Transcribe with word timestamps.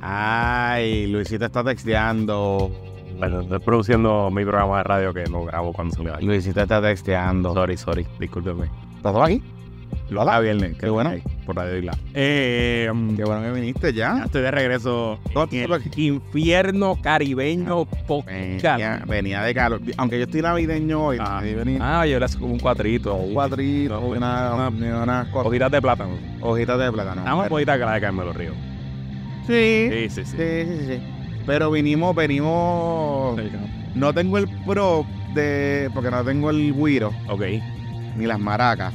Ay, 0.00 1.06
Luisito 1.08 1.44
está 1.46 1.62
texteando. 1.64 2.70
Bueno, 3.18 3.40
estoy 3.40 3.58
produciendo 3.58 4.30
mi 4.30 4.44
programa 4.44 4.78
de 4.78 4.84
radio 4.84 5.12
que 5.14 5.24
no 5.24 5.44
grabo 5.44 5.72
cuando 5.72 5.94
se 5.96 6.02
me 6.02 6.10
da. 6.10 6.20
Luisito 6.20 6.60
está 6.62 6.80
texteando. 6.80 7.52
Sorry, 7.54 7.76
sorry, 7.76 8.06
discúlpeme. 8.20 8.66
¿Estás 8.96 9.12
todo 9.12 9.22
aquí? 9.24 9.42
Lo 10.10 10.22
haga 10.22 10.40
viernes. 10.40 10.76
Qué 10.78 10.88
bueno. 10.88 11.12
Por 11.44 11.56
Radio 11.56 11.78
Isla. 11.78 11.92
Eh, 12.14 12.88
um, 12.92 13.16
Qué 13.16 13.24
bueno 13.24 13.42
que 13.42 13.52
viniste 13.52 13.92
ya 13.92 14.16
ya. 14.18 14.24
estoy 14.24 14.42
de 14.42 14.50
regreso. 14.50 15.18
¿Cómo 15.32 15.48
en 15.50 15.66
tú- 15.66 15.74
el 15.74 15.98
infierno 15.98 16.98
caribeño. 17.02 17.86
Venía, 18.26 19.02
venía 19.06 19.42
de 19.42 19.54
calor. 19.54 19.80
Aunque 19.96 20.18
yo 20.18 20.24
estoy 20.24 20.42
navideño 20.42 21.06
hoy, 21.06 21.18
Ah, 21.20 21.40
ah, 21.80 22.06
yo 22.06 22.18
le 22.18 22.24
hago 22.24 22.38
como 22.38 22.52
un 22.52 22.58
cuatrito. 22.60 23.14
un 23.14 23.34
cuadrito, 23.34 23.98
una, 24.00 24.54
una- 24.54 24.68
una, 24.68 25.02
una 25.02 25.26
Hojitas 25.32 25.70
de 25.72 25.80
plátano. 25.82 26.10
hojitas 26.42 26.78
de 26.78 26.92
plátano. 26.92 27.22
Más 27.24 27.50
hojitas 27.50 27.78
que 27.78 27.84
la 27.84 27.92
de 27.94 28.00
Carmelo 28.00 28.32
Río. 28.32 28.52
Sí, 29.48 29.88
Sí, 29.90 30.10
sí, 30.10 30.24
sí. 30.24 30.36
sí, 30.36 30.76
sí, 30.78 30.86
sí. 30.86 31.02
Pero 31.46 31.70
vinimos, 31.70 32.14
venimos. 32.14 33.40
No 33.94 34.12
tengo 34.14 34.38
el 34.38 34.46
pro 34.66 35.04
de. 35.34 35.90
Porque 35.94 36.10
no 36.10 36.22
tengo 36.24 36.50
el 36.50 36.74
guiro 36.74 37.10
Ok, 37.28 37.42
ni 38.16 38.26
las 38.26 38.38
maracas. 38.38 38.92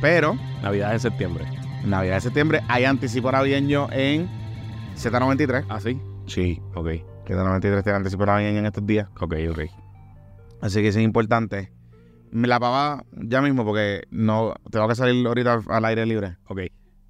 Pero 0.00 0.36
Navidad 0.62 0.92
en 0.92 1.00
septiembre. 1.00 1.44
Navidad 1.84 2.16
de 2.16 2.20
septiembre 2.22 2.60
hay 2.68 2.84
anticipo 2.84 3.30
navideño 3.30 3.88
en 3.92 4.28
Z93. 4.96 5.64
¿Ah, 5.68 5.80
sí? 5.80 5.98
Sí. 6.26 6.60
Ok, 6.74 6.88
Z93 7.26 7.82
tiene 7.82 7.96
anticipo 7.96 8.26
navideño 8.26 8.58
en 8.58 8.66
estos 8.66 8.84
días. 8.86 9.08
ok, 9.20 9.34
ok. 9.50 9.60
Así 10.60 10.80
que 10.82 10.88
eso 10.88 10.98
es 10.98 11.04
importante. 11.04 11.70
Me 12.32 12.48
la 12.48 12.58
pava 12.58 13.04
ya 13.12 13.40
mismo 13.42 13.64
porque 13.64 14.02
no 14.10 14.54
tengo 14.70 14.88
que 14.88 14.94
salir 14.96 15.24
ahorita 15.26 15.60
al 15.68 15.84
aire 15.84 16.04
libre. 16.06 16.36
Ok. 16.48 16.62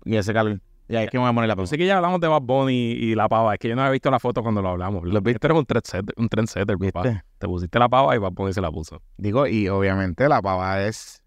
Y 0.05 0.16
ese 0.16 0.34
calor. 0.34 0.60
Y 0.88 0.96
ahí 0.96 1.04
es 1.04 1.10
que 1.10 1.18
me 1.18 1.22
voy 1.22 1.30
a 1.30 1.34
poner 1.34 1.48
la 1.48 1.56
pausa. 1.56 1.70
Sé 1.70 1.78
que 1.78 1.86
ya 1.86 1.96
hablamos 1.96 2.20
de 2.20 2.28
Bad 2.28 2.42
Bunny 2.42 2.92
y 2.92 3.14
la 3.14 3.28
pava. 3.28 3.54
Es 3.54 3.58
que 3.58 3.68
yo 3.68 3.76
no 3.76 3.82
había 3.82 3.92
visto 3.92 4.10
la 4.10 4.18
foto 4.18 4.42
cuando 4.42 4.60
lo 4.60 4.68
hablamos. 4.68 5.04
¿Lo 5.04 5.20
viste? 5.22 5.46
Eres 5.46 5.58
un 5.58 5.64
trendsetter, 5.64 6.14
un 6.16 6.28
trendsetter, 6.28 6.76
papá. 6.92 7.24
Te 7.38 7.46
pusiste 7.46 7.78
la 7.78 7.88
pava 7.88 8.14
y 8.14 8.18
Bad 8.18 8.32
Bunny 8.32 8.52
se 8.52 8.60
la 8.60 8.70
puso. 8.70 9.00
Digo, 9.16 9.46
y 9.46 9.68
obviamente 9.68 10.28
la 10.28 10.42
pava 10.42 10.82
es 10.82 11.22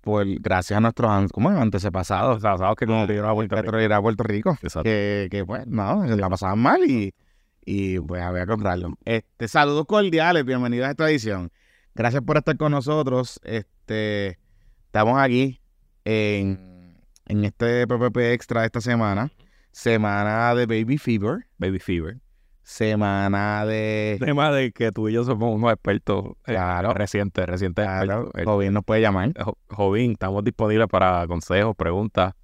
por 0.00 0.24
gracias 0.40 0.76
a 0.76 0.80
nuestros 0.80 1.32
¿cómo 1.32 1.50
es? 1.50 1.58
antepasados. 1.58 2.42
Que 2.76 2.86
como 2.86 3.02
a 3.02 3.34
Puerto 3.34 3.72
Rico. 3.72 3.94
A 3.94 4.00
Puerto 4.00 4.22
Rico. 4.22 4.50
Exacto. 4.62 4.84
Que, 4.84 5.28
que 5.30 5.44
pues, 5.44 5.66
no, 5.66 6.04
la 6.06 6.30
pasaban 6.30 6.60
mal 6.60 6.88
y, 6.88 7.12
y 7.64 7.98
pues 7.98 8.22
había 8.22 8.42
que 8.42 8.52
comprarlo. 8.52 8.94
Este, 9.04 9.48
saludos 9.48 9.84
cordiales, 9.86 10.44
bienvenidos 10.44 10.86
a 10.86 10.92
esta 10.92 11.10
edición. 11.10 11.50
Gracias 11.94 12.22
por 12.22 12.36
estar 12.36 12.56
con 12.56 12.72
nosotros. 12.72 13.40
Este, 13.42 14.38
estamos 14.86 15.18
aquí 15.18 15.60
en, 16.04 16.75
en 17.26 17.44
este 17.44 17.86
PPP 17.86 18.16
extra 18.32 18.60
de 18.60 18.66
esta 18.66 18.80
semana. 18.80 19.30
Semana 19.72 20.54
de 20.54 20.66
Baby 20.66 20.98
Fever. 20.98 21.46
Baby 21.58 21.78
Fever. 21.78 22.16
Semana 22.62 23.64
de. 23.64 24.16
Tema 24.20 24.50
de 24.50 24.72
que 24.72 24.90
tú 24.90 25.08
y 25.08 25.12
yo 25.12 25.22
somos 25.24 25.54
unos 25.54 25.72
expertos 25.72 26.24
eh, 26.46 26.56
recientes, 26.94 27.46
recientes 27.46 27.84
Claro. 27.84 28.30
El- 28.34 28.44
Jovín 28.44 28.72
nos 28.72 28.84
puede 28.84 29.00
llamar. 29.02 29.32
Jo- 29.40 29.56
Jovín, 29.68 30.12
estamos 30.12 30.42
disponibles 30.42 30.88
para 30.88 31.26
consejos, 31.28 31.76
preguntas, 31.76 32.34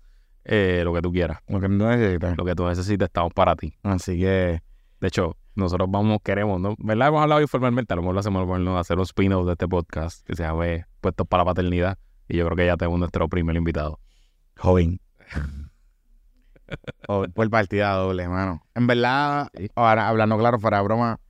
eh, 0.44 0.82
lo 0.84 0.94
que 0.94 1.02
tú 1.02 1.10
quieras. 1.10 1.38
Lo 1.48 1.60
que 1.60 1.68
no 1.68 1.88
necesitas. 1.88 2.36
Lo 2.38 2.44
que 2.44 2.54
tú 2.54 2.66
necesites, 2.68 3.06
estamos 3.06 3.32
para 3.32 3.56
ti. 3.56 3.74
Así 3.82 4.18
que. 4.18 4.60
De 5.00 5.08
hecho, 5.08 5.36
nosotros 5.56 5.88
vamos, 5.90 6.18
queremos, 6.22 6.60
¿no? 6.60 6.76
¿Verdad? 6.78 7.08
Hemos 7.08 7.22
hablado 7.22 7.40
informalmente, 7.40 7.92
a 7.92 7.96
lo 7.96 8.02
mejor 8.02 8.14
lo 8.14 8.20
hacemos 8.20 8.46
por 8.46 8.60
no 8.60 8.78
hacer 8.78 8.98
un 8.98 9.02
spin-off 9.02 9.44
de 9.46 9.52
este 9.52 9.66
podcast 9.66 10.24
que 10.24 10.36
se 10.36 10.44
llame 10.44 10.84
Puestos 11.00 11.26
para 11.26 11.40
la 11.42 11.46
Paternidad. 11.46 11.98
Y 12.28 12.36
yo 12.36 12.44
creo 12.46 12.56
que 12.56 12.66
ya 12.66 12.76
tenemos 12.76 13.00
nuestro 13.00 13.28
primer 13.28 13.56
invitado. 13.56 13.98
Jovín. 14.62 15.00
O- 17.08 17.24
por 17.34 17.50
partida 17.50 17.92
doble, 17.94 18.22
hermano. 18.22 18.62
En 18.74 18.86
verdad, 18.86 19.48
ahora 19.74 20.08
hablando 20.08 20.38
claro, 20.38 20.58
fuera 20.58 20.78
de 20.78 20.84
broma, 20.84 21.20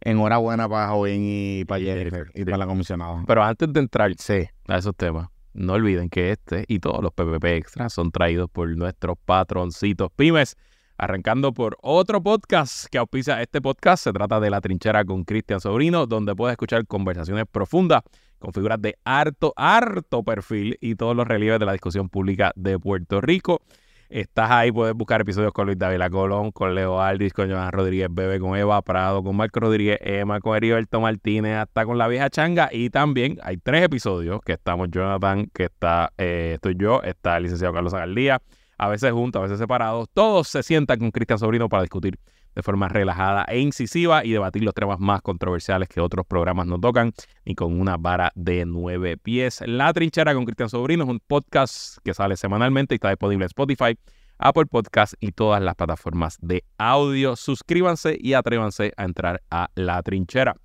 enhorabuena 0.00 0.68
para 0.68 0.88
Jovín 0.88 1.20
y 1.24 1.64
para 1.66 1.80
Jennifer 1.84 2.30
y 2.34 2.44
para 2.44 2.56
la 2.56 2.66
comisionada. 2.66 3.22
Pero 3.26 3.44
antes 3.44 3.72
de 3.72 3.78
entrar 3.80 4.12
Sí. 4.18 4.48
a 4.66 4.78
esos 4.78 4.96
temas, 4.96 5.28
no 5.52 5.74
olviden 5.74 6.08
que 6.08 6.32
este 6.32 6.64
y 6.66 6.80
todos 6.80 7.00
los 7.00 7.12
PPP 7.12 7.44
extras 7.56 7.92
son 7.92 8.10
traídos 8.10 8.50
por 8.50 8.68
nuestros 8.76 9.16
patroncitos 9.24 10.10
pymes. 10.16 10.56
Arrancando 11.02 11.52
por 11.52 11.76
otro 11.82 12.22
podcast 12.22 12.86
que 12.86 12.96
auspicia 12.96 13.42
este 13.42 13.60
podcast. 13.60 14.04
Se 14.04 14.12
trata 14.12 14.38
de 14.38 14.50
La 14.50 14.60
Trinchera 14.60 15.04
con 15.04 15.24
Cristian 15.24 15.58
Sobrino, 15.58 16.06
donde 16.06 16.36
puedes 16.36 16.52
escuchar 16.52 16.86
conversaciones 16.86 17.44
profundas 17.50 18.02
con 18.38 18.52
figuras 18.52 18.80
de 18.80 18.96
harto, 19.02 19.52
harto 19.56 20.22
perfil 20.22 20.78
y 20.80 20.94
todos 20.94 21.16
los 21.16 21.26
relieves 21.26 21.58
de 21.58 21.66
la 21.66 21.72
discusión 21.72 22.08
pública 22.08 22.52
de 22.54 22.78
Puerto 22.78 23.20
Rico. 23.20 23.62
Estás 24.10 24.52
ahí, 24.52 24.70
puedes 24.70 24.94
buscar 24.94 25.20
episodios 25.20 25.52
con 25.52 25.66
Luis 25.66 25.76
David 25.76 26.08
Colón, 26.12 26.52
con 26.52 26.72
Leo 26.72 27.00
Aldis, 27.00 27.32
con 27.32 27.50
Joan 27.50 27.72
Rodríguez 27.72 28.06
Bebe, 28.08 28.38
con 28.38 28.56
Eva 28.56 28.80
Prado, 28.82 29.24
con 29.24 29.34
Marco 29.34 29.58
Rodríguez, 29.58 29.98
Emma, 30.02 30.38
con 30.38 30.54
Heriberto 30.54 31.00
Martínez, 31.00 31.56
hasta 31.56 31.84
con 31.84 31.98
la 31.98 32.06
vieja 32.06 32.30
changa. 32.30 32.68
Y 32.70 32.90
también 32.90 33.38
hay 33.42 33.56
tres 33.56 33.82
episodios 33.82 34.40
que 34.42 34.52
estamos 34.52 34.88
Jonathan, 34.92 35.48
que 35.52 35.64
está, 35.64 36.12
eh, 36.16 36.52
estoy 36.54 36.76
yo, 36.78 37.02
está 37.02 37.38
el 37.38 37.42
licenciado 37.42 37.74
Carlos 37.74 37.92
Agaldía, 37.92 38.40
a 38.82 38.88
veces 38.88 39.12
juntos, 39.12 39.38
a 39.38 39.42
veces 39.44 39.60
separados. 39.60 40.08
Todos 40.12 40.48
se 40.48 40.64
sientan 40.64 40.98
con 40.98 41.12
Cristian 41.12 41.38
Sobrino 41.38 41.68
para 41.68 41.84
discutir 41.84 42.18
de 42.52 42.62
forma 42.64 42.88
relajada 42.88 43.44
e 43.44 43.60
incisiva 43.60 44.24
y 44.24 44.32
debatir 44.32 44.64
los 44.64 44.74
temas 44.74 44.98
más 44.98 45.22
controversiales 45.22 45.88
que 45.88 46.00
otros 46.00 46.26
programas 46.26 46.66
nos 46.66 46.80
tocan 46.80 47.12
y 47.44 47.54
con 47.54 47.80
una 47.80 47.96
vara 47.96 48.32
de 48.34 48.66
nueve 48.66 49.16
pies. 49.16 49.62
La 49.66 49.92
Trinchera 49.92 50.34
con 50.34 50.44
Cristian 50.44 50.68
Sobrino 50.68 51.04
es 51.04 51.10
un 51.10 51.20
podcast 51.20 51.98
que 52.02 52.12
sale 52.12 52.36
semanalmente 52.36 52.94
y 52.94 52.96
está 52.96 53.10
disponible 53.10 53.44
en 53.44 53.50
Spotify, 53.50 53.96
Apple 54.38 54.66
Podcast 54.66 55.14
y 55.20 55.30
todas 55.30 55.62
las 55.62 55.76
plataformas 55.76 56.36
de 56.40 56.64
audio. 56.76 57.36
Suscríbanse 57.36 58.18
y 58.20 58.34
atrévanse 58.34 58.92
a 58.96 59.04
entrar 59.04 59.42
a 59.48 59.68
La 59.76 60.02
Trinchera. 60.02 60.56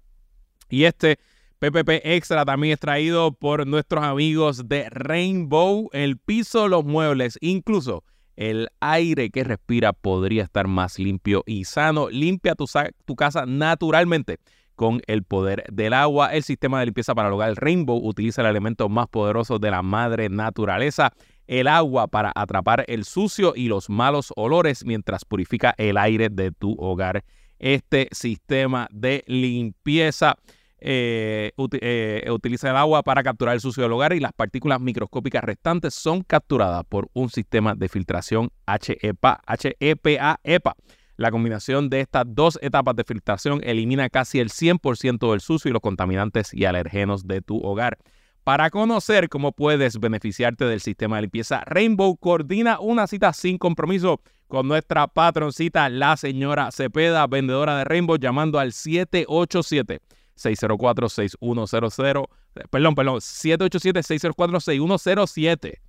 Y 0.69 0.85
este 0.85 1.19
PPP 1.59 2.01
Extra 2.03 2.45
también 2.45 2.73
es 2.73 2.79
traído 2.79 3.31
por 3.31 3.65
nuestros 3.65 4.03
amigos 4.03 4.69
de 4.69 4.87
Rainbow, 4.91 5.89
el 5.91 6.17
piso, 6.19 6.67
los 6.67 6.85
muebles, 6.85 7.39
incluso 7.41 8.03
el 8.35 8.69
aire 8.79 9.31
que 9.31 9.43
respira 9.43 9.91
podría 9.91 10.43
estar 10.43 10.67
más 10.67 10.99
limpio 10.99 11.43
y 11.47 11.65
sano. 11.65 12.09
Limpia 12.11 12.53
tu, 12.53 12.65
tu 13.05 13.15
casa 13.15 13.47
naturalmente 13.47 14.37
con 14.75 15.01
el 15.07 15.23
poder 15.23 15.63
del 15.71 15.93
agua. 15.93 16.35
El 16.35 16.43
sistema 16.43 16.79
de 16.79 16.85
limpieza 16.85 17.15
para 17.15 17.29
el 17.29 17.33
hogar 17.33 17.55
Rainbow 17.55 17.97
utiliza 17.97 18.41
el 18.41 18.47
elemento 18.49 18.87
más 18.87 19.07
poderoso 19.07 19.57
de 19.57 19.71
la 19.71 19.81
madre 19.81 20.29
naturaleza, 20.29 21.11
el 21.47 21.67
agua, 21.67 22.07
para 22.07 22.31
atrapar 22.35 22.85
el 22.87 23.03
sucio 23.03 23.53
y 23.55 23.67
los 23.67 23.89
malos 23.89 24.31
olores 24.35 24.85
mientras 24.85 25.25
purifica 25.25 25.73
el 25.79 25.97
aire 25.97 26.29
de 26.29 26.51
tu 26.51 26.75
hogar. 26.77 27.23
Este 27.57 28.09
sistema 28.11 28.87
de 28.91 29.23
limpieza 29.25 30.37
eh, 30.79 31.51
eh, 31.81 32.25
utiliza 32.29 32.69
el 32.69 32.75
agua 32.75 33.01
para 33.03 33.23
capturar 33.23 33.55
el 33.55 33.61
sucio 33.61 33.83
del 33.83 33.91
hogar 33.91 34.13
y 34.13 34.19
las 34.19 34.33
partículas 34.33 34.79
microscópicas 34.79 35.43
restantes 35.43 35.93
son 35.93 36.21
capturadas 36.21 36.83
por 36.85 37.09
un 37.13 37.29
sistema 37.29 37.73
de 37.73 37.89
filtración 37.89 38.51
HEPA, 38.67 39.41
HEPA, 39.79 40.39
EPA. 40.43 40.75
La 41.15 41.31
combinación 41.31 41.89
de 41.89 42.01
estas 42.01 42.25
dos 42.27 42.59
etapas 42.61 42.95
de 42.95 43.03
filtración 43.03 43.61
elimina 43.63 44.07
casi 44.07 44.39
el 44.39 44.49
100% 44.49 45.31
del 45.31 45.41
sucio 45.41 45.69
y 45.69 45.73
los 45.73 45.81
contaminantes 45.81 46.53
y 46.53 46.65
alergenos 46.65 47.25
de 47.25 47.41
tu 47.41 47.57
hogar. 47.57 47.97
Para 48.43 48.69
conocer 48.69 49.27
cómo 49.27 49.51
puedes 49.51 49.99
beneficiarte 49.99 50.65
del 50.65 50.79
sistema 50.79 51.15
de 51.15 51.23
limpieza, 51.23 51.63
Rainbow 51.65 52.15
coordina 52.17 52.79
una 52.79 53.07
cita 53.07 53.33
sin 53.33 53.57
compromiso 53.57 54.21
con 54.47 54.67
nuestra 54.67 55.07
patroncita, 55.07 55.89
la 55.89 56.15
señora 56.15 56.71
Cepeda, 56.71 57.25
vendedora 57.27 57.79
de 57.79 57.83
Rainbow, 57.83 58.17
llamando 58.17 58.59
al 58.59 58.71
787 58.71 59.99
604-6100. 60.37 62.27
Perdón, 62.69 62.95
perdón, 62.95 63.17
787-604-6107. 63.17 65.79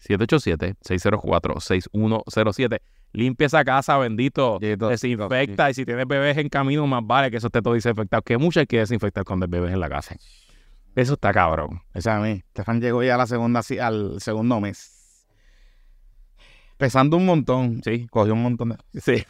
787-604-6107. 0.00 2.80
Limpia 3.12 3.46
esa 3.46 3.64
casa, 3.64 3.96
bendito. 3.96 4.58
Desinfecta. 4.60 5.70
Y 5.70 5.74
si 5.74 5.84
tienes 5.84 6.06
bebés 6.06 6.36
en 6.36 6.48
camino, 6.48 6.84
más 6.86 7.06
vale 7.06 7.30
que 7.30 7.36
eso 7.36 7.46
esté 7.46 7.62
todo 7.62 7.74
desinfectado. 7.74 8.22
Que 8.22 8.38
mucho 8.38 8.60
hay 8.60 8.66
que 8.66 8.78
desinfectar 8.78 9.24
cuando 9.24 9.44
hay 9.44 9.50
bebés 9.50 9.72
en 9.72 9.80
la 9.80 9.88
casa. 9.88 10.16
Eso 10.96 11.14
está 11.14 11.32
cabrón. 11.32 11.82
Esa 11.94 12.12
es 12.12 12.16
a 12.16 12.20
mí. 12.20 12.42
Estefan 12.46 12.80
llegó 12.80 13.02
ya 13.02 13.14
a 13.14 13.18
la 13.18 13.26
segunda, 13.26 13.62
al 13.80 14.20
segundo 14.20 14.60
mes. 14.60 15.26
Pesando 16.76 17.16
un 17.16 17.26
montón. 17.26 17.80
Sí, 17.84 18.06
Cogió 18.10 18.34
un 18.34 18.42
montón 18.42 18.70
de. 18.70 18.76
sí. 19.00 19.24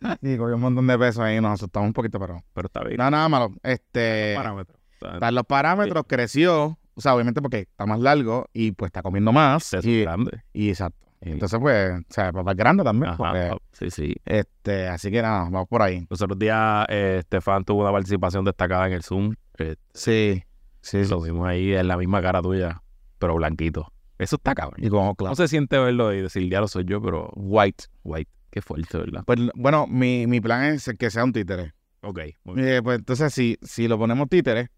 Sí, 0.22 0.36
cogió 0.36 0.54
un 0.54 0.60
montón 0.60 0.86
de 0.86 0.98
pesos 0.98 1.20
ahí. 1.22 1.40
Nos 1.40 1.52
asustamos 1.52 1.88
un 1.88 1.92
poquito, 1.92 2.18
pero. 2.20 2.42
Pero 2.52 2.66
está 2.66 2.82
bien. 2.84 2.96
Nada, 2.98 3.10
nada 3.10 3.28
malo. 3.28 3.54
Este. 3.62 4.34
Parámetro. 4.36 4.76
O 4.76 4.98
sea, 4.98 5.12
Para 5.18 5.30
los 5.30 5.44
parámetros 5.44 6.04
creció. 6.06 6.78
O 6.94 7.00
sea, 7.00 7.14
obviamente 7.14 7.40
porque 7.40 7.60
está 7.60 7.86
más 7.86 8.00
largo 8.00 8.46
y 8.52 8.72
pues 8.72 8.88
está 8.88 9.02
comiendo 9.02 9.32
más. 9.32 9.72
es 9.72 9.84
Y, 9.84 10.02
grande. 10.02 10.42
y 10.52 10.68
exacto. 10.70 11.06
Entonces, 11.20 11.58
pues, 11.60 11.92
o 12.00 12.02
sea, 12.12 12.32
papá 12.32 12.52
es 12.52 12.56
grande 12.56 12.84
también. 12.84 13.12
Ajá, 13.12 13.16
porque, 13.16 13.56
sí, 13.72 13.90
sí. 13.90 14.14
este, 14.24 14.88
así 14.88 15.10
que 15.10 15.20
nada, 15.22 15.44
vamos 15.44 15.68
por 15.68 15.82
ahí. 15.82 16.06
Los 16.08 16.22
otros 16.22 16.38
días, 16.38 16.86
eh, 16.88 17.16
Estefan 17.20 17.64
tuvo 17.64 17.82
una 17.82 17.92
participación 17.92 18.44
destacada 18.44 18.86
en 18.86 18.92
el 18.92 19.02
Zoom. 19.02 19.34
Eh, 19.58 19.74
Sí, 19.92 20.42
sí, 20.80 21.04
lo 21.06 21.20
vimos 21.20 21.46
ahí 21.48 21.74
en 21.74 21.88
la 21.88 21.96
misma 21.96 22.22
cara 22.22 22.40
tuya, 22.40 22.82
pero 23.18 23.34
blanquito. 23.34 23.92
Eso 24.18 24.36
está 24.36 24.54
cabrón. 24.54 24.84
Y 24.84 24.88
como, 24.88 25.14
claro. 25.14 25.32
No 25.32 25.36
se 25.36 25.48
siente 25.48 25.78
verlo 25.78 26.12
y 26.12 26.22
decir, 26.22 26.48
ya 26.50 26.60
lo 26.60 26.68
soy 26.68 26.84
yo, 26.84 27.00
pero 27.02 27.30
white, 27.34 27.84
white. 28.04 28.30
Qué 28.50 28.62
fuerte, 28.62 28.96
¿verdad? 28.98 29.22
Pues 29.26 29.38
bueno, 29.54 29.86
mi, 29.86 30.26
mi 30.26 30.40
plan 30.40 30.64
es 30.64 30.90
que 30.98 31.10
sea 31.10 31.24
un 31.24 31.32
títere. 31.32 31.74
Ok, 32.00 32.20
muy 32.44 32.54
bien. 32.56 32.68
Eh, 32.68 32.82
pues 32.82 32.98
entonces, 32.98 33.32
si, 33.34 33.58
si 33.62 33.88
lo 33.88 33.98
ponemos 33.98 34.28
títere, 34.28 34.70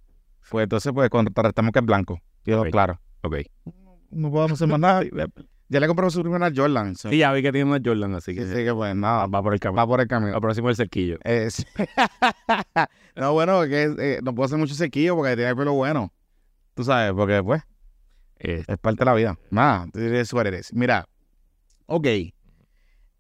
pues 0.51 0.65
entonces 0.65 0.93
pues 0.93 1.09
contrarrestamos 1.11 1.73
que 1.73 1.79
es 1.79 1.85
blanco. 1.85 2.21
Quedó 2.45 2.63
Ok. 2.63 2.71
claro. 2.71 3.01
Ok. 3.23 3.37
No 4.11 4.31
podemos 4.31 4.53
hacer 4.53 4.67
más 4.69 4.81
nada. 4.81 5.03
Ya 5.69 5.79
le 5.79 5.87
compró 5.87 6.11
su 6.11 6.21
primera 6.23 6.51
Jordan. 6.55 6.97
Sí, 6.97 7.19
ya 7.19 7.33
vi 7.33 7.43
que 7.43 7.53
tiene 7.53 7.71
una 7.71 7.81
Jordan, 7.85 8.13
así 8.17 8.33
Sí, 8.33 8.39
que 8.39 8.47
sí, 8.49 8.55
que 8.65 8.75
pues 8.75 8.97
nada, 8.97 9.27
va 9.27 9.41
por 9.41 9.53
el 9.55 9.61
camino. 9.61 9.77
va 9.81 9.87
por 9.87 10.01
el 10.01 10.09
camino. 10.09 10.33
Lo 10.33 10.41
próximo 10.41 10.69
el 10.69 10.75
cerquillo. 10.75 11.19
Eh, 11.23 11.49
sí. 11.51 11.63
no, 13.15 13.33
bueno, 13.35 13.63
que 13.63 13.95
eh, 13.99 14.19
no 14.23 14.35
puedo 14.35 14.47
hacer 14.47 14.59
mucho 14.59 14.75
sequillo 14.75 15.15
porque 15.15 15.37
tiene 15.37 15.51
el 15.51 15.57
pelo 15.57 15.75
bueno. 15.75 16.13
Tú 16.75 16.83
sabes, 16.83 17.13
porque 17.13 17.41
pues 17.45 17.63
Eh, 18.41 18.65
es 18.67 18.79
parte 18.79 19.01
de 19.01 19.05
la 19.05 19.15
vida. 19.15 19.39
Nada, 19.51 19.87
es 19.95 20.33
what 20.33 20.47
it 20.47 20.55
is. 20.59 20.73
Mira, 20.73 21.07
ok. 21.87 22.07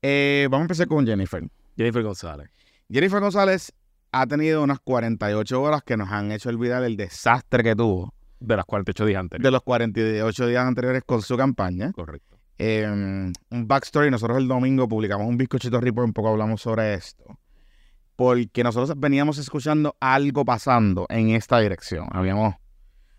Eh, 0.02 0.48
vamos 0.50 0.62
a 0.62 0.64
empezar 0.64 0.88
con 0.88 1.06
Jennifer. 1.06 1.42
Jennifer 1.76 2.02
González. 2.02 2.50
Jennifer 2.90 3.20
González 3.20 3.72
ha 4.12 4.26
tenido 4.26 4.62
unas 4.62 4.80
48 4.80 5.62
horas 5.62 5.82
que 5.82 5.96
nos 5.96 6.10
han 6.10 6.32
hecho 6.32 6.48
olvidar 6.48 6.82
el 6.82 6.96
desastre 6.96 7.62
que 7.62 7.76
tuvo 7.76 8.12
De 8.40 8.56
las 8.56 8.64
48 8.64 9.06
días 9.06 9.20
anteriores. 9.20 9.44
de 9.44 9.50
los 9.50 9.62
48 9.62 10.46
días 10.46 10.64
anteriores 10.66 11.02
con 11.06 11.22
su 11.22 11.36
campaña. 11.36 11.92
Correcto. 11.92 12.38
Eh, 12.58 12.86
un 12.86 13.32
backstory, 13.68 14.10
nosotros 14.10 14.38
el 14.38 14.48
domingo 14.48 14.86
publicamos 14.88 15.26
un 15.26 15.36
bizcochito 15.38 15.80
report, 15.80 16.06
un 16.08 16.12
poco 16.12 16.28
hablamos 16.28 16.60
sobre 16.60 16.94
esto. 16.94 17.38
Porque 18.16 18.62
nosotros 18.62 18.98
veníamos 18.98 19.38
escuchando 19.38 19.96
algo 20.00 20.44
pasando 20.44 21.06
en 21.08 21.30
esta 21.30 21.58
dirección. 21.60 22.06
Habíamos 22.12 22.56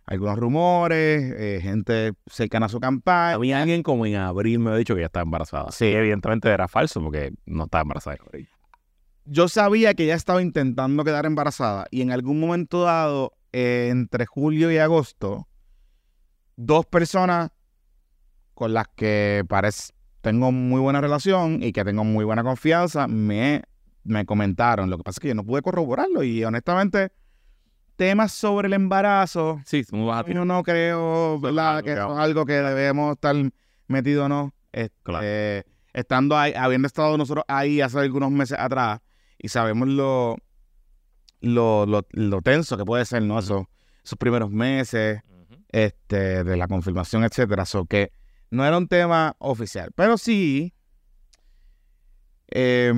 algunos 0.06 0.38
rumores, 0.38 1.34
eh, 1.38 1.60
gente 1.62 2.14
cercana 2.28 2.66
a 2.66 2.70
su 2.70 2.80
campaña. 2.80 3.36
Había 3.36 3.62
alguien 3.62 3.84
como 3.84 4.06
en 4.06 4.16
abril 4.16 4.60
me 4.60 4.72
ha 4.72 4.76
dicho 4.76 4.96
que 4.96 5.02
ya 5.02 5.08
estaba 5.08 5.24
embarazada. 5.24 5.72
Sí. 5.72 5.86
Evidentemente 5.86 6.50
era 6.50 6.68
falso 6.68 7.02
porque 7.02 7.34
no 7.46 7.66
estaba 7.66 7.84
embarazada. 7.84 8.18
en 8.18 8.22
abril. 8.24 8.50
Yo 9.26 9.48
sabía 9.48 9.94
que 9.94 10.04
ella 10.04 10.16
estaba 10.16 10.42
intentando 10.42 11.04
quedar 11.04 11.26
embarazada 11.26 11.86
y 11.92 12.02
en 12.02 12.12
algún 12.12 12.40
momento 12.40 12.84
dado, 12.84 13.34
eh, 13.54 13.90
entre 13.92 14.26
julio 14.26 14.72
y 14.72 14.78
agosto, 14.78 15.48
dos 16.56 16.86
personas 16.86 17.52
con 18.54 18.74
las 18.74 18.88
que 18.96 19.44
parece 19.48 19.94
tengo 20.22 20.52
muy 20.52 20.80
buena 20.80 21.02
relación 21.02 21.62
y 21.64 21.72
que 21.72 21.84
tengo 21.84 22.04
muy 22.04 22.24
buena 22.24 22.44
confianza 22.44 23.08
me, 23.08 23.64
me 24.04 24.26
comentaron. 24.26 24.90
Lo 24.90 24.98
que 24.98 25.04
pasa 25.04 25.16
es 25.18 25.20
que 25.20 25.28
yo 25.30 25.36
no 25.36 25.44
pude 25.44 25.62
corroborarlo 25.62 26.24
y 26.24 26.44
honestamente 26.44 27.12
temas 27.96 28.32
sobre 28.32 28.68
el 28.68 28.74
embarazo, 28.74 29.62
Sí, 29.66 29.84
muy 29.92 30.08
baja 30.08 30.26
yo 30.32 30.46
no 30.46 30.64
creo 30.64 31.40
¿verdad? 31.40 31.84
que 31.84 31.94
eso 31.94 32.14
es 32.14 32.20
algo 32.20 32.46
que 32.46 32.54
debemos 32.54 33.14
estar 33.14 33.36
metidos 33.88 34.28
no. 34.30 34.54
Este, 34.72 34.96
Claro. 35.04 35.26
estando 35.94 36.38
ahí, 36.38 36.54
habiendo 36.56 36.88
estado 36.88 37.18
nosotros 37.18 37.44
ahí 37.48 37.82
hace 37.82 38.00
algunos 38.00 38.32
meses 38.32 38.58
atrás 38.60 39.02
y 39.38 39.50
sabemos 39.50 39.88
lo, 39.88 40.38
lo, 41.42 41.86
lo, 41.86 42.06
lo 42.12 42.42
tenso 42.42 42.78
que 42.78 42.86
puede 42.86 43.06
ser, 43.06 43.24
¿no? 43.24 43.40
Esos, 43.40 43.66
esos 44.04 44.18
primeros 44.18 44.50
meses 44.52 45.22
este, 45.70 46.44
de 46.44 46.58
la 46.58 46.68
confirmación, 46.68 47.24
etcétera. 47.24 47.66
So 47.66 47.86
que 47.86 48.12
no 48.50 48.66
era 48.66 48.78
un 48.78 48.88
tema 48.88 49.36
oficial. 49.40 49.92
Pero 49.96 50.18
sí. 50.18 50.74
eh, 52.50 52.94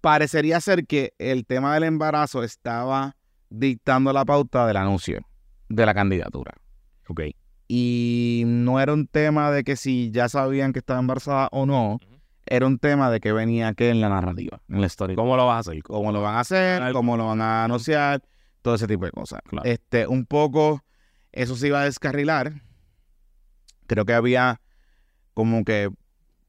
parecería 0.00 0.60
ser 0.60 0.86
que 0.86 1.14
el 1.18 1.46
tema 1.46 1.74
del 1.74 1.84
embarazo 1.84 2.42
estaba 2.42 3.16
dictando 3.48 4.12
la 4.12 4.24
pauta 4.24 4.66
del 4.66 4.76
anuncio 4.76 5.26
de 5.68 5.86
la 5.86 5.94
candidatura. 5.94 6.52
Ok. 7.08 7.22
Y 7.68 8.42
no 8.46 8.80
era 8.80 8.92
un 8.92 9.06
tema 9.06 9.50
de 9.50 9.62
que 9.64 9.76
si 9.76 10.10
ya 10.10 10.28
sabían 10.28 10.72
que 10.72 10.80
estaba 10.80 10.98
embarazada 10.98 11.48
o 11.52 11.66
no, 11.66 11.98
era 12.46 12.66
un 12.66 12.78
tema 12.78 13.10
de 13.10 13.20
que 13.20 13.32
venía 13.32 13.74
que 13.74 13.90
en 13.90 14.00
la 14.00 14.08
narrativa, 14.08 14.60
en 14.68 14.80
la 14.80 14.86
historia. 14.86 15.14
¿Cómo 15.14 15.36
lo 15.36 15.46
vas 15.46 15.56
a 15.56 15.70
hacer? 15.70 15.82
Cómo 15.84 16.10
lo 16.10 16.20
van 16.20 16.34
a 16.34 16.40
hacer, 16.40 16.92
cómo 16.92 17.16
lo 17.16 17.26
van 17.26 17.40
a 17.40 17.64
anunciar, 17.64 18.22
todo 18.62 18.74
ese 18.74 18.88
tipo 18.88 19.04
de 19.04 19.12
cosas. 19.12 19.40
Claro. 19.48 19.68
Este, 19.68 20.06
un 20.06 20.26
poco, 20.26 20.82
eso 21.30 21.54
se 21.54 21.68
iba 21.68 21.80
a 21.80 21.84
descarrilar. 21.84 22.62
Creo 23.86 24.04
que 24.04 24.14
había 24.14 24.60
como 25.34 25.64
que 25.64 25.90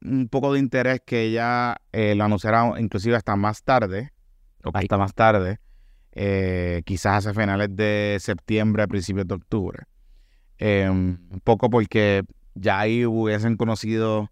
un 0.04 0.28
poco 0.28 0.54
de 0.54 0.60
interés 0.60 1.02
que 1.06 1.24
ella 1.24 1.78
eh, 1.92 2.16
lo 2.16 2.24
anunciara 2.24 2.80
inclusive 2.80 3.16
hasta 3.16 3.36
más 3.36 3.64
tarde, 3.64 4.12
hasta 4.74 4.98
más 4.98 5.14
tarde, 5.14 5.60
eh, 6.14 6.82
quizás 6.86 7.26
hacia 7.26 7.40
finales 7.40 7.70
de 7.76 8.18
septiembre, 8.20 8.84
a 8.84 8.88
principios 8.88 9.28
de 9.28 9.36
octubre. 9.36 9.84
Eh, 10.58 10.88
un 10.90 11.42
poco 11.44 11.70
porque 11.70 12.24
ya 12.56 12.80
ahí 12.80 13.06
hubiesen 13.06 13.58
conocido 13.58 14.30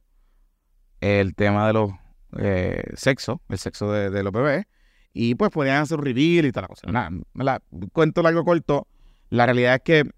el 1.01 1.33
tema 1.36 1.68
de 1.68 1.74
los 1.74 1.92
eh, 2.38 2.83
sexo, 2.95 3.42
el 3.50 3.57
sexo 3.57 3.92
de, 3.92 4.10
de 4.10 4.24
los 4.24 4.33
bebés, 4.33 4.66
y 5.13 5.36
pues 5.36 5.50
podían 5.50 5.77
hacer 5.77 5.98
un 5.98 6.06
reveal 6.06 6.45
y 6.45 6.51
tal 6.51 6.63
la 6.63 6.68
cosa. 6.68 6.92
Nada, 6.92 7.10
la- 7.33 7.62
cuento 7.94 8.21
largo 8.21 8.44
corto, 8.44 8.88
la 9.30 9.45
realidad 9.45 9.75
es 9.75 9.81
que 9.81 10.12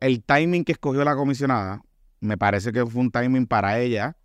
el 0.00 0.22
timing 0.22 0.64
que 0.64 0.72
escogió 0.72 1.02
la 1.04 1.16
comisionada, 1.16 1.82
me 2.22 2.38
parece 2.38 2.72
que 2.72 2.86
fue 2.86 3.02
un 3.02 3.10
timing 3.10 3.46
para 3.46 3.78
ella, 3.78 4.16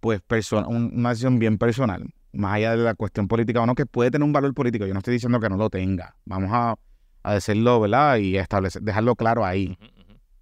pues 0.00 0.20
perso- 0.26 0.66
un- 0.66 0.92
una 0.94 1.10
decisión 1.10 1.38
bien 1.38 1.58
personal, 1.58 2.04
más 2.32 2.54
allá 2.54 2.70
de 2.70 2.78
la 2.78 2.94
cuestión 2.94 3.28
política 3.28 3.60
o 3.60 3.66
no, 3.66 3.74
que 3.74 3.84
puede 3.84 4.10
tener 4.10 4.24
un 4.24 4.32
valor 4.32 4.54
político. 4.54 4.86
Yo 4.86 4.94
no 4.94 4.98
estoy 5.00 5.14
diciendo 5.14 5.38
que 5.40 5.48
no 5.50 5.56
lo 5.56 5.68
tenga. 5.68 6.16
Vamos 6.24 6.50
a, 6.52 6.76
a 7.22 7.34
decirlo, 7.34 7.78
¿verdad? 7.80 8.16
Y 8.16 8.36
establecer, 8.38 8.80
dejarlo 8.82 9.14
claro 9.16 9.44
ahí. 9.44 9.76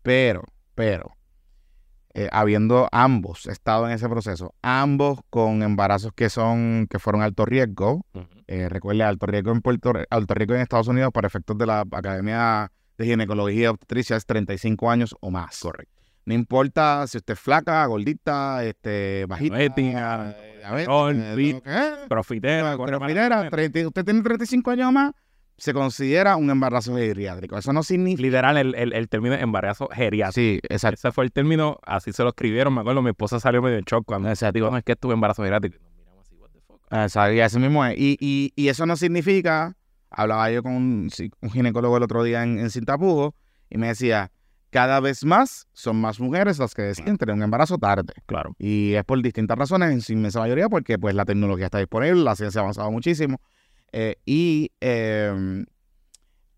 Pero, 0.03 0.45
pero, 0.75 1.11
eh, 2.15 2.29
habiendo 2.33 2.89
ambos 2.91 3.47
estado 3.47 3.87
en 3.87 3.93
ese 3.93 4.09
proceso, 4.09 4.55
ambos 4.63 5.21
con 5.31 5.63
embarazos 5.63 6.13
que 6.15 6.29
son, 6.31 6.87
que 6.91 6.99
fueron 6.99 7.23
alto 7.23 7.45
riesgo, 7.45 8.05
eh, 8.47 8.69
recuerde, 8.69 9.03
alto 9.05 9.27
riesgo 9.27 9.53
en 9.53 9.61
Puerto 9.61 9.93
alto 10.11 10.35
riesgo 10.35 10.55
en 10.55 10.61
Estados 10.63 10.89
Unidos 10.89 11.13
para 11.13 11.27
efectos 11.29 11.57
de 11.59 11.67
la 11.67 11.81
Academia 11.93 12.73
de 12.99 13.05
Ginecología 13.07 13.63
y 13.63 13.67
Obstetricia 13.67 14.17
es 14.17 14.27
35 14.27 14.91
años 14.91 15.15
o 15.21 15.31
más. 15.31 15.61
Correcto. 15.61 16.00
No 16.31 16.35
importa 16.35 17.09
si 17.09 17.19
usted 17.19 17.35
es 17.35 17.41
flaca, 17.41 17.85
gordita, 17.87 18.63
este, 18.63 19.27
bajita, 19.27 19.61
eh. 19.61 19.69
Profitera. 22.09 22.77
30 23.51 23.89
usted 23.89 24.05
tiene 24.05 24.23
35 24.23 24.71
años 24.71 24.93
más, 24.93 25.13
se 25.57 25.75
considera 25.75 26.37
un 26.37 26.49
embarazo 26.49 26.95
geriátrico. 26.95 27.59
Eso 27.59 27.73
no 27.73 27.83
significa... 27.83 28.23
Literal, 28.23 28.57
el, 28.59 28.77
el, 28.77 28.93
el 28.93 29.09
término 29.09 29.35
embarazo 29.35 29.89
geriátrico. 29.89 30.33
Sí, 30.33 30.61
exacto. 30.69 31.01
Ese 31.01 31.11
fue 31.11 31.25
el 31.25 31.33
término, 31.33 31.81
así 31.85 32.13
se 32.13 32.23
lo 32.23 32.29
escribieron. 32.29 32.75
Me 32.75 32.83
acuerdo, 32.83 33.03
mi 33.03 33.11
esposa 33.11 33.41
salió 33.41 33.61
medio 33.61 33.79
en 33.79 33.85
shock 33.85 34.05
cuando 34.07 34.29
decía, 34.29 34.53
digo, 34.53 34.71
no, 34.71 34.77
es 34.77 34.85
que 34.85 34.93
estuve 34.93 35.15
embarazo 35.15 35.43
geriátrico. 35.43 35.79
Exacto, 36.93 37.33
y 37.33 37.41
eso 37.41 37.59
mismo 37.59 37.85
es. 37.85 37.99
Y, 37.99 38.17
y, 38.21 38.53
y 38.55 38.69
eso 38.69 38.87
no 38.87 38.95
significa, 38.95 39.77
hablaba 40.11 40.49
yo 40.53 40.63
con 40.63 40.75
un, 40.75 41.11
ginecólogo 41.51 41.97
el 41.97 42.05
otro 42.05 42.23
día 42.23 42.45
en, 42.45 42.61
en 42.61 42.71
Cintapujo, 42.71 43.35
y 43.69 43.79
me 43.79 43.89
decía, 43.89 44.31
cada 44.71 45.01
vez 45.01 45.25
más 45.25 45.67
son 45.73 46.01
más 46.01 46.21
mujeres 46.21 46.59
las 46.59 46.75
que 46.75 46.83
deciden 46.83 47.19
tener 47.19 47.35
un 47.35 47.43
embarazo 47.43 47.79
tarde. 47.79 48.13
Claro. 48.27 48.55
Y 48.59 48.95
es 48.95 49.05
por 49.05 49.21
distintas 49.23 49.59
razones, 49.59 49.91
en 49.91 50.01
su 50.01 50.13
inmensa 50.13 50.41
mayoría, 50.41 50.69
porque 50.69 50.99
pues 50.99 51.15
la 51.15 51.25
tecnología 51.25 51.67
está 51.67 51.79
disponible, 51.79 52.23
la 52.23 52.37
ciencia 52.37 52.61
ha 52.61 52.63
avanzado 52.63 52.91
muchísimo. 52.91 53.41
eh, 53.93 54.17
y 54.25 54.71
eh, 54.81 55.65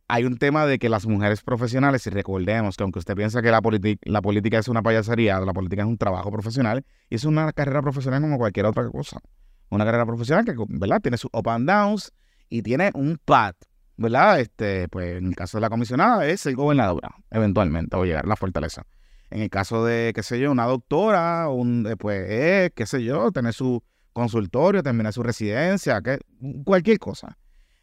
hay 0.09 0.25
un 0.25 0.37
tema 0.37 0.67
de 0.67 0.79
que 0.79 0.91
las 0.91 1.07
mujeres 1.07 1.41
profesionales, 1.41 2.07
y 2.07 2.11
recordemos 2.11 2.77
que 2.77 2.83
aunque 2.83 2.99
usted 2.99 3.15
piensa 3.17 3.41
que 3.41 3.51
la 3.51 3.63
política 3.63 4.59
es 4.59 4.69
una 4.69 4.83
payasería, 4.83 5.41
la 5.41 5.55
política 5.55 5.83
es 5.83 5.89
un 5.89 5.97
trabajo 5.97 6.31
profesional, 6.31 6.85
y 7.09 7.15
es 7.15 7.25
una 7.25 7.51
carrera 7.53 7.81
profesional 7.81 8.21
como 8.21 8.37
cualquier 8.37 8.67
otra 8.67 8.87
cosa. 8.91 9.21
Una 9.71 9.87
carrera 9.87 10.05
profesional 10.05 10.45
que, 10.45 10.53
¿verdad? 10.69 11.01
Tiene 11.01 11.17
sus 11.17 11.31
up 11.33 11.49
and 11.49 11.67
downs 11.67 12.13
y 12.51 12.61
tiene 12.61 12.91
un 12.93 13.19
pad, 13.25 13.55
¿verdad? 13.97 14.41
Este, 14.41 14.89
pues 14.89 15.17
en 15.19 15.27
el 15.27 15.37
caso 15.37 15.59
de 15.59 15.63
la 15.63 15.71
comisionada 15.71 16.27
es 16.27 16.41
ser 16.41 16.55
gobernadora, 16.55 17.15
eventualmente, 17.31 17.97
o 17.97 18.05
llegar 18.05 18.25
a 18.25 18.29
la 18.29 18.37
fortaleza. 18.37 18.87
En 19.31 19.43
el 19.43 19.51
caso 19.51 19.85
de, 19.85 20.13
qué 20.15 20.23
sé 20.23 20.39
yo, 20.41 20.51
una 20.51 20.67
doctora, 20.67 21.49
un, 21.49 21.87
eh, 21.87 21.97
pues, 21.97 22.25
eh, 22.29 22.71
qué 22.75 22.87
sé 22.87 23.03
yo, 23.03 23.33
tener 23.33 23.55
su 23.55 23.83
consultorio, 24.13 24.83
terminar 24.83 25.13
su 25.13 25.23
residencia, 25.23 26.03
que, 26.03 26.19
cualquier 26.65 26.99
cosa. 26.99 27.39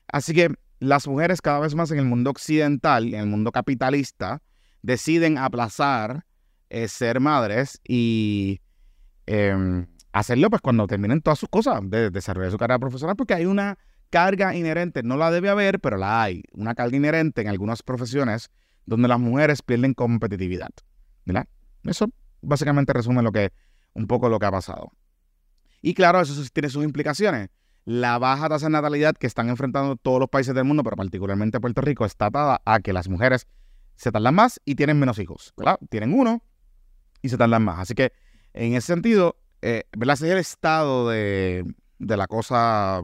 Así 0.07 0.33
que 0.33 0.51
las 0.79 1.07
mujeres 1.07 1.41
cada 1.41 1.59
vez 1.59 1.75
más 1.75 1.91
en 1.91 1.99
el 1.99 2.05
mundo 2.05 2.29
occidental, 2.29 3.13
en 3.13 3.19
el 3.19 3.25
mundo 3.27 3.51
capitalista, 3.51 4.41
deciden 4.81 5.37
aplazar 5.37 6.25
eh, 6.69 6.87
ser 6.87 7.19
madres 7.19 7.81
y 7.83 8.61
em, 9.25 9.87
hacerlo 10.11 10.49
pues 10.49 10.61
cuando 10.61 10.87
terminen 10.87 11.21
todas 11.21 11.39
sus 11.39 11.49
cosas 11.49 11.81
de 11.83 12.09
desarrollar 12.11 12.51
su 12.51 12.57
carrera 12.57 12.79
profesional, 12.79 13.15
porque 13.15 13.33
hay 13.33 13.45
una 13.45 13.77
carga 14.09 14.55
inherente, 14.55 15.03
no 15.03 15.17
la 15.17 15.31
debe 15.31 15.49
haber, 15.49 15.79
pero 15.79 15.97
la 15.97 16.23
hay, 16.23 16.43
una 16.51 16.75
carga 16.75 16.97
inherente 16.97 17.41
en 17.41 17.47
algunas 17.47 17.83
profesiones 17.83 18.49
donde 18.85 19.07
las 19.07 19.19
mujeres 19.19 19.61
pierden 19.61 19.93
competitividad, 19.93 20.69
¿verdad? 21.25 21.47
Eso 21.83 22.09
básicamente 22.41 22.91
resume 22.93 23.21
lo 23.21 23.31
que, 23.31 23.51
un 23.93 24.07
poco 24.07 24.29
lo 24.29 24.39
que 24.39 24.45
ha 24.45 24.51
pasado. 24.51 24.91
Y 25.81 25.93
claro, 25.93 26.19
eso 26.19 26.41
tiene 26.51 26.69
sus 26.69 26.83
implicaciones. 26.83 27.49
La 27.85 28.17
baja 28.17 28.49
tasa 28.49 28.65
de 28.65 28.71
natalidad 28.71 29.15
que 29.15 29.27
están 29.27 29.49
enfrentando 29.49 29.95
todos 29.95 30.19
los 30.19 30.29
países 30.29 30.53
del 30.53 30.65
mundo, 30.65 30.83
pero 30.83 30.95
particularmente 30.95 31.59
Puerto 31.59 31.81
Rico, 31.81 32.05
está 32.05 32.27
atada 32.27 32.61
a 32.65 32.79
que 32.79 32.93
las 32.93 33.07
mujeres 33.07 33.47
se 33.95 34.11
tardan 34.11 34.35
más 34.35 34.59
y 34.65 34.75
tienen 34.75 34.99
menos 34.99 35.19
hijos. 35.19 35.53
Tienen 35.89 36.13
uno 36.13 36.43
y 37.21 37.29
se 37.29 37.37
tardan 37.37 37.63
más. 37.63 37.79
Así 37.79 37.93
que 37.93 38.11
en 38.53 38.73
ese 38.73 38.87
sentido, 38.87 39.37
eh, 39.61 39.85
¿verdad? 39.95 40.15
Ese 40.15 40.27
es 40.27 40.31
el 40.33 40.37
estado 40.39 41.09
de 41.09 41.65
la 41.99 42.27
cosa 42.27 43.01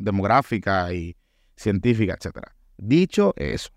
demográfica 0.00 0.92
y 0.92 1.16
científica, 1.56 2.14
etcétera. 2.18 2.54
Dicho 2.76 3.34
eso, 3.36 3.70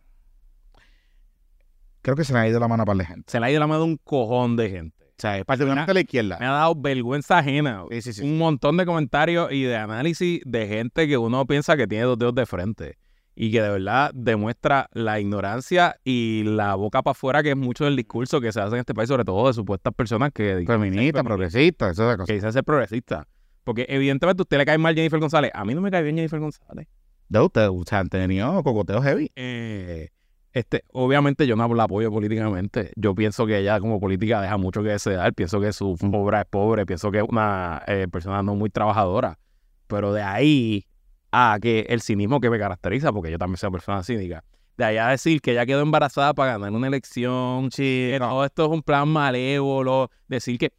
creo 2.01 2.15
que 2.15 2.23
se 2.23 2.33
me 2.33 2.39
ha 2.39 2.47
ido 2.47 2.59
la 2.59 2.67
mano 2.67 2.85
para 2.85 2.97
la 2.97 3.05
gente. 3.05 3.31
Se 3.31 3.39
le 3.39 3.45
ha 3.45 3.51
ido 3.51 3.59
la 3.59 3.67
mano 3.67 3.81
de 3.81 3.85
un 3.87 3.97
cojón 3.97 4.55
de 4.55 4.69
gente. 4.69 5.03
O 5.03 5.21
sea, 5.23 5.43
particularmente 5.45 5.91
a 5.91 5.93
la 5.93 5.99
izquierda. 6.01 6.37
Me 6.39 6.45
ha 6.45 6.51
dado 6.51 6.75
vergüenza 6.75 7.37
ajena. 7.37 7.83
Sí, 7.91 8.01
sí, 8.01 8.13
sí. 8.13 8.23
Un 8.23 8.37
montón 8.37 8.77
de 8.77 8.85
comentarios 8.85 9.51
y 9.51 9.63
de 9.63 9.77
análisis 9.77 10.41
de 10.45 10.67
gente 10.67 11.07
que 11.07 11.17
uno 11.17 11.45
piensa 11.45 11.77
que 11.77 11.87
tiene 11.87 12.05
dos 12.05 12.17
dedos 12.17 12.35
de 12.35 12.45
frente 12.45 12.97
y 13.35 13.51
que 13.51 13.61
de 13.61 13.69
verdad 13.69 14.11
demuestra 14.13 14.89
la 14.93 15.19
ignorancia 15.19 15.97
y 16.03 16.43
la 16.45 16.75
boca 16.75 17.01
para 17.01 17.13
afuera 17.13 17.41
que 17.41 17.51
es 17.51 17.57
mucho 17.57 17.85
del 17.85 17.95
discurso 17.95 18.39
que 18.41 18.51
se 18.51 18.61
hace 18.61 18.75
en 18.75 18.79
este 18.79 18.93
país, 18.93 19.07
sobre 19.09 19.25
todo 19.25 19.47
de 19.47 19.53
supuestas 19.53 19.93
personas 19.93 20.31
que 20.33 20.57
dicen 20.57 20.79
Feminista, 20.81 21.19
ser 21.19 21.25
progresista, 21.25 21.89
esas 21.89 22.11
que 22.11 22.17
cosas. 22.17 22.35
dicen 22.35 22.53
ser 22.53 22.63
progresistas. 22.63 23.25
Porque 23.63 23.85
evidentemente 23.89 24.41
a 24.41 24.43
usted 24.43 24.57
le 24.57 24.65
cae 24.65 24.77
mal 24.77 24.95
Jennifer 24.95 25.19
González. 25.19 25.51
A 25.53 25.63
mí 25.65 25.73
no 25.73 25.81
me 25.81 25.91
cae 25.91 26.03
bien 26.03 26.15
Jennifer 26.15 26.39
González. 26.39 26.87
De 27.29 27.39
ustedes, 27.39 27.69
o 27.69 27.83
sea, 27.87 27.99
han 27.99 28.09
tenido 28.09 28.61
cocoteos 28.63 29.03
heavy. 29.03 29.31
Eh, 29.35 30.09
este, 30.51 30.83
obviamente 30.91 31.47
yo 31.47 31.55
no 31.55 31.73
la 31.73 31.83
apoyo 31.83 32.11
políticamente. 32.11 32.91
Yo 32.95 33.15
pienso 33.15 33.45
que 33.45 33.59
ella 33.59 33.79
como 33.79 33.99
política 33.99 34.41
deja 34.41 34.57
mucho 34.57 34.83
que 34.83 34.89
desear. 34.89 35.33
Pienso 35.33 35.59
que 35.61 35.73
su 35.73 35.97
obra 36.11 36.41
es 36.41 36.45
pobre. 36.47 36.85
Pienso 36.85 37.11
que 37.11 37.19
es 37.19 37.25
una 37.27 37.81
eh, 37.87 38.07
persona 38.11 38.43
no 38.43 38.55
muy 38.55 38.69
trabajadora. 38.69 39.39
Pero 39.87 40.13
de 40.13 40.21
ahí 40.21 40.85
a 41.31 41.57
que 41.59 41.87
el 41.89 42.01
cinismo 42.01 42.39
que 42.39 42.49
me 42.49 42.59
caracteriza, 42.59 43.11
porque 43.11 43.31
yo 43.31 43.39
también 43.39 43.57
soy 43.57 43.67
una 43.67 43.77
persona 43.77 44.03
cínica, 44.03 44.43
de 44.77 44.85
ahí 44.85 44.97
a 44.97 45.07
decir 45.09 45.41
que 45.41 45.51
ella 45.51 45.65
quedó 45.65 45.81
embarazada 45.81 46.33
para 46.33 46.53
ganar 46.53 46.71
una 46.71 46.87
elección, 46.87 47.69
que 47.69 48.15
todo 48.19 48.45
esto 48.45 48.65
es 48.65 48.71
un 48.71 48.83
plan 48.83 49.07
malévolo, 49.07 50.11
decir 50.27 50.59
que, 50.59 50.73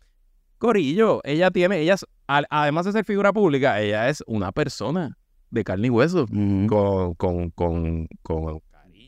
Corillo, 0.59 1.21
ella 1.25 1.51
tiene, 1.51 1.81
ella, 1.81 1.97
al- 2.27 2.47
además 2.51 2.87
de 2.87 2.93
ser 2.93 3.05
figura 3.05 3.33
pública, 3.33 3.81
ella 3.81 4.09
es 4.09 4.23
una 4.27 4.53
persona 4.53 5.17
de 5.51 5.65
carne 5.65 5.87
y 5.89 5.91
hueso, 5.91 6.25
Ujú. 6.25 6.67
con, 6.69 7.15
con, 7.15 7.51
con, 7.51 8.09
con, 8.23 8.61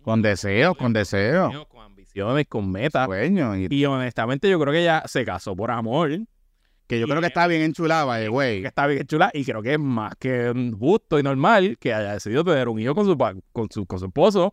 Con 0.03 0.23
deseos, 0.23 0.77
con 0.77 0.93
deseos. 0.93 1.67
con 1.67 1.83
ambiciones, 1.83 2.47
con 2.49 2.71
metas. 2.71 3.07
Sueños. 3.07 3.57
Y 3.59 3.67
Y 3.75 3.85
honestamente 3.85 4.49
yo 4.49 4.59
creo 4.61 4.73
que 4.73 4.81
ella 4.83 5.03
se 5.07 5.25
casó 5.25 5.57
por 5.57 5.71
amor, 5.73 6.11
que 6.87 7.01
yo 7.01 7.07
y- 7.07 7.09
creo 7.11 7.21
que 7.21 7.27
está 7.27 7.47
bien 7.49 7.63
enchulada, 7.63 8.25
güey. 8.29 8.61
que 8.63 8.69
está 8.69 8.87
bien 8.87 9.05
chula, 9.07 9.31
y 9.35 9.45
creo 9.45 9.61
que 9.63 9.73
es 9.75 9.79
más 9.81 10.15
que 10.21 10.53
mm, 10.55 10.79
justo 10.79 11.19
y 11.19 11.23
normal 11.25 11.77
que 11.81 11.93
haya 11.93 12.13
decidido 12.13 12.45
tener 12.45 12.69
un 12.69 12.79
hijo 12.79 12.95
con 12.95 13.07
su, 13.07 13.17
con 13.53 13.69
su, 13.71 13.87
con 13.87 13.99
su 13.99 14.07
esposo. 14.07 14.53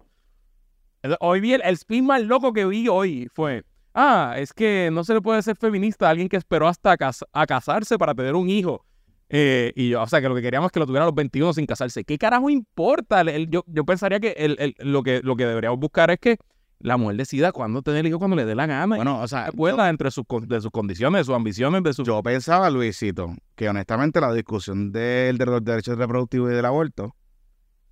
Hoy 1.19 1.41
vi 1.41 1.53
el, 1.53 1.61
el 1.63 1.73
spin 1.75 2.05
más 2.05 2.21
loco 2.23 2.53
que 2.53 2.65
vi 2.65 2.87
hoy 2.87 3.27
fue, 3.33 3.63
ah, 3.93 4.35
es 4.37 4.53
que 4.53 4.89
no 4.91 5.03
se 5.03 5.13
le 5.13 5.21
puede 5.21 5.41
ser 5.41 5.55
feminista 5.57 6.07
a 6.07 6.11
alguien 6.11 6.29
que 6.29 6.37
esperó 6.37 6.67
hasta 6.67 6.97
cas- 6.97 7.25
a 7.31 7.45
casarse 7.45 7.97
para 7.97 8.13
tener 8.13 8.35
un 8.35 8.49
hijo. 8.49 8.85
Eh, 9.29 9.73
y 9.75 9.89
yo, 9.89 10.01
o 10.03 10.07
sea, 10.07 10.21
que 10.21 10.29
lo 10.29 10.35
que 10.35 10.41
queríamos 10.41 10.67
es 10.67 10.71
que 10.71 10.79
lo 10.79 10.85
tuviera 10.85 11.03
a 11.05 11.07
los 11.07 11.15
21 11.15 11.53
sin 11.53 11.65
casarse. 11.65 12.03
¿Qué 12.03 12.17
carajo 12.17 12.49
importa? 12.49 13.21
El- 13.21 13.29
el- 13.29 13.49
yo, 13.49 13.63
yo 13.67 13.83
pensaría 13.85 14.19
que, 14.19 14.31
el, 14.37 14.75
lo 14.79 15.01
que 15.01 15.21
lo 15.23 15.35
que 15.35 15.45
deberíamos 15.45 15.79
buscar 15.79 16.11
es 16.11 16.19
que 16.19 16.37
la 16.79 16.97
mujer 16.97 17.15
decida 17.17 17.51
cuándo 17.53 17.81
tener 17.81 18.05
hijo 18.05 18.19
cuando 18.19 18.35
le 18.35 18.45
dé 18.45 18.53
la 18.55 18.65
gana. 18.67 18.95
Bueno, 18.97 19.21
o 19.21 19.27
sea, 19.27 19.51
pueda, 19.53 19.89
entre 19.89 20.11
sus, 20.11 20.25
de 20.47 20.59
sus 20.61 20.69
condiciones, 20.69 21.21
de 21.21 21.23
sus 21.23 21.33
ambiciones, 21.35 21.81
de 21.81 21.93
sus... 21.93 22.05
yo 22.05 22.21
pensaba, 22.21 22.69
Luisito, 22.69 23.33
que 23.55 23.69
honestamente 23.69 24.19
la 24.19 24.33
discusión 24.33 24.91
del 24.91 25.37
de 25.37 25.45
los 25.45 25.63
derechos 25.63 25.97
reproductivos 25.97 26.51
y 26.51 26.55
del 26.55 26.65
aborto 26.65 27.15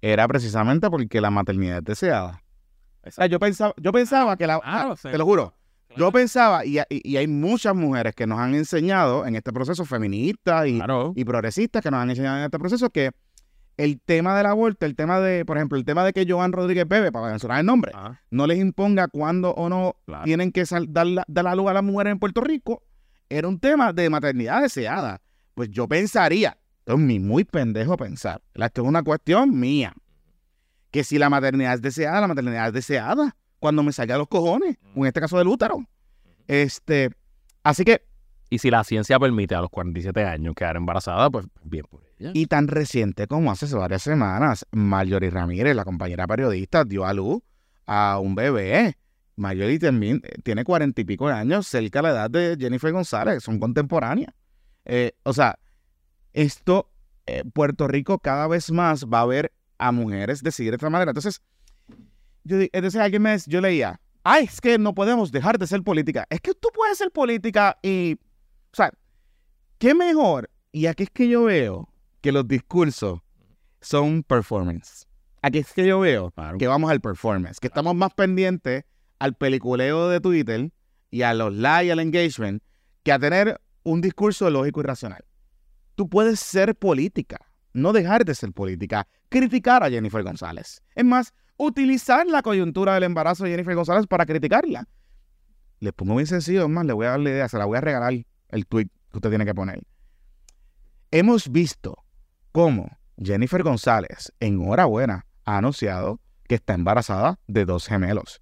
era 0.02 0.28
precisamente 0.28 0.90
porque 0.90 1.22
la 1.22 1.32
maternidad 1.32 1.78
es 1.78 1.84
deseada. 1.86 2.44
O 3.04 3.10
sea, 3.12 3.26
yo 3.28 3.40
pensaba, 3.40 3.74
yo 3.78 3.92
pensaba 3.92 4.36
que 4.38 4.46
la... 4.46 4.60
Claro, 4.60 4.96
te 4.96 5.18
lo 5.18 5.26
juro. 5.26 5.56
Yo 5.98 6.12
pensaba, 6.12 6.66
y, 6.66 6.78
y- 6.90 7.18
hay 7.18 7.28
muchas 7.28 7.76
mujeres 7.76 8.16
que 8.16 8.26
nos 8.28 8.40
han 8.40 8.56
enseñado 8.56 9.26
en 9.26 9.36
este 9.36 9.52
proceso 9.52 9.86
feminista 9.86 10.68
y, 10.68 10.78
Claro. 10.78 11.14
y 11.16 11.26
progresistas 11.26 11.82
que 11.84 11.92
nos 11.92 12.00
han 12.02 12.10
enseñado 12.10 12.38
en 12.38 12.44
este 12.46 12.58
proceso 12.60 12.90
que 12.90 13.12
el 13.78 14.00
tema 14.00 14.38
del 14.38 14.46
aborto, 14.46 14.86
el 14.86 14.96
tema 14.96 15.20
de, 15.20 15.44
por 15.46 15.58
ejemplo, 15.58 15.78
el 15.78 15.86
tema 15.86 16.04
de 16.04 16.14
que 16.14 16.26
Joan 16.28 16.52
Rodríguez 16.52 16.88
Bebe, 16.88 17.12
para 17.12 17.28
mencionar 17.30 17.60
el 17.60 17.66
nombre, 17.66 17.92
Ajá, 17.96 18.22
no 18.30 18.46
les 18.48 18.60
imponga 18.60 19.08
cuándo 19.08 19.52
o 19.52 19.70
no 19.70 19.96
claro. 20.06 20.24
tienen 20.24 20.52
que 20.52 20.66
sal- 20.66 20.88
dar, 20.90 21.08
la, 21.08 21.24
dar 21.28 21.46
la 21.46 21.56
luz 21.56 21.70
a 21.70 21.74
las 21.74 21.84
mujeres 21.84 22.12
en 22.12 22.20
Puerto 22.20 22.42
Rico, 22.42 22.84
era 23.30 23.48
un 23.48 23.60
tema 23.60 23.92
de 23.94 24.10
maternidad 24.10 24.62
deseada. 24.62 25.22
Pues 25.56 25.70
yo 25.70 25.88
pensaría, 25.88 26.58
esto 26.80 26.94
es 26.94 27.00
mi 27.00 27.20
muy 27.20 27.44
pendejo 27.44 27.98
pensar, 27.98 28.42
esto 28.54 28.82
es 28.84 28.88
una 28.88 29.04
cuestión 29.04 29.60
mía, 29.60 29.94
que 30.92 31.04
si 31.04 31.18
la 31.18 31.30
maternidad 31.30 31.74
es 31.76 31.82
deseada, 31.82 32.22
la 32.22 32.28
maternidad 32.28 32.68
es 32.68 32.74
deseada 32.74 33.36
cuando 33.62 33.84
me 33.84 33.94
salga 33.94 34.16
de 34.16 34.20
los 34.20 34.28
cojones, 34.28 34.78
o 34.96 35.02
en 35.02 35.06
este 35.06 35.22
caso 35.22 35.38
del 35.38 35.48
útero. 35.48 35.86
Este, 36.48 37.12
así 37.64 37.86
que, 37.86 38.02
Y 38.50 38.58
si 38.58 38.72
la 38.72 38.84
ciencia 38.84 39.20
permite 39.20 39.54
a 39.56 39.62
los 39.62 39.70
47 39.70 40.26
años 40.26 40.56
quedar 40.56 40.76
embarazada, 40.76 41.30
pues 41.30 41.46
bien 41.64 41.86
por 41.90 42.02
ella. 42.20 42.32
y 42.34 42.48
tan 42.48 42.68
reciente 42.68 43.28
como 43.28 43.52
hace 43.52 43.74
varias 43.74 44.02
semanas, 44.02 44.66
Marjorie 44.72 45.30
Ramírez, 45.30 45.76
la 45.76 45.86
compañera 45.86 46.26
periodista, 46.28 46.84
dio 46.84 47.06
a 47.06 47.14
luz 47.14 47.42
a 47.86 48.18
un 48.20 48.34
bebé. 48.34 48.98
Marjorie 49.36 49.78
también 49.78 50.22
tiene 50.44 50.64
cuarenta 50.64 51.00
y 51.00 51.06
pico 51.06 51.28
de 51.28 51.36
años, 51.36 51.68
cerca 51.68 52.00
de 52.00 52.04
la 52.04 52.10
edad 52.10 52.32
de 52.32 52.58
Jennifer 52.60 52.92
González, 52.92 53.44
son 53.44 53.60
contemporáneas. 53.60 54.34
Eh, 54.86 55.12
o 55.22 55.34
sea, 55.34 55.60
esto, 56.34 56.90
eh, 57.28 57.44
Puerto 57.54 57.88
Rico 57.88 58.18
cada 58.18 58.48
vez 58.48 58.72
más 58.72 59.06
va 59.06 59.22
a 59.22 59.26
ver 59.28 59.54
a 59.78 59.92
mujeres 59.92 60.42
decidir 60.42 60.72
de 60.72 60.78
esta 60.78 60.90
manera. 60.90 61.12
Entonces, 61.12 61.42
yo, 62.44 62.58
entonces 62.72 63.00
alguien 63.00 63.22
me, 63.22 63.38
yo 63.48 63.62
leía, 63.62 64.00
ay, 64.24 64.46
es 64.46 64.62
que 64.62 64.78
no 64.78 64.94
podemos 64.94 65.32
dejar 65.32 65.58
de 65.58 65.68
ser 65.68 65.84
política. 65.84 66.26
Es 66.30 66.42
que 66.42 66.54
tú 66.54 66.70
puedes 66.74 66.98
ser 66.98 67.12
política 67.12 67.78
y, 67.82 68.14
o 68.72 68.76
sea, 68.76 68.92
qué 69.78 69.94
mejor. 69.94 70.50
Y 70.72 70.86
aquí 70.86 71.04
es 71.04 71.10
que 71.10 71.28
yo 71.28 71.44
veo 71.44 71.90
que 72.22 72.32
los 72.32 72.48
discursos 72.48 73.20
son 73.82 74.24
performance. 74.24 75.08
Aquí 75.42 75.58
es 75.60 75.74
que 75.74 75.86
yo 75.88 76.00
veo 76.00 76.32
Claro. 76.32 76.58
que 76.58 76.68
vamos 76.68 76.92
al 76.92 77.02
performance, 77.02 77.60
que 77.60 77.68
estamos 77.68 77.96
más 77.96 78.14
pendientes 78.14 78.84
al 79.20 79.34
peliculeo 79.36 80.08
de 80.08 80.20
Twitter 80.20 80.72
y 81.10 81.24
a 81.24 81.34
los 81.34 81.54
likes 81.54 81.88
y 81.88 81.90
al 81.90 82.00
engagement 82.00 82.64
que 83.04 83.12
a 83.12 83.20
tener 83.20 83.60
un 83.84 84.02
discurso 84.02 84.50
lógico 84.50 84.82
y 84.82 84.84
racional. 84.84 85.26
Tú 85.96 86.08
puedes 86.08 86.40
ser 86.40 86.76
política, 86.76 87.38
no 87.74 87.92
dejar 87.92 88.24
de 88.24 88.36
ser 88.36 88.54
política, 88.54 89.08
criticar 89.30 89.84
a 89.84 89.90
Jennifer 89.90 90.24
González. 90.24 90.82
Es 90.96 91.04
más, 91.04 91.34
utilizar 91.66 92.26
la 92.26 92.42
coyuntura 92.42 92.96
del 92.96 93.04
embarazo 93.04 93.44
de 93.44 93.52
Jennifer 93.52 93.76
González 93.76 94.08
para 94.08 94.26
criticarla. 94.26 94.88
Les 95.80 95.94
pongo 95.94 96.16
bien 96.16 96.26
sencillo, 96.26 96.64
es 96.64 96.70
más, 96.70 96.86
le 96.86 96.94
voy 96.94 97.06
a 97.06 97.12
dar 97.12 97.20
la 97.20 97.30
idea, 97.30 97.48
se 97.48 97.58
la 97.58 97.66
voy 97.66 97.78
a 97.78 97.82
regalar 97.82 98.14
el 98.50 98.66
tweet 98.66 98.88
que 99.12 99.18
usted 99.18 99.30
tiene 99.30 99.46
que 99.46 99.54
poner. 99.54 99.82
Hemos 101.12 101.52
visto 101.52 102.04
cómo 102.52 102.90
Jennifer 103.18 103.62
González, 103.62 104.34
enhorabuena, 104.40 105.28
ha 105.46 105.58
anunciado 105.58 106.20
que 106.48 106.56
está 106.56 106.74
embarazada 106.74 107.40
de 107.48 107.66
dos 107.66 107.88
gemelos. 107.88 108.42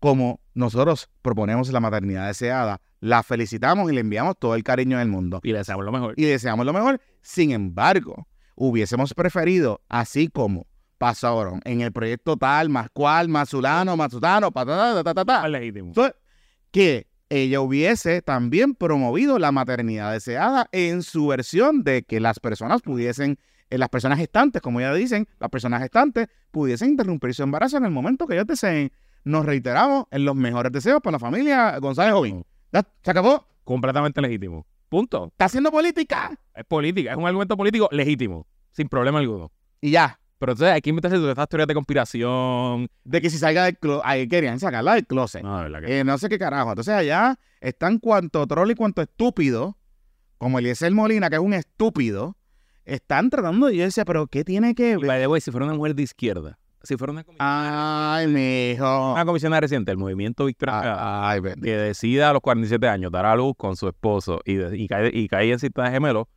Como 0.00 0.40
nosotros 0.52 1.08
proponemos 1.22 1.70
la 1.70 1.80
maternidad 1.80 2.26
deseada, 2.26 2.80
la 3.00 3.22
felicitamos 3.22 3.90
y 3.90 3.94
le 3.94 4.00
enviamos 4.00 4.36
todo 4.38 4.56
el 4.56 4.64
cariño 4.64 4.98
del 4.98 5.08
mundo 5.08 5.40
Y 5.42 5.52
le 5.52 5.58
deseamos 5.58 5.84
lo 5.84 5.92
mejor. 5.92 6.14
y 6.16 6.24
deseamos 6.24 6.66
lo 6.66 6.72
mejor. 6.72 7.00
Sin 7.22 7.52
embargo, 7.52 8.26
hubiésemos 8.56 9.14
preferido, 9.14 9.80
así 9.88 10.28
como 10.28 10.66
pasaron 11.04 11.60
en 11.66 11.82
el 11.82 11.92
proyecto 11.92 12.34
tal, 12.38 12.70
más 12.70 12.88
cual, 12.88 13.28
más 13.28 13.50
zulano, 13.50 13.94
más 13.94 14.10
sutano, 14.10 14.50
patata, 14.50 15.04
ta, 15.04 15.22
ta, 15.22 15.46
entonces, 15.46 16.14
que 16.70 17.06
ella 17.28 17.60
hubiese 17.60 18.22
también 18.22 18.74
promovido 18.74 19.38
la 19.38 19.52
maternidad 19.52 20.12
deseada 20.12 20.66
en 20.72 21.02
su 21.02 21.26
versión 21.26 21.84
de 21.84 22.04
que 22.04 22.20
las 22.20 22.40
personas 22.40 22.80
pudiesen, 22.80 23.36
eh, 23.68 23.76
las 23.76 23.90
personas 23.90 24.18
gestantes, 24.18 24.62
como 24.62 24.80
ya 24.80 24.94
dicen, 24.94 25.28
las 25.40 25.50
personas 25.50 25.82
gestantes 25.82 26.28
pudiesen 26.50 26.92
interrumpir 26.92 27.34
su 27.34 27.42
embarazo 27.42 27.76
en 27.76 27.84
el 27.84 27.90
momento 27.90 28.26
que 28.26 28.36
ellos 28.36 28.46
deseen. 28.46 28.90
Nos 29.24 29.44
reiteramos 29.44 30.06
en 30.10 30.24
los 30.24 30.34
mejores 30.34 30.72
deseos 30.72 31.02
para 31.02 31.16
la 31.16 31.18
familia 31.18 31.78
González 31.80 32.14
Jovín. 32.14 32.46
Ya, 32.72 32.82
¿Se 33.02 33.10
acabó? 33.10 33.46
Completamente 33.64 34.22
legítimo. 34.22 34.64
Punto. 34.88 35.26
¿Está 35.26 35.44
haciendo 35.44 35.70
política? 35.70 36.34
Es 36.54 36.64
política, 36.64 37.10
es 37.10 37.16
un 37.18 37.26
argumento 37.26 37.58
político 37.58 37.90
legítimo, 37.92 38.46
sin 38.70 38.88
problema 38.88 39.18
alguno. 39.18 39.52
Y 39.82 39.90
ya. 39.90 40.18
Pero 40.44 40.52
entonces 40.52 40.74
hay 40.74 40.80
que 40.82 40.90
inventarse 40.90 41.16
todas 41.16 41.30
estas 41.30 41.48
teorías 41.48 41.66
de 41.68 41.74
conspiración. 41.74 42.88
De 43.04 43.20
que 43.22 43.30
si 43.30 43.38
salga 43.38 43.64
del 43.64 43.78
closet, 43.78 44.02
ahí 44.04 44.28
querían 44.28 44.60
sacarla 44.60 44.94
del 44.94 45.06
closet. 45.06 45.42
No, 45.42 45.56
de 45.58 45.62
verdad 45.70 45.80
que. 45.86 46.00
Eh, 46.00 46.04
no 46.04 46.18
sé 46.18 46.28
qué 46.28 46.38
carajo. 46.38 46.70
Entonces 46.70 46.92
allá 46.94 47.38
están 47.60 47.98
cuanto 47.98 48.46
troll 48.46 48.70
y 48.70 48.74
cuanto 48.74 49.00
estúpido, 49.02 49.78
como 50.38 50.58
Eliezer 50.58 50.92
Molina, 50.92 51.30
que 51.30 51.36
es 51.36 51.40
un 51.42 51.54
estúpido, 51.54 52.36
están 52.84 53.30
tratando, 53.30 53.70
y 53.70 53.78
yo 53.78 53.84
decía, 53.84 54.04
pero 54.04 54.26
¿qué 54.26 54.44
tiene 54.44 54.74
que 54.74 54.98
ver? 54.98 55.26
way, 55.28 55.40
si 55.40 55.50
fuera 55.50 55.64
una 55.64 55.74
mujer 55.74 55.94
de 55.94 56.02
izquierda, 56.02 56.58
si 56.82 56.98
fuera 56.98 57.12
una, 57.14 57.24
comi- 57.24 57.36
Ay, 57.38 58.26
mijo. 58.26 59.12
una 59.14 59.24
comisionada 59.24 59.60
reciente 59.62 59.90
del 59.90 59.96
movimiento 59.96 60.44
Victoria 60.44 60.74
Ah, 60.84 61.30
Ay, 61.30 61.40
bendito. 61.40 61.64
que 61.64 61.72
decida 61.78 62.28
a 62.28 62.32
los 62.34 62.42
47 62.42 62.86
años 62.86 63.10
dar 63.10 63.24
a 63.24 63.34
luz 63.36 63.54
con 63.56 63.74
su 63.76 63.88
esposo 63.88 64.40
y, 64.44 64.56
de- 64.56 64.76
y, 64.76 64.86
cae, 64.88 65.10
y 65.14 65.26
cae 65.28 65.50
en 65.52 65.58
cita 65.58 65.84
de 65.84 65.90
gemelo, 65.92 66.28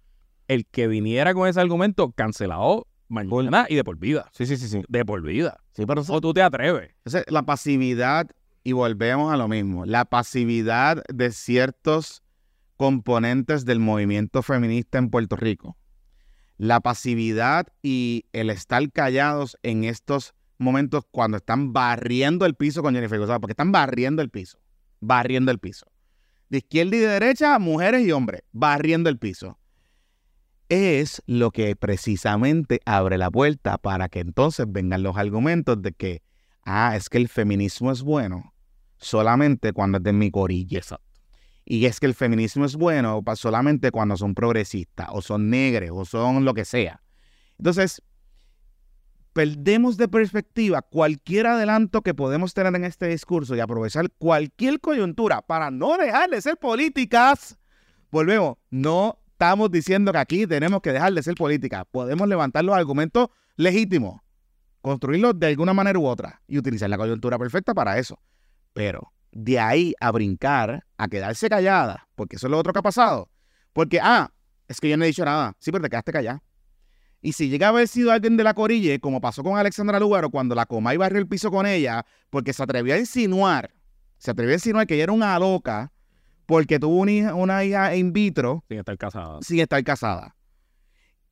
el 0.48 0.66
que 0.66 0.88
viniera 0.88 1.34
con 1.34 1.50
ese 1.50 1.60
argumento 1.60 2.14
cancelado 2.14 2.88
mañana 3.10 3.66
y 3.70 3.76
de 3.76 3.84
por 3.84 3.98
vida. 3.98 4.30
Sí, 4.34 4.46
sí, 4.46 4.58
sí, 4.58 4.68
sí. 4.68 4.84
De 4.88 5.06
por 5.06 5.22
vida. 5.22 5.60
Sí, 5.74 5.86
pero 5.86 6.04
O 6.08 6.22
tú 6.22 6.34
te 6.34 6.42
atreves. 6.42 6.90
entonces, 6.98 7.26
la 7.28 7.44
pasividad, 7.44 8.30
y 8.64 8.74
volvemos 8.74 9.34
a 9.34 9.38
lo 9.38 9.48
mismo, 9.48 9.86
la 9.86 10.06
pasividad 10.06 11.04
de 11.08 11.32
ciertos 11.32 12.24
componentes 12.76 13.66
del 13.66 13.80
movimiento 13.80 14.42
feminista 14.44 14.98
en 14.98 15.10
Puerto 15.10 15.36
Rico. 15.36 15.78
La 16.58 16.80
pasividad 16.80 17.68
y 17.82 18.26
el 18.34 18.50
estar 18.50 18.92
callados 18.92 19.58
en 19.64 19.84
estos 19.84 20.34
momentos 20.58 21.04
cuando 21.12 21.38
están 21.38 21.72
barriendo 21.74 22.46
el 22.46 22.56
piso 22.56 22.82
con 22.82 22.94
Jennifer 22.96 23.20
González, 23.20 23.42
porque 23.42 23.54
están 23.54 23.72
barriendo 23.72 24.22
el 24.22 24.30
piso, 24.30 24.60
barriendo 25.00 25.52
el 25.52 25.60
piso. 25.60 25.86
De 26.50 26.60
izquierda 26.60 26.96
y 26.96 27.00
de 27.00 27.08
derecha, 27.08 27.60
mujeres 27.60 28.06
y 28.08 28.12
hombres, 28.12 28.42
barriendo 28.52 29.10
el 29.10 29.18
piso. 29.20 29.60
Es 30.70 31.22
lo 31.28 31.52
que 31.52 31.76
precisamente 31.76 32.82
abre 32.86 33.18
la 33.18 33.32
puerta 33.32 33.78
para 33.78 34.10
que 34.10 34.20
entonces 34.20 34.66
vengan 34.70 35.02
los 35.02 35.16
argumentos 35.16 35.82
de 35.82 35.94
que, 35.94 36.24
ah, 36.64 36.96
es 36.96 37.08
que 37.10 37.18
el 37.18 37.30
feminismo 37.30 37.92
es 37.92 38.02
bueno 38.02 38.54
solamente 38.98 39.72
cuando 39.72 40.00
es 40.00 40.04
de 40.04 40.12
mi 40.12 40.30
corilla. 40.30 40.82
Y 41.64 41.86
es 41.86 42.00
que 42.00 42.06
el 42.06 42.16
feminismo 42.16 42.66
es 42.66 42.76
bueno 42.76 43.24
solamente 43.36 43.92
cuando 43.92 44.18
son 44.18 44.34
progresistas, 44.34 45.08
o 45.12 45.22
son 45.22 45.50
negros, 45.50 45.92
o 45.94 46.06
son 46.06 46.44
lo 46.44 46.54
que 46.54 46.66
sea. 46.66 47.02
Entonces, 47.58 48.02
perdemos 49.34 49.98
de 49.98 50.08
perspectiva 50.08 50.82
cualquier 50.82 51.48
adelanto 51.48 52.02
que 52.02 52.14
podemos 52.14 52.54
tener 52.54 52.76
en 52.76 52.84
este 52.84 53.08
discurso 53.08 53.56
y 53.56 53.60
aprovechar 53.60 54.10
cualquier 54.18 54.82
coyuntura 54.82 55.42
para 55.42 55.72
no 55.72 55.98
dejar 55.98 56.30
de 56.30 56.42
ser 56.42 56.58
políticas. 56.58 57.58
Volvemos, 58.12 58.58
no 58.70 59.20
estamos 59.38 59.70
diciendo 59.70 60.12
que 60.12 60.18
aquí 60.18 60.48
tenemos 60.48 60.82
que 60.82 60.92
dejar 60.92 61.14
de 61.14 61.22
ser 61.22 61.36
políticas. 61.36 61.86
Podemos 61.92 62.28
levantar 62.28 62.66
los 62.66 62.76
argumentos 62.76 63.28
legítimos, 63.56 64.20
construirlos 64.82 65.40
de 65.40 65.46
alguna 65.46 65.76
manera 65.76 66.00
u 66.00 66.08
otra 66.08 66.42
y 66.48 66.58
utilizar 66.58 66.90
la 66.90 66.98
coyuntura 66.98 67.38
perfecta 67.38 67.76
para 67.76 68.00
eso. 68.00 68.20
Pero 68.74 69.14
de 69.32 69.60
ahí 69.60 69.94
a 70.00 70.12
brincar, 70.12 70.84
a 70.98 71.08
quedarse 71.08 71.50
callada, 71.50 72.08
porque 72.16 72.38
eso 72.38 72.48
es 72.48 72.52
lo 72.52 72.58
otro 72.58 72.74
que 72.74 72.80
ha 72.80 72.82
pasado. 72.82 73.30
Porque, 73.74 74.00
ah, 74.02 74.32
es 74.68 74.82
que 74.82 74.90
yo 74.90 74.98
no 74.98 75.04
he 75.04 75.08
dicho 75.08 75.24
nada. 75.24 75.56
Sí, 75.60 75.72
pero 75.72 75.84
te 75.84 75.90
quedaste 75.92 76.12
callada. 76.12 76.42
Y 77.22 77.34
si 77.34 77.48
llega 77.48 77.68
a 77.68 77.70
haber 77.70 77.88
sido 77.88 78.12
alguien 78.12 78.38
de 78.38 78.44
la 78.44 78.56
Corille, 78.56 79.00
como 79.00 79.22
pasó 79.22 79.44
con 79.44 79.56
Alexandra 79.56 80.00
Lugaro 80.00 80.32
cuando 80.32 80.56
la 80.56 80.66
coma 80.66 80.96
y 80.96 80.98
barrió 80.98 81.20
el 81.20 81.28
piso 81.28 81.52
con 81.52 81.68
ella, 81.68 82.08
porque 82.32 82.54
se 82.54 82.64
atrevió 82.64 82.96
a 82.96 82.98
insinuar, 82.98 83.70
se 84.18 84.32
atrevió 84.32 84.54
a 84.54 84.56
insinuar 84.56 84.88
que 84.88 84.96
ella 84.96 85.04
era 85.04 85.14
una 85.14 85.38
loca, 85.38 85.92
porque 86.48 86.80
tuvo 86.80 87.02
una 87.02 87.64
hija, 87.66 87.96
in 87.96 88.14
vitro. 88.14 88.64
Sin 88.70 88.80
estar 88.80 88.98
casada. 88.98 89.40
Sin 89.42 89.60
estar 89.60 89.84
casada. 89.84 90.36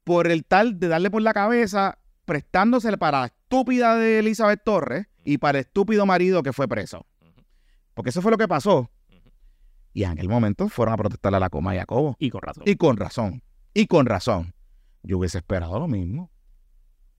Por 0.03 0.27
el 0.27 0.45
tal 0.45 0.77
de 0.77 0.89
darle 0.89 1.09
por 1.09 1.21
la 1.21 1.33
cabeza, 1.33 1.97
prestándose 2.25 2.95
para 2.97 3.21
la 3.21 3.25
estúpida 3.27 3.95
de 3.95 4.19
Elizabeth 4.19 4.61
Torres 4.63 5.07
y 5.23 5.37
para 5.37 5.57
el 5.57 5.65
estúpido 5.65 6.05
marido 6.05 6.43
que 6.43 6.51
fue 6.51 6.67
preso. 6.67 7.07
Porque 7.93 8.09
eso 8.09 8.21
fue 8.21 8.29
lo 8.29 8.37
que 8.37 8.49
pasó. 8.49 8.91
Y 9.93 10.03
en 10.03 10.11
aquel 10.11 10.27
momento 10.27 10.67
fueron 10.67 10.93
a 10.93 10.97
protestarle 10.97 11.37
a 11.37 11.39
la 11.39 11.49
coma 11.49 11.73
y 11.73 11.77
a 11.77 11.81
Jacobo. 11.81 12.17
Y 12.19 12.29
con 12.29 12.41
razón. 12.41 12.63
Y 12.65 12.75
con 12.75 12.97
razón. 12.97 13.43
Y 13.73 13.87
con 13.87 14.05
razón. 14.05 14.53
Yo 15.01 15.17
hubiese 15.17 15.37
esperado 15.37 15.79
lo 15.79 15.87
mismo. 15.87 16.29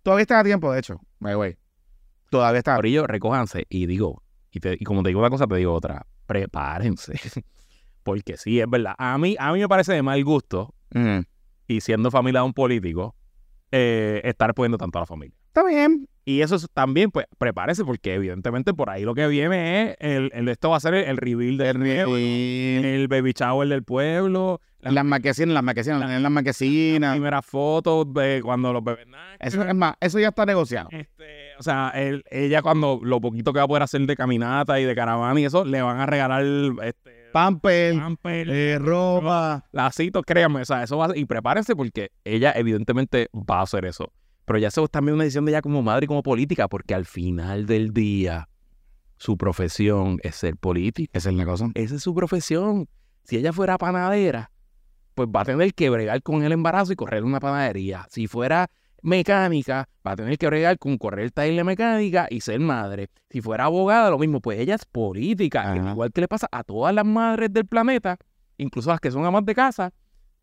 Todavía 0.03 0.23
está 0.23 0.39
a 0.39 0.45
tiempo, 0.45 0.71
de 0.71 0.81
hecho. 0.81 1.01
My 1.19 1.35
way. 1.35 1.57
Todavía 2.29 2.59
está. 2.59 2.79
ello 2.85 3.07
recójanse 3.07 3.65
y 3.71 3.87
digo, 3.87 4.23
y, 4.51 4.61
y 4.69 4.85
como 4.85 5.03
te 5.03 5.09
digo 5.09 5.21
una 5.21 5.31
cosa, 5.31 5.47
te 5.47 5.57
digo 5.57 5.73
otra. 5.73 6.07
Prepárense. 6.27 7.19
Porque 8.07 8.37
sí, 8.37 8.61
es 8.61 8.71
verdad. 8.71 8.95
A 8.99 9.19
mí, 9.19 9.35
a 9.37 9.53
mí 9.53 9.59
me 9.59 9.67
parece 9.67 9.93
de 9.93 10.01
mal 10.01 10.23
gusto, 10.23 10.73
y 11.67 11.81
siendo 11.81 12.13
familia 12.13 12.41
de 12.41 12.47
un 12.47 12.55
político, 12.55 13.17
eh, 13.73 14.21
estar 14.23 14.55
poniendo 14.55 14.79
tanto 14.79 14.99
a 14.99 15.03
la 15.03 15.07
familia. 15.07 15.37
Está 15.49 15.65
bien. 15.65 16.09
Y 16.25 16.41
eso 16.41 16.57
también, 16.73 17.11
pues, 17.11 17.27
prepárese, 17.37 17.85
porque 17.85 18.15
evidentemente 18.15 18.73
por 18.75 18.91
ahí 18.91 19.03
lo 19.03 19.13
que 19.15 19.27
viene 19.27 19.91
es 19.91 19.97
el, 19.99 20.31
el 20.35 20.49
esto 20.49 20.71
va 20.71 20.77
a 20.77 20.81
ser 20.81 20.95
el, 20.95 21.17
reveal 21.17 21.57
del 21.57 21.83
el, 21.83 22.85
el 22.85 23.09
baby 23.09 23.33
shower 23.33 23.69
del 23.69 23.83
pueblo. 23.83 24.61
Las 24.81 25.05
maquecinas, 25.05 25.53
las 25.53 25.65
maquecinas, 25.65 25.99
la, 25.99 26.21
las 26.21 26.31
maquecinas. 26.31 27.13
Primeras 27.15 27.45
fotos 27.45 28.13
de 28.15 28.41
cuando 28.45 28.73
los 28.73 28.85
bebés 28.85 29.07
Eso 29.41 29.65
es 29.65 29.75
más, 29.75 29.95
eso 30.01 30.21
ya 30.21 30.29
está 30.29 30.47
negociado. 30.47 30.89
Este, 30.93 31.57
o 31.59 31.63
sea, 31.65 31.93
ella 32.31 32.63
cuando 32.63 33.01
lo 33.03 33.21
poquito 33.21 33.53
que 33.53 33.59
va 33.59 33.65
a 33.65 33.69
poder 33.69 33.83
hacer 33.83 34.03
de 34.03 34.15
caminata 34.15 34.79
y 34.79 34.85
de 34.85 34.95
caravana 34.95 35.41
y 35.41 35.45
eso, 35.45 35.65
le 35.65 35.83
van 35.83 35.99
a 35.99 36.07
regalar 36.07 36.45
este, 36.85 37.16
pamper, 37.37 38.49
eh, 38.49 38.79
ropa. 38.79 39.63
Lacitos, 39.73 40.25
créanme, 40.25 40.63
o 40.63 40.65
sea, 40.65 40.83
eso 40.83 40.97
va 40.97 41.07
a, 41.07 41.17
y 41.17 41.27
prepárense 41.27 41.77
porque 41.77 42.11
ella 42.25 42.53
evidentemente 42.57 43.29
va 43.35 43.59
a 43.59 43.63
hacer 43.63 43.85
eso. 43.85 44.11
Pero 44.47 44.59
ya 44.59 44.69
eso 44.69 44.85
es 44.85 44.91
también 44.91 45.17
una 45.17 45.25
decisión 45.25 45.45
de 45.45 45.53
ella 45.53 45.61
como 45.61 45.83
madre 45.83 46.05
y 46.05 46.07
como 46.07 46.23
política, 46.23 46.67
porque 46.69 46.95
al 46.95 47.05
final 47.05 47.67
del 47.67 47.93
día 47.93 48.49
su 49.19 49.37
profesión 49.37 50.19
es 50.23 50.37
ser 50.37 50.57
política. 50.57 51.11
Esa 51.13 51.29
es 51.29 51.37
la 51.37 51.45
cosa. 51.45 51.71
Esa 51.75 51.97
es 51.97 52.03
su 52.03 52.15
profesión. 52.15 52.89
Si 53.25 53.37
ella 53.37 53.53
fuera 53.53 53.77
panadera, 53.77 54.51
pues 55.15 55.29
va 55.29 55.43
a 55.43 55.45
tener 55.45 55.75
que 55.75 55.91
bregar 55.91 56.23
con 56.23 56.43
el 56.43 56.53
embarazo 56.53 56.93
y 56.93 56.97
correr 56.97 57.23
una 57.23 57.41
panadería. 57.41 58.07
Si 58.11 58.29
fuera 58.29 58.71
mecánica, 59.03 59.89
va 60.07 60.13
a 60.13 60.17
tener 60.17 60.39
que 60.39 60.47
bregar 60.47 60.79
con 60.79 60.99
correr 60.99 61.25
el 61.25 61.33
taller 61.33 61.57
de 61.57 61.65
mecánica 61.65 62.27
y 62.31 62.41
ser 62.41 62.61
madre. 62.61 63.09
Si 63.31 63.41
fuera 63.41 63.65
abogada, 63.65 64.11
lo 64.11 64.19
mismo, 64.19 64.41
pues 64.41 64.59
ella 64.59 64.75
es 64.75 64.85
política. 64.85 65.77
Igual 65.77 66.13
que 66.13 66.21
le 66.23 66.29
pasa 66.29 66.49
a 66.51 66.65
todas 66.65 66.95
las 66.95 67.05
madres 67.05 67.53
del 67.53 67.67
planeta, 67.67 68.17
incluso 68.59 68.91
las 68.91 69.01
que 69.01 69.11
son 69.11 69.25
amas 69.25 69.45
de 69.45 69.55
casa, 69.55 69.93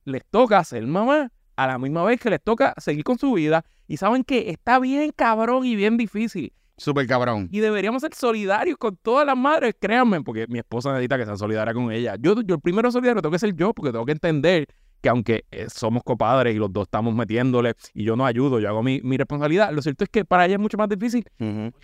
les 0.06 0.24
toca 0.30 0.64
ser 0.64 0.86
mamá 0.86 1.32
a 1.56 1.68
la 1.68 1.78
misma 1.78 2.04
vez 2.04 2.20
que 2.20 2.30
les 2.30 2.42
toca 2.42 2.74
seguir 2.78 3.04
con 3.04 3.18
su 3.18 3.34
vida. 3.34 3.64
Y 3.88 3.98
saben 3.98 4.24
que 4.24 4.50
está 4.50 4.80
bien 4.80 5.12
cabrón 5.16 5.66
y 5.66 5.76
bien 5.76 5.98
difícil. 5.98 6.54
Súper 6.78 7.06
cabrón. 7.06 7.50
Y 7.52 7.60
deberíamos 7.60 8.02
ser 8.02 8.14
solidarios 8.16 8.78
con 8.78 8.98
todas 8.98 9.26
las 9.26 9.38
madres, 9.38 9.76
créanme, 9.80 10.22
porque 10.22 10.48
mi 10.48 10.60
esposa 10.60 10.92
necesita 10.92 11.18
que 11.18 11.26
sean 11.26 11.38
solidarias 11.38 11.76
con 11.76 11.92
ella. 11.92 12.16
Yo, 12.20 12.42
yo 12.42 12.56
el 12.56 12.62
primero 12.62 12.92
solidario 12.92 13.22
tengo 13.22 13.32
que 13.32 13.40
ser 13.40 13.56
yo, 13.56 13.74
porque 13.74 13.92
tengo 13.92 14.06
que 14.06 14.14
entender 14.14 14.66
que 15.04 15.10
aunque 15.10 15.44
eh, 15.52 15.66
somos 15.70 16.02
copadres 16.02 16.56
y 16.56 16.58
los 16.58 16.72
dos 16.72 16.84
estamos 16.84 17.14
metiéndole 17.14 17.74
y 17.94 18.06
yo 18.06 18.16
no 18.16 18.26
ayudo, 18.26 18.62
yo 18.62 18.70
hago 18.70 18.82
mi, 18.82 19.02
responsabilidad, 19.18 19.72
lo 19.74 19.82
cierto 19.82 20.06
es 20.06 20.10
que 20.10 20.24
para 20.24 20.46
ella 20.46 20.56
es 20.56 20.62
mucho 20.62 20.78
más 20.78 20.88
difícil 20.88 21.26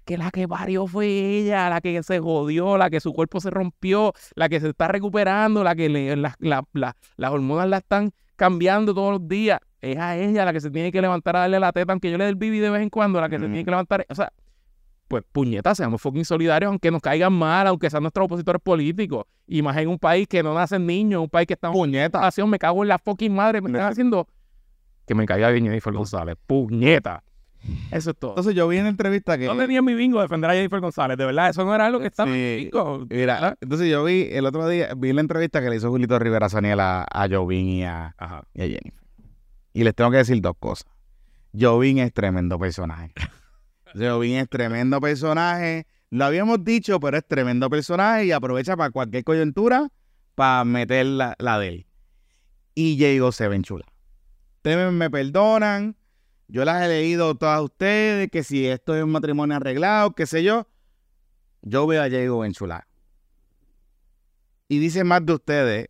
que 0.05 0.17
la 0.17 0.31
que 0.31 0.47
varió 0.47 0.87
fue 0.87 1.07
ella, 1.07 1.69
la 1.69 1.81
que 1.81 2.01
se 2.01 2.19
jodió, 2.19 2.77
la 2.77 2.89
que 2.89 3.01
su 3.01 3.11
cuerpo 3.11 3.41
se 3.41 3.49
rompió, 3.49 4.13
la 4.35 4.47
que 4.47 4.61
se 4.61 4.69
está 4.69 4.87
recuperando, 4.87 5.65
la 5.65 5.75
que 5.75 5.89
le, 5.89 6.15
las 6.15 6.63
hormonas 7.19 7.67
la 7.67 7.77
están 7.79 8.11
cambiando 8.37 8.93
todos 8.93 9.19
los 9.19 9.27
días. 9.27 9.59
Es 9.81 9.97
a 9.97 10.15
ella 10.17 10.45
la 10.45 10.53
que 10.53 10.61
se 10.61 10.71
tiene 10.71 10.89
que 10.89 11.01
levantar 11.01 11.35
a 11.35 11.39
darle 11.41 11.59
la 11.59 11.73
teta, 11.73 11.91
aunque 11.91 12.09
yo 12.09 12.17
le 12.17 12.23
dé 12.23 12.29
el 12.29 12.37
bibi 12.37 12.59
de 12.59 12.69
vez 12.69 12.81
en 12.81 12.89
cuando, 12.89 13.19
la 13.19 13.27
que 13.27 13.37
se 13.37 13.45
tiene 13.45 13.65
que 13.65 13.71
levantar. 13.71 14.05
O 14.09 14.15
sea, 14.15 14.31
pues 15.09 15.23
puñetas, 15.29 15.75
seamos 15.75 16.01
fucking 16.01 16.23
solidarios, 16.23 16.69
aunque 16.69 16.89
nos 16.91 17.01
caigan 17.01 17.33
mal, 17.33 17.67
aunque 17.67 17.89
sean 17.89 18.03
nuestros 18.03 18.25
opositores 18.25 18.61
políticos. 18.61 19.25
Y 19.45 19.61
más 19.61 19.75
en 19.75 19.89
un 19.89 19.99
país 19.99 20.27
que 20.27 20.41
no 20.41 20.53
nacen 20.53 20.85
niños, 20.85 21.21
un 21.21 21.29
país 21.29 21.47
que 21.47 21.55
está 21.55 21.67
en 21.67 21.73
puñeta, 21.73 22.29
me 22.45 22.59
cago 22.59 22.83
en 22.83 22.87
la 22.87 22.97
fucking 22.97 23.33
madre, 23.33 23.59
me 23.59 23.69
están 23.69 23.91
haciendo 23.91 24.27
que 25.09 25.15
me 25.15 25.25
caiga 25.25 25.49
bien 25.49 25.65
Jennifer 25.65 25.91
González. 25.91 26.35
Puñeta. 26.45 27.23
Eso 27.89 28.11
es 28.11 28.15
todo. 28.15 28.31
Entonces 28.33 28.53
yo 28.53 28.67
vi 28.67 28.77
en 28.77 28.83
la 28.83 28.89
entrevista 28.89 29.39
que. 29.39 29.47
No 29.47 29.57
tenía 29.57 29.81
mi 29.81 29.95
bingo 29.95 30.21
defender 30.21 30.51
a 30.51 30.53
Jennifer 30.53 30.79
González, 30.79 31.17
de 31.17 31.25
verdad, 31.25 31.49
eso 31.49 31.65
no 31.65 31.73
era 31.73 31.87
algo 31.87 31.99
que 31.99 32.05
estaba 32.05 32.31
sí. 32.31 32.69
Mira, 33.09 33.57
entonces 33.59 33.89
yo 33.89 34.03
vi 34.03 34.27
el 34.31 34.45
otro 34.45 34.69
día, 34.69 34.93
vi 34.95 35.11
la 35.11 35.21
entrevista 35.21 35.61
que 35.61 35.69
le 35.71 35.77
hizo 35.77 35.89
Julito 35.89 36.19
Rivera 36.19 36.47
Saniel 36.47 36.79
a, 36.79 37.07
a 37.11 37.27
Jovín 37.27 37.69
y 37.69 37.83
a, 37.85 38.15
y 38.53 38.61
a 38.61 38.65
Jennifer. 38.65 39.03
Y 39.73 39.83
les 39.83 39.95
tengo 39.95 40.11
que 40.11 40.17
decir 40.17 40.39
dos 40.41 40.53
cosas. 40.59 40.85
Jovín 41.59 41.97
es 41.97 42.13
tremendo 42.13 42.59
personaje. 42.59 43.11
Jovín 43.95 44.37
es 44.37 44.49
tremendo 44.49 44.99
personaje. 44.99 45.87
Lo 46.09 46.25
habíamos 46.25 46.63
dicho, 46.63 46.99
pero 46.99 47.17
es 47.17 47.27
tremendo 47.27 47.69
personaje 47.69 48.25
y 48.25 48.31
aprovecha 48.31 48.75
para 48.75 48.91
cualquier 48.91 49.23
coyuntura 49.23 49.89
para 50.35 50.63
meter 50.65 51.05
la, 51.05 51.59
de 51.59 51.67
él. 51.67 51.87
Y 52.73 52.95
Diego 52.95 53.31
se 53.31 53.47
ven 53.47 53.63
chula. 53.63 53.85
Ustedes 54.57 54.91
me 54.91 55.09
perdonan, 55.09 55.95
yo 56.47 56.65
las 56.65 56.83
he 56.83 56.87
leído 56.87 57.35
todas 57.35 57.61
ustedes, 57.61 58.29
que 58.31 58.43
si 58.43 58.67
esto 58.67 58.95
es 58.95 59.03
un 59.03 59.11
matrimonio 59.11 59.57
arreglado, 59.57 60.11
qué 60.11 60.25
sé 60.25 60.43
yo. 60.43 60.67
Yo 61.61 61.85
veo 61.87 62.01
a 62.01 62.09
Diego 62.09 62.45
chula. 62.51 62.87
Y 64.67 64.79
dice 64.79 65.03
más 65.03 65.25
de 65.25 65.33
ustedes 65.33 65.89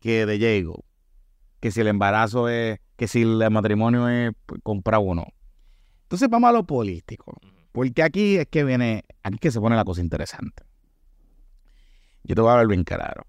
que 0.00 0.26
de 0.26 0.38
Diego. 0.38 0.84
Que 1.60 1.70
si 1.70 1.82
el 1.82 1.88
embarazo 1.88 2.48
es, 2.48 2.80
que 2.96 3.06
si 3.06 3.22
el 3.22 3.50
matrimonio 3.50 4.08
es 4.08 4.32
comprado 4.62 5.02
o 5.02 5.14
no. 5.14 5.26
Entonces 6.10 6.28
vamos 6.28 6.50
a 6.50 6.52
lo 6.52 6.64
político. 6.64 7.36
Porque 7.72 8.02
aquí 8.02 8.36
es 8.36 8.48
que 8.48 8.64
viene, 8.64 9.04
aquí 9.22 9.36
es 9.36 9.40
que 9.40 9.50
se 9.52 9.60
pone 9.60 9.76
la 9.76 9.84
cosa 9.84 10.00
interesante. 10.00 10.64
Yo 12.24 12.34
te 12.34 12.40
voy 12.40 12.50
a 12.50 12.52
hablar 12.54 12.66
bien 12.66 12.84
claro. 12.84 13.26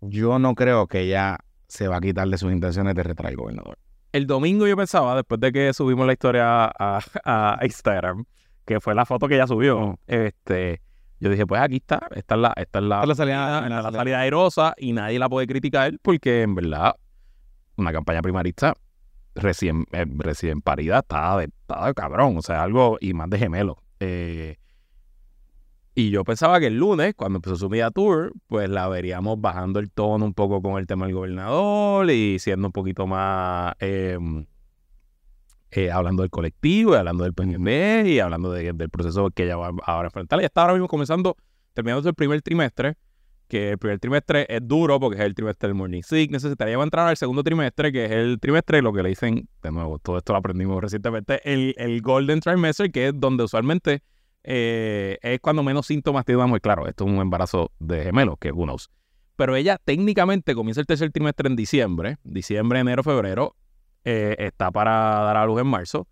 Yo 0.00 0.38
no 0.38 0.54
creo 0.54 0.86
que 0.86 1.00
ella 1.00 1.38
se 1.66 1.88
va 1.88 1.96
a 1.96 2.00
quitar 2.00 2.28
de 2.28 2.38
sus 2.38 2.52
intenciones 2.52 2.94
de 2.94 3.02
retraer 3.02 3.30
al 3.30 3.36
gobernador 3.36 3.78
el 4.12 4.26
domingo 4.26 4.66
yo 4.66 4.76
pensaba, 4.76 5.16
después 5.16 5.40
de 5.40 5.52
que 5.52 5.72
subimos 5.72 6.06
la 6.06 6.12
historia 6.12 6.70
a, 6.78 7.58
Instagram, 7.62 8.24
que 8.64 8.78
fue 8.78 8.94
la 8.94 9.06
foto 9.06 9.26
que 9.26 9.34
ella 9.34 9.46
subió, 9.46 9.98
este, 10.06 10.82
yo 11.18 11.30
dije, 11.30 11.46
pues 11.46 11.60
aquí 11.62 11.76
está, 11.76 12.08
esta 12.14 12.34
es 12.34 12.40
la, 12.40 12.52
esta 12.56 12.78
es 12.78 12.84
la, 12.84 13.14
salida, 13.14 13.68
la, 13.68 13.90
salida 13.90 14.20
airosa 14.20 14.74
y 14.76 14.92
nadie 14.92 15.18
la 15.18 15.28
puede 15.28 15.46
criticar 15.46 15.94
porque 16.02 16.42
en 16.42 16.54
verdad 16.54 16.94
una 17.76 17.92
campaña 17.92 18.20
primarista 18.20 18.74
recién, 19.34 19.86
eh, 19.92 20.06
recién 20.16 20.60
parida 20.62 21.00
está 21.00 21.36
de, 21.38 21.50
cabrón, 21.94 22.36
o 22.38 22.42
sea, 22.42 22.62
algo 22.62 22.98
y 23.00 23.14
más 23.14 23.30
de 23.30 23.38
gemelo. 23.38 23.82
Eh, 24.00 24.56
Y 25.94 26.08
yo 26.10 26.24
pensaba 26.24 26.58
que 26.58 26.68
el 26.68 26.78
lunes, 26.78 27.14
cuando 27.14 27.36
empezó 27.36 27.56
su 27.56 27.68
media 27.68 27.90
tour, 27.90 28.32
pues 28.46 28.68
la 28.70 28.88
veríamos 28.88 29.38
bajando 29.40 29.78
el 29.78 29.90
tono 29.90 30.24
un 30.24 30.32
poco 30.32 30.62
con 30.62 30.78
el 30.78 30.86
tema 30.86 31.04
del 31.06 31.14
gobernador 31.14 32.10
y 32.10 32.38
siendo 32.38 32.68
un 32.68 32.72
poquito 32.72 33.06
más 33.06 33.74
eh, 33.78 34.18
eh, 35.70 35.90
hablando 35.90 36.22
del 36.22 36.30
colectivo 36.30 36.94
y 36.94 36.96
hablando 36.98 37.24
del 37.24 37.32
PNB 37.34 38.06
y 38.06 38.20
hablando 38.20 38.50
de- 38.52 38.72
del 38.72 38.90
proceso 38.90 39.30
que 39.30 39.44
ella 39.44 39.56
va 39.56 39.68
ahora 39.84 40.06
a 40.06 40.08
enfrentar. 40.08 40.38
Ella 40.38 40.46
está 40.46 40.62
ahora 40.62 40.74
mismo 40.74 40.88
comenzando, 40.88 41.36
terminando 41.72 42.06
el 42.08 42.14
primer 42.14 42.42
trimestre, 42.42 42.96
que 43.52 43.72
el 43.72 43.78
primer 43.78 43.98
trimestre 43.98 44.46
es 44.48 44.66
duro 44.66 44.98
porque 44.98 45.18
es 45.18 45.26
el 45.26 45.34
trimestre 45.34 45.68
del 45.68 45.74
morning 45.74 46.00
sickness, 46.00 46.42
necesitaría 46.42 46.82
entrar 46.82 47.06
al 47.06 47.18
segundo 47.18 47.42
trimestre, 47.42 47.92
que 47.92 48.06
es 48.06 48.10
el 48.10 48.40
trimestre, 48.40 48.80
lo 48.80 48.94
que 48.94 49.02
le 49.02 49.10
dicen, 49.10 49.46
de 49.62 49.70
nuevo, 49.70 49.98
todo 49.98 50.16
esto 50.16 50.32
lo 50.32 50.38
aprendimos 50.38 50.80
recientemente, 50.80 51.38
el, 51.44 51.74
el 51.76 52.00
golden 52.00 52.40
trimester, 52.40 52.90
que 52.90 53.08
es 53.08 53.12
donde 53.14 53.44
usualmente 53.44 54.02
eh, 54.42 55.18
es 55.20 55.38
cuando 55.40 55.62
menos 55.62 55.86
síntomas 55.86 56.24
tiene 56.24 56.38
una 56.38 56.46
mujer. 56.46 56.62
Claro, 56.62 56.88
esto 56.88 57.04
es 57.04 57.12
un 57.12 57.18
embarazo 57.18 57.70
de 57.78 58.04
gemelos, 58.04 58.36
que 58.40 58.52
who 58.52 58.64
knows. 58.64 58.88
Pero 59.36 59.54
ella 59.54 59.78
técnicamente 59.84 60.54
comienza 60.54 60.80
el 60.80 60.86
tercer 60.86 61.12
trimestre 61.12 61.46
en 61.46 61.54
diciembre, 61.54 62.16
diciembre, 62.24 62.80
enero, 62.80 63.02
febrero, 63.02 63.54
eh, 64.06 64.34
está 64.38 64.70
para 64.70 64.92
dar 64.92 65.36
a 65.36 65.44
luz 65.44 65.60
en 65.60 65.66
marzo 65.66 66.08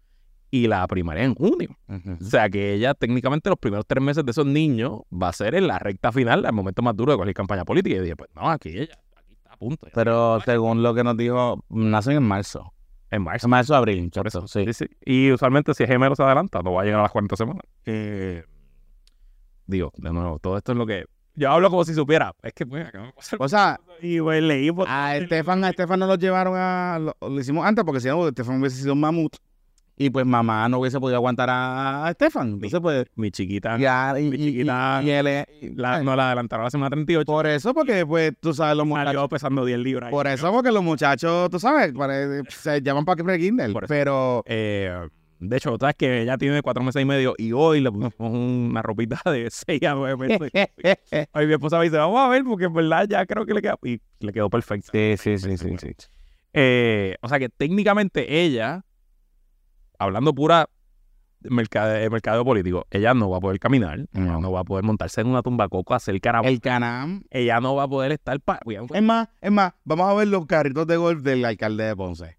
y 0.50 0.66
la 0.66 0.86
primaria 0.88 1.24
en 1.24 1.34
junio. 1.34 1.76
O 1.88 2.24
sea 2.24 2.48
que 2.50 2.74
ella 2.74 2.94
técnicamente 2.94 3.48
los 3.50 3.58
primeros 3.58 3.86
tres 3.86 4.02
meses 4.02 4.24
de 4.24 4.30
esos 4.32 4.46
niños 4.46 5.00
va 5.12 5.28
a 5.28 5.32
ser 5.32 5.54
en 5.54 5.66
la 5.66 5.78
recta 5.78 6.10
final, 6.12 6.44
el 6.44 6.52
momento 6.52 6.82
más 6.82 6.96
duro 6.96 7.12
de 7.12 7.16
cualquier 7.18 7.34
campaña 7.36 7.64
política. 7.64 7.94
Y 7.94 7.98
yo 7.98 8.02
dije, 8.02 8.16
pues 8.16 8.30
no, 8.34 8.50
aquí 8.50 8.70
ella, 8.70 8.98
aquí 9.16 9.32
está 9.34 9.52
a 9.52 9.56
punto. 9.56 9.86
Pero 9.94 10.40
según 10.44 10.82
lo 10.82 10.92
que 10.94 11.04
nos 11.04 11.16
dijo, 11.16 11.64
nacen 11.68 12.16
en 12.16 12.22
marzo. 12.24 12.72
En 13.12 13.22
marzo. 13.22 13.46
En 13.46 13.50
marzo, 13.50 13.74
abril. 13.76 14.10
Por 14.12 14.26
eso, 14.26 14.46
sí. 14.48 14.64
sí, 14.66 14.72
sí. 14.72 14.86
Y 15.04 15.32
usualmente 15.32 15.72
si 15.74 15.82
es 15.84 15.88
gemelo 15.88 16.14
se 16.16 16.22
adelanta, 16.22 16.62
no 16.62 16.72
va 16.72 16.82
a 16.82 16.84
llegar 16.84 17.00
a 17.00 17.02
las 17.04 17.12
40 17.12 17.36
semanas. 17.36 17.62
Eh, 17.84 18.44
digo, 19.66 19.92
de 19.96 20.12
nuevo, 20.12 20.38
todo 20.38 20.56
esto 20.56 20.72
es 20.72 20.78
lo 20.78 20.86
que... 20.86 21.04
Yo 21.36 21.50
hablo 21.50 21.70
como 21.70 21.84
si 21.84 21.94
supiera. 21.94 22.34
Es 22.42 22.52
que, 22.52 22.66
pues, 22.66 22.86
acá 22.86 23.00
me 23.02 23.12
pasa 23.12 23.36
O 23.38 23.48
sea, 23.48 23.80
Y 24.02 24.20
pues 24.20 24.42
leí... 24.42 24.70
por- 24.72 24.88
a 24.88 25.16
Estefan, 25.16 25.62
a 25.64 25.70
Estefan 25.70 26.00
no 26.00 26.06
lo 26.06 26.16
llevaron 26.16 26.54
a. 26.56 26.98
Lo, 26.98 27.16
lo 27.28 27.40
hicimos 27.40 27.64
antes 27.64 27.84
porque 27.84 28.00
si 28.00 28.08
no, 28.08 28.26
Estefan 28.28 28.58
hubiese 28.60 28.82
sido 28.82 28.92
un 28.94 29.00
mamut. 29.00 29.36
Y 30.02 30.08
pues 30.08 30.24
mamá 30.24 30.66
no 30.70 30.78
hubiese 30.78 30.98
podido 30.98 31.16
aguantar 31.16 31.50
a 31.52 32.06
Estefan. 32.08 32.52
Entonces, 32.54 32.80
pues. 32.80 33.04
Mi 33.16 33.30
chiquita, 33.30 33.76
Ya, 33.76 34.14
y, 34.18 34.30
mi 34.30 34.36
y- 34.36 34.40
y- 34.40 34.52
chiquita, 34.52 35.02
y 35.04 35.10
él 35.10 35.26
es- 35.26 35.46
la, 35.76 36.02
no 36.02 36.16
la 36.16 36.28
adelantaron 36.28 36.62
a 36.62 36.64
la 36.68 36.70
semana 36.70 36.88
38. 36.88 37.26
Por 37.26 37.46
eso, 37.46 37.74
porque 37.74 38.06
pues 38.06 38.32
tú 38.40 38.54
sabes, 38.54 38.78
los 38.78 38.88
Salió 38.88 39.04
muchachos. 39.12 39.28
pesando 39.28 39.62
10 39.66 39.78
libras. 39.78 40.10
Por 40.10 40.26
eso, 40.26 40.50
porque 40.52 40.72
los 40.72 40.82
muchachos, 40.82 41.50
tú 41.50 41.58
sabes, 41.60 41.92
se 42.48 42.80
llaman 42.80 43.04
para 43.04 43.22
que 43.22 43.46
eso. 43.46 43.80
Pero. 43.86 44.42
Eh, 44.46 45.06
de 45.38 45.56
hecho, 45.56 45.76
sabes 45.78 45.96
que 45.96 46.22
ella 46.22 46.36
tiene 46.38 46.62
cuatro 46.62 46.82
meses 46.82 47.00
y 47.02 47.04
medio 47.04 47.34
y 47.36 47.52
hoy 47.52 47.80
le 47.80 47.90
pusimos 47.90 48.14
una 48.18 48.80
ropita 48.82 49.20
de 49.30 49.48
6 49.50 49.82
a 49.82 49.94
9 49.94 50.16
meses. 50.16 50.50
Hoy 51.34 51.46
mi 51.46 51.52
esposa 51.54 51.78
me 51.78 51.84
dice, 51.84 51.96
vamos 51.98 52.20
a 52.20 52.28
ver, 52.28 52.42
porque 52.44 52.64
en 52.66 52.72
verdad 52.74 53.06
ya 53.08 53.24
creo 53.26 53.44
que 53.46 53.52
le 53.54 53.60
queda. 53.62 53.78
Y 53.82 54.00
le 54.20 54.32
quedó 54.32 54.48
perfecto. 54.48 54.90
sí, 54.92 55.14
sí, 55.18 55.36
sí, 55.38 55.56
sí, 55.58 55.76
sí. 55.78 55.88
Eh, 56.52 57.16
o 57.22 57.28
sea 57.28 57.38
que 57.38 57.48
técnicamente 57.48 58.42
ella, 58.42 58.82
hablando 60.00 60.34
pura 60.34 60.68
mercade- 61.42 62.10
mercadeo 62.10 62.44
político, 62.44 62.86
ella 62.90 63.14
no 63.14 63.30
va 63.30 63.38
a 63.38 63.40
poder 63.40 63.58
caminar, 63.58 64.00
ella 64.12 64.38
No. 64.38 64.52
va 64.52 64.60
a 64.60 64.64
poder 64.64 64.84
montarse 64.84 65.20
en 65.20 65.28
una 65.28 65.42
tumba 65.42 65.68
coco, 65.68 65.94
hacer 65.94 66.20
cara. 66.20 66.40
El 66.40 66.60
Canam. 66.60 67.22
Ella 67.30 67.60
no 67.60 67.74
va 67.74 67.84
a 67.84 67.88
poder 67.88 68.12
estar. 68.12 68.38
Pa 68.40 68.60
Es 68.92 69.02
más, 69.02 69.28
es 69.40 69.50
más, 69.52 69.72
vamos 69.84 70.08
a 70.10 70.14
ver 70.14 70.28
los 70.28 70.46
carritos 70.46 70.86
de 70.86 70.96
golf 70.96 71.22
del 71.22 71.44
alcalde 71.44 71.84
de 71.84 71.96
Ponce. 71.96 72.36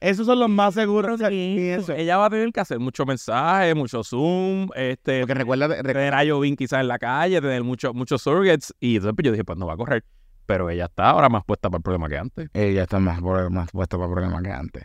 Esos 0.00 0.26
son 0.26 0.40
los 0.40 0.48
más 0.48 0.74
seguros. 0.74 1.20
eso. 1.20 1.92
ella 1.92 2.16
va 2.16 2.26
a 2.26 2.30
tener 2.30 2.52
que 2.52 2.58
hacer 2.60 2.80
mucho 2.80 3.06
mensaje, 3.06 3.72
mucho 3.74 4.02
Zoom, 4.02 4.68
este, 4.74 5.20
Porque 5.20 5.34
recuerda, 5.34 5.68
recuerda 5.68 5.92
tener 5.92 6.14
a 6.14 6.24
Jovín 6.26 6.56
quizás 6.56 6.80
en 6.80 6.88
la 6.88 6.98
calle, 6.98 7.40
tener 7.40 7.62
muchos 7.62 7.94
muchos 7.94 8.20
surrogates. 8.22 8.74
Y 8.80 8.96
entonces 8.96 9.14
pues, 9.14 9.26
yo 9.26 9.30
dije, 9.32 9.44
pues 9.44 9.58
no 9.58 9.66
va 9.66 9.74
a 9.74 9.76
correr. 9.76 10.04
Pero 10.46 10.68
ella 10.70 10.86
está 10.86 11.10
ahora 11.10 11.28
más 11.28 11.44
puesta 11.44 11.70
para 11.70 11.78
el 11.78 11.82
problema 11.84 12.08
que 12.08 12.18
antes. 12.18 12.48
ella 12.52 12.82
está 12.82 12.98
más, 12.98 13.20
más 13.20 13.70
puesta 13.70 13.96
para 13.96 14.10
problemas 14.10 14.42
que 14.42 14.50
antes. 14.50 14.84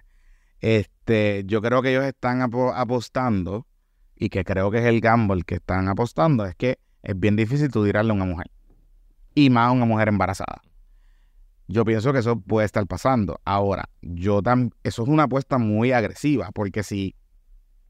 Este, 0.61 1.43
yo 1.45 1.61
creo 1.61 1.81
que 1.81 1.91
ellos 1.91 2.05
están 2.05 2.41
apo- 2.41 2.73
apostando, 2.73 3.67
y 4.15 4.29
que 4.29 4.43
creo 4.43 4.71
que 4.71 4.79
es 4.79 4.85
el 4.85 4.99
gamble 4.99 5.43
que 5.43 5.55
están 5.55 5.87
apostando, 5.87 6.45
es 6.45 6.55
que 6.55 6.79
es 7.03 7.19
bien 7.19 7.35
difícil 7.35 7.69
tú 7.69 7.85
tirarle 7.85 8.11
a 8.11 8.15
una 8.15 8.25
mujer. 8.25 8.49
Y 9.35 9.49
más 9.49 9.69
a 9.69 9.71
una 9.71 9.85
mujer 9.85 10.07
embarazada. 10.07 10.61
Yo 11.67 11.85
pienso 11.85 12.13
que 12.13 12.19
eso 12.19 12.39
puede 12.39 12.65
estar 12.65 12.85
pasando. 12.87 13.39
Ahora, 13.45 13.89
yo 14.01 14.41
tam- 14.41 14.71
eso 14.83 15.03
es 15.03 15.09
una 15.09 15.23
apuesta 15.23 15.57
muy 15.57 15.91
agresiva, 15.91 16.49
porque 16.51 16.81
si 16.81 17.15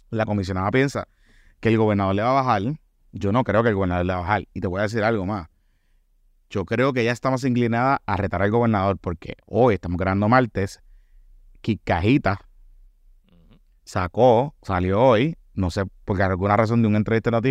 la 0.09 0.25
comisionada 0.25 0.69
piensa 0.71 1.07
que 1.59 1.69
el 1.69 1.77
gobernador 1.77 2.15
le 2.15 2.23
va 2.23 2.31
a 2.31 2.43
bajar, 2.43 2.61
yo 3.11 3.31
no 3.31 3.43
creo 3.43 3.63
que 3.63 3.69
el 3.69 3.75
gobernador 3.75 4.05
le 4.05 4.13
va 4.13 4.19
a 4.19 4.21
bajar. 4.21 4.47
Y 4.53 4.61
te 4.61 4.67
voy 4.67 4.79
a 4.79 4.83
decir 4.83 5.03
algo 5.03 5.25
más. 5.25 5.47
Yo 6.49 6.65
creo 6.65 6.93
que 6.93 7.03
ya 7.03 7.11
estamos 7.11 7.43
inclinada 7.43 8.01
a 8.05 8.17
retar 8.17 8.41
al 8.41 8.51
gobernador 8.51 8.97
porque 8.97 9.35
hoy 9.45 9.75
estamos 9.75 9.97
grabando 9.97 10.27
martes. 10.29 10.81
Kikajita 11.61 12.46
sacó, 13.87 14.53
salió 14.61 15.01
hoy, 15.01 15.37
no 15.53 15.71
sé, 15.71 15.83
por 16.03 16.21
alguna 16.21 16.57
razón 16.57 16.81
de 16.81 16.89
un 16.89 16.95
entrevista 16.97 17.31
¿no? 17.31 17.41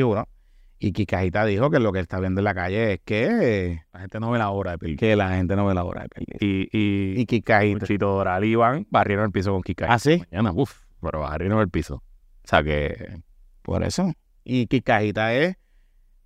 y 0.78 0.92
Kikajita 0.92 1.46
dijo 1.46 1.70
que 1.70 1.80
lo 1.80 1.90
que 1.92 2.00
está 2.00 2.20
viendo 2.20 2.40
en 2.40 2.44
la 2.44 2.54
calle 2.54 2.92
es 2.92 3.00
que, 3.02 3.80
La 3.94 4.00
gente 4.00 4.20
no 4.20 4.30
ve 4.30 4.38
la 4.38 4.50
hora 4.50 4.72
de 4.72 4.78
pedir. 4.78 4.98
que 4.98 5.16
la 5.16 5.30
gente 5.30 5.56
no 5.56 5.64
ve 5.64 5.74
la 5.74 5.84
hora 5.84 6.02
de 6.02 6.08
pelear. 6.10 6.36
Y, 6.42 6.68
y, 6.70 7.20
Y 7.20 7.26
Kikajita. 7.26 7.86
Chito 7.86 8.08
Doral 8.08 8.44
y 8.44 8.48
Iván 8.48 8.86
barrieron 8.90 9.24
el 9.24 9.32
piso 9.32 9.52
con 9.52 9.62
Kika. 9.62 9.86
¿Ah, 9.88 9.98
sí? 9.98 10.22
Mañana, 10.30 10.52
uff, 10.52 10.82
pero 11.00 11.20
barrieron 11.20 11.58
el 11.60 11.70
piso. 11.70 11.96
O 11.96 12.48
sea 12.48 12.62
que 12.62 13.22
Por 13.62 13.82
eso. 13.82 14.12
Y 14.44 14.66
Kikajita 14.66 15.32
es 15.34 15.56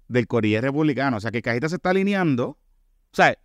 del 0.09 0.27
Corriere 0.27 0.67
Republicano. 0.67 1.19
O 1.19 1.21
sea, 1.21 1.31
Kikajita 1.31 1.69
se 1.69 1.77
está 1.77 1.91
alineando. 1.91 2.49
O 2.49 2.59
sea, 3.13 3.37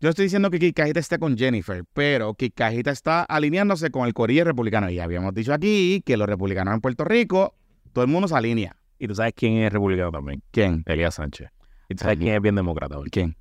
yo 0.00 0.10
estoy 0.10 0.24
diciendo 0.26 0.50
que 0.50 0.58
Kikajita 0.60 1.00
esté 1.00 1.18
con 1.18 1.36
Jennifer, 1.36 1.84
pero 1.92 2.34
Kikajita 2.34 2.90
está 2.92 3.22
alineándose 3.24 3.90
con 3.90 4.06
el 4.06 4.14
Corriere 4.14 4.44
Republicano. 4.44 4.88
Y 4.90 4.94
ya 4.94 5.04
habíamos 5.04 5.34
dicho 5.34 5.52
aquí 5.52 6.02
que 6.06 6.16
los 6.16 6.28
republicanos 6.28 6.74
en 6.74 6.80
Puerto 6.80 7.04
Rico, 7.04 7.54
todo 7.92 8.04
el 8.04 8.10
mundo 8.10 8.28
se 8.28 8.36
alinea. 8.36 8.76
Y 8.98 9.08
tú 9.08 9.14
sabes 9.16 9.32
quién 9.34 9.54
es 9.58 9.72
republicano 9.72 10.12
también. 10.12 10.42
¿Quién? 10.52 10.84
Elías 10.86 11.14
Sánchez. 11.16 11.50
Y 11.88 11.94
tú 11.96 12.02
sabes 12.02 12.16
Ajá. 12.16 12.22
quién 12.22 12.34
es 12.36 12.42
bien 12.42 12.54
demócrata. 12.54 12.98
hoy? 12.98 13.10
¿Quién? 13.10 13.36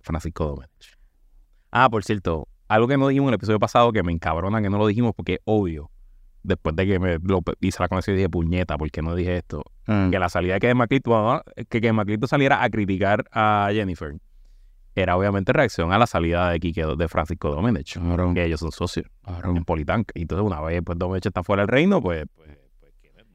Francisco 0.00 0.46
Domenech. 0.46 0.98
Ah, 1.70 1.88
por 1.88 2.02
cierto, 2.04 2.48
algo 2.66 2.88
que 2.88 2.96
no 2.96 3.06
dijimos 3.08 3.28
en 3.28 3.34
el 3.34 3.34
episodio 3.36 3.60
pasado 3.60 3.92
que 3.92 4.02
me 4.02 4.12
encabrona 4.12 4.60
que 4.60 4.70
no 4.70 4.78
lo 4.78 4.86
dijimos 4.88 5.12
porque 5.14 5.34
es 5.34 5.40
obvio. 5.44 5.90
Después 6.42 6.74
de 6.74 6.86
que 6.86 6.98
me 6.98 7.18
lo 7.22 7.40
hice 7.60 7.80
la 7.80 7.86
conexión 7.88 8.14
y 8.14 8.18
dije, 8.18 8.28
puñeta, 8.28 8.76
¿por 8.76 8.90
qué 8.90 9.00
no 9.02 9.14
dije 9.14 9.36
esto? 9.36 9.62
Mm. 9.86 10.10
Que 10.10 10.18
la 10.18 10.28
salida 10.28 10.58
de 10.58 10.74
McClinton, 10.74 11.22
bueno, 11.22 11.42
que 11.68 11.80
Kevin 11.80 11.94
McClinton 11.94 12.28
saliera 12.28 12.64
a 12.64 12.68
criticar 12.70 13.24
a 13.30 13.68
Jennifer 13.72 14.16
era 14.94 15.16
obviamente 15.16 15.52
reacción 15.52 15.92
a 15.92 15.98
la 15.98 16.06
salida 16.06 16.50
de 16.50 16.60
Quique, 16.60 16.84
de 16.84 17.08
Francisco 17.08 17.50
Domenech. 17.50 17.96
Que 18.34 18.44
ellos 18.44 18.60
son 18.60 18.72
socios 18.72 19.06
en 19.56 19.64
Politanca. 19.64 20.12
Y 20.14 20.22
entonces 20.22 20.46
una 20.46 20.60
vez 20.60 20.82
pues 20.84 20.98
Domenech 20.98 21.26
está 21.26 21.42
fuera 21.42 21.62
del 21.62 21.68
reino, 21.68 22.00
pues... 22.02 22.24
pues, 22.34 22.48
pues. 22.48 22.92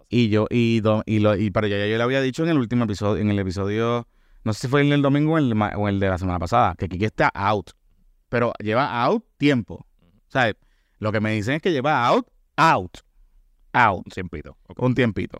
Y 0.09 0.29
yo, 0.29 0.47
y, 0.49 0.79
do- 0.79 1.03
y, 1.05 1.19
lo, 1.19 1.35
y 1.35 1.51
pero 1.51 1.67
ya, 1.67 1.77
ya 1.77 1.85
yo 1.87 1.97
le 1.97 2.03
había 2.03 2.21
dicho 2.21 2.43
en 2.43 2.49
el 2.49 2.57
último 2.57 2.85
episodio, 2.85 3.21
en 3.21 3.29
el 3.29 3.39
episodio, 3.39 4.07
no 4.45 4.53
sé 4.53 4.61
si 4.61 4.67
fue 4.69 4.79
en 4.81 4.93
el 4.93 5.01
domingo 5.01 5.33
o 5.33 5.37
en 5.37 5.45
el, 5.47 5.55
ma- 5.55 5.73
o 5.75 5.89
el 5.89 5.99
de 5.99 6.07
la 6.07 6.17
semana 6.17 6.39
pasada, 6.39 6.75
que 6.77 6.87
Kiki 6.87 7.03
está 7.05 7.27
out. 7.33 7.71
Pero 8.29 8.53
lleva 8.59 9.03
out 9.03 9.25
tiempo. 9.37 9.85
O 10.01 10.29
sea, 10.31 10.53
lo 10.99 11.11
que 11.11 11.19
me 11.19 11.31
dicen 11.33 11.55
es 11.55 11.61
que 11.61 11.71
lleva 11.73 12.05
out, 12.07 12.25
out, 12.55 12.99
out, 13.73 14.05
Un 14.05 14.11
tiempito. 14.11 14.57
Un 14.77 14.95
tiempito. 14.95 15.39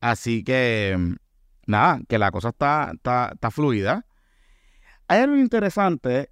Así 0.00 0.42
que, 0.42 0.98
nada, 1.66 2.00
que 2.08 2.18
la 2.18 2.30
cosa 2.32 2.48
está, 2.48 2.90
está, 2.94 3.30
está 3.34 3.50
fluida. 3.52 4.06
Hay 5.10 5.22
algo 5.22 5.36
interesante 5.36 6.30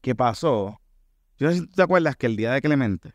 que 0.00 0.14
pasó. 0.14 0.80
Yo 1.36 1.46
no 1.46 1.52
sé 1.52 1.58
si 1.58 1.66
tú 1.66 1.74
te 1.74 1.82
acuerdas 1.82 2.16
que 2.16 2.24
el 2.24 2.36
día 2.36 2.52
de 2.52 2.62
Clemente, 2.62 3.12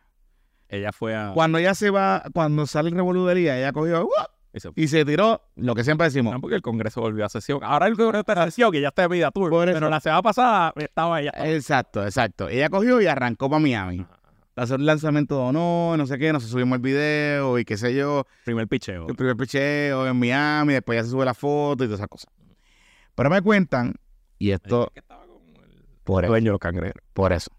Ella 0.69 0.91
fue 0.91 1.15
a... 1.15 1.31
cuando 1.33 1.57
ella 1.57 1.73
se 1.73 1.89
va, 1.89 2.23
cuando 2.31 2.67
sale 2.67 2.89
el 2.89 2.95
revolú 2.95 3.25
del 3.25 3.39
día, 3.39 3.57
ella 3.57 3.73
cogió 3.73 4.07
y 4.53 4.59
se 4.59 4.69
y 4.75 4.87
se 4.87 5.03
tiró 5.03 5.41
lo 5.55 5.73
que 5.73 5.83
siempre 5.83 6.05
decimos. 6.05 6.31
No, 6.31 6.41
porque 6.41 6.55
el 6.55 6.61
Congreso 6.61 7.01
volvió 7.01 7.25
a 7.25 7.29
sesión. 7.29 7.61
Ahora 7.63 7.87
el 7.87 7.97
Congreso 7.97 8.19
está 8.19 8.33
en 8.33 8.51
sesión, 8.51 8.71
que 8.71 8.81
ya 8.81 8.89
está 8.89 9.07
tour. 9.31 9.49
Por 9.49 9.67
eso. 9.67 9.77
Pero 9.77 9.89
la 9.89 9.99
semana 9.99 10.21
pasada 10.21 10.73
estaba 10.75 11.19
ella. 11.19 11.31
Exacto, 11.37 12.03
exacto. 12.05 12.49
Ella 12.49 12.69
cogió 12.69 13.01
y 13.01 13.07
arrancó 13.07 13.49
para 13.49 13.61
Miami. 13.61 14.05
Hacer 14.55 14.79
un 14.79 14.85
lanzamiento 14.85 15.37
de 15.37 15.41
honor, 15.41 15.97
no 15.97 16.05
sé 16.05 16.19
qué, 16.19 16.31
no 16.31 16.39
se 16.39 16.47
subimos 16.47 16.75
el 16.75 16.83
video 16.83 17.57
y 17.57 17.65
qué 17.65 17.77
sé 17.77 17.95
yo. 17.95 18.27
Primer 18.45 18.67
picheo. 18.67 19.07
El 19.07 19.15
primer 19.15 19.35
picheo 19.35 20.05
en 20.05 20.19
Miami, 20.19 20.73
después 20.73 20.99
ya 20.99 21.03
se 21.03 21.09
sube 21.09 21.25
la 21.25 21.33
foto 21.33 21.83
y 21.83 21.87
todas 21.87 21.99
esas 21.99 22.09
cosas. 22.09 22.31
Pero 23.15 23.29
me 23.31 23.41
cuentan, 23.41 23.95
y 24.47 24.51
esto 24.51 24.91
Que 24.93 24.99
estaba 24.99 25.25
con 25.25 25.37
el 25.55 25.79
por 26.03 26.23
eso, 26.23 26.31
dueño 26.31 26.45
de 26.45 26.51
los 26.51 26.59
cangrejeros. 26.59 27.03
por 27.13 27.33
eso. 27.33 27.51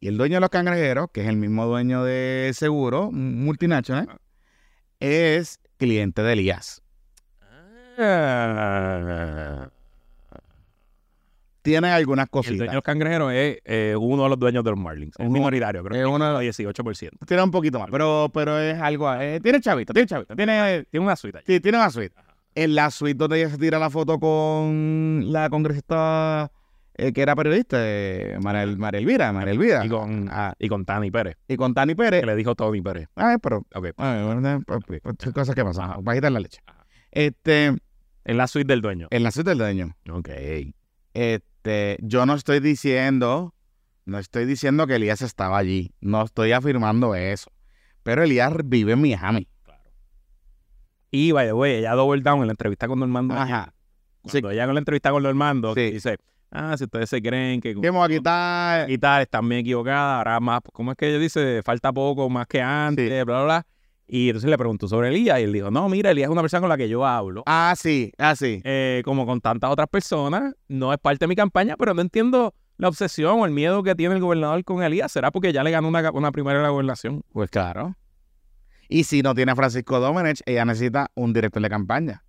Y 0.00 0.08
el 0.08 0.18
dueño 0.18 0.36
de 0.36 0.40
los 0.40 0.50
cangrejeros, 0.50 1.10
que 1.12 1.22
es 1.22 1.28
el 1.28 1.36
mismo 1.36 1.64
dueño 1.66 2.02
de 2.04 2.50
seguro, 2.54 3.10
multinacional, 3.12 4.06
Ajá. 4.08 4.18
es 5.00 5.60
cliente 5.78 6.22
de 6.22 6.32
Elías. 6.32 6.82
Tiene 11.62 11.92
algunas 11.92 12.26
El 12.26 12.30
dueño 12.32 12.42
de 12.42 12.58
cositas. 12.58 12.74
los 12.74 12.82
cangrejeros 12.82 13.32
es 13.32 13.58
eh, 13.64 13.94
uno 13.96 14.24
de 14.24 14.28
los 14.30 14.38
dueños 14.38 14.64
de 14.64 14.70
los 14.70 14.78
Marlins. 14.80 15.14
Es 15.16 15.30
minoritario, 15.30 15.84
creo 15.84 15.94
es 15.96 16.02
que 16.02 16.06
uno- 16.12 16.38
tiene 16.40 16.50
18%. 16.52 17.10
Tiene 17.24 17.42
un 17.44 17.50
poquito 17.52 17.78
más, 17.78 17.88
pero, 17.90 18.28
pero 18.34 18.58
es 18.58 18.80
algo. 18.80 19.12
eh, 19.14 19.38
tiene 19.40 19.60
chavito, 19.60 19.92
tiene 19.92 20.08
chavito. 20.08 20.34
Tiene, 20.34 20.84
Tiene 20.90 21.04
una 21.06 21.14
suite 21.14 21.38
ahí. 21.38 21.44
sí, 21.46 21.60
tiene 21.60 21.78
una 21.78 21.90
suite. 21.90 22.14
En 22.54 22.74
la 22.74 22.90
suite 22.90 23.16
donde 23.16 23.40
ella 23.40 23.50
se 23.50 23.58
tira 23.58 23.78
la 23.78 23.88
foto 23.90 24.18
con 24.20 25.22
la 25.32 25.48
congresista 25.48 26.50
eh, 26.94 27.12
que 27.14 27.22
era 27.22 27.34
periodista, 27.34 27.78
eh, 27.80 28.38
María, 28.42 28.62
El- 28.64 28.76
María 28.76 29.00
Elvira, 29.00 29.32
María 29.32 29.52
Elvira. 29.52 29.84
Y 29.86 29.88
con, 29.88 30.28
Ah, 30.30 30.54
y 30.58 30.68
con 30.68 30.84
Tani 30.84 31.10
Pérez, 31.10 31.38
y 31.48 31.56
con 31.56 31.72
Tani 31.72 31.92
que 31.94 31.96
Pérez. 31.96 32.24
le 32.26 32.36
dijo 32.36 32.54
Tony 32.54 32.82
Pérez. 32.82 33.08
Ay, 33.16 33.36
pero 33.42 33.64
Ok. 33.74 33.86
ay, 33.96 34.24
bueno, 34.24 34.62
pues, 34.66 34.80
pues, 34.86 35.00
pues, 35.02 35.32
cosas 35.32 35.54
que 35.54 35.64
pasan. 35.64 36.04
Bajita 36.04 36.26
en 36.26 36.34
la 36.34 36.40
leche. 36.40 36.60
Este, 37.10 37.74
En 38.24 38.36
la 38.36 38.46
suite 38.46 38.70
del 38.70 38.82
dueño. 38.82 39.08
en 39.10 39.22
la 39.22 39.30
suite 39.30 39.48
del 39.50 39.58
dueño. 39.58 39.96
Ok. 40.10 40.28
Este, 41.14 41.98
yo 42.02 42.26
no 42.26 42.34
estoy 42.34 42.60
diciendo, 42.60 43.54
no 44.04 44.18
estoy 44.18 44.44
diciendo 44.44 44.86
que 44.86 44.96
Elías 44.96 45.22
estaba 45.22 45.58
allí. 45.58 45.94
No 46.00 46.22
estoy 46.22 46.52
afirmando 46.52 47.14
eso. 47.14 47.50
Pero 48.02 48.22
Elías 48.22 48.52
vive 48.64 48.92
en 48.92 49.00
Miami. 49.00 49.48
Y, 51.12 51.30
by 51.32 51.46
the 51.46 51.52
way, 51.52 51.74
ella 51.76 51.92
double 51.94 52.20
down 52.22 52.40
en 52.40 52.46
la 52.46 52.52
entrevista 52.52 52.88
con 52.88 52.98
Normando. 52.98 53.34
Ajá. 53.34 53.72
Cuando 54.22 54.50
ella 54.50 54.64
con 54.66 54.74
la 54.74 54.78
entrevista 54.80 55.10
con 55.10 55.22
Normando 55.22 55.74
Sí. 55.74 55.90
dice, 55.92 56.16
ah, 56.50 56.74
si 56.76 56.84
ustedes 56.84 57.10
se 57.10 57.20
creen 57.20 57.60
que 57.60 57.74
¿Qué 57.74 57.90
vamos 57.90 58.06
a 58.06 58.08
quitar? 58.08 58.88
tal, 59.00 59.22
están 59.22 59.48
bien 59.48 59.60
equivocadas, 59.60 60.18
ahora 60.18 60.40
más, 60.40 60.60
¿cómo 60.72 60.92
es 60.92 60.96
que 60.96 61.08
ella 61.10 61.18
dice? 61.18 61.60
Falta 61.62 61.92
poco 61.92 62.28
más 62.30 62.46
que 62.46 62.62
antes, 62.62 63.04
Sí. 63.08 63.14
bla, 63.24 63.24
bla, 63.24 63.44
bla. 63.44 63.66
Y 64.08 64.28
entonces 64.28 64.50
le 64.50 64.58
preguntó 64.58 64.88
sobre 64.88 65.08
Elías 65.08 65.38
y 65.40 65.42
él 65.44 65.52
dijo, 65.52 65.70
no, 65.70 65.88
mira, 65.88 66.10
Elías 66.10 66.26
es 66.28 66.32
una 66.32 66.40
persona 66.42 66.60
con 66.60 66.68
la 66.68 66.76
que 66.76 66.88
yo 66.88 67.04
hablo. 67.06 67.42
Ah, 67.46 67.74
sí, 67.76 68.12
ah, 68.18 68.34
sí. 68.36 68.60
eh, 68.64 69.02
como 69.04 69.26
con 69.26 69.40
tantas 69.40 69.70
otras 69.70 69.88
personas, 69.88 70.54
no 70.68 70.92
es 70.92 70.98
parte 70.98 71.24
de 71.24 71.28
mi 71.28 71.36
campaña, 71.36 71.76
pero 71.78 71.94
no 71.94 72.00
entiendo 72.02 72.54
la 72.78 72.88
obsesión 72.88 73.40
o 73.40 73.44
el 73.46 73.52
miedo 73.52 73.82
que 73.82 73.94
tiene 73.94 74.14
el 74.14 74.20
gobernador 74.20 74.62
con 74.64 74.82
Elías. 74.82 75.12
¿Será 75.12 75.30
porque 75.30 75.52
ya 75.52 75.62
le 75.62 75.70
ganó 75.70 75.88
una, 75.88 76.10
una 76.10 76.32
primera 76.32 76.60
la 76.62 76.68
gobernación? 76.70 77.22
Pues 77.32 77.48
claro. 77.50 77.94
Y 78.92 79.04
si 79.04 79.22
no 79.22 79.34
tiene 79.34 79.52
a 79.52 79.56
Francisco 79.56 80.00
Domenech, 80.00 80.42
ella 80.44 80.66
necesita 80.66 81.10
un 81.14 81.32
director 81.32 81.62
de 81.62 81.70
campaña. 81.70 82.24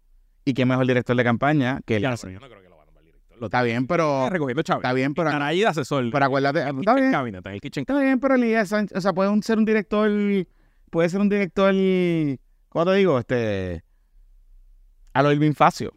¿Y 0.45 0.53
qué 0.53 0.65
mejor 0.65 0.87
director 0.87 1.13
de 1.13 1.23
campaña 1.25 1.81
que 1.85 1.97
él? 1.97 2.03
Yo 2.03 2.09
no 2.09 2.15
creo 2.15 2.61
que 2.61 2.69
lo 2.69 2.77
va 2.77 2.83
a 2.83 2.85
nombrar 2.85 3.03
director. 3.03 3.37
Lo 3.37 3.47
Está 3.47 3.63
bien, 3.63 3.85
pero. 3.85 4.19
está 4.19 4.29
recogiendo 4.29 4.63
Chávez. 4.63 4.79
Está 4.79 4.93
bien, 4.93 5.13
pero. 5.13 5.27
Estará 5.27 5.47
ahí 5.47 5.59
de 5.59 5.67
asesor. 5.67 6.09
Pero 6.09 6.25
acuérdate. 6.25 6.59
Está 6.61 6.95
bien. 6.95 7.11
cabinet, 7.11 7.45
en 7.45 7.53
el 7.53 7.59
kitchen 7.59 7.81
Está 7.81 7.99
bien, 7.99 8.17
pero 8.17 8.35
Elías 8.35 8.69
Sánchez, 8.69 8.97
o 8.97 9.01
sea, 9.01 9.11
puede 9.11 9.41
ser 9.41 9.57
un 9.57 9.65
director, 9.65 10.09
puede 10.89 11.09
ser 11.09 11.19
un 11.19 11.27
director, 11.27 11.73
¿cómo 12.69 12.85
te 12.85 12.93
digo? 12.93 13.19
Este, 13.19 13.83
a 15.11 15.21
lo 15.21 15.33
Irving 15.33 15.51
Facio, 15.53 15.93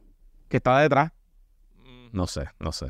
que 0.49 0.57
está 0.57 0.81
detrás. 0.81 1.13
Mm, 1.77 2.09
No 2.11 2.27
sé, 2.27 2.49
no 2.59 2.73
sé. 2.73 2.87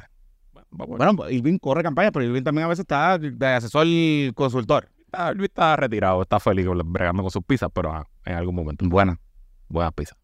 Bueno, 0.70 1.28
Irving 1.28 1.58
corre 1.58 1.82
campaña, 1.82 2.10
pero 2.10 2.24
Irving 2.24 2.42
también 2.42 2.64
a 2.64 2.68
veces 2.68 2.84
está 2.84 3.18
de 3.18 3.46
asesor 3.46 3.86
consultor. 4.34 4.88
Ah, 5.12 5.32
Luis 5.32 5.48
está 5.48 5.76
retirado, 5.76 6.22
está 6.22 6.40
feliz 6.40 6.66
bregando 6.84 7.22
con 7.22 7.30
sus 7.30 7.44
pizzas, 7.44 7.70
pero 7.72 7.92
ah, 7.92 8.06
en 8.24 8.34
algún 8.34 8.54
momento. 8.54 8.84
Buena. 8.88 9.18
Buenas 9.68 9.92
pizzas. 9.94 10.18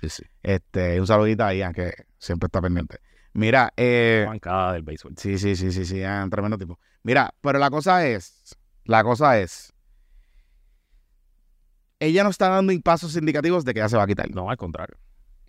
Sí, 0.00 0.08
sí. 0.08 0.22
Este, 0.42 1.00
un 1.00 1.06
saludito 1.06 1.44
ahí, 1.44 1.62
a 1.62 1.72
que 1.72 1.92
siempre 2.18 2.46
está 2.46 2.60
pendiente. 2.60 2.98
Mira, 3.32 3.72
eh, 3.76 4.24
Bancada 4.26 4.74
del 4.74 4.82
béisbol. 4.82 5.14
sí, 5.16 5.38
sí, 5.38 5.56
sí, 5.56 5.72
sí, 5.72 5.84
sí, 5.84 6.02
ah, 6.02 6.26
tremendo 6.30 6.56
tipo. 6.56 6.78
Mira, 7.02 7.34
pero 7.40 7.58
la 7.58 7.68
cosa 7.70 8.06
es, 8.06 8.56
la 8.84 9.02
cosa 9.02 9.40
es, 9.40 9.72
ella 11.98 12.22
no 12.22 12.30
está 12.30 12.48
dando 12.48 12.72
pasos 12.80 13.16
indicativos 13.16 13.64
de 13.64 13.74
que 13.74 13.80
ya 13.80 13.88
se 13.88 13.96
va 13.96 14.04
a 14.04 14.06
quitar. 14.06 14.30
No, 14.30 14.50
al 14.50 14.56
contrario. 14.56 14.96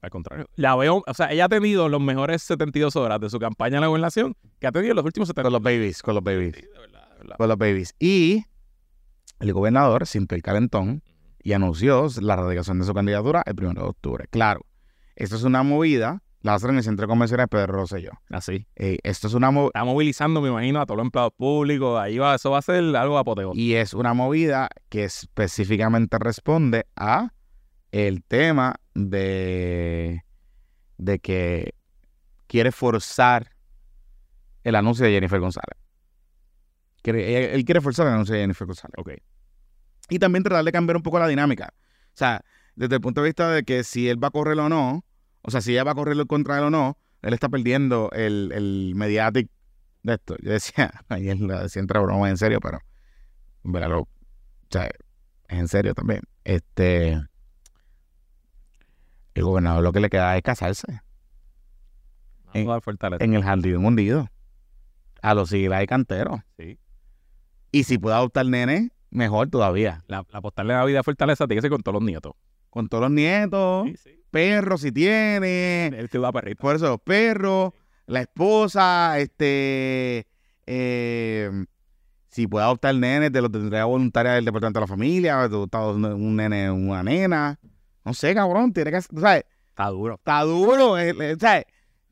Al 0.01 0.09
contrario. 0.09 0.47
La 0.55 0.75
veo, 0.75 1.03
o 1.05 1.13
sea, 1.13 1.31
ella 1.31 1.45
ha 1.45 1.49
tenido 1.49 1.89
los 1.89 2.01
mejores 2.01 2.43
72 2.43 2.95
horas 2.95 3.19
de 3.19 3.29
su 3.29 3.39
campaña 3.39 3.77
en 3.77 3.81
la 3.81 3.87
gobernación 3.87 4.35
que 4.59 4.67
ha 4.67 4.71
tenido 4.71 4.91
en 4.91 4.97
los 4.97 5.05
últimos 5.05 5.27
70 5.27 5.43
Con 5.43 5.53
los 5.53 5.61
babies, 5.61 6.01
con 6.01 6.15
los 6.15 6.23
babies. 6.23 6.55
Sí, 6.55 6.61
de 6.61 6.79
verdad, 6.79 7.09
de 7.09 7.17
verdad. 7.17 7.37
con 7.37 7.47
los 7.49 7.57
babies. 7.57 7.95
Y 7.99 8.45
el 9.39 9.53
gobernador 9.53 10.05
sintió 10.07 10.35
el 10.35 10.41
calentón 10.41 11.03
y 11.41 11.53
anunció 11.53 12.07
la 12.21 12.35
radicación 12.35 12.79
de 12.79 12.85
su 12.85 12.93
candidatura 12.93 13.43
el 13.45 13.55
1 13.57 13.73
de 13.73 13.87
octubre. 13.87 14.25
Claro, 14.29 14.65
esto 15.15 15.35
es 15.35 15.43
una 15.43 15.63
movida, 15.63 16.23
la 16.41 16.55
hacen 16.55 16.71
en 16.71 16.77
el 16.77 16.83
centro 16.83 17.07
comercial 17.07 17.39
de 17.39 17.47
Pedro 17.47 17.73
Rosselló. 17.73 18.11
Así. 18.29 18.67
Eh, 18.75 18.97
esto 19.03 19.27
es 19.27 19.33
una 19.33 19.51
movida 19.51 19.69
Está 19.69 19.83
movilizando, 19.83 20.41
me 20.41 20.49
imagino, 20.49 20.81
a 20.81 20.85
todos 20.85 20.97
los 20.97 21.05
empleados 21.05 21.33
públicos. 21.37 21.99
Ahí 21.99 22.17
va, 22.17 22.35
eso 22.35 22.51
va 22.51 22.59
a 22.59 22.61
ser 22.61 22.83
algo 22.95 23.17
apoteósico. 23.17 23.59
y 23.59 23.75
es 23.75 23.93
una 23.93 24.13
movida 24.13 24.69
que 24.89 25.03
específicamente 25.03 26.17
responde 26.19 26.85
a 26.95 27.31
el 27.91 28.23
tema 28.23 28.75
de, 28.93 30.23
de 30.97 31.19
que 31.19 31.75
quiere 32.47 32.71
forzar 32.71 33.51
el 34.63 34.75
anuncio 34.75 35.05
de 35.05 35.11
Jennifer 35.11 35.39
González. 35.39 35.84
Quiere- 37.05 37.53
él, 37.53 37.63
quiere 37.65 37.81
forzar 37.81 38.07
el 38.07 38.13
anuncio 38.13 38.33
de 38.33 38.41
Jennifer 38.41 38.65
González. 38.65 38.95
Ok. 38.97 39.11
y 40.09 40.19
también 40.19 40.43
tratar 40.43 40.63
de 40.65 40.71
cambiar 40.71 40.97
un 40.97 41.03
poco 41.03 41.17
la 41.19 41.27
dinámica. 41.27 41.73
O 41.77 42.17
sea, 42.17 42.41
desde 42.75 42.95
el 42.95 43.01
punto 43.01 43.21
de 43.21 43.27
vista 43.29 43.49
de 43.51 43.63
que 43.63 43.83
si 43.83 44.07
él 44.09 44.23
va 44.23 44.27
a 44.27 44.31
correr 44.31 44.57
o 44.59 44.69
no, 44.69 45.03
o 45.41 45.51
sea, 45.51 45.61
si 45.61 45.71
ella 45.71 45.83
va 45.83 45.91
a 45.91 45.95
correr 45.95 46.17
contra 46.27 46.57
él 46.59 46.63
o 46.65 46.69
no, 46.69 46.97
él 47.21 47.33
está 47.33 47.49
perdiendo 47.49 48.09
el, 48.11 48.51
el 48.53 48.93
mediatic 48.95 49.49
de 50.03 50.13
esto. 50.13 50.35
Yo 50.41 50.51
decía, 50.51 50.91
ayer 51.09 51.39
lo 51.39 51.59
decía 51.59 51.79
entre 51.81 51.99
broma 51.99 52.29
en 52.29 52.37
serio, 52.37 52.59
pero 52.61 52.79
en 53.63 53.71
verdad 53.71 53.89
lo- 53.89 54.01
o 54.01 54.07
sea, 54.69 54.85
es 54.85 55.59
en 55.59 55.67
serio 55.67 55.93
también. 55.93 56.21
Este, 56.43 57.19
el 59.33 59.43
gobernador 59.43 59.83
lo 59.83 59.91
que 59.91 59.99
le 59.99 60.09
queda 60.09 60.35
es 60.37 60.43
casarse 60.43 61.01
fortaleza. 62.81 63.23
en 63.23 63.33
el 63.33 63.43
jardín 63.43 63.83
hundido 63.85 64.29
a 65.21 65.33
los 65.33 65.49
siglas 65.49 65.83
y 65.83 65.87
canteros. 65.87 66.39
Sí. 66.57 66.79
Y 67.75 67.83
si 67.83 67.97
puede 67.97 68.15
adoptar 68.15 68.45
nene, 68.45 68.93
mejor 69.09 69.49
todavía. 69.49 70.01
La, 70.07 70.25
la 70.31 70.39
postal 70.39 70.69
de 70.69 70.75
Navidad 70.75 70.99
de 70.99 71.03
Fortaleza 71.03 71.45
tiene 71.45 71.57
que 71.57 71.63
ser 71.63 71.71
con 71.71 71.83
todos 71.83 71.95
los 71.95 72.03
nietos. 72.03 72.31
Con 72.69 72.87
todos 72.87 73.01
los 73.01 73.11
nietos. 73.11 73.85
Sí, 73.87 73.97
sí. 73.97 74.23
perros 74.31 74.79
si 74.79 74.93
tiene, 74.93 75.87
Él 75.87 76.09
te 76.09 76.17
perrito. 76.31 76.61
por 76.61 76.77
eso 76.77 76.87
los 76.87 77.01
perros, 77.01 77.73
la 78.05 78.21
esposa, 78.21 79.19
este, 79.19 80.25
eh, 80.65 81.65
si 82.29 82.47
puede 82.47 82.63
adoptar 82.63 82.95
nenes 82.95 83.33
de 83.33 83.41
los 83.41 83.51
de 83.51 83.59
tendría 83.59 83.83
voluntaria 83.83 84.31
del 84.31 84.45
departamento 84.45 84.79
de 84.79 84.83
la 84.85 84.87
familia, 84.87 85.41
adoptar 85.41 85.81
un 85.81 86.35
nene, 86.37 86.71
una 86.71 87.03
nena, 87.03 87.59
no 88.05 88.13
sé, 88.13 88.33
cabrón, 88.33 88.71
tiene 88.71 88.89
que, 88.89 89.01
sea, 89.01 89.35
Está 89.35 89.89
duro. 89.89 90.13
está 90.13 90.43
duro, 90.43 90.95
sea, 91.37 91.65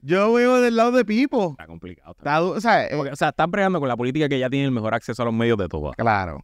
yo 0.05 0.33
veo 0.33 0.61
del 0.61 0.75
lado 0.75 0.91
de 0.91 1.05
Pipo, 1.05 1.51
Está 1.51 1.65
complicado. 1.67 2.15
está- 2.17 2.41
o 2.43 2.59
sea, 2.61 2.85
eh, 2.85 2.95
Porque, 2.95 3.11
o 3.11 3.15
sea, 3.15 3.29
están 3.29 3.49
bregando 3.51 3.79
con 3.79 3.87
la 3.89 3.97
política 3.97 4.27
que 4.29 4.37
ya 4.39 4.49
tiene 4.49 4.65
el 4.65 4.71
mejor 4.71 4.93
acceso 4.93 5.21
a 5.21 5.25
los 5.25 5.33
medios 5.33 5.57
de 5.57 5.67
todas. 5.67 5.95
claro, 5.95 6.43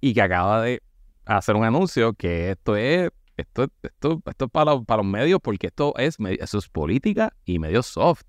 Y 0.00 0.12
que 0.14 0.22
acaba 0.22 0.62
de 0.62 0.82
hacer 1.26 1.54
un 1.56 1.64
anuncio 1.64 2.12
que 2.14 2.50
esto 2.52 2.76
es. 2.76 3.10
Esto, 3.36 3.68
esto, 3.82 4.20
esto 4.26 4.44
es 4.44 4.50
para, 4.50 4.72
los- 4.74 4.84
para 4.84 5.02
los 5.02 5.10
medios 5.10 5.40
porque 5.42 5.68
esto 5.68 5.94
es, 5.96 6.18
me- 6.20 6.34
eso 6.34 6.58
es 6.58 6.68
política 6.68 7.32
y 7.46 7.58
medios 7.58 7.86
soft. 7.86 8.22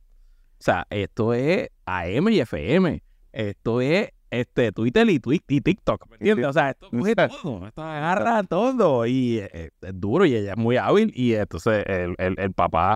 O 0.60 0.64
sea, 0.64 0.86
esto 0.90 1.34
es 1.34 1.70
AM 1.86 2.30
y 2.32 2.40
FM. 2.40 3.02
Esto 3.34 3.82
es 3.82 4.10
este, 4.30 4.72
Twitter 4.72 5.10
y, 5.10 5.20
Twi- 5.20 5.44
y 5.48 5.60
TikTok. 5.60 6.08
¿Me 6.10 6.16
entiendes? 6.18 6.46
O 6.48 6.54
sea, 6.54 6.70
esto 6.70 6.90
coge 6.90 7.16
todo. 7.16 7.68
Esto 7.68 7.82
agarra 7.82 8.44
todo. 8.44 9.06
Y 9.06 9.40
eh, 9.40 9.72
es 9.82 10.00
duro 10.00 10.26
y 10.26 10.36
ella 10.36 10.52
es 10.52 10.58
muy 10.58 10.78
hábil. 10.78 11.12
Y 11.16 11.34
entonces 11.34 11.84
el, 11.88 12.16
el, 12.18 12.36
el 12.40 12.54
papá 12.54 12.96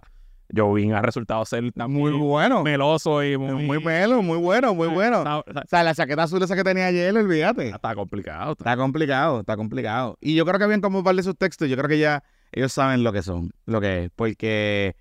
Jovin 0.55 0.93
ha 0.93 1.01
resultado 1.01 1.43
ser 1.45 1.63
muy 1.87 2.11
bueno, 2.13 2.63
meloso 2.63 3.23
y 3.23 3.37
muy, 3.37 3.65
muy 3.65 3.79
pelo, 3.79 4.21
muy 4.21 4.37
bueno, 4.37 4.73
muy 4.75 4.87
bueno, 4.87 5.17
Está, 5.19 5.43
está- 5.47 5.61
o 5.61 5.67
sea, 5.67 5.83
la 5.83 5.95
chaqueta 5.95 6.23
azul 6.23 6.43
esa 6.43 6.55
que 6.55 6.63
tenía 6.63 6.87
ayer, 6.87 7.15
olvídate. 7.17 7.69
está 7.69 7.95
complicado. 7.95 8.51
está- 8.51 8.63
Está 8.71 8.77
complicado, 8.81 9.39
está 9.39 9.57
complicado. 9.57 10.17
Y 10.21 10.35
yo 10.35 10.45
creo 10.45 10.59
que 10.59 10.67
bien 10.67 10.81
como 10.81 11.03
par 11.03 11.15
de 11.15 11.23
sus 11.23 11.35
textos, 11.37 11.67
yo 11.69 11.75
creo 11.77 11.87
que 11.89 11.99
ya 11.99 12.23
ellos 12.51 12.71
saben 12.73 13.03
lo 13.03 13.11
que 13.11 13.21
son, 13.23 13.51
lo 13.65 13.81
que 13.81 14.05
es, 14.05 14.11
porque 14.15 14.95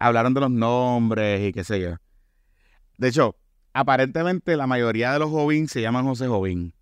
hablaron 0.00 0.34
de 0.34 0.40
los 0.40 0.50
nombres 0.50 1.48
y 1.48 1.52
qué 1.52 1.64
sé 1.64 1.80
yo. 1.80 1.96
De 2.96 3.08
hecho, 3.08 3.36
aparentemente 3.72 4.56
la 4.56 4.66
mayoría 4.66 5.12
de 5.12 5.18
los 5.20 5.30
Jovín 5.30 5.68
se 5.68 5.80
llaman 5.80 6.04
José 6.06 6.26
Jovín. 6.26 6.74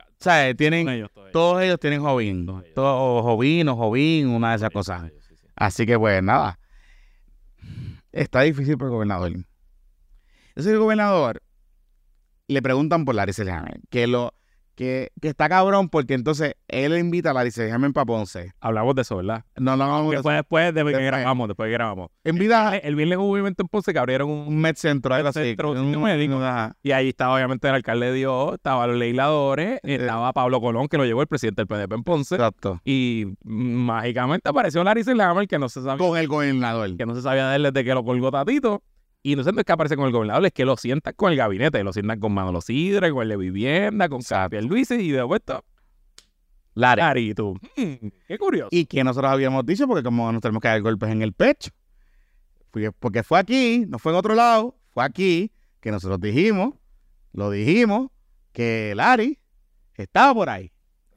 O 0.00 0.04
sea, 0.20 0.52
tienen, 0.54 0.88
ellos 0.88 1.10
todavía. 1.12 1.32
todos 1.32 1.62
ellos 1.62 1.78
tienen 1.78 2.00
Jovín. 2.00 2.46
Todos 2.46 2.62
ellos. 2.64 2.74
Todos 2.74 3.22
Jovín 3.22 3.68
o 3.68 3.76
Jovín, 3.76 4.28
una 4.28 4.50
de 4.50 4.56
esas 4.56 4.70
cosas. 4.70 5.02
Sí, 5.10 5.16
sí, 5.28 5.36
sí. 5.36 5.46
Así 5.54 5.86
que 5.86 5.98
pues 5.98 6.22
nada, 6.22 6.57
está 8.18 8.42
difícil 8.42 8.76
para 8.76 8.88
el 8.88 8.94
gobernador. 8.94 9.32
Entonces 10.48 10.72
el 10.72 10.78
gobernador 10.78 11.42
le 12.48 12.62
preguntan 12.62 13.04
por 13.04 13.14
Larry 13.14 13.32
Selhammer, 13.32 13.80
que 13.90 14.06
lo 14.06 14.34
que, 14.78 15.10
que 15.20 15.26
está 15.28 15.48
cabrón 15.48 15.88
porque 15.88 16.14
entonces 16.14 16.54
él 16.68 16.96
invita 16.96 17.32
a 17.32 17.34
Larry 17.34 17.50
Selhammer 17.50 17.92
para 17.92 18.06
Ponce. 18.06 18.52
Hablamos 18.60 18.94
de 18.94 19.02
eso, 19.02 19.16
¿verdad? 19.16 19.44
No, 19.56 19.76
no, 19.76 20.04
no, 20.04 20.22
fue 20.22 20.34
después 20.34 20.72
de 20.72 20.80
que 20.80 20.84
Después. 20.84 21.04
grabamos, 21.04 21.48
después 21.48 21.66
que 21.66 21.72
grabamos. 21.72 22.10
invita 22.24 22.68
a 22.70 22.76
El 22.76 22.94
viernes 22.94 23.18
hubo 23.18 23.30
un 23.32 23.38
evento 23.40 23.64
en 23.64 23.68
Ponce 23.68 23.92
que 23.92 23.98
abrieron 23.98 24.30
un... 24.30 24.46
un 24.46 24.56
med 24.60 24.76
centro, 24.76 25.12
así. 25.16 25.40
Centro, 25.40 25.72
un- 25.72 26.00
médico. 26.00 26.36
un-. 26.36 26.72
Y 26.84 26.92
ahí 26.92 27.08
estaba 27.08 27.34
obviamente 27.34 27.66
el 27.68 27.74
alcalde 27.74 28.06
de 28.06 28.12
Dios, 28.12 28.54
estaban 28.54 28.88
los 28.90 28.98
legisladores, 28.98 29.80
estaba 29.82 30.32
Pablo 30.32 30.60
Colón, 30.60 30.86
que 30.86 30.96
lo 30.96 31.04
llevó 31.04 31.22
el 31.22 31.26
presidente 31.28 31.62
del 31.64 31.66
PDP 31.66 31.94
en 31.94 32.04
Ponce. 32.04 32.36
Exacto. 32.36 32.80
Y 32.84 33.26
mágicamente 33.42 34.48
apareció 34.48 34.84
Larry 34.84 35.02
Selhammer, 35.04 35.48
que 35.48 35.58
no 35.58 35.68
se 35.68 35.82
sabía, 35.82 35.98
Con 35.98 36.16
el 36.16 36.28
gobernador. 36.28 36.96
que 36.96 37.04
no 37.06 37.14
se 37.14 37.22
sabía 37.22 37.48
de 37.50 37.56
él 37.56 37.62
desde 37.64 37.84
que 37.84 37.94
lo 37.94 38.04
colgó 38.04 38.30
Tatito. 38.30 38.82
Y 39.32 39.36
no 39.36 39.42
es 39.42 39.64
que 39.64 39.72
aparece 39.72 39.94
con 39.96 40.06
el 40.06 40.12
gobernador, 40.12 40.46
es 40.46 40.52
que 40.52 40.64
lo 40.64 40.76
sientan 40.78 41.12
con 41.14 41.30
el 41.32 41.36
gabinete, 41.36 41.84
lo 41.84 41.92
sientan 41.92 42.18
con 42.18 42.32
Manolo 42.32 42.62
Sidre, 42.62 43.10
con 43.12 43.22
el 43.22 43.28
de 43.28 43.36
vivienda, 43.36 44.08
con 44.08 44.20
Exacto. 44.20 44.58
Luis 44.62 44.90
y 44.90 45.10
de 45.10 45.22
vuelta. 45.22 45.62
Larry, 46.74 47.30
y 47.30 47.34
tú. 47.34 47.54
"Mm, 47.76 48.08
qué 48.26 48.38
curioso. 48.38 48.68
Y 48.70 48.86
que 48.86 49.04
nosotros 49.04 49.30
habíamos 49.30 49.66
dicho, 49.66 49.86
porque 49.86 50.02
como 50.02 50.30
nos 50.32 50.40
tenemos 50.40 50.62
que 50.62 50.68
dar 50.68 50.80
golpes 50.80 51.10
en 51.10 51.20
el 51.22 51.32
pecho. 51.34 51.70
Porque 53.00 53.22
fue 53.22 53.38
aquí, 53.38 53.84
no 53.88 53.98
fue 53.98 54.12
en 54.12 54.18
otro 54.18 54.34
lado, 54.34 54.76
fue 54.94 55.04
aquí 55.04 55.50
que 55.80 55.90
nosotros 55.90 56.20
dijimos, 56.20 56.74
lo 57.32 57.50
dijimos, 57.50 58.10
que 58.52 58.92
Larry 58.96 59.38
estaba 59.94 60.32
por 60.34 60.48
ahí. 60.48 60.70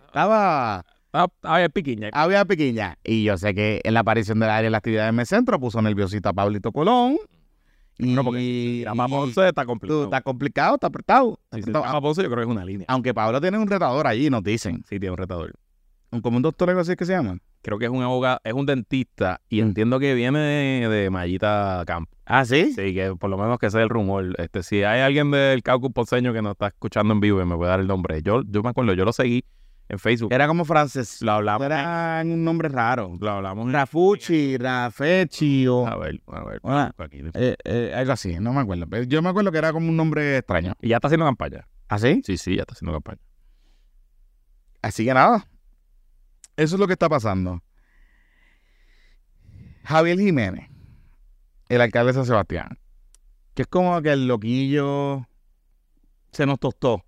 Estaba, 0.06 0.86
Ah, 1.14 1.62
es 1.62 1.70
piquiña. 1.70 2.10
había 2.14 2.44
pequeña. 2.46 2.98
Y 3.04 3.24
yo 3.24 3.38
sé 3.38 3.54
que 3.54 3.82
en 3.84 3.94
la 3.94 4.00
aparición 4.02 4.40
de 4.40 4.48
Larry 4.48 4.66
en 4.66 4.72
la 4.72 4.78
actividad 4.80 5.14
de 5.14 5.26
Centro 5.26 5.60
puso 5.60 5.82
nerviosito 5.82 6.30
a 6.30 6.34
Pablito 6.34 6.72
Colón. 6.72 7.18
No, 8.00 8.24
porque 8.24 8.40
si 8.40 8.82
llama 8.84 9.04
a 9.04 9.08
Ponce 9.08 9.48
está 9.48 9.66
complicado. 9.66 10.04
está 10.06 10.22
complicado, 10.22 10.76
está 10.76 10.88
apretado. 10.88 11.40
está 11.52 11.58
apretado. 11.80 12.02
Ponce, 12.02 12.24
yo 12.24 12.30
creo 12.30 12.40
que 12.46 12.50
es 12.50 12.56
una 12.56 12.66
línea. 12.66 12.86
Aunque 12.90 13.14
Pablo 13.14 13.40
tiene 13.42 13.58
un 13.58 13.68
retador 13.68 14.08
allí, 14.08 14.30
nos 14.30 14.44
dicen. 14.44 14.84
Sí, 14.90 15.00
tiene 15.00 15.12
un 15.12 15.18
retador. 15.18 15.54
Como 16.22 16.38
un 16.38 16.44
doctor 16.44 16.70
algo 16.70 16.82
así 16.82 16.92
es 16.92 16.98
que 16.98 17.06
se 17.06 17.14
llama. 17.14 17.38
Creo 17.62 17.78
que 17.78 17.86
es 17.86 17.92
un 17.92 18.02
abogado, 18.02 18.40
es 18.44 18.54
un 18.54 18.66
dentista 18.66 19.40
y 19.48 19.62
Mm. 19.62 19.66
entiendo 19.68 20.00
que 20.00 20.14
viene 20.16 20.40
de, 20.40 20.90
de 20.90 21.10
Mallita 21.10 21.84
Camp. 21.86 22.10
Ah, 22.26 22.44
¿sí? 22.44 22.74
Sí, 22.74 22.94
que 22.94 23.16
por 23.18 23.30
lo 23.30 23.38
menos 23.38 23.60
que 23.60 23.70
sea 23.70 23.82
el 23.84 23.90
rumor. 23.90 24.34
Este, 24.40 24.64
si 24.64 24.84
hay 24.84 25.02
alguien 25.02 25.32
del 25.32 25.62
caucus 25.64 25.92
ponceño 25.94 26.34
que 26.34 26.42
nos 26.42 26.54
está 26.54 26.68
escuchando 26.68 27.14
en 27.14 27.20
vivo 27.20 27.42
y 27.42 27.46
me 27.46 27.56
puede 27.56 27.70
dar 27.70 27.80
el 27.80 27.88
nombre. 27.88 28.22
Yo, 28.24 28.42
yo 28.48 28.64
me 28.64 28.70
acuerdo, 28.70 28.94
yo 28.94 29.06
lo 29.06 29.14
seguí 29.14 29.46
en 29.92 30.00
Facebook. 30.00 30.32
Era 30.34 30.48
como 30.48 30.64
francés. 30.64 31.22
Lo 31.22 31.34
hablamos. 31.34 31.66
Era 31.66 32.22
un 32.24 32.44
nombre 32.44 32.70
raro. 32.70 33.18
Lo 33.20 33.30
hablamos. 33.30 33.68
en- 33.68 33.74
Rafucci, 33.74 34.58
Rafechi 34.58 35.68
o 35.68 35.86
A 35.86 35.98
ver, 35.98 36.22
a 36.28 36.44
ver. 36.46 36.62
Ah. 36.64 36.92
aquí. 36.98 37.22
eh, 37.34 37.56
eh, 37.66 37.94
algo 37.96 38.14
así, 38.14 38.40
no 38.40 38.54
me 38.54 38.62
acuerdo. 38.62 38.86
Yo 39.04 39.22
me 39.22 39.30
acuerdo 39.30 39.52
que 39.52 39.58
era 39.58 39.74
como 39.74 39.90
un 39.90 39.98
nombre 39.98 40.38
extraño. 40.38 40.74
Y 40.82 40.90
ya 40.90 40.96
está 40.98 41.08
haciendo 41.08 41.26
campaña. 41.26 41.68
¿Así? 41.90 42.22
Sí, 42.26 42.38
sí, 42.38 42.56
ya 42.56 42.62
está 42.62 42.74
haciendo 42.74 42.94
campaña. 42.94 43.20
Así 44.82 45.04
que 45.06 45.14
nada. 45.14 45.46
Eso 46.56 46.76
es 46.76 46.80
lo 46.80 46.88
que 46.88 46.94
está 46.94 47.10
pasando. 47.10 47.62
Javier 49.84 50.18
Jiménez, 50.20 50.70
el 51.70 51.82
alcalde 51.82 52.12
de 52.12 52.14
San 52.16 52.26
Sebastián, 52.26 52.80
que 53.54 53.64
es 53.64 53.68
como 53.68 54.02
que 54.02 54.12
el 54.12 54.28
loquillo 54.28 55.28
se 56.32 56.46
nos 56.46 56.60
tostó. 56.60 57.04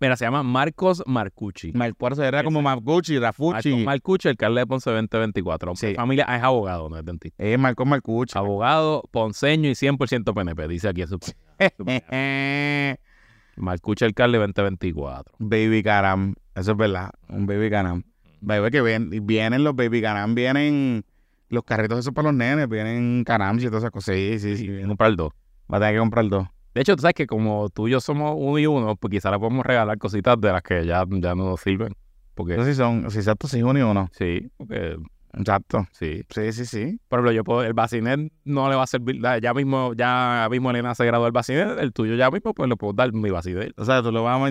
Mira, 0.00 0.16
se 0.16 0.24
llama 0.24 0.42
Marcos 0.42 1.02
Marcucci. 1.06 1.72
Mar- 1.72 1.94
Por 1.94 2.12
eso 2.12 2.24
era 2.24 2.42
como 2.42 2.62
Marcucci, 2.62 3.18
Rafucci. 3.18 3.68
Marcos 3.70 3.84
Marcucci, 3.84 4.28
alcalde 4.28 4.60
de 4.60 4.66
Ponce 4.66 4.90
2024. 4.90 5.76
Sí. 5.76 5.94
Familia 5.94 6.24
es 6.34 6.42
abogado, 6.42 6.88
no 6.88 6.96
es 6.98 7.04
dentista. 7.04 7.42
Es 7.42 7.58
Marcos 7.58 7.86
Marcucci. 7.86 8.38
Abogado, 8.38 9.02
ponceño 9.10 9.68
y 9.68 9.74
100% 9.74 10.32
PNP, 10.34 10.68
dice 10.68 10.88
aquí 10.88 11.06
su 11.06 11.18
Marcucci, 13.56 14.04
alcalde 14.04 14.38
2024. 14.38 15.34
baby 15.38 15.82
Caram, 15.82 16.34
eso 16.54 16.72
es 16.72 16.76
verdad, 16.76 17.10
un 17.28 17.46
Baby 17.46 17.68
Caram. 17.70 18.02
Baby 18.40 18.70
que 18.70 18.80
ven- 18.80 19.10
vienen 19.26 19.64
los 19.64 19.76
Baby 19.76 20.00
Caram, 20.00 20.34
vienen 20.34 21.04
los 21.50 21.62
carritos 21.64 21.98
esos 21.98 22.14
para 22.14 22.28
los 22.28 22.34
nenes, 22.36 22.68
vienen 22.68 23.22
Carams 23.24 23.62
y 23.62 23.66
todas 23.66 23.82
esas 23.82 23.90
cosas. 23.90 24.14
Sí, 24.16 24.38
sí, 24.38 24.56
sí. 24.56 24.82
A 24.82 24.86
comprar 24.86 25.14
dos. 25.14 25.32
Va 25.70 25.76
a 25.76 25.80
tener 25.80 25.94
que 25.94 25.98
comprar 26.00 26.26
dos. 26.28 26.46
De 26.74 26.80
hecho, 26.82 26.94
tú 26.96 27.02
sabes 27.02 27.14
que 27.14 27.26
como 27.26 27.68
tú 27.70 27.88
y 27.88 27.92
yo 27.92 28.00
somos 28.00 28.34
uno 28.38 28.58
y 28.58 28.66
uno, 28.66 28.96
pues 28.96 29.10
quizá 29.10 29.30
le 29.30 29.38
podemos 29.38 29.64
regalar 29.66 29.98
cositas 29.98 30.40
de 30.40 30.52
las 30.52 30.62
que 30.62 30.86
ya, 30.86 31.04
ya 31.08 31.34
no 31.34 31.44
nos 31.50 31.60
sirven. 31.60 31.94
Porque 32.34 32.52
Entonces, 32.52 32.76
si 32.76 32.82
son, 32.82 33.10
si 33.10 33.18
exacto, 33.18 33.48
sí, 33.48 33.62
uno 33.62 33.78
y 33.78 33.82
uno. 33.82 34.08
sí, 34.12 34.50
porque 34.56 34.96
Exacto. 35.34 35.86
sí. 35.92 36.22
Sí, 36.28 36.52
sí, 36.52 36.66
sí. 36.66 37.00
Por 37.08 37.18
ejemplo, 37.18 37.32
yo 37.32 37.44
puedo, 37.44 37.62
el 37.62 37.72
bacinet 37.72 38.32
no 38.44 38.68
le 38.68 38.76
va 38.76 38.84
a 38.84 38.86
servir, 38.86 39.20
ya 39.42 39.54
mismo, 39.54 39.92
ya 39.94 40.48
mismo 40.50 40.70
Elena 40.70 40.94
se 40.94 41.04
graduó 41.04 41.24
del 41.24 41.32
bacinet, 41.32 41.78
el 41.78 41.92
tuyo 41.92 42.14
ya 42.14 42.30
mismo, 42.30 42.54
pues 42.54 42.68
le 42.68 42.76
puedo 42.76 42.92
dar 42.92 43.12
mi 43.12 43.30
bacinet. 43.30 43.72
O 43.78 43.84
sea, 43.84 44.02
tú 44.02 44.10
lo 44.12 44.24
vas 44.24 44.40
a, 44.40 44.46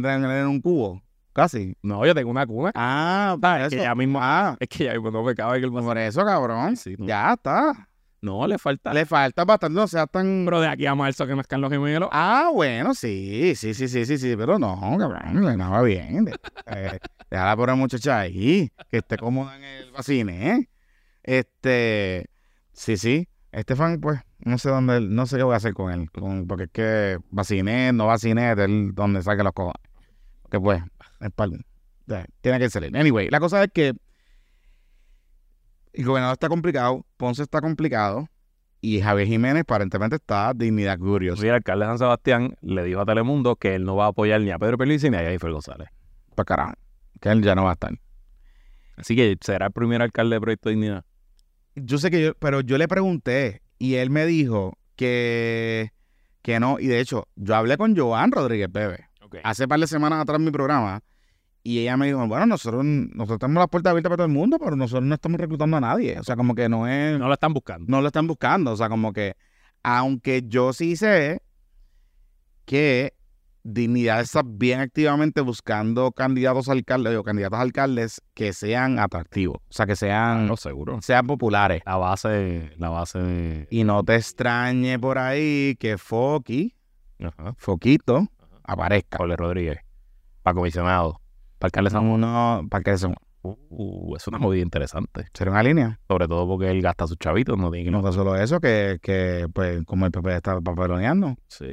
tener 0.00 0.30
en 0.40 0.46
un 0.46 0.60
cubo. 0.60 1.02
Casi. 1.32 1.76
No, 1.82 2.04
yo 2.06 2.14
tengo 2.14 2.30
una 2.30 2.46
cuna. 2.46 2.72
Ah, 2.74 3.36
Ah, 3.42 3.56
por 3.58 3.60
es 3.60 3.68
que 3.68 3.76
ya 3.76 3.94
mismo, 3.94 4.18
Ah, 4.22 4.56
es 4.58 4.68
que 4.68 4.84
ya 4.84 4.94
mismo 4.94 5.10
no 5.10 5.22
me 5.22 5.34
cabe 5.34 5.58
que 5.58 5.66
el 5.66 5.70
bacinet. 5.70 5.88
por 5.90 5.98
eso, 5.98 6.24
cabrón. 6.24 6.76
Sí, 6.76 6.94
no. 6.98 7.06
Ya 7.06 7.34
está. 7.34 7.88
No, 8.22 8.46
le 8.46 8.58
falta. 8.58 8.92
Le 8.92 9.04
falta 9.06 9.44
bastante, 9.44 9.74
no 9.78 9.86
sea 9.86 10.06
tan... 10.06 10.44
Pero 10.46 10.60
de 10.60 10.68
aquí 10.68 10.86
a 10.86 10.94
marzo 10.94 11.26
que 11.26 11.34
nazcan 11.36 11.60
los 11.60 11.70
gemelos. 11.70 12.08
Ah, 12.12 12.50
bueno, 12.52 12.94
sí, 12.94 13.54
sí, 13.54 13.74
sí, 13.74 13.88
sí, 13.88 14.04
sí, 14.06 14.18
sí, 14.18 14.34
pero 14.36 14.58
no, 14.58 14.78
cabrón, 14.98 15.56
no 15.58 15.70
va 15.70 15.82
bien. 15.82 16.28
Eh, 16.66 16.98
deja 17.30 17.44
la 17.44 17.56
pobre 17.56 17.74
muchacha 17.74 18.20
ahí, 18.20 18.70
que 18.90 18.98
esté 18.98 19.16
cómoda 19.16 19.56
en 19.56 19.64
el 19.64 19.92
vacine, 19.92 20.50
¿eh? 20.52 20.68
Este, 21.22 22.26
sí, 22.72 22.96
sí, 22.96 23.28
Estefan, 23.52 24.00
pues, 24.00 24.20
no 24.38 24.58
sé 24.58 24.68
dónde, 24.70 25.00
no 25.00 25.26
sé 25.26 25.36
qué 25.36 25.42
voy 25.42 25.54
a 25.54 25.56
hacer 25.56 25.74
con 25.74 25.92
él, 25.92 26.10
con- 26.10 26.46
porque 26.46 26.64
es 26.64 26.70
que 26.70 27.18
vacine, 27.30 27.92
no 27.92 28.06
vacine, 28.06 28.52
es 28.52 28.58
él 28.58 28.90
donde 28.94 29.22
saque 29.22 29.42
los 29.42 29.52
cojones. 29.52 29.80
Que 30.50 30.60
pues, 30.60 30.82
es 31.20 31.30
para, 31.32 31.52
tiene 32.40 32.58
que 32.58 32.70
salir. 32.70 32.96
Anyway, 32.96 33.28
la 33.30 33.40
cosa 33.40 33.64
es 33.64 33.70
que 33.72 33.94
el 35.96 36.04
gobernador 36.04 36.34
está 36.34 36.48
complicado, 36.48 37.04
Ponce 37.16 37.42
está 37.42 37.60
complicado, 37.60 38.28
y 38.80 39.00
Javier 39.00 39.26
Jiménez 39.26 39.62
aparentemente 39.62 40.16
está 40.16 40.52
dignidad 40.54 40.98
curiosa. 40.98 41.40
Sí, 41.40 41.48
el 41.48 41.54
alcalde 41.54 41.86
de 41.86 41.90
San 41.90 41.98
Sebastián 41.98 42.56
le 42.60 42.84
dijo 42.84 43.00
a 43.00 43.06
Telemundo 43.06 43.56
que 43.56 43.74
él 43.74 43.84
no 43.84 43.96
va 43.96 44.04
a 44.04 44.08
apoyar 44.08 44.40
ni 44.40 44.50
a 44.50 44.58
Pedro 44.58 44.76
Pierluisi 44.76 45.10
ni 45.10 45.16
a 45.16 45.20
Jennifer 45.20 45.50
González. 45.50 45.88
para 46.34 46.44
carajo. 46.44 46.74
Que 47.20 47.30
él 47.30 47.42
ya 47.42 47.54
no 47.54 47.64
va 47.64 47.70
a 47.70 47.72
estar. 47.72 47.92
Así 48.96 49.16
que 49.16 49.36
será 49.40 49.66
el 49.66 49.72
primer 49.72 50.02
alcalde 50.02 50.36
de 50.36 50.40
Proyecto 50.40 50.68
Dignidad. 50.68 51.04
Yo 51.74 51.98
sé 51.98 52.10
que 52.10 52.22
yo, 52.22 52.34
pero 52.34 52.60
yo 52.60 52.78
le 52.78 52.88
pregunté 52.88 53.62
y 53.78 53.94
él 53.94 54.10
me 54.10 54.26
dijo 54.26 54.78
que, 54.96 55.92
que 56.42 56.60
no. 56.60 56.78
Y 56.78 56.86
de 56.86 57.00
hecho, 57.00 57.26
yo 57.36 57.56
hablé 57.56 57.76
con 57.78 57.96
Joan 57.96 58.30
Rodríguez 58.30 58.70
Bebe 58.70 59.06
hace 59.42 59.64
un 59.64 59.68
par 59.68 59.80
de 59.80 59.86
semanas 59.86 60.20
atrás 60.20 60.38
en 60.38 60.44
mi 60.44 60.50
programa 60.50 61.02
y 61.66 61.80
ella 61.80 61.96
me 61.96 62.06
dijo, 62.06 62.24
bueno, 62.28 62.46
nosotros, 62.46 62.84
nosotros 62.84 63.38
tenemos 63.40 63.60
las 63.62 63.68
puertas 63.68 63.90
abiertas 63.90 64.10
para 64.10 64.16
todo 64.18 64.26
el 64.26 64.32
mundo, 64.32 64.56
pero 64.58 64.76
nosotros 64.76 65.04
no 65.04 65.14
estamos 65.14 65.40
reclutando 65.40 65.76
a 65.76 65.80
nadie. 65.80 66.18
O 66.20 66.22
sea, 66.22 66.36
como 66.36 66.54
que 66.54 66.68
no 66.68 66.86
es, 66.86 67.18
No 67.18 67.26
lo 67.26 67.34
están 67.34 67.52
buscando. 67.52 67.86
no 67.88 68.00
lo 68.00 68.06
están 68.06 68.26
buscando. 68.26 68.72
O 68.72 68.76
sea, 68.76 68.88
como 68.88 69.12
que, 69.12 69.34
aunque 69.82 70.42
yo 70.46 70.72
sí 70.72 70.94
sé 70.96 71.42
que 72.64 73.12
Dignidad 73.68 74.20
está 74.20 74.42
bien 74.44 74.78
activamente 74.78 75.40
buscando 75.40 76.12
candidatos 76.12 76.68
a 76.68 76.72
alcaldes 76.72 77.16
o 77.16 77.24
candidatos 77.24 77.58
a 77.58 77.62
alcaldes 77.62 78.22
que 78.32 78.52
sean 78.52 79.00
atractivos. 79.00 79.56
O 79.56 79.72
sea, 79.72 79.86
que 79.86 79.96
sean, 79.96 80.46
No, 80.46 80.56
seguro. 80.56 81.00
sean 81.02 81.26
populares. 81.26 81.82
La 81.84 81.96
base, 81.96 82.70
la 82.78 82.90
base. 82.90 83.66
Y 83.70 83.82
no 83.82 84.04
te 84.04 84.14
extrañe 84.14 85.00
por 85.00 85.18
ahí 85.18 85.74
que 85.80 85.94
Ajá. 85.94 87.54
Foquito, 87.56 88.28
aparezca. 88.62 89.18
Jorge 89.18 89.34
Rodríguez. 89.36 89.78
Para 90.44 90.54
comisionado. 90.54 91.20
Para 91.58 91.82
de 91.82 91.90
San 91.90 92.06
Uno, 92.06 92.66
para 92.70 92.82
que 92.84 92.96
se 92.98 93.08
Uh, 93.70 94.16
es 94.16 94.26
una 94.26 94.38
movida 94.38 94.62
interesante. 94.62 95.26
será 95.32 95.52
una 95.52 95.62
línea. 95.62 96.00
Sobre 96.08 96.26
todo 96.26 96.48
porque 96.48 96.68
él 96.68 96.82
gasta 96.82 97.06
sus 97.06 97.16
chavitos, 97.16 97.56
no 97.56 97.70
tiene 97.70 97.84
que 97.84 97.90
No 97.92 98.02
tan 98.02 98.12
solo 98.12 98.34
eso, 98.34 98.58
que, 98.58 98.98
que 99.00 99.46
pues 99.52 99.84
como 99.84 100.04
el 100.06 100.10
PP 100.10 100.34
está 100.34 100.60
papeloneando. 100.60 101.36
Sí. 101.46 101.72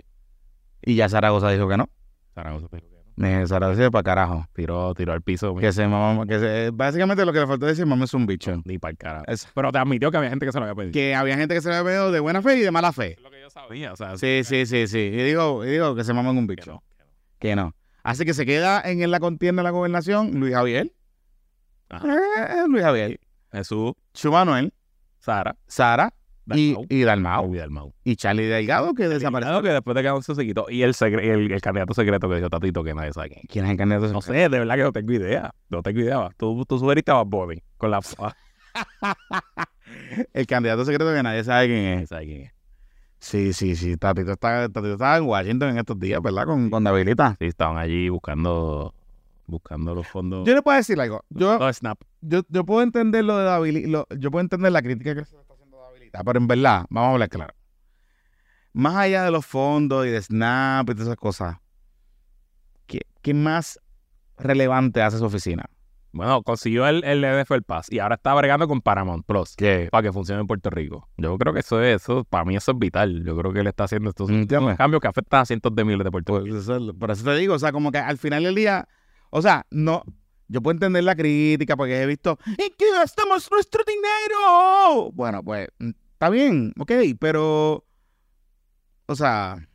Y 0.84 0.94
ya 0.96 1.10
Zaragoza 1.10 1.50
dijo 1.50 1.68
que 1.68 1.78
no. 1.78 1.90
Zaragoza 2.36 2.68
dijo 2.74 2.86
que 2.90 2.94
no. 3.18 3.28
Eh, 3.28 3.48
Zaragoza 3.48 3.80
dice 3.80 3.90
para 3.92 4.04
carajo. 4.04 4.46
Tiró, 4.54 4.94
tiró 4.94 5.14
al 5.14 5.24
piso. 5.24 5.56
Que 5.56 5.72
se 5.72 5.88
mama- 5.88 6.28
que 6.28 6.38
se, 6.40 6.70
básicamente 6.72 7.26
lo 7.26 7.34
que 7.34 7.40
le 7.40 7.48
faltó 7.48 7.66
decir, 7.66 7.88
mamá 7.88 8.06
es 8.06 8.14
un 8.14 8.28
bicho. 8.28 8.62
Ni 8.66 8.78
para 8.78 8.92
el 8.92 8.98
carajo. 8.98 9.26
Es- 9.28 9.48
Pero 9.56 9.72
te 9.72 9.80
admitió 9.80 10.12
que 10.12 10.18
había 10.18 10.30
gente 10.30 10.46
que 10.46 10.52
se 10.52 10.60
lo 10.60 10.66
había 10.66 10.76
pedido. 10.76 10.94
que 10.94 11.16
había 11.16 11.38
gente 11.38 11.56
que 11.56 11.62
se 11.62 11.70
le 11.70 11.76
había 11.78 11.90
pedido 11.90 12.12
de 12.12 12.20
buena 12.20 12.42
fe 12.44 12.58
y 12.58 12.62
de 12.62 12.70
mala 12.70 12.92
fe. 12.92 13.14
Es 13.14 13.22
lo 13.22 13.32
que 13.32 13.42
yo 13.42 13.50
sabía. 13.50 13.94
O 13.94 13.96
sea, 13.96 14.16
Sí, 14.18 14.42
sí, 14.44 14.68
sí, 14.68 14.86
sí. 14.88 15.00
Y 15.00 15.24
digo, 15.24 15.66
y 15.66 15.70
digo 15.72 15.96
que 15.96 16.04
se 16.04 16.14
maman 16.14 16.38
un 16.38 16.46
que 16.48 16.56
bicho. 16.56 16.72
no, 16.74 16.84
que 16.88 17.04
no. 17.04 17.06
Que 17.40 17.56
no. 17.56 17.76
Así 18.04 18.26
que 18.26 18.34
se 18.34 18.46
queda 18.46 18.82
en 18.84 19.10
la 19.10 19.20
contienda 19.20 19.62
de 19.62 19.64
la 19.64 19.72
gobernación 19.72 20.40
Luis 20.40 20.54
Javier. 20.54 20.92
Ajá. 21.90 22.08
Eh, 22.08 22.68
Luis 22.68 22.84
Javier. 22.84 23.20
Jesús, 23.52 23.94
Chu 24.14 24.32
Manuel, 24.32 24.74
Sara, 25.20 25.56
Sara 25.68 26.14
y, 26.48 26.74
Dalmau. 26.74 26.86
y 26.90 27.04
Dalmau. 27.04 27.46
Olvida 27.46 27.64
el 27.64 27.70
Mau. 27.70 27.94
Y 28.04 28.16
Charlie 28.16 28.46
Delgado 28.48 28.94
que 28.94 29.08
desapareció. 29.08 29.62
Que 29.62 29.70
después 29.70 29.96
de 29.96 30.02
que 30.02 30.08
anunció 30.10 30.36
se 30.36 30.46
quitó. 30.46 30.66
Y 30.70 30.82
el, 30.84 30.94
el, 31.00 31.52
el 31.52 31.62
candidato 31.62 31.94
secreto 31.94 32.28
que 32.28 32.36
dijo 32.38 32.50
Tatito, 32.50 32.84
que 32.84 32.94
nadie 32.94 33.14
sabe 33.14 33.30
quién. 33.30 33.42
¿Quién 33.48 33.66
es 33.66 33.72
el 33.72 33.78
candidato? 33.78 34.12
No 34.12 34.22
sé, 34.22 34.34
de 34.34 34.50
verdad 34.50 34.76
que 34.76 34.84
no 34.84 34.92
tengo 34.92 35.14
idea. 35.14 35.54
No 35.70 35.82
tengo 35.84 36.00
idea. 36.02 36.30
Tú, 36.38 36.66
tú 36.66 36.80
sugeriste 36.80 37.12
a 37.12 37.16
Bad 37.16 37.26
Bunny 37.28 37.64
con 37.78 37.92
la... 37.92 38.02
El 40.34 40.48
candidato 40.48 40.84
secreto 40.86 41.14
que 41.14 41.22
nadie 41.24 41.44
sabe 41.44 41.68
quién 41.68 41.84
Nadie 41.84 42.04
es. 42.04 42.10
sabe 42.10 42.26
quién 42.26 42.42
es. 42.42 42.53
Sí, 43.24 43.54
sí, 43.54 43.78
sí. 43.78 43.96
Tatito 43.96 44.34
está, 44.34 44.68
Tatito 44.68 44.94
está 44.94 45.16
en 45.16 45.24
Washington 45.24 45.70
en 45.70 45.78
estos 45.78 45.98
días, 45.98 46.22
¿verdad? 46.22 46.46
Con, 46.46 46.70
con 46.70 46.84
Davilita. 46.84 47.38
Sí, 47.40 47.46
estaban 47.46 47.78
allí 47.78 48.10
buscando 48.10 48.94
buscando 49.48 49.96
los 49.96 50.06
fondos. 50.06 50.46
Yo 50.46 50.54
le 50.54 50.62
puedo 50.62 50.76
decir 50.76 51.00
algo. 51.00 51.24
Yo, 51.30 51.72
Snap. 51.72 52.02
yo, 52.20 52.42
yo 52.50 52.66
puedo 52.66 52.82
entender 52.82 53.24
lo 53.24 53.38
de 53.38 53.46
Davilita. 53.46 54.06
yo 54.18 54.30
puedo 54.30 54.42
entender 54.42 54.74
la 54.74 54.82
crítica 54.82 55.16
que 55.16 55.24
se 55.24 55.36
le 55.36 55.42
está 55.42 55.54
haciendo 55.54 55.82
a 55.82 55.86
Davilita. 55.86 56.22
Pero 56.22 56.38
en 56.38 56.48
verdad, 56.48 56.86
vamos 56.90 57.08
a 57.08 57.12
hablar 57.14 57.30
claro. 57.30 57.54
Más 58.74 58.96
allá 58.98 59.24
de 59.24 59.32
los 59.32 59.46
fondos 59.46 60.06
y 60.06 60.10
de 60.10 60.22
Snap 60.22 60.90
y 60.90 60.94
todas 60.94 61.08
esas 61.08 61.16
cosas, 61.16 61.58
¿qué, 62.88 63.04
qué 63.22 63.34
más 63.34 63.80
relevante 64.38 65.02
hace 65.02 65.18
su 65.18 65.24
oficina? 65.24 65.64
Bueno, 66.14 66.44
consiguió 66.44 66.88
el, 66.88 67.04
el 67.04 67.24
NFL 67.26 67.64
Pass 67.66 67.92
y 67.92 67.98
ahora 68.00 68.16
está 68.16 68.34
bregando 68.36 68.68
con 68.68 68.82
Paramount 68.82 69.26
Plus 69.26 69.56
¿Qué? 69.56 69.90
para 69.92 70.04
que 70.04 70.14
funcione 70.14 70.42
en 70.42 70.48
Puerto 70.48 70.70
Rico. 70.70 71.10
Yo 71.18 71.38
creo 71.40 71.54
que 71.54 71.62
eso 71.62 71.82
es, 71.82 72.04
eso, 72.04 72.24
para 72.24 72.46
mí 72.46 72.56
eso 72.56 72.72
es 72.72 72.78
vital. 72.80 73.24
Yo 73.26 73.36
creo 73.36 73.52
que 73.52 73.62
él 73.62 73.68
está 73.68 73.86
haciendo 73.86 74.12
estos 74.12 74.30
cambios 74.78 75.02
que 75.02 75.08
afectan 75.08 75.42
a 75.42 75.46
cientos 75.46 75.76
de 75.76 75.84
miles 75.84 76.04
de 76.04 76.12
Pues 76.12 76.24
puertorriqueños. 76.24 76.64
eso 76.64 76.76
es 76.76 76.82
lo- 76.84 76.94
por 76.94 77.10
eso 77.10 77.24
te 77.24 77.36
digo, 77.36 77.56
o 77.56 77.60
sea, 77.60 77.72
como 77.72 77.92
que 77.92 77.98
al 77.98 78.18
final 78.20 78.44
del 78.44 78.54
día, 78.54 78.88
o 79.32 79.42
sea, 79.42 79.66
no, 79.72 80.04
yo 80.48 80.62
puedo 80.62 80.74
entender 80.76 81.04
la 81.04 81.16
crítica 81.16 81.76
porque 81.76 82.00
he 82.02 82.06
visto, 82.06 82.38
¿en 82.46 82.70
qué 82.78 82.86
gastamos 82.94 83.50
nuestro 83.52 83.84
dinero? 83.84 85.12
Bueno, 85.14 85.44
pues 85.44 85.68
mm, 85.80 85.90
está 86.14 86.30
bien, 86.30 86.74
ok, 86.78 86.92
pero, 87.20 87.86
o 89.08 89.16
sea, 89.16 89.68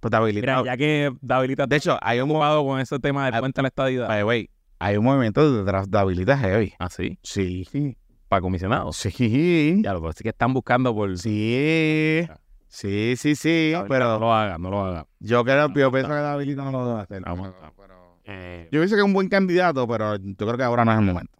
pues 0.00 0.10
David, 0.10 0.34
Mira, 0.36 0.62
ya 0.64 0.76
que 0.78 1.12
Davilita 1.20 1.66
de 1.66 1.76
hecho, 1.76 1.98
hay 2.00 2.20
un, 2.20 2.30
ocupado 2.30 2.64
con 2.64 2.80
ese 2.80 2.98
tema 2.98 3.30
de 3.30 3.36
Ah, 3.36 3.40
cuenta 3.40 3.60
la 3.62 3.68
estadidad. 3.68 4.08
by 4.08 4.18
the 4.20 4.24
way, 4.24 4.50
hay 4.78 4.96
un 4.96 5.04
movimiento 5.04 5.64
detrás 5.64 5.90
de 5.90 5.98
David 5.98 6.28
heavy. 6.28 6.72
Ah, 6.78 6.88
sí. 6.88 7.18
Sí, 7.22 7.96
Para 8.28 8.40
comisionados. 8.42 8.96
sí, 8.96 9.80
Ya 9.82 9.92
lo 9.94 10.02
que 10.02 10.12
sí 10.12 10.22
que 10.22 10.28
están 10.30 10.52
buscando 10.54 10.94
por. 10.94 11.16
sí, 11.18 12.26
sí, 12.68 13.14
sí, 13.16 13.34
sí, 13.34 13.72
Davilita, 13.72 13.82
No 13.82 13.88
pero 13.88 14.18
lo 14.18 14.34
haga, 14.34 14.58
no 14.58 14.70
lo 14.70 14.84
haga. 14.84 15.06
yo 15.20 15.42
creo, 15.44 15.68
yo 15.72 15.84
no 15.86 15.92
pienso 15.92 16.08
que 16.10 16.14
David 16.14 16.56
no 16.56 16.70
lo 16.70 16.86
debe 16.88 17.00
hacer. 17.00 17.22
Pero- 17.24 17.54
pero- 17.76 17.98
Eh, 18.30 18.68
Yo 18.70 18.80
pienso 18.80 18.94
que 18.94 19.00
es 19.00 19.06
un 19.06 19.14
buen 19.14 19.28
candidato, 19.30 19.88
pero 19.88 20.16
yo 20.16 20.34
creo 20.36 20.56
que 20.58 20.62
ahora 20.62 20.84
no 20.84 20.92
es 20.92 20.98
el 20.98 21.04
momento. 21.06 21.32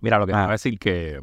mira, 0.00 0.18
lo 0.18 0.26
que 0.26 0.32
te 0.32 0.38
Ah. 0.38 0.42
voy 0.42 0.48
a 0.50 0.52
decir 0.52 0.78
que. 0.78 1.20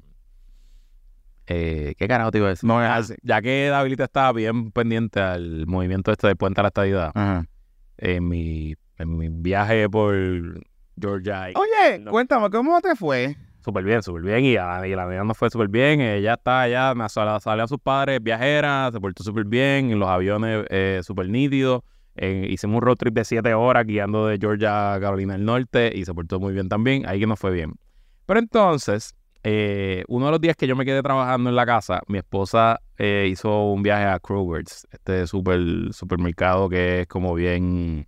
Eh, 1.50 1.96
¿Qué 1.98 2.08
carajo 2.10 2.30
te 2.30 2.40
iba 2.40 2.48
a 2.48 2.50
decir? 2.50 2.68
No 2.68 2.84
es 2.84 2.90
Ah, 2.90 2.96
así. 2.98 3.16
Ya 3.24 3.42
que 3.42 3.68
Davilita 3.70 4.04
estaba 4.04 4.34
bien 4.34 4.70
pendiente 4.72 5.22
al 5.22 5.66
movimiento 5.66 6.12
este 6.12 6.28
de 6.28 6.36
Puente 6.36 6.60
a 6.60 6.64
la 6.64 6.68
Estadidad, 6.68 7.12
Ajá. 7.16 7.46
en 7.98 8.28
mi, 8.28 8.76
en 8.98 9.18
mi 9.18 9.30
viaje 9.30 9.90
por 9.90 10.14
Georgia, 11.00 11.48
Oye, 11.56 12.00
No. 12.00 12.12
cuéntame, 12.12 12.50
¿cómo 12.50 12.80
te 12.82 12.96
fue? 12.96 13.36
súper 13.60 13.84
bien, 13.84 14.02
súper 14.02 14.22
bien, 14.22 14.46
y 14.46 14.56
a, 14.56 14.88
y 14.88 14.96
la 14.96 15.06
nena 15.08 15.26
nos 15.26 15.38
fue 15.38 15.50
súper 15.50 15.68
bien, 15.68 16.00
ella 16.00 16.36
está 16.36 16.62
allá, 16.62 16.96
me 16.96 17.08
salió, 17.10 17.38
salió 17.42 17.66
a 17.66 17.68
sus 17.68 17.80
padres, 17.80 18.24
viajera, 18.24 18.90
se 18.94 19.00
portó 19.02 19.24
súper 19.24 19.44
bien, 19.44 19.92
en 19.92 20.00
los 20.00 20.08
aviones 20.08 20.66
eh, 20.70 21.02
súper 21.04 21.28
nítidos, 21.28 21.82
eh, 22.16 22.48
hicimos 22.50 22.78
un 22.78 22.82
road 22.84 22.96
trip 22.96 23.14
de 23.14 23.26
siete 23.26 23.54
horas 23.54 23.86
guiando 23.86 24.26
de 24.28 24.38
Georgia 24.40 24.94
a 24.94 25.00
Carolina 25.02 25.34
del 25.34 25.44
Norte, 25.44 25.92
y 25.94 26.06
se 26.06 26.14
portó 26.14 26.40
muy 26.40 26.54
bien 26.54 26.70
también, 26.70 27.06
ahí 27.08 27.20
que 27.20 27.28
nos 27.28 27.38
fue 27.40 27.52
bien. 27.52 27.74
Pero 28.26 28.40
entonces, 28.40 29.14
eh, 29.44 30.06
uno 30.08 30.28
de 30.28 30.32
los 30.32 30.40
días 30.42 30.56
que 30.56 30.66
yo 30.66 30.76
me 30.78 30.86
quedé 30.86 31.04
trabajando 31.04 31.50
en 31.50 31.56
la 31.58 31.66
casa, 31.66 32.02
mi 32.08 32.20
esposa 32.20 32.80
eh, 32.98 33.28
hizo 33.30 33.72
un 33.72 33.84
viaje 33.84 34.06
a 34.06 34.18
Kroger's, 34.20 34.88
este 34.92 35.28
super, 35.28 35.60
supermercado 35.92 36.70
que 36.70 37.02
es 37.02 37.08
como 37.08 37.34
bien 37.34 38.08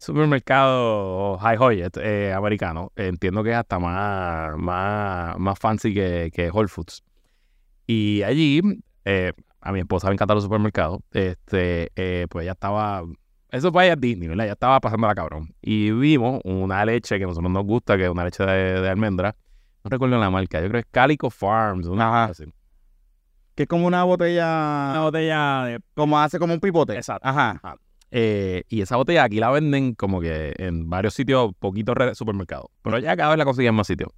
supermercado 0.00 1.38
high 1.38 1.58
Hoyt 1.58 1.96
eh, 1.98 2.32
americano. 2.32 2.90
Entiendo 2.96 3.44
que 3.44 3.50
es 3.50 3.56
hasta 3.56 3.78
más, 3.78 4.56
más, 4.56 5.38
más 5.38 5.58
fancy 5.58 5.92
que, 5.92 6.30
que 6.34 6.50
Whole 6.50 6.68
Foods. 6.68 7.04
Y 7.86 8.22
allí, 8.22 8.62
eh, 9.04 9.32
a 9.60 9.72
mi 9.72 9.80
esposa 9.80 10.08
le 10.08 10.14
encantan 10.14 10.36
los 10.36 10.44
supermercados. 10.44 11.00
Este, 11.12 11.92
eh, 11.96 12.26
pues 12.30 12.44
ella 12.44 12.52
estaba. 12.52 13.02
Eso 13.50 13.72
fue 13.72 13.84
allá 13.84 13.96
Disney, 13.96 14.28
¿verdad? 14.28 14.46
Ya 14.46 14.52
estaba 14.52 14.80
pasando 14.80 15.06
la 15.06 15.14
cabrón. 15.14 15.54
Y 15.60 15.90
vimos 15.90 16.40
una 16.44 16.84
leche 16.84 17.18
que 17.18 17.24
a 17.24 17.26
nosotros 17.26 17.50
nos 17.50 17.64
gusta, 17.64 17.96
que 17.96 18.04
es 18.04 18.10
una 18.10 18.24
leche 18.24 18.44
de, 18.44 18.80
de 18.80 18.88
almendra. 18.88 19.36
No 19.84 19.90
recuerdo 19.90 20.18
la 20.18 20.30
marca, 20.30 20.60
yo 20.60 20.68
creo 20.68 20.82
que 20.82 20.86
es 20.86 20.92
Calico 20.92 21.30
Farms. 21.30 21.86
Una 21.86 22.24
así. 22.24 22.44
Que 23.54 23.64
es 23.64 23.68
como 23.68 23.86
una 23.86 24.04
botella, 24.04 24.90
Una 24.92 25.00
botella 25.02 25.64
de 25.64 25.80
como 25.94 26.18
hace 26.18 26.38
como 26.38 26.54
un 26.54 26.60
pipote. 26.60 26.94
Exacto. 26.94 27.28
Ajá. 27.28 27.60
Eh, 28.10 28.64
y 28.68 28.82
esa 28.82 28.96
botella 28.96 29.24
aquí 29.24 29.38
la 29.38 29.50
venden 29.50 29.94
como 29.94 30.20
que 30.20 30.54
en 30.58 30.90
varios 30.90 31.14
sitios, 31.14 31.52
poquitos 31.58 31.96
supermercados. 32.16 32.66
Pero 32.82 32.98
ya 32.98 33.16
cada 33.16 33.30
vez 33.30 33.38
la 33.38 33.44
consiguen 33.44 33.70
en 33.70 33.74
más 33.76 33.86
sitios. 33.86 34.10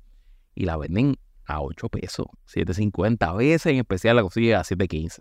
Y 0.54 0.64
la 0.64 0.76
venden 0.76 1.16
a 1.46 1.60
8 1.60 1.88
pesos, 1.88 2.26
7.50. 2.46 3.28
A 3.28 3.34
veces 3.34 3.66
en 3.66 3.78
especial 3.78 4.16
la 4.16 4.22
consiguen 4.22 4.56
a 4.56 4.62
7.15. 4.62 5.20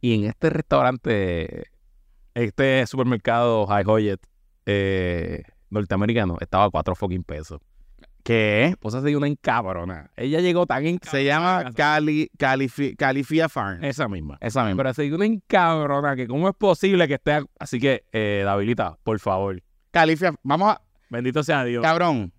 Y 0.00 0.14
en 0.14 0.24
este 0.24 0.50
restaurante, 0.50 1.64
este 2.34 2.86
supermercado 2.86 3.66
High 3.66 3.84
Hoyt 3.86 4.20
eh, 4.66 5.42
norteamericano, 5.70 6.36
estaba 6.40 6.64
a 6.64 6.70
4 6.70 6.94
fucking 6.94 7.24
pesos. 7.24 7.60
¿Qué? 8.22 8.74
Pues 8.80 8.94
se 8.94 9.00
dio 9.02 9.18
una 9.18 9.26
encabrona. 9.28 10.10
Ella 10.16 10.40
llegó 10.40 10.66
tan 10.66 10.84
en 10.86 10.98
Se 11.02 11.24
llama 11.24 11.70
Cali, 11.74 12.30
Califi- 12.38 12.94
Califia 12.96 13.48
Farm. 13.48 13.82
Esa 13.82 14.08
misma. 14.08 14.36
Esa 14.40 14.64
misma. 14.64 14.76
Pero 14.82 14.94
se 14.94 15.02
dio 15.04 15.16
una 15.16 15.24
encabrona 15.26 16.14
que 16.16 16.26
cómo 16.26 16.48
es 16.48 16.54
posible 16.54 17.08
que 17.08 17.14
esté... 17.14 17.42
Así 17.58 17.78
que, 17.80 18.04
eh, 18.12 18.42
Davilita, 18.44 18.98
por 19.02 19.18
favor. 19.20 19.62
Califia, 19.90 20.34
vamos 20.42 20.72
a, 20.72 20.80
Bendito 21.08 21.42
sea 21.42 21.64
Dios. 21.64 21.82
cabrón. 21.82 22.32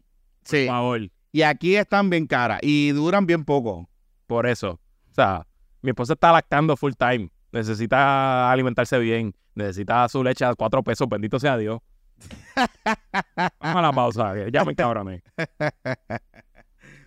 Sí. 0.43 0.65
Por 0.65 0.73
favor. 0.75 1.01
Y 1.33 1.41
aquí 1.41 1.75
están 1.75 2.09
bien 2.09 2.27
caras 2.27 2.59
y 2.61 2.91
duran 2.91 3.25
bien 3.25 3.43
poco. 3.43 3.89
Por 4.27 4.45
eso. 4.47 4.79
O 5.09 5.13
sea, 5.13 5.45
mi 5.81 5.89
esposa 5.89 6.13
está 6.13 6.31
lactando 6.31 6.77
full 6.77 6.93
time. 6.97 7.29
Necesita 7.51 8.51
alimentarse 8.51 8.97
bien. 8.99 9.33
Necesita 9.55 10.07
su 10.09 10.23
leche 10.23 10.45
a 10.45 10.53
cuatro 10.55 10.83
pesos. 10.83 11.07
Bendito 11.09 11.39
sea 11.39 11.57
Dios. 11.57 11.79
Vamos 13.59 13.77
a 13.77 13.81
la 13.81 13.91
pausa. 13.91 14.33
Ya 14.49 14.65
me 14.65 14.75
cabrones. 14.75 15.23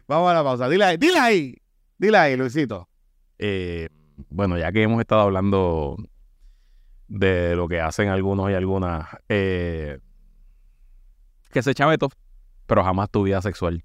Vamos 0.06 0.30
a 0.30 0.34
la 0.34 0.42
pausa. 0.44 0.68
Dile 0.68 0.84
ahí, 0.84 0.96
dile 0.96 1.18
ahí. 1.18 1.56
Dile 1.98 2.18
ahí, 2.18 2.36
Luisito. 2.36 2.88
Eh, 3.38 3.88
bueno, 4.28 4.58
ya 4.58 4.72
que 4.72 4.82
hemos 4.82 5.00
estado 5.00 5.22
hablando 5.22 5.96
de 7.08 7.54
lo 7.56 7.68
que 7.68 7.80
hacen 7.80 8.08
algunos 8.08 8.50
y 8.50 8.54
algunas, 8.54 9.08
eh, 9.28 9.98
que 11.52 11.62
se 11.62 11.74
chavetos, 11.74 12.12
pero 12.66 12.82
jamás 12.82 13.10
tu 13.10 13.22
vida 13.22 13.40
sexual. 13.42 13.84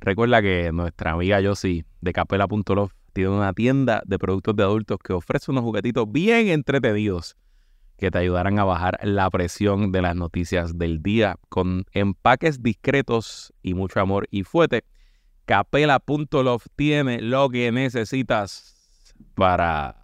Recuerda 0.00 0.42
que 0.42 0.72
nuestra 0.72 1.12
amiga 1.12 1.40
Josie 1.42 1.84
de 2.00 2.12
Capela.love 2.12 2.92
tiene 3.12 3.30
una 3.30 3.52
tienda 3.52 4.02
de 4.04 4.18
productos 4.18 4.54
de 4.56 4.62
adultos 4.62 4.98
que 5.02 5.12
ofrece 5.12 5.50
unos 5.50 5.64
juguetitos 5.64 6.10
bien 6.10 6.48
entretenidos 6.48 7.36
que 7.96 8.10
te 8.10 8.18
ayudarán 8.18 8.58
a 8.58 8.64
bajar 8.64 8.98
la 9.02 9.28
presión 9.30 9.92
de 9.92 10.02
las 10.02 10.14
noticias 10.16 10.78
del 10.78 11.02
día 11.02 11.36
con 11.48 11.84
empaques 11.92 12.62
discretos 12.62 13.52
y 13.62 13.74
mucho 13.74 14.00
amor 14.00 14.26
y 14.30 14.44
fuete. 14.44 14.84
Capela.love 15.46 16.66
tiene 16.74 17.20
lo 17.20 17.48
que 17.48 17.70
necesitas 17.72 19.14
para 19.34 19.96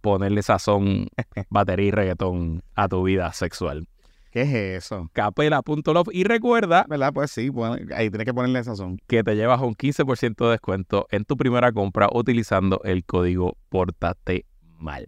ponerle 0.00 0.42
sazón, 0.42 1.08
batería 1.50 1.86
y 1.86 1.90
reggaetón 1.90 2.62
a 2.74 2.88
tu 2.88 3.02
vida 3.02 3.32
sexual. 3.32 3.86
¿Qué 4.30 4.42
es 4.42 4.84
eso? 4.84 5.08
Capela.love 5.12 6.08
y 6.12 6.24
recuerda 6.24 6.84
¿Verdad? 6.88 7.12
Pues 7.14 7.30
sí, 7.30 7.50
ahí 7.94 8.10
tienes 8.10 8.26
que 8.26 8.34
ponerle 8.34 8.62
sazón. 8.62 8.98
que 9.06 9.24
te 9.24 9.34
llevas 9.34 9.60
un 9.60 9.74
15% 9.74 10.44
de 10.44 10.50
descuento 10.50 11.06
en 11.10 11.24
tu 11.24 11.36
primera 11.36 11.72
compra 11.72 12.08
utilizando 12.12 12.80
el 12.84 13.04
código 13.04 13.56
Pórtate 13.68 14.44
Mal. 14.78 15.06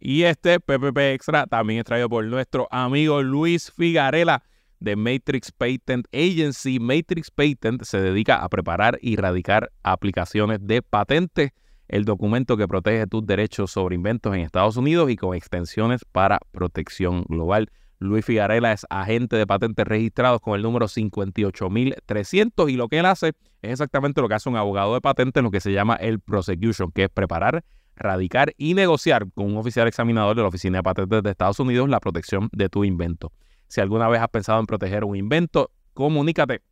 Y 0.00 0.22
este 0.22 0.60
PPP 0.60 0.96
Extra 1.12 1.46
también 1.46 1.80
es 1.80 1.84
traído 1.84 2.08
por 2.08 2.24
nuestro 2.24 2.66
amigo 2.70 3.22
Luis 3.22 3.70
Figarela 3.70 4.42
de 4.78 4.96
Matrix 4.96 5.52
Patent 5.52 6.06
Agency. 6.14 6.80
Matrix 6.80 7.30
Patent 7.30 7.82
se 7.82 8.00
dedica 8.00 8.36
a 8.36 8.48
preparar 8.48 8.98
y 9.02 9.16
radicar 9.16 9.70
aplicaciones 9.82 10.58
de 10.62 10.80
patentes, 10.80 11.50
el 11.88 12.06
documento 12.06 12.56
que 12.56 12.66
protege 12.66 13.06
tus 13.06 13.26
derechos 13.26 13.72
sobre 13.72 13.94
inventos 13.94 14.34
en 14.34 14.40
Estados 14.40 14.78
Unidos 14.78 15.10
y 15.10 15.16
con 15.16 15.36
extensiones 15.36 16.02
para 16.10 16.40
protección 16.50 17.24
global. 17.28 17.70
Luis 17.98 18.24
Figarela 18.24 18.72
es 18.72 18.86
agente 18.88 19.36
de 19.36 19.46
patentes 19.46 19.86
registrados 19.86 20.40
con 20.40 20.54
el 20.54 20.62
número 20.62 20.88
58300 20.88 22.70
y 22.70 22.76
lo 22.76 22.88
que 22.88 23.00
él 23.00 23.04
hace 23.04 23.34
es 23.60 23.72
exactamente 23.72 24.22
lo 24.22 24.28
que 24.28 24.34
hace 24.34 24.48
un 24.48 24.56
abogado 24.56 24.94
de 24.94 25.02
patentes, 25.02 25.42
lo 25.42 25.50
que 25.50 25.60
se 25.60 25.72
llama 25.72 25.96
el 25.96 26.20
prosecution, 26.20 26.90
que 26.90 27.04
es 27.04 27.10
preparar, 27.10 27.62
radicar 28.00 28.54
y 28.56 28.74
negociar 28.74 29.30
con 29.32 29.46
un 29.46 29.58
oficial 29.58 29.86
examinador 29.86 30.34
de 30.34 30.42
la 30.42 30.48
Oficina 30.48 30.78
de 30.78 30.82
Patentes 30.82 31.22
de 31.22 31.30
Estados 31.30 31.60
Unidos 31.60 31.88
la 31.88 32.00
protección 32.00 32.48
de 32.52 32.68
tu 32.68 32.84
invento. 32.84 33.32
Si 33.68 33.80
alguna 33.80 34.08
vez 34.08 34.20
has 34.20 34.28
pensado 34.30 34.58
en 34.58 34.66
proteger 34.66 35.04
un 35.04 35.14
invento, 35.14 35.70
comunícate 35.94 36.62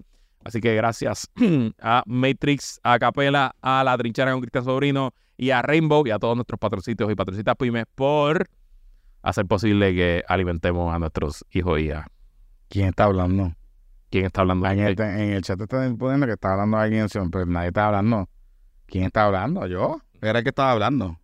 Así 0.46 0.62
que 0.62 0.74
gracias 0.74 1.30
a 1.82 2.04
Matrix, 2.06 2.80
a 2.82 2.98
Capela, 2.98 3.58
a 3.62 3.84
La 3.84 3.98
Trinchera 3.98 4.32
con 4.32 4.40
Cristian 4.40 4.64
Sobrino 4.64 5.14
y 5.36 5.50
a 5.50 5.62
Rainbow 5.62 6.08
y 6.08 6.12
a 6.12 6.20
todos 6.20 6.38
nuestros 6.38 6.62
patrocitos 6.62 7.12
y 7.12 7.16
patrocitas 7.16 7.58
pymes 7.58 7.88
por 7.94 8.48
hacer 9.22 9.46
posible 9.46 9.94
que 9.94 10.24
alimentemos 10.28 10.94
a 10.94 11.00
nuestros 11.00 11.46
hijos 11.52 11.80
y 11.80 11.84
hijas. 11.88 12.08
¿Quién 12.70 12.90
está 12.90 13.06
hablando? 13.06 13.54
¿Quién 14.10 14.26
está 14.26 14.42
hablando? 14.42 14.68
En 14.68 14.80
el, 14.80 15.00
en 15.00 15.34
el 15.34 15.42
chat 15.42 15.60
está 15.62 15.78
poniendo 15.98 16.26
que 16.26 16.34
está 16.34 16.52
hablando 16.54 16.78
alguien, 16.78 17.08
pero 17.32 17.46
nadie 17.46 17.68
está 17.68 17.88
hablando. 17.88 18.30
¿Quién 18.86 19.06
está 19.06 19.26
hablando? 19.26 19.66
¿Yo? 19.68 20.02
Era 20.22 20.40
el 20.40 20.44
que 20.44 20.50
estaba 20.50 20.72
hablando. 20.72 21.18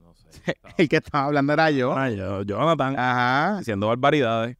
No 0.00 0.14
sé. 0.14 0.56
El 0.78 0.88
que 0.88 0.96
estaba 0.96 1.24
hablando 1.26 1.52
era 1.52 1.70
yo. 1.70 1.92
Ah, 1.96 2.08
yo- 2.10 2.42
Jonathan, 2.42 2.98
Ajá. 2.98 3.58
haciendo 3.58 3.88
barbaridades. 3.88 4.56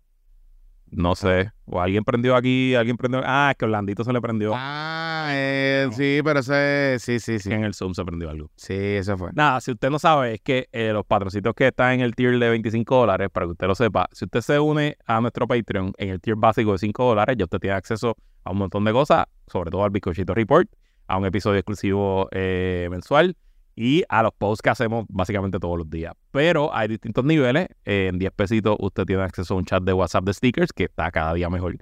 No 0.93 1.15
sé. 1.15 1.51
O 1.65 1.81
alguien 1.81 2.05
prendió 2.05 2.37
aquí, 2.37 2.75
alguien 2.75 2.99
prendió. 2.99 3.23
Ah, 3.25 3.49
es 3.51 3.57
que 3.57 3.65
Orlandito 3.65 4.05
se 4.05 4.13
le 4.13 4.21
prendió. 4.21 4.53
Ah, 4.55 5.31
eh, 5.31 5.89
sí, 5.93 6.21
pero 6.23 6.41
ese, 6.41 6.99
sí, 6.99 7.19
sí, 7.19 7.39
sí. 7.39 7.51
En 7.51 7.65
el 7.65 7.73
Zoom 7.73 7.95
se 7.95 8.05
prendió 8.05 8.29
algo. 8.29 8.51
Sí, 8.57 8.75
eso 8.75 9.17
fue. 9.17 9.31
Nada, 9.33 9.63
si 9.63 9.71
usted 9.71 9.89
no 9.89 9.99
sabe, 9.99 10.35
es 10.35 10.41
que 10.43 10.69
eh, 10.71 10.93
los 10.93 11.07
patroncitos 11.07 11.55
que 11.55 11.69
están 11.69 11.93
en 11.95 12.01
el 12.03 12.15
tier 12.15 12.39
de 12.39 12.51
25 12.51 12.95
dólares, 12.95 13.31
para 13.33 13.47
que 13.47 13.53
usted 13.53 13.67
lo 13.67 13.75
sepa, 13.75 14.07
si 14.13 14.27
usted 14.27 14.43
se 14.43 14.61
une 14.61 14.99
a 15.07 15.19
nuestro 15.23 15.49
Patreon 15.49 15.95
en 15.97 16.11
el 16.11 16.21
tier 16.21 16.37
básico 16.37 16.73
de 16.73 16.79
5 16.79 17.05
dólares, 17.05 17.37
ya 17.39 17.45
usted 17.45 17.59
tiene 17.59 17.77
acceso 17.77 18.15
a 18.45 18.51
un 18.51 18.59
montón 18.59 18.85
de 18.85 18.93
cosas, 18.93 19.25
sobre 19.47 19.71
todo 19.71 19.85
al 19.85 19.91
Bizcochito 19.91 20.35
Report, 20.35 20.69
a 21.07 21.17
un 21.17 21.25
episodio 21.25 21.59
exclusivo 21.59 22.29
eh, 22.33 22.89
mensual 22.91 23.35
y 23.75 24.05
a 24.09 24.23
los 24.23 24.33
posts 24.33 24.63
que 24.63 24.71
hacemos 24.71 25.07
básicamente 25.09 25.59
todos 25.59 25.79
los 25.79 25.89
días. 25.89 26.15
Pero 26.31 26.75
hay 26.75 26.89
distintos 26.89 27.25
niveles. 27.25 27.69
Eh, 27.85 28.09
en 28.09 28.19
10 28.19 28.33
pesitos 28.33 28.77
usted 28.79 29.05
tiene 29.05 29.23
acceso 29.23 29.55
a 29.55 29.57
un 29.57 29.65
chat 29.65 29.83
de 29.83 29.93
WhatsApp 29.93 30.25
de 30.25 30.35
stickers 30.35 30.73
que 30.73 30.85
está 30.85 31.11
cada 31.11 31.35
día 31.35 31.49
mejor. 31.49 31.77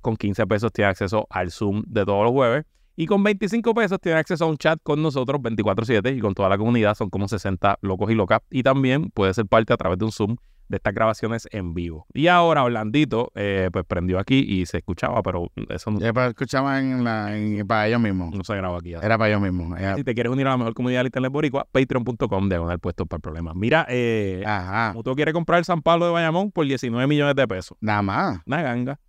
Con 0.00 0.16
15 0.16 0.46
pesos 0.46 0.72
tiene 0.72 0.90
acceso 0.90 1.26
al 1.30 1.50
Zoom 1.50 1.82
de 1.86 2.04
todos 2.04 2.24
los 2.24 2.32
jueves. 2.32 2.64
Y 2.98 3.06
con 3.06 3.22
25 3.22 3.74
pesos 3.74 3.98
tiene 4.00 4.18
acceso 4.18 4.44
a 4.44 4.48
un 4.48 4.56
chat 4.56 4.80
con 4.82 5.02
nosotros 5.02 5.40
24/7 5.42 6.16
y 6.16 6.20
con 6.20 6.34
toda 6.34 6.48
la 6.48 6.56
comunidad. 6.56 6.94
Son 6.94 7.10
como 7.10 7.28
60 7.28 7.78
locos 7.82 8.10
y 8.10 8.14
locas. 8.14 8.40
Y 8.50 8.62
también 8.62 9.10
puede 9.10 9.34
ser 9.34 9.46
parte 9.46 9.72
a 9.72 9.76
través 9.76 9.98
de 9.98 10.06
un 10.06 10.12
Zoom 10.12 10.36
de 10.68 10.76
estas 10.76 10.94
grabaciones 10.94 11.48
en 11.52 11.74
vivo. 11.74 12.06
Y 12.12 12.26
ahora 12.26 12.64
Orlandito 12.64 13.30
eh, 13.34 13.70
pues 13.72 13.84
prendió 13.84 14.18
aquí 14.18 14.38
y 14.46 14.66
se 14.66 14.78
escuchaba, 14.78 15.22
pero 15.22 15.50
eso 15.68 15.90
no, 15.90 16.00
Ya 16.00 16.12
para 16.12 16.28
escuchaba 16.28 16.80
en 16.80 17.04
la, 17.04 17.36
en- 17.36 17.66
para 17.66 17.86
ellos 17.88 18.00
mismos. 18.00 18.34
no 18.34 18.42
se 18.44 18.56
graba 18.56 18.78
aquí. 18.78 18.94
Era 18.94 19.16
para 19.16 19.28
ellos 19.28 19.40
mismos. 19.42 19.78
Era- 19.78 19.96
Si 19.96 20.02
te 20.04 20.14
quieres 20.14 20.32
unir 20.32 20.46
a 20.46 20.50
la 20.50 20.56
mejor 20.56 20.74
comunidad 20.74 21.02
de 21.02 21.06
Internet 21.08 21.30
Boricua, 21.32 21.66
patreon.com, 21.70 22.48
diagonal 22.48 22.78
puesto 22.80 23.06
para 23.06 23.18
el 23.18 23.22
problema. 23.22 23.52
Mira, 23.54 23.86
eh, 23.88 24.42
Ajá. 24.46 24.92
Mutuo 24.94 25.14
quiere 25.14 25.32
comprar 25.32 25.58
el 25.60 25.64
San 25.64 25.82
Pablo 25.82 26.06
de 26.06 26.12
Bayamón 26.12 26.50
por 26.50 26.66
19 26.66 27.06
millones 27.06 27.34
de 27.36 27.46
pesos. 27.46 27.76
Nada 27.80 28.02
más. 28.02 28.40
Una 28.46 28.62
ganga. 28.62 29.00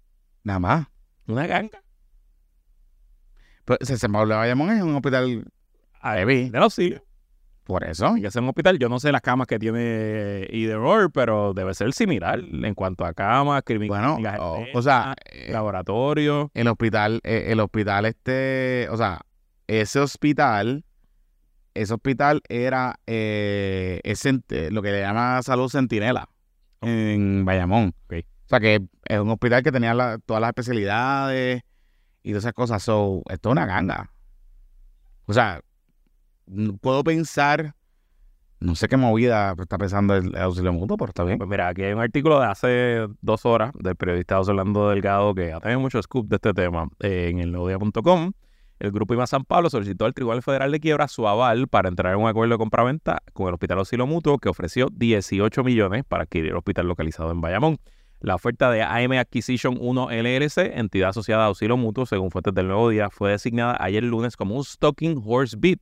Nada 0.44 0.60
más. 0.60 0.88
Una 1.28 1.48
ganga. 1.48 1.82
Pues, 3.66 3.80
se 3.82 3.98
se 3.98 4.08
me 4.08 4.18
hablaba 4.18 4.42
Bayamón 4.42 4.70
es 4.72 4.82
un 4.82 4.96
hospital 4.96 5.46
heavy. 6.02 6.50
De 6.50 6.60
los 6.60 6.74
sí. 6.74 6.96
Por 7.68 7.84
eso. 7.84 8.16
Que 8.16 8.32
sea 8.32 8.42
un 8.42 8.48
hospital. 8.48 8.80
Yo 8.80 8.88
no 8.88 8.98
sé 9.00 9.12
las 9.12 9.22
camas 9.22 9.46
que 9.46 9.60
tiene 9.60 10.48
Either 10.50 10.78
Or, 10.78 11.12
pero 11.12 11.54
debe 11.54 11.74
ser 11.74 11.92
similar 11.92 12.40
en 12.40 12.74
cuanto 12.74 13.04
a 13.06 13.14
camas, 13.14 13.62
Bueno, 13.68 14.16
clínicas 14.16 14.40
o, 14.40 14.56
externas, 14.56 14.76
o 14.76 14.82
sea, 14.82 15.16
eh, 15.26 15.52
laboratorio. 15.52 16.50
el 16.54 16.68
hospital, 16.70 17.20
eh, 17.26 17.48
el 17.50 17.60
hospital 17.60 18.06
este, 18.06 18.88
o 18.90 18.96
sea, 18.96 19.20
ese 19.68 20.00
hospital, 20.00 20.86
ese 21.74 21.94
hospital 21.94 22.42
era 22.48 22.96
eh, 23.06 24.00
es 24.06 24.26
cent- 24.26 24.70
lo 24.72 24.82
que 24.82 24.92
le 24.94 25.02
llama 25.02 25.42
salud 25.44 25.70
centinela 25.70 26.30
en 26.82 27.44
Bayamón. 27.44 27.94
O 28.10 28.50
sea 28.50 28.62
que 28.62 28.80
es 29.04 29.20
un 29.20 29.30
hospital 29.30 29.62
que 29.62 29.74
tenía 29.74 29.94
la- 29.94 30.20
todas 30.26 30.40
las 30.40 30.48
especialidades 30.52 31.64
y 32.24 32.30
todas 32.30 32.46
esas 32.46 32.54
cosas. 32.54 32.82
So, 32.82 33.24
esto 33.30 33.50
es 33.50 33.52
una 33.52 33.66
ganga. 33.66 34.10
O 35.26 35.34
sea, 35.34 35.60
puedo 36.82 37.04
pensar, 37.04 37.76
no 38.60 38.76
sé 38.76 38.88
qué 38.88 38.98
movida 38.98 39.56
está 39.60 39.78
pensando 39.78 40.16
el, 40.16 40.36
auxilio 40.36 40.74
mutuo, 40.74 40.98
pero 40.98 41.10
está 41.10 41.24
bien. 41.24 41.38
Pues 41.38 41.50
mira, 41.50 41.68
aquí 41.68 41.84
hay 41.84 41.94
un 41.94 42.02
artículo 42.02 42.40
de 42.40 42.48
hace 42.48 43.08
dos 43.22 43.46
horas 43.46 43.72
del 43.76 43.96
periodista 43.96 44.40
Orlando 44.40 44.90
Delgado 44.90 45.36
que 45.36 45.54
ha 45.54 45.60
tenido 45.60 45.80
mucho 45.80 46.02
scoop 46.02 46.28
de 46.28 46.38
este 46.38 46.54
tema 46.54 46.90
eh, 47.00 47.30
en 47.30 47.40
el 47.40 47.52
nuevodía.com. 47.52 48.32
El 48.80 48.92
grupo 48.92 49.16
IMA 49.16 49.26
San 49.26 49.44
Pablo 49.44 49.72
solicitó 49.72 50.06
al 50.06 50.14
Tribunal 50.14 50.44
Federal 50.44 50.72
de 50.72 50.80
Quiebra 50.80 51.08
su 51.08 51.28
aval 51.28 51.68
para 51.68 51.90
entrar 51.90 52.14
en 52.14 52.20
un 52.20 52.28
acuerdo 52.28 52.54
de 52.54 52.58
compraventa 52.60 53.24
con 53.34 53.48
el 53.48 53.56
Hospital 53.56 53.80
Auxilio 53.80 54.06
Mutuo 54.06 54.38
que 54.38 54.50
ofreció 54.50 54.90
18 54.92 55.64
millones 55.64 56.04
para 56.08 56.24
adquirir 56.24 56.52
el 56.52 56.58
hospital 56.58 56.88
localizado 56.88 57.32
en 57.32 57.42
Bayamón. 57.42 57.80
La 58.20 58.36
oferta 58.36 58.70
de 58.72 58.84
AM 58.84 59.14
Acquisition 59.14 59.78
1 59.80 60.10
LLC, 60.12 60.78
entidad 60.78 61.10
asociada 61.10 61.44
a 61.44 61.48
Auxilio 61.48 61.78
Mutuo, 61.78 62.06
según 62.06 62.30
fuentes 62.30 62.54
del 62.54 62.68
Nuevo 62.68 62.90
Día, 62.90 63.10
fue 63.10 63.32
designada 63.32 63.78
ayer 63.80 64.04
lunes 64.04 64.36
como 64.36 64.56
un 64.56 64.64
Stocking 64.64 65.22
Horse 65.24 65.56
Bid, 65.60 65.80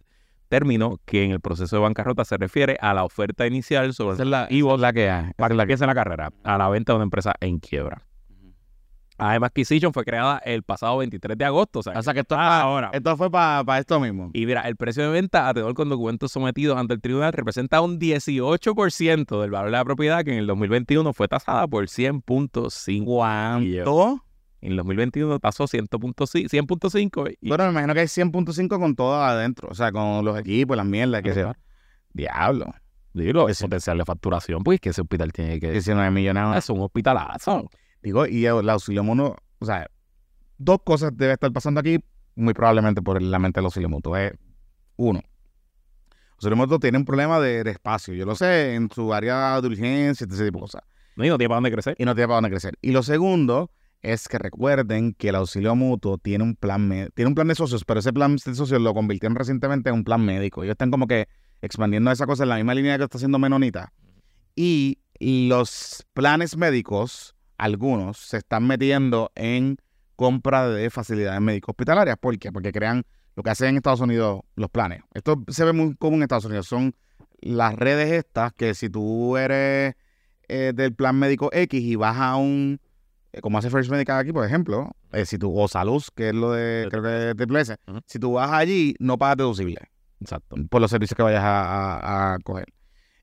término 0.56 1.00
que 1.06 1.24
en 1.26 1.32
el 1.32 1.42
proceso 1.42 1.76
de 1.76 1.82
bancarrota 1.82 2.24
se 2.26 2.38
refiere 2.38 2.78
a 2.80 2.94
la 2.94 3.04
oferta 3.04 3.46
inicial 3.46 3.94
sobre 3.94 4.14
es 4.22 4.26
la, 4.28 4.48
y 4.50 4.60
esa 4.60 4.66
vos 4.66 4.76
es 4.76 4.82
la 4.82 4.94
que 4.94 5.10
hay. 5.10 5.32
para 5.36 5.50
que 5.50 5.56
la 5.56 5.64
empiece 5.64 5.86
la 5.86 5.94
carrera, 5.96 6.32
a 6.44 6.58
la 6.58 6.70
venta 6.70 6.94
de 6.94 6.96
una 6.98 7.04
empresa 7.04 7.34
en 7.42 7.60
quiebra. 7.60 8.04
AM 9.18 9.46
Acquisition 9.46 9.94
fue 9.94 10.04
creada 10.04 10.40
el 10.40 10.64
pasado 10.64 10.98
23 10.98 11.38
de 11.38 11.46
agosto, 11.46 11.80
o 11.80 11.84
sea, 11.84 11.94
O 11.98 12.02
sea 12.04 12.14
que 12.14 12.20
esto, 12.20 12.36
Ah, 12.38 12.62
ahora. 12.62 12.90
esto 12.94 13.16
fue 13.16 13.32
para 13.32 13.80
esto 13.80 13.98
mismo. 14.00 14.30
y 14.34 14.46
mira, 14.46 14.62
el 14.64 14.76
precio 14.76 15.04
de 15.04 15.10
venta 15.10 15.48
a 15.48 15.54
tenor 15.54 15.74
con 15.74 15.88
documentos 15.88 16.32
sometidos 16.34 16.78
ante 16.78 16.94
el 16.96 17.00
tribunal 17.02 17.32
representa 17.32 17.80
un 17.80 17.98
18% 17.98 19.40
del 19.42 19.52
valor 19.52 19.68
de 19.72 19.78
la 19.78 19.86
propiedad 19.86 20.24
que 20.26 20.32
en 20.34 20.40
el 20.40 20.48
2021 20.48 21.14
fue 21.14 21.28
tasada 21.30 21.66
por 21.68 21.86
100.5. 21.88 23.06
¿Cuánto? 23.06 24.22
En 24.62 24.72
el 24.72 24.78
2021 24.78 25.40
tasó 25.40 25.66
100.5 25.66 26.16
100.5 26.16 27.38
y 27.40 27.50
Bueno, 27.50 27.66
me 27.66 27.72
imagino 27.72 27.94
que 27.94 28.00
hay 28.02 28.08
100.5 28.08 28.80
con 28.80 28.96
todo 28.96 29.22
adentro. 29.22 29.70
O 29.70 29.76
sea, 29.76 29.92
con 29.92 30.24
los 30.26 30.40
equipos, 30.40 30.76
las 30.76 30.86
mierdas, 30.86 31.22
que 31.22 31.32
Ajá. 31.32 31.54
se 31.54 31.60
Diablo. 32.14 32.74
digo, 33.14 33.50
el 33.50 33.56
potencial 33.56 33.98
de 33.98 34.06
facturación, 34.06 34.64
pues 34.64 34.80
que 34.80 34.90
ese 34.90 35.02
hospital 35.02 35.32
tiene 35.34 35.60
que 35.60 35.72
19 35.72 36.10
millones. 36.12 36.58
es 36.58 36.70
un 36.70 36.82
hospitalazo. 36.82 37.70
Digo, 38.02 38.26
y 38.26 38.46
el 38.46 38.70
auxilio 38.70 39.04
mutuo, 39.04 39.36
o 39.60 39.66
sea, 39.66 39.88
dos 40.58 40.80
cosas 40.84 41.12
debe 41.16 41.34
estar 41.34 41.52
pasando 41.52 41.80
aquí, 41.80 42.00
muy 42.36 42.54
probablemente 42.54 43.02
por 43.02 43.22
la 43.22 43.40
mente 43.40 43.60
del 43.60 43.66
auxilio 43.66 43.90
mutuo. 43.90 44.16
Es, 44.16 44.34
uno, 44.96 45.22
auxilio 46.34 46.56
mutuo 46.56 46.80
tiene 46.80 46.98
un 46.98 47.06
problema 47.06 47.40
de, 47.40 47.64
de 47.64 47.72
espacio. 47.72 48.14
Yo 48.14 48.26
lo 48.26 48.36
sé, 48.36 48.76
en 48.76 48.90
su 48.90 49.14
área 49.14 49.60
de 49.60 49.68
urgencia, 49.68 50.26
ese 50.26 50.28
tipo 50.28 50.44
de 50.44 50.52
cosas. 50.52 50.82
No, 51.16 51.26
y 51.26 51.30
no 51.30 51.38
tiene 51.38 51.50
para 51.50 51.58
dónde 51.58 51.72
crecer. 51.72 51.96
Y 51.98 52.06
no 52.06 52.14
tiene 52.16 52.28
para 52.28 52.36
dónde 52.38 52.50
crecer. 52.50 52.78
Y 52.82 52.92
lo 52.92 53.04
segundo 53.04 53.72
es 54.06 54.28
que 54.28 54.38
recuerden 54.38 55.14
que 55.14 55.30
el 55.30 55.36
auxilio 55.36 55.76
mutuo 55.76 56.20
tiene 56.20 56.44
un 56.44 56.56
plan 56.56 57.10
tiene 57.16 57.28
un 57.28 57.36
plan 57.36 57.48
de 57.48 57.56
socios, 57.56 57.84
pero 57.86 58.00
ese 58.00 58.14
plan 58.14 58.36
de 58.36 58.56
socios 58.56 58.80
lo 58.80 58.94
convirtieron 58.94 59.36
recientemente 59.36 59.90
en 59.90 59.96
un 59.96 60.04
plan 60.04 60.24
médico. 60.24 60.64
Ellos 60.64 60.74
están 60.74 60.92
como 60.92 61.08
que 61.08 61.28
expandiendo 61.62 62.12
esa 62.12 62.28
cosa 62.28 62.44
en 62.44 62.50
la 62.50 62.56
misma 62.58 62.76
línea 62.76 62.98
que 62.98 63.04
está 63.04 63.18
haciendo 63.18 63.40
Menonita. 63.40 63.94
Y 64.56 65.00
los 65.20 66.06
planes 66.14 66.56
médicos, 66.56 67.36
algunos, 67.58 68.18
se 68.18 68.38
están 68.38 68.68
metiendo 68.68 69.32
en 69.34 69.78
compra 70.16 70.70
de 70.70 70.90
facilidades 70.92 71.42
médico 71.42 71.72
hospitalarias. 71.72 72.18
¿Por 72.18 72.38
qué? 72.38 72.52
Porque 72.52 72.72
crean 72.72 73.04
lo 73.36 73.42
que 73.42 73.50
hacen 73.50 73.70
en 73.70 73.78
Estados 73.78 74.02
Unidos 74.02 74.42
los 74.56 74.70
planes. 74.70 75.02
Esto 75.16 75.44
se 75.48 75.66
ve 75.66 75.74
muy 75.74 75.96
común 75.96 76.20
en 76.20 76.24
Estados 76.24 76.46
Unidos. 76.46 76.68
Son 76.68 76.96
las 77.42 77.76
redes 77.76 78.12
estas 78.12 78.54
que 78.54 78.76
si 78.76 78.88
tú 78.88 79.36
eres 79.36 79.96
eh, 80.48 80.74
del 80.76 80.94
plan 80.94 81.18
médico 81.18 81.50
X 81.52 81.82
y 81.82 81.96
vas 81.96 82.18
a 82.18 82.36
un, 82.36 82.80
como 83.42 83.58
hace 83.58 83.70
First 83.70 83.90
Medical 83.92 84.20
aquí, 84.20 84.32
por 84.34 84.46
ejemplo, 84.46 84.92
eh, 85.12 85.26
si 85.26 85.38
tú, 85.38 85.58
o 85.58 85.68
Salud, 85.68 86.04
que 86.16 86.30
es 86.30 86.36
lo 86.36 86.52
de, 86.52 86.88
creo 86.90 87.04
que 87.04 87.30
es 87.30 87.36
Triple 87.36 87.62
S, 87.62 87.76
Ujú. 87.88 88.00
si 88.06 88.20
tú 88.20 88.34
vas 88.34 88.52
allí, 88.52 88.96
no 89.00 89.18
pagas 89.18 89.38
deducible 89.38 89.78
Exacto. 90.22 90.56
por 90.70 90.82
los 90.82 90.90
servicios 90.92 91.16
que 91.16 91.24
vayas 91.24 91.44
a, 91.44 91.98
a- 91.98 92.34
a 92.36 92.40
coger. 92.40 92.66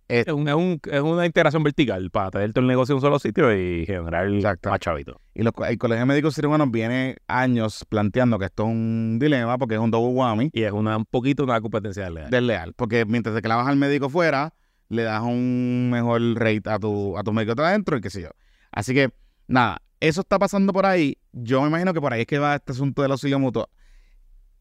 Es, 0.08 0.26
un- 0.28 0.46
es 0.46 0.54
un- 0.54 0.78
es 0.90 1.00
una 1.00 1.24
integración 1.24 1.62
vertical 1.62 2.10
para 2.10 2.30
tener 2.30 2.52
todo 2.52 2.60
el 2.60 2.66
negocio 2.68 2.92
en 2.92 2.96
un 2.96 3.00
solo 3.00 3.18
sitio 3.18 3.50
y 3.56 3.86
generar 3.86 4.28
Exacto. 4.28 4.68
más 4.68 4.78
chavito. 4.80 5.20
Y 5.32 5.42
los, 5.42 5.54
el 5.66 5.78
Colegio 5.78 6.00
de 6.00 6.06
Médicos 6.06 6.34
Cirujanos 6.34 6.70
viene 6.70 7.16
años 7.28 7.86
planteando 7.88 8.38
que 8.38 8.44
esto 8.46 8.64
es 8.64 8.68
un 8.68 9.18
dilema 9.18 9.56
porque 9.56 9.74
es 9.76 9.80
un 9.80 9.90
double 9.90 10.12
whammy 10.14 10.50
Y 10.52 10.64
es 10.64 10.72
una, 10.72 10.98
un 10.98 11.06
poquito 11.06 11.44
una 11.44 11.60
competencia 11.62 12.04
desleal. 12.04 12.28
desleal. 12.30 12.74
Porque 12.74 13.06
mientras 13.06 13.34
te 13.34 13.40
clavas 13.40 13.66
al 13.68 13.76
médico 13.76 14.10
fuera, 14.10 14.52
le 14.90 15.04
das 15.04 15.22
un 15.22 15.88
mejor 15.90 16.20
rate 16.34 16.68
a 16.68 16.78
tu, 16.78 17.16
a 17.16 17.22
tu 17.22 17.32
médico 17.32 17.54
de 17.54 17.62
adentro 17.64 17.96
y 17.96 18.02
qué 18.02 18.10
sé 18.10 18.20
yo. 18.20 18.28
Así 18.70 18.92
que, 18.92 19.10
nada, 19.48 19.80
eso 20.02 20.22
está 20.22 20.36
pasando 20.36 20.72
por 20.72 20.84
ahí. 20.84 21.16
Yo 21.32 21.62
me 21.62 21.68
imagino 21.68 21.94
que 21.94 22.00
por 22.00 22.12
ahí 22.12 22.22
es 22.22 22.26
que 22.26 22.40
va 22.40 22.56
este 22.56 22.72
asunto 22.72 23.02
del 23.02 23.12
auxilio 23.12 23.38
mutuo. 23.38 23.68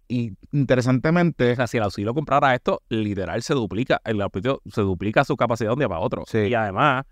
Y 0.08 0.34
interesantemente, 0.52 1.54
O 1.54 1.56
sea, 1.56 1.66
si 1.66 1.78
el 1.78 1.84
auxilio 1.84 2.14
comprara 2.14 2.54
esto, 2.54 2.84
literal 2.90 3.42
se 3.42 3.56
duplica. 3.56 4.00
El 4.06 4.22
auxilio 4.22 4.62
se 4.72 4.82
duplica 4.82 5.24
su 5.24 5.36
capacidad 5.36 5.70
de 5.70 5.74
un 5.74 5.80
día 5.80 5.90
para 5.90 6.02
otro. 6.02 6.26
Sí. 6.28 6.38
Y 6.38 6.54
además, 6.54 7.06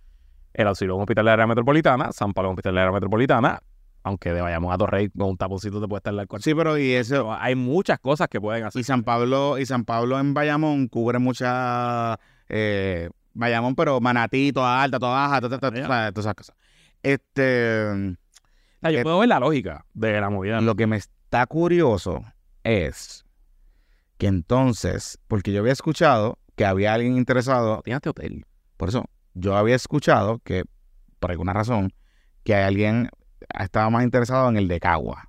el 0.53 0.67
auxilio 0.67 0.93
es 0.93 0.97
un 0.97 1.01
hospital 1.01 1.25
de 1.25 1.31
área 1.31 1.47
metropolitana, 1.47 2.11
San 2.11 2.33
Pablo 2.33 2.49
es 2.49 2.51
un 2.51 2.53
hospital 2.53 2.75
de 2.75 2.81
área 2.81 2.91
metropolitana, 2.91 3.63
aunque 4.03 4.31
de 4.31 4.41
Bayamón 4.41 4.73
a 4.73 4.77
Torrey 4.77 5.09
con 5.09 5.29
un 5.29 5.37
taponcito 5.37 5.81
te 5.81 5.87
puede 5.87 5.99
estar 5.99 6.13
en 6.13 6.19
el 6.19 6.27
cuarto. 6.27 6.43
sí, 6.43 6.53
pero 6.53 6.77
y 6.77 6.91
eso, 6.91 7.33
Hay 7.33 7.55
muchas 7.55 7.99
cosas 7.99 8.27
que 8.27 8.39
pueden 8.39 8.63
hacer. 8.63 8.79
y 8.81 8.83
San 8.83 9.03
Pablo, 9.03 9.57
y 9.57 9.65
San 9.65 9.85
Pablo 9.85 10.19
en 10.19 10.35
Bayamón 10.35 10.87
cubre 10.87 11.17
mucha 11.17 12.19
eh, 12.47 13.09
Bayamón, 13.33 13.73
pero 13.73 13.99
Manatí, 13.99 14.51
toda 14.51 14.83
alta, 14.83 14.99
toda 14.99 15.13
baja, 15.13 15.41
todas 15.41 16.13
esas 16.15 16.35
cosas. 16.35 16.55
Este 17.03 18.15
yo 18.81 18.89
eh, 18.89 19.03
puedo 19.03 19.19
ver 19.19 19.29
la 19.29 19.39
lógica 19.39 19.85
de 19.93 20.19
la 20.21 20.29
movida. 20.29 20.61
Lo 20.61 20.75
que 20.75 20.87
me 20.87 20.97
está 20.97 21.45
curioso 21.47 22.23
es 22.63 23.25
que 24.17 24.27
entonces, 24.27 25.19
porque 25.27 25.51
yo 25.51 25.59
había 25.61 25.73
escuchado 25.73 26.39
que 26.55 26.65
había 26.65 26.93
alguien 26.93 27.15
interesado, 27.17 27.81
Tienes 27.83 28.05
hotel. 28.05 28.45
por 28.77 28.89
eso, 28.89 29.05
yo 29.33 29.55
había 29.55 29.75
escuchado 29.75 30.39
que, 30.39 30.63
por 31.19 31.31
alguna 31.31 31.53
razón, 31.53 31.93
que 32.43 32.55
alguien 32.55 33.09
estaba 33.59 33.89
más 33.89 34.03
interesado 34.03 34.49
en 34.49 34.57
el 34.57 34.67
de 34.67 34.79
Caguas. 34.79 35.23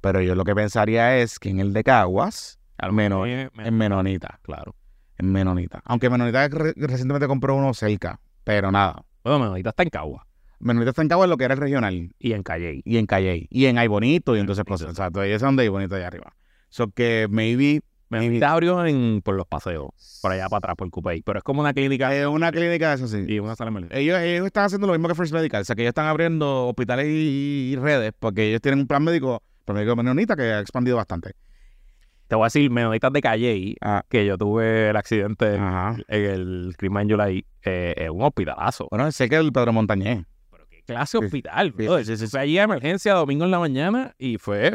Pero 0.00 0.20
yo 0.22 0.34
lo 0.34 0.44
que 0.44 0.54
pensaría 0.54 1.18
es 1.18 1.38
que 1.38 1.50
en 1.50 1.60
el 1.60 1.72
de 1.72 1.84
Caguas, 1.84 2.58
al 2.78 2.92
menos 2.92 3.26
me- 3.26 3.50
en 3.56 3.76
Menonita. 3.76 4.38
Claro. 4.42 4.74
en 5.18 5.32
Menonita. 5.32 5.80
Aunque 5.86 6.10
Menonita 6.10 6.46
re- 6.48 6.74
recientemente 6.76 7.26
compró 7.26 7.54
uno 7.56 7.72
cerca, 7.72 8.20
pero 8.44 8.70
nada. 8.70 9.02
Bueno, 9.24 9.38
Menonita 9.40 9.70
está 9.70 9.82
en 9.82 9.88
Cagua 9.90 10.25
Menonita 10.58 10.90
está 10.90 11.02
en 11.02 11.08
Cabo 11.08 11.24
en 11.24 11.30
lo 11.30 11.36
que 11.36 11.44
era 11.44 11.54
el 11.54 11.60
regional. 11.60 12.10
y 12.18 12.32
en 12.32 12.42
Calle. 12.42 12.80
y 12.84 12.96
en 12.96 13.06
Calle 13.06 13.46
y 13.50 13.66
en 13.66 13.78
Ay 13.78 13.88
Bonito 13.88 14.36
y 14.36 14.40
entonces 14.40 14.64
cosas. 14.64 14.90
Exacto, 14.90 15.22
y 15.24 15.28
ese 15.28 15.36
es 15.36 15.42
donde 15.42 15.62
hay 15.64 15.68
Bonito 15.68 15.94
allá 15.94 16.06
arriba. 16.06 16.32
So 16.68 16.88
que 16.90 17.26
maybe, 17.30 17.80
maybe 18.08 18.44
abrió 18.44 18.84
en, 18.86 19.20
por 19.22 19.34
los 19.36 19.46
paseos, 19.46 19.90
por 20.22 20.32
allá 20.32 20.48
para 20.48 20.58
atrás, 20.58 20.76
por 20.76 20.90
Cupey. 20.90 21.22
Pero 21.22 21.38
es 21.38 21.44
como 21.44 21.60
una 21.60 21.72
clínica 21.74 22.14
es 22.14 22.26
una 22.26 22.50
clínica 22.52 22.90
de 22.90 22.94
eso 22.96 23.08
sí. 23.08 23.24
y 23.28 23.38
una 23.38 23.54
sala 23.54 23.70
de. 23.80 24.00
Ellos, 24.00 24.18
ellos 24.18 24.46
están 24.46 24.64
haciendo 24.64 24.86
lo 24.86 24.92
mismo 24.94 25.08
que 25.08 25.14
First 25.14 25.32
Medical, 25.32 25.62
o 25.62 25.64
sea 25.64 25.76
que 25.76 25.82
ellos 25.82 25.90
están 25.90 26.06
abriendo 26.06 26.66
hospitales 26.68 27.06
y, 27.08 27.72
y 27.72 27.76
redes 27.76 28.12
porque 28.18 28.48
ellos 28.48 28.60
tienen 28.60 28.80
un 28.80 28.86
plan 28.86 29.04
médico, 29.04 29.42
plan 29.64 29.76
médico 29.76 29.94
menonita 29.96 30.36
que 30.36 30.42
ha 30.42 30.60
expandido 30.60 30.96
bastante. 30.96 31.32
Te 32.28 32.34
voy 32.34 32.42
a 32.42 32.46
decir, 32.46 32.68
Menonitas 32.72 33.12
de 33.12 33.20
Calle, 33.20 33.76
Ah. 33.80 34.02
que 34.08 34.26
yo 34.26 34.36
tuve 34.36 34.90
el 34.90 34.96
accidente 34.96 35.56
Ajá. 35.56 35.96
en 36.08 36.24
el 36.24 36.74
crimen 36.76 37.08
July, 37.08 37.46
eh, 37.62 37.94
es 37.96 38.10
un 38.10 38.20
hospitalazo. 38.22 38.88
Bueno, 38.90 39.12
sé 39.12 39.28
que 39.28 39.36
el 39.36 39.52
Pedro 39.52 39.72
Montañez. 39.72 40.24
Clase 40.86 41.18
hospital, 41.18 41.72
brother. 41.72 42.04
sí, 42.04 42.16
sí, 42.16 42.26
sí. 42.26 42.30
Fue 42.30 42.40
allí 42.40 42.58
a 42.58 42.62
emergencia 42.64 43.14
domingo 43.14 43.44
en 43.44 43.50
la 43.50 43.58
mañana 43.58 44.14
y 44.18 44.38
fue. 44.38 44.72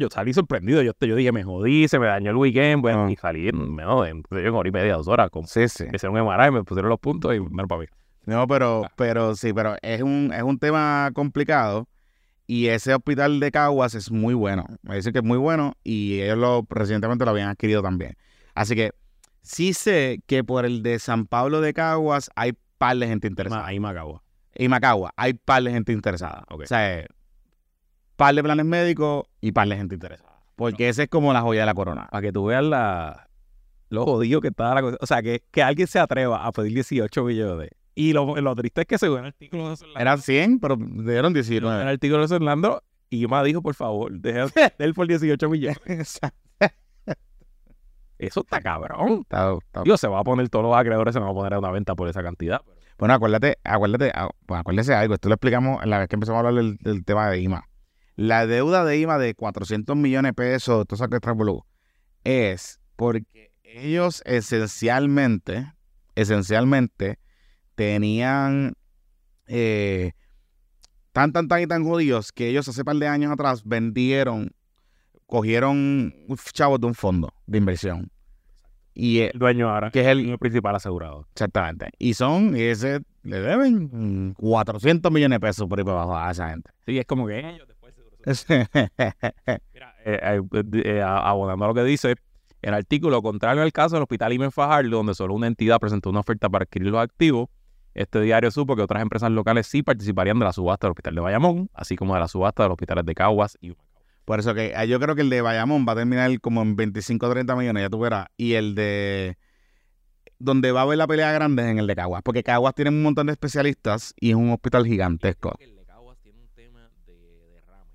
Yo 0.00 0.08
salí 0.10 0.34
sorprendido. 0.34 0.82
Yo, 0.82 0.92
yo 1.00 1.16
dije, 1.16 1.32
me 1.32 1.42
jodí, 1.44 1.88
se 1.88 1.98
me 1.98 2.06
dañó 2.06 2.30
el 2.30 2.36
weekend. 2.36 2.82
Bueno, 2.82 3.06
Ah. 3.06 3.10
y 3.10 3.16
salí 3.16 3.48
en 3.48 3.76
sé 3.76 3.82
yo, 3.82 4.38
en 4.38 4.54
hora 4.54 4.68
y 4.68 4.72
media, 4.72 4.94
dos 4.96 5.08
horas. 5.08 5.30
Con, 5.30 5.46
Sí, 5.46 5.66
sí. 5.68 5.84
me 5.84 5.92
hicieron 5.96 6.14
un 6.14 6.26
MRI, 6.26 6.50
me 6.50 6.62
pusieron 6.64 6.90
los 6.90 6.98
puntos 7.00 7.34
y 7.34 7.40
me 7.40 7.66
para 7.66 7.80
mí. 7.80 7.86
No, 8.26 8.46
pero, 8.46 8.84
Ah. 8.84 8.92
pero 8.96 9.34
sí, 9.34 9.52
pero 9.54 9.76
es 9.80 10.02
un, 10.02 10.30
es 10.34 10.42
un 10.42 10.58
tema 10.58 11.10
complicado 11.14 11.88
y 12.46 12.66
ese 12.66 12.94
hospital 12.94 13.40
de 13.40 13.50
Caguas 13.50 13.94
es 13.94 14.10
muy 14.10 14.34
bueno. 14.34 14.66
Me 14.82 14.96
dicen 14.96 15.12
que 15.14 15.20
es 15.20 15.24
muy 15.24 15.38
bueno 15.38 15.72
y 15.84 16.20
ellos 16.20 16.36
lo 16.36 16.66
recientemente 16.68 17.24
lo 17.24 17.30
habían 17.30 17.48
adquirido 17.48 17.80
también. 17.80 18.16
Así 18.54 18.74
que 18.74 18.90
sí 19.40 19.72
sé 19.72 20.20
que 20.26 20.44
por 20.44 20.66
el 20.66 20.82
de 20.82 20.98
San 20.98 21.26
Pablo 21.26 21.62
de 21.62 21.72
Caguas 21.72 22.30
hay 22.36 22.52
par 22.76 22.96
de 22.98 23.06
gente 23.06 23.26
interesada. 23.28 23.64
Ahí 23.66 23.80
me 23.80 23.88
acabo. 23.88 24.22
Y 24.54 24.68
Macagua 24.68 25.12
hay 25.16 25.34
par 25.34 25.62
de 25.62 25.70
gente 25.70 25.92
interesada. 25.92 26.44
O 26.50 26.64
sea, 26.66 27.06
par 28.16 28.34
de 28.34 28.42
planes 28.42 28.66
médicos 28.66 29.24
y 29.40 29.52
par 29.52 29.68
de 29.68 29.76
gente 29.76 29.94
interesada. 29.94 30.40
Porque 30.56 30.88
ese 30.88 31.04
es 31.04 31.08
como 31.08 31.32
la 31.32 31.40
joya 31.42 31.60
de 31.60 31.66
la 31.66 31.74
corona. 31.74 32.08
Para 32.10 32.22
que 32.22 32.32
tú 32.32 32.46
veas 32.46 32.64
la, 32.64 33.28
lo 33.90 34.04
jodido 34.04 34.40
que 34.40 34.48
está 34.48 34.74
la 34.74 34.82
cosa. 34.82 34.96
O 35.00 35.06
sea, 35.06 35.22
que, 35.22 35.44
que 35.50 35.62
alguien 35.62 35.86
se 35.86 36.00
atreva 36.00 36.44
a 36.44 36.50
pedir 36.52 36.74
18 36.74 37.22
millones. 37.24 37.70
Y 37.94 38.12
lo, 38.12 38.36
lo 38.40 38.54
triste 38.56 38.80
es 38.82 38.86
que 38.86 38.98
según 38.98 39.20
el 39.20 39.26
artículo 39.26 39.64
de 39.68 39.72
Orlando, 39.74 40.00
Eran 40.00 40.20
100, 40.22 40.58
pero 40.60 40.76
dieron 40.76 41.26
el 41.26 41.34
19. 41.34 41.82
artículo 41.84 42.26
de 42.26 42.34
Orlando, 42.34 42.82
y 43.10 43.26
me 43.26 43.44
dijo, 43.44 43.62
por 43.62 43.74
favor, 43.74 44.12
deje 44.12 44.40
de 44.78 44.84
él 44.84 44.94
por 44.94 45.06
18 45.06 45.48
millones. 45.48 46.20
Eso 48.18 48.40
está 48.40 48.60
cabrón. 48.60 49.20
Está- 49.22 49.52
está- 49.54 49.82
Dios, 49.84 50.00
se 50.00 50.08
va 50.08 50.18
a 50.20 50.24
poner 50.24 50.48
todos 50.48 50.64
los 50.64 50.76
acreedores, 50.76 51.12
se 51.14 51.20
van 51.20 51.28
a 51.28 51.32
poner 51.34 51.54
a 51.54 51.58
una 51.60 51.70
venta 51.70 51.94
por 51.94 52.08
esa 52.08 52.22
cantidad. 52.22 52.60
Bueno, 52.98 53.14
acuérdate, 53.14 53.58
acuérdate, 53.62 54.10
ah, 54.12 54.28
pues 54.44 54.60
acuérdese 54.60 54.92
algo, 54.92 55.14
esto 55.14 55.28
lo 55.28 55.36
explicamos 55.36 55.82
en 55.84 55.90
la 55.90 56.00
vez 56.00 56.08
que 56.08 56.16
empezamos 56.16 56.42
a 56.42 56.48
hablar 56.48 56.76
del, 56.80 57.04
tema 57.04 57.30
de 57.30 57.40
IMA. 57.40 57.64
La 58.16 58.44
deuda 58.44 58.84
de 58.84 58.98
IMA 58.98 59.18
de 59.18 59.34
400 59.36 59.96
millones 59.96 60.30
de 60.30 60.34
pesos, 60.34 60.84
todo 60.84 60.96
eso 60.96 61.08
que 61.08 61.20
revolú, 61.20 61.64
es 62.24 62.80
porque 62.96 63.52
ellos 63.62 64.20
esencialmente, 64.26 65.72
esencialmente, 66.16 67.20
tenían 67.76 68.74
eh, 69.46 70.14
tan, 71.12 71.32
tan, 71.32 71.46
tan 71.46 71.62
y 71.62 71.68
tan 71.68 71.84
judíos 71.84 72.32
que 72.32 72.48
ellos 72.48 72.66
hace 72.66 72.84
par 72.84 72.96
de 72.96 73.06
años 73.06 73.30
atrás 73.30 73.62
vendieron, 73.64 74.50
cogieron 75.26 76.12
chavos 76.52 76.80
de 76.80 76.88
un 76.88 76.94
fondo 76.96 77.32
de 77.46 77.58
inversión. 77.58 78.10
Y 79.00 79.20
eh, 79.20 79.30
El 79.32 79.38
dueño 79.38 79.70
ahora, 79.70 79.92
que 79.92 80.00
es 80.00 80.08
el, 80.08 80.28
el 80.28 80.38
principal 80.38 80.74
asegurado. 80.74 81.28
Exactamente. 81.32 81.90
Y 81.98 82.14
son, 82.14 82.56
y 82.56 82.62
ese, 82.62 83.00
le 83.22 83.40
deben 83.40 84.28
mm, 84.28 84.34
400 84.34 85.12
millones 85.12 85.36
de 85.36 85.40
pesos 85.40 85.68
por 85.68 85.78
ahí 85.78 85.84
para 85.84 86.02
abajo 86.02 86.16
a 86.16 86.32
esa 86.32 86.50
gente. 86.50 86.70
Sí, 86.84 86.98
es 86.98 87.06
como 87.06 87.28
que 87.28 87.38
ellos 87.38 87.68
después. 87.68 87.94
Mira, 89.72 89.94
eh, 90.04 90.40
eh, 90.52 90.62
eh, 90.84 91.02
abonando 91.02 91.64
a 91.64 91.68
lo 91.68 91.74
que 91.74 91.84
dice, 91.84 92.16
el 92.60 92.74
artículo, 92.74 93.22
contrario 93.22 93.62
al 93.62 93.72
caso 93.72 93.94
del 93.94 94.02
Hospital 94.02 94.32
Imen 94.32 94.50
Fajardo, 94.50 94.96
donde 94.96 95.14
solo 95.14 95.34
una 95.34 95.46
entidad 95.46 95.78
presentó 95.78 96.10
una 96.10 96.20
oferta 96.20 96.48
para 96.48 96.64
adquirir 96.64 96.90
los 96.90 97.00
activos, 97.00 97.48
este 97.94 98.20
diario 98.20 98.50
supo 98.50 98.74
que 98.74 98.82
otras 98.82 99.00
empresas 99.00 99.30
locales 99.30 99.68
sí 99.68 99.82
participarían 99.82 100.38
de 100.40 100.44
la 100.44 100.52
subasta 100.52 100.86
del 100.86 100.92
Hospital 100.92 101.14
de 101.14 101.20
Bayamón, 101.20 101.70
así 101.72 101.94
como 101.94 102.14
de 102.14 102.20
la 102.20 102.28
subasta 102.28 102.64
de 102.64 102.68
los 102.68 102.74
hospitales 102.74 103.04
de 103.06 103.14
Caguas 103.14 103.56
y 103.60 103.74
Por 104.28 104.40
eso 104.40 104.54
que 104.54 104.74
ah, 104.76 104.84
yo 104.84 105.00
creo 105.00 105.14
que 105.14 105.22
el 105.22 105.30
de 105.30 105.40
Bayamón 105.40 105.86
va 105.88 105.92
a 105.92 105.96
terminar 105.96 106.38
como 106.42 106.60
en 106.60 106.76
25 106.76 107.26
o 107.26 107.30
30 107.30 107.56
millones, 107.56 107.82
ya 107.82 107.88
tú 107.88 107.98
verás. 107.98 108.26
Y 108.36 108.52
el 108.54 108.74
de... 108.74 109.38
Donde 110.38 110.70
va 110.70 110.80
a 110.80 110.82
haber 110.82 110.98
la 110.98 111.06
pelea 111.06 111.32
grande 111.32 111.62
es 111.62 111.68
en 111.70 111.78
el 111.78 111.86
de 111.86 111.96
Caguas, 111.96 112.20
porque 112.22 112.42
Caguas 112.42 112.74
tiene 112.74 112.90
un 112.90 113.02
montón 113.02 113.26
de 113.26 113.32
especialistas 113.32 114.12
y 114.20 114.28
es 114.28 114.36
un 114.36 114.50
hospital 114.50 114.84
gigantesco. 114.84 115.56
el 115.58 115.74
de 115.76 115.84
Caguas 115.86 116.18
tiene 116.22 116.40
un 116.40 116.48
tema 116.54 116.90
de 117.06 117.14
derrames. 117.54 117.88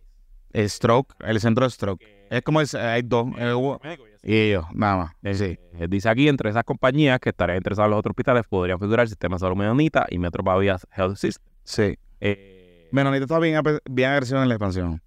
El 0.52 0.70
stroke, 0.72 1.14
el 1.20 1.40
centro 1.40 1.66
de 1.66 1.70
stroke. 1.70 2.02
Es 2.32 2.42
como 2.42 2.62
el- 2.62 2.68
hay 2.76 3.04
dos, 3.04 3.28
eh, 3.38 3.98
y 4.24 4.36
ellos, 4.36 4.66
nada 4.74 5.14
más. 5.22 5.38
Sí. 5.38 5.60
Eh, 5.74 5.88
dice 5.88 6.10
aquí, 6.10 6.28
entre 6.28 6.50
esas 6.50 6.64
compañías 6.64 7.20
que 7.20 7.30
estarían 7.30 7.58
interesadas 7.58 7.88
en 7.88 7.92
los 7.92 8.00
otros 8.00 8.14
hospitales 8.14 8.44
podrían 8.50 8.80
figurar 8.80 9.04
el 9.04 9.10
Sistema 9.10 9.36
de 9.36 9.40
Salud 9.42 9.56
Menonita 9.56 10.08
y 10.10 10.18
Metro 10.18 10.44
Health 10.60 11.16
System. 11.16 11.46
Sí. 11.64 11.96
Eh, 12.20 12.90
Menonita 12.92 13.26
está 13.26 13.38
bien, 13.38 13.62
bien 13.88 14.10
agresivo 14.10 14.42
en 14.42 14.50
la 14.50 14.56
expansión. 14.56 15.02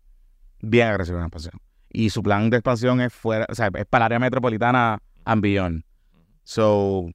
Bien 0.60 0.88
agresivo 0.88 1.18
en 1.18 1.24
expansión. 1.24 1.60
Y 1.90 2.10
su 2.10 2.22
plan 2.22 2.50
de 2.50 2.58
expansión 2.58 3.00
es 3.00 3.12
fuera, 3.12 3.46
o 3.48 3.54
sea, 3.54 3.70
es 3.74 3.86
para 3.86 4.04
el 4.04 4.12
área 4.12 4.18
metropolitana 4.18 5.02
and 5.24 5.42
beyond. 5.42 5.84
So, 6.44 7.10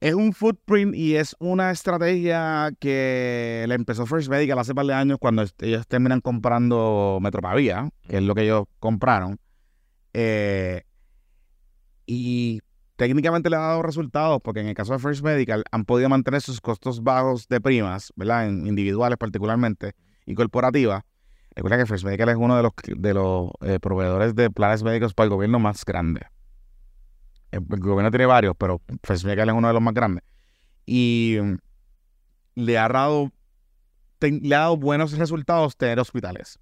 es 0.00 0.14
un 0.14 0.32
footprint 0.32 0.94
y 0.94 1.16
es 1.16 1.34
una 1.40 1.70
estrategia 1.70 2.70
que 2.78 3.64
le 3.66 3.74
empezó 3.74 4.06
First 4.06 4.28
Medical 4.28 4.58
hace 4.58 4.74
par 4.74 4.86
de 4.86 4.94
años 4.94 5.18
cuando 5.20 5.44
ellos 5.60 5.86
terminan 5.88 6.20
comprando 6.20 7.18
Metropavía, 7.20 7.90
que 8.02 8.18
es 8.18 8.22
lo 8.22 8.34
que 8.34 8.42
ellos 8.42 8.64
compraron. 8.78 9.38
Eh, 10.14 10.82
y 12.06 12.60
técnicamente 12.96 13.50
le 13.50 13.56
ha 13.56 13.60
dado 13.60 13.82
resultados 13.82 14.40
porque 14.42 14.60
en 14.60 14.68
el 14.68 14.74
caso 14.74 14.92
de 14.92 14.98
First 14.98 15.22
Medical 15.22 15.64
han 15.70 15.84
podido 15.84 16.08
mantener 16.08 16.42
sus 16.42 16.60
costos 16.60 17.02
bajos 17.02 17.48
de 17.48 17.60
primas, 17.60 18.12
¿verdad? 18.14 18.48
En 18.48 18.66
individuales 18.66 19.18
particularmente 19.18 19.92
y 20.26 20.34
corporativas. 20.34 21.02
Recuerda 21.58 21.78
que 21.78 21.86
First 21.86 22.04
Medical 22.04 22.28
es 22.28 22.36
uno 22.36 22.56
de 22.56 22.62
los, 22.62 22.72
de 22.86 23.14
los 23.14 23.50
eh, 23.62 23.80
proveedores 23.80 24.36
de 24.36 24.48
planes 24.48 24.84
médicos 24.84 25.12
para 25.12 25.24
el 25.24 25.30
gobierno 25.30 25.58
más 25.58 25.84
grande. 25.84 26.20
El, 27.50 27.66
el 27.68 27.80
gobierno 27.80 28.12
tiene 28.12 28.26
varios, 28.26 28.54
pero 28.56 28.80
First 29.02 29.24
Medical 29.24 29.48
es 29.48 29.54
uno 29.56 29.66
de 29.66 29.74
los 29.74 29.82
más 29.82 29.92
grandes. 29.92 30.22
Y 30.86 31.36
mm, 31.42 31.54
le 32.54 32.78
ha 32.78 32.88
dado, 32.88 33.32
le 34.20 34.54
ha 34.54 34.60
dado 34.60 34.76
buenos 34.76 35.18
resultados 35.18 35.76
tener 35.76 35.98
hospitales. 35.98 36.60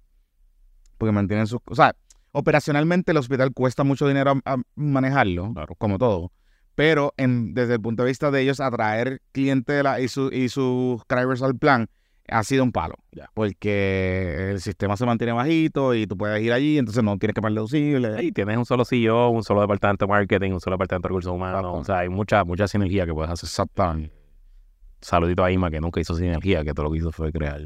Porque 0.97 1.11
mantienen 1.11 1.45
sus... 1.45 1.59
O 1.67 1.75
sea, 1.75 1.95
operacionalmente 2.31 3.11
el 3.11 3.17
hospital 3.17 3.53
cuesta 3.53 3.83
mucho 3.83 4.07
dinero 4.07 4.41
a, 4.45 4.53
a 4.53 4.57
manejarlo, 4.73 5.53
como 5.77 5.99
todo. 5.99 6.31
Pero 6.73 7.13
en, 7.17 7.53
desde 7.53 7.75
el 7.75 7.81
punto 7.81 8.01
de 8.01 8.09
vista 8.09 8.31
de 8.31 8.41
ellos 8.41 8.59
atraer 8.61 9.21
clientela 9.31 9.99
y, 9.99 10.07
su, 10.07 10.29
y 10.33 10.49
sus 10.49 11.03
drivers 11.07 11.43
al 11.43 11.55
plan, 11.55 11.87
ha 12.29 12.43
sido 12.43 12.63
un 12.63 12.71
palo. 12.71 12.95
Porque 13.33 14.51
el 14.51 14.61
sistema 14.61 14.97
se 14.97 15.05
mantiene 15.05 15.33
bajito 15.33 15.93
y 15.93 16.07
tú 16.07 16.17
puedes 16.17 16.41
ir 16.41 16.53
allí, 16.53 16.77
entonces 16.77 17.03
no 17.03 17.17
tienes 17.17 17.33
que 17.33 17.41
pagar 17.41 17.55
deducible. 17.55 18.23
y 18.23 18.31
tienes 18.31 18.57
un 18.57 18.65
solo 18.65 18.85
CEO, 18.85 19.29
un 19.29 19.43
solo 19.43 19.61
departamento 19.61 20.05
de 20.05 20.09
marketing, 20.09 20.51
un 20.51 20.59
solo 20.59 20.75
departamento 20.75 21.07
de 21.07 21.09
recursos 21.09 21.33
humanos. 21.33 21.59
Exacto. 21.59 21.79
O 21.79 21.83
sea, 21.83 21.99
hay 21.99 22.09
mucha, 22.09 22.43
mucha 22.43 22.67
sinergia 22.67 23.05
que 23.05 23.13
puedes 23.13 23.31
hacer. 23.31 23.47
Exactamente. 23.47 24.13
Saludito 25.01 25.43
a 25.43 25.51
Ima, 25.51 25.69
que 25.69 25.79
nunca 25.79 25.99
hizo 25.99 26.15
sinergia, 26.15 26.63
que 26.63 26.73
todo 26.73 26.85
lo 26.85 26.91
que 26.91 26.97
hizo 26.97 27.11
fue 27.11 27.31
crear 27.31 27.61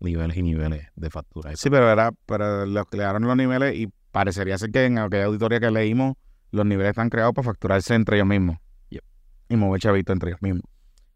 niveles 0.00 0.36
y 0.36 0.42
niveles 0.42 0.88
de 0.96 1.10
factura. 1.10 1.54
Sí, 1.54 1.70
pero 1.70 1.90
era, 1.90 2.10
pero 2.26 2.66
los 2.66 2.86
crearon 2.86 3.22
los 3.22 3.36
niveles 3.36 3.76
y 3.76 3.88
parecería 4.10 4.58
ser 4.58 4.70
que 4.70 4.86
en 4.86 4.98
aquella 4.98 5.26
auditoría 5.26 5.60
que 5.60 5.70
leímos, 5.70 6.14
los 6.50 6.66
niveles 6.66 6.90
están 6.90 7.10
creados 7.10 7.34
para 7.34 7.44
facturarse 7.44 7.94
entre 7.94 8.16
ellos 8.16 8.26
mismos. 8.26 8.56
Yep. 8.88 9.02
Y 9.50 9.56
mover 9.56 9.80
chavito 9.80 10.12
entre 10.12 10.30
ellos 10.30 10.42
mismos. 10.42 10.64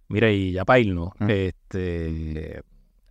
Mira, 0.08 0.30
y 0.30 0.52
ya 0.52 0.64
para 0.64 0.78
irnos, 0.78 1.10
este, 1.26 2.62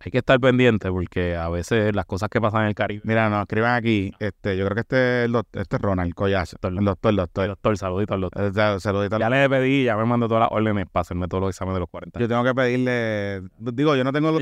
hay 0.04 0.10
que 0.10 0.18
estar 0.18 0.38
pendiente 0.38 0.90
porque 0.90 1.36
a 1.36 1.48
veces 1.48 1.94
las 1.94 2.04
cosas 2.06 2.28
que 2.28 2.40
pasan 2.40 2.62
en 2.62 2.68
el 2.68 2.74
Caribe. 2.74 3.02
Mira, 3.04 3.30
nos 3.30 3.42
escriban 3.42 3.74
aquí, 3.74 4.12
este, 4.18 4.56
yo 4.56 4.64
creo 4.66 4.74
que 4.74 4.80
este 4.80 5.24
es 5.24 5.30
el 5.30 5.36
este 5.52 5.76
es 5.76 5.82
Ronald 5.82 6.14
Collazo. 6.14 6.56
El 6.62 6.84
doctor, 6.84 7.10
el 7.10 7.16
doctor. 7.16 7.48
Doctor, 7.48 7.78
saludito 7.78 8.14
al 8.14 8.20
doctor. 8.20 8.44
Eh, 8.44 8.80
Saludito. 8.80 9.18
Ya 9.18 9.30
le 9.30 9.48
pedí, 9.48 9.84
ya 9.84 9.96
me 9.96 10.04
mandó 10.04 10.28
todas 10.28 10.42
las 10.42 10.52
órdenes 10.52 10.86
para 10.90 11.02
hacerme 11.02 11.28
todos 11.28 11.42
los 11.42 11.50
exámenes 11.50 11.76
de 11.76 11.80
los 11.80 11.88
40. 11.88 12.20
Yo 12.20 12.28
tengo 12.28 12.44
que 12.44 12.54
pedirle, 12.54 13.42
digo, 13.58 13.96
yo 13.96 14.04
no 14.04 14.12
tengo 14.12 14.32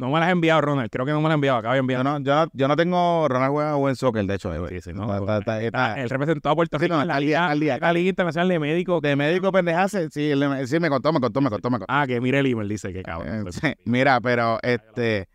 no 0.00 0.08
me 0.08 0.18
las 0.18 0.26
has 0.28 0.32
enviado, 0.32 0.60
Ronald. 0.62 0.90
Creo 0.90 1.06
que 1.06 1.12
no 1.12 1.18
me 1.18 1.24
las 1.24 1.30
has 1.30 1.34
enviado. 1.36 1.58
Acaba 1.58 1.74
de 1.74 1.78
yo 1.78 1.80
enviar. 1.82 2.02
no, 2.04 2.18
yo, 2.18 2.34
no- 2.34 2.50
yo 2.52 2.66
no 2.68 2.74
tengo 2.76 3.28
Ronald 3.28 3.52
juega 3.52 3.74
buen 3.76 3.94
soccer, 3.94 4.24
de 4.26 4.34
hecho, 4.34 4.52
eh. 4.52 4.68
Sí, 4.70 4.80
sí, 4.80 4.92
no. 4.92 5.14
Está- 5.16 5.38
está- 5.38 5.62
está- 5.62 6.00
el 6.00 6.10
representado 6.10 6.52
a 6.52 6.56
Puerto 6.56 6.78
Sí, 6.78 6.84
Rico 6.86 6.96
no, 6.96 7.02
en 7.02 7.08
la 7.08 7.14
al 7.16 7.20
día- 7.20 7.28
Liga, 7.40 7.50
al 7.50 7.60
día. 7.60 7.78
la 7.78 7.92
Liga 7.92 8.08
Internacional 8.10 8.48
de 8.48 8.58
Médicos. 8.58 9.00
de 9.02 9.14
médico 9.16 9.52
pendejase, 9.52 10.08
sí, 10.10 10.30
él- 10.30 10.66
sí, 10.66 10.80
me 10.80 10.88
contó, 10.88 11.12
me 11.12 11.20
contó, 11.20 11.40
me 11.40 11.50
contó, 11.50 11.70
me 11.70 11.78
contó. 11.78 11.92
Ah, 11.92 12.06
que 12.06 12.20
mire 12.20 12.40
el 12.40 12.46
email, 12.46 12.68
dice 12.68 12.92
que 12.92 13.00
Eh, 13.00 13.02
cabrón. 13.04 13.42
Pues, 13.44 13.54
sí, 13.56 13.72
Mira, 13.84 14.20
pero 14.20 14.58
este, 14.62 15.28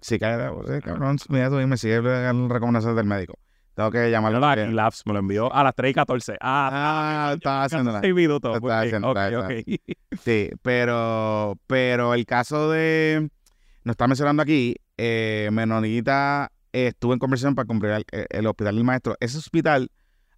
sí, 0.00 0.14
sí, 0.14 0.18
cabrón, 0.18 1.16
mira 1.28 1.48
tú 1.50 1.56
me 1.56 1.76
sigue 1.76 2.00
dando 2.00 2.48
recomendaciones 2.52 2.96
del 2.96 3.06
médico. 3.06 3.38
Tengo 3.74 3.90
que 3.90 4.10
llamarlo. 4.10 4.38
Porque- 4.38 4.64
aquí, 4.64 4.72
Labs 4.72 5.02
me 5.06 5.14
lo 5.14 5.18
envió 5.20 5.50
a 5.50 5.64
las 5.64 5.74
3 5.74 5.92
y 5.92 5.94
14. 5.94 6.34
Ah, 6.42 7.28
Ah, 7.30 7.32
estaba 7.34 7.64
haciendo 7.64 7.98
6 8.02 8.14
minutos. 8.14 8.54
Estaba 8.54 8.80
ok, 8.80 8.86
haciendo- 8.86 9.10
ok, 9.10 9.16
estaba- 9.18 9.46
ok. 9.46 10.18
Sí, 10.20 10.50
pero, 10.60 11.56
pero 11.66 12.12
el 12.12 12.26
caso 12.26 12.70
de, 12.70 13.30
nos 13.84 13.94
está 13.94 14.06
mencionando 14.08 14.42
aquí, 14.42 14.76
eh, 14.96 15.48
Menonita 15.52 16.50
eh, 16.72 16.88
estuvo 16.88 17.12
en 17.12 17.18
conversación 17.18 17.54
para 17.54 17.66
comprar 17.66 18.02
el, 18.12 18.26
el 18.30 18.46
hospital 18.46 18.76
del 18.76 18.84
maestro. 18.84 19.16
Ese 19.20 19.38
hospital, 19.38 19.90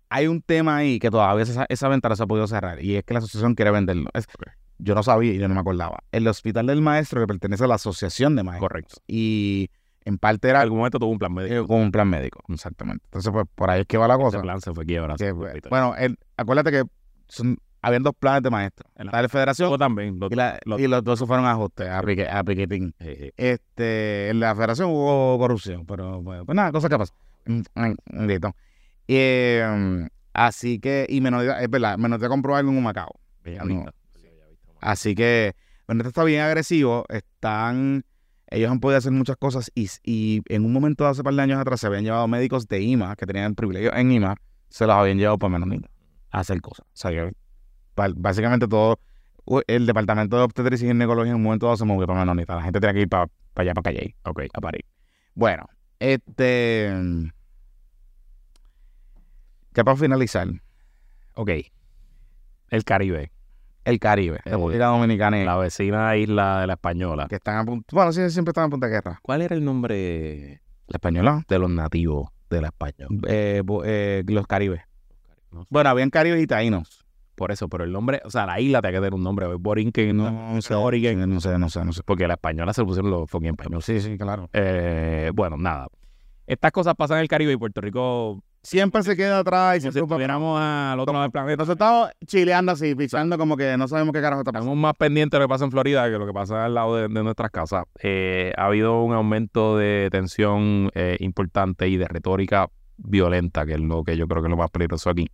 hay 0.09 0.27
un 0.27 0.43
tema 0.43 0.77
ahí 0.77 0.99
que 0.99 1.11
todavía 1.11 1.43
esa, 1.43 1.67
esa 1.69 1.89
ventana 1.89 2.17
se 2.17 2.23
ha 2.23 2.27
podido 2.27 2.47
cerrar 2.47 2.83
y 2.83 2.97
es 2.97 3.05
que 3.05 3.15
la 3.15 3.19
asociación 3.19 3.55
quiere 3.55 3.71
venderlo. 3.71 4.11
Es-. 4.15 4.27
Yo 4.79 4.95
no 4.95 5.03
sabía 5.03 5.33
y 5.33 5.39
yo 5.39 5.47
no 5.49 5.55
me 5.55 5.61
acordaba. 5.61 6.01
El 6.11 6.27
hospital 6.27 6.67
del 6.67 6.83
maestro 6.83 7.21
que 7.21 7.27
pertenece 7.27 7.65
a 7.65 7.67
la 7.69 7.77
asociación 7.77 8.35
de 8.37 8.43
maestros. 8.43 8.69
Correcto. 8.69 8.97
Y 9.07 9.71
en 10.05 10.19
parte 10.19 10.49
En 10.49 10.51
era 10.51 10.61
algún 10.61 10.79
momento 10.79 10.99
tuvo 10.99 11.11
un 11.11 11.19
plan 11.19 11.33
médico. 11.33 11.55
eh, 11.55 11.67
con 11.67 11.81
un 11.81 11.93
plan 11.93 12.09
médico, 12.09 12.41
exactamente. 12.49 13.05
Entonces, 13.07 13.33
pues 13.33 13.47
por 13.55 13.71
ahí 13.71 13.83
es 13.83 13.87
que 13.87 13.97
va 13.97 14.09
la 14.09 14.15
Ese 14.15 14.23
cosa. 14.25 14.43
plan 14.43 14.61
se 14.61 14.73
fue 14.75 14.85
quiebra. 14.85 15.15
Que, 15.17 15.33
bueno, 15.33 15.95
el- 15.97 16.19
acuérdate 16.37 16.71
que 16.73 16.83
son, 17.29 17.57
habían 17.87 18.03
dos 18.03 18.15
planes 18.19 18.43
de 18.43 18.51
maestros. 18.51 18.91
En 18.97 19.07
la- 19.07 19.13
La 19.13 19.23
de 19.23 19.29
federación 19.29 19.71
Yo 19.71 19.79
también. 19.79 20.19
y, 20.31 20.35
la- 20.35 20.59
lo- 20.65 20.79
y 20.79 20.87
los 20.89 21.03
dos 21.05 21.19
se 21.19 21.27
fueron 21.27 21.45
a 21.47 21.53
ajuste, 21.53 21.89
a, 21.89 22.03
pique- 22.03 22.29
a 22.29 22.43
piquetín. 22.45 22.95
Este, 23.37 24.31
en 24.31 24.41
la 24.41 24.55
federación 24.55 24.91
hubo 24.91 25.39
corrupción, 25.39 25.85
pero 25.87 26.21
bueno, 26.23 26.45
pues 26.47 26.57
nada, 26.57 26.73
cosas 26.73 26.91
que 26.91 26.99
pasan. 26.99 27.17
Eh, 29.09 30.09
así 30.33 30.79
que, 30.79 31.07
y 31.09 31.21
Menonita, 31.21 31.61
es 31.63 31.69
verdad, 31.71 31.99
Menonita 31.99 32.29
compró 32.29 32.57
algo 32.57 32.71
en 32.71 32.79
un 32.79 32.83
Macao. 32.85 33.13
No. 33.65 33.85
Así 34.81 35.15
que, 35.15 35.55
Menonita 35.87 36.09
está 36.09 36.25
bien 36.25 36.41
agresivo, 36.43 37.05
están, 37.09 38.05
ellos 38.49 38.71
han 38.71 38.81
podido 38.81 38.99
hacer 38.99 39.13
muchas 39.13 39.37
cosas 39.37 39.71
y, 39.75 39.89
y 40.03 40.43
en 40.49 40.65
un 40.65 40.73
momento 40.73 41.05
de 41.05 41.11
hace 41.11 41.23
par 41.23 41.35
de 41.35 41.43
años 41.43 41.59
atrás 41.61 41.81
se 41.81 41.87
habían 41.87 42.05
llevado 42.05 42.27
médicos 42.29 42.67
de 42.69 42.81
IMA, 42.83 43.17
que 43.17 43.27
tenían 43.27 43.55
privilegio 43.55 43.95
en 43.95 44.13
IMA, 44.13 44.37
se 44.69 44.87
los 44.87 44.97
habían 44.97 45.19
llevado 45.19 45.39
para 45.39 45.51
Menonita 45.53 45.89
a 46.31 46.41
hacer 46.41 46.61
cosas. 46.61 46.87
O 46.87 46.91
sea, 46.97 47.31
básicamente 48.17 48.67
todo, 48.69 48.99
el 49.67 49.87
departamento 49.87 50.37
de 50.37 50.43
obstetricia 50.43 50.87
y 50.87 50.91
ginecología 50.91 51.31
en 51.31 51.37
un 51.37 51.43
momento 51.43 51.67
dado 51.67 51.77
se 51.77 51.85
movió 51.85 52.07
para 52.07 52.21
Menonita. 52.21 52.57
La 52.57 52.63
gente 52.63 52.81
tenía 52.81 52.95
que 52.95 53.01
ir 53.03 53.09
para, 53.09 53.27
para 53.53 53.65
allá, 53.65 53.75
para 53.75 53.83
Calle, 53.95 54.17
Ok. 54.25 54.43
a 54.53 54.61
París. 54.61 54.83
Bueno, 55.35 55.65
este... 55.99 56.93
Ya 59.75 59.85
para 59.85 59.97
finalizar, 59.97 60.49
Ok. 61.35 61.51
El 62.71 62.85
Caribe. 62.85 63.33
el 63.85 63.99
Caribe, 63.99 64.41
República 64.45 64.87
Dominicana, 64.87 65.45
La 65.45 65.57
vecina 65.57 66.17
isla 66.17 66.61
de 66.61 66.67
la 66.69 66.73
Española. 66.75 67.27
que 67.29 67.35
están 67.37 67.57
a 67.59 67.65
punto, 67.65 67.85
bueno, 67.95 68.13
sí, 68.13 68.29
siempre 68.31 68.51
están 68.51 68.65
a 68.65 68.69
punto 68.71 68.87
de 68.87 68.93
guerra. 68.93 69.19
¿Cuál 69.23 69.43
era 69.43 69.55
el 69.55 69.65
nombre 69.65 70.61
La 70.87 70.97
española, 70.97 71.45
de 71.49 71.59
los 71.59 71.71
nativos 71.71 72.31
de 72.51 72.61
la 72.63 72.69
Española? 72.69 73.09
eh, 73.29 73.63
eh, 73.85 74.23
los 74.29 74.47
Caribes. 74.47 74.81
No 75.51 75.63
sé. 75.63 75.67
Bueno, 75.71 75.91
habían 75.91 76.11
Caribes 76.11 76.43
y 76.43 76.47
taínos. 76.47 77.04
Por 77.35 77.51
eso, 77.51 77.69
pero 77.69 77.85
el 77.85 77.93
nombre, 77.93 78.21
o 78.25 78.31
sea, 78.31 78.47
la 78.47 78.61
isla 78.61 78.81
tiene 78.81 78.95
que 78.97 79.01
tener 79.01 79.15
un 79.15 79.23
nombre. 79.23 79.47
Borinquen, 79.55 80.17
No, 80.17 80.31
no, 80.31 80.55
no 80.55 80.63
sé, 80.63 80.75
Origen. 80.75 81.19
no 81.29 81.41
sé, 81.41 81.59
no 81.59 81.69
sé, 81.69 81.85
no 81.85 81.93
sé. 81.93 82.03
porque 82.05 82.29
la 82.29 82.35
española 82.35 82.73
se 82.73 82.85
pusieron 82.85 83.11
los 83.11 83.29
fucking 83.31 83.51
españoles. 83.51 83.85
Sí, 83.85 84.01
sí, 84.01 84.17
claro. 84.17 84.49
Eh, 84.53 85.31
bueno, 85.35 85.57
nada. 85.57 85.89
Estas 86.47 86.73
cosas 86.73 86.95
pasan 86.95 87.17
en 87.19 87.23
el 87.23 87.29
Caribe 87.29 87.53
y 87.53 87.57
Puerto 87.57 87.81
Rico, 87.81 88.43
Siempre 88.63 89.03
se 89.03 89.15
queda 89.15 89.41
atrás 89.41 89.77
y 89.77 89.81
como 89.81 89.93
si 89.93 89.99
estuviéramos 89.99 90.59
al 90.59 90.99
otro 90.99 91.13
lado 91.13 91.25
del 91.25 91.31
planeta. 91.33 91.57
Nos 91.59 91.69
estamos 91.69 92.09
chileando 92.27 92.73
así, 92.73 92.95
pisando 92.95 93.37
como 93.37 93.59
que 93.59 93.77
no 93.77 93.87
sabemos 93.89 94.15
qué 94.15 94.23
carajo 94.23 94.41
está 94.41 94.53
pasando. 94.53 94.71
Estamos 94.71 94.81
más 94.83 94.95
pendientes 94.97 95.37
de 95.39 95.43
lo 95.43 95.49
que 95.49 95.53
pasa 95.53 95.67
en 95.67 95.71
Florida 95.71 96.05
que 96.11 96.17
lo 96.19 96.27
que 96.27 96.33
pasa 96.33 96.65
al 96.65 96.73
lado 96.73 96.97
de, 96.97 97.03
de 97.09 97.23
nuestras 97.23 97.51
casas. 97.51 97.85
Eh, 98.03 98.55
ha 98.57 98.65
habido 98.65 99.03
un 99.03 99.13
aumento 99.13 99.77
de 99.77 100.09
tensión 100.11 100.91
eh, 100.95 101.19
importante 101.21 101.89
y 101.89 101.99
de 101.99 102.09
retórica 102.09 102.71
violenta, 102.97 103.67
que 103.67 103.75
es 103.75 103.81
lo 103.81 104.03
que 104.03 104.17
yo 104.17 104.27
creo 104.29 104.41
que 104.41 104.47
es 104.47 104.51
lo 104.51 104.57
más 104.57 104.71
peligroso 104.71 105.11
aquí, 105.11 105.27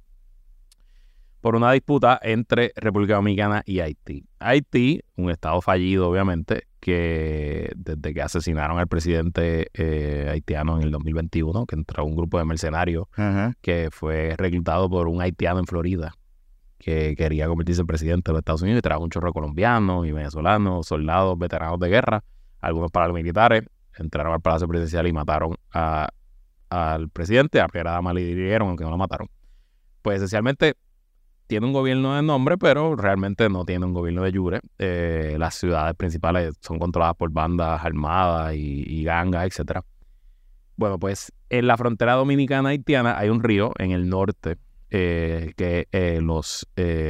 por 1.40 1.56
una 1.56 1.72
disputa 1.72 2.18
entre 2.22 2.72
República 2.76 3.14
Dominicana 3.14 3.62
y 3.64 3.80
Haití. 3.80 4.24
Haití, 4.38 5.00
un 5.16 5.30
estado 5.30 5.60
fallido, 5.60 6.08
obviamente, 6.08 6.64
que 6.80 7.70
desde 7.76 8.12
que 8.14 8.22
asesinaron 8.22 8.78
al 8.78 8.86
presidente 8.88 9.68
eh, 9.74 10.28
haitiano 10.30 10.76
en 10.76 10.82
el 10.84 10.90
2021, 10.90 11.66
que 11.66 11.76
entró 11.76 12.04
un 12.04 12.16
grupo 12.16 12.38
de 12.38 12.44
mercenarios 12.44 13.06
que 13.60 13.88
fue 13.90 14.34
reclutado 14.36 14.88
por 14.90 15.08
un 15.08 15.20
haitiano 15.20 15.60
en 15.60 15.66
Florida 15.66 16.12
que 16.78 17.14
quería 17.14 17.46
convertirse 17.46 17.82
en 17.82 17.86
presidente 17.86 18.30
de 18.30 18.32
los 18.32 18.38
Estados 18.40 18.62
Unidos 18.62 18.78
y 18.78 18.82
trajo 18.82 19.02
un 19.04 19.10
chorro 19.10 19.28
de 19.28 19.32
colombianos 19.34 20.06
y 20.06 20.12
venezolanos, 20.12 20.86
soldados, 20.86 21.38
veteranos 21.38 21.78
de 21.78 21.88
guerra, 21.90 22.24
algunos 22.60 22.90
paramilitares, 22.90 23.64
entraron 23.98 24.32
al 24.32 24.40
Palacio 24.40 24.66
Presidencial 24.66 25.06
y 25.06 25.12
mataron 25.12 25.56
a- 25.74 26.08
al 26.70 27.10
presidente, 27.10 27.60
a 27.60 27.68
primera 27.68 27.92
dama 27.92 28.14
le 28.14 28.22
hirieron, 28.22 28.68
aunque 28.68 28.84
no 28.84 28.90
lo 28.90 28.96
mataron. 28.96 29.28
Pues 30.00 30.16
esencialmente 30.16 30.74
tiene 31.50 31.66
un 31.66 31.72
gobierno 31.72 32.14
de 32.14 32.22
nombre, 32.22 32.56
pero 32.56 32.94
realmente 32.94 33.48
no 33.48 33.64
tiene 33.64 33.84
un 33.84 33.92
gobierno 33.92 34.22
de 34.22 34.32
jure. 34.32 34.60
Eh, 34.78 35.34
las 35.36 35.56
ciudades 35.56 35.96
principales 35.96 36.54
son 36.60 36.78
controladas 36.78 37.16
por 37.16 37.32
bandas 37.32 37.84
armadas 37.84 38.54
y, 38.54 38.84
y 38.86 39.02
gangas, 39.02 39.46
etcétera. 39.46 39.84
Bueno, 40.76 41.00
pues 41.00 41.32
en 41.48 41.66
la 41.66 41.76
frontera 41.76 42.14
dominicana 42.14 42.68
haitiana 42.68 43.18
hay 43.18 43.30
un 43.30 43.42
río 43.42 43.72
en 43.78 43.90
el 43.90 44.08
norte 44.08 44.58
eh, 44.90 45.52
que 45.56 45.88
eh, 45.90 46.20
los 46.22 46.68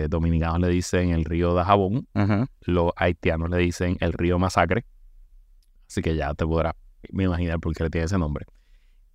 dominicanos 0.08 0.60
le 0.60 0.68
dicen 0.68 1.10
el 1.10 1.26
río 1.26 1.54
de 1.54 1.62
Jabón, 1.62 2.08
los 2.62 2.92
haitianos 2.96 3.50
le 3.50 3.58
dicen 3.58 3.98
el 4.00 4.14
río 4.14 4.38
Masacre. 4.38 4.86
Así 5.86 6.00
que 6.00 6.16
ya 6.16 6.32
te 6.32 6.46
podrás 6.46 6.72
imaginar 7.10 7.60
por 7.60 7.74
qué 7.74 7.84
le 7.84 7.90
tiene 7.90 8.06
ese 8.06 8.16
nombre. 8.16 8.46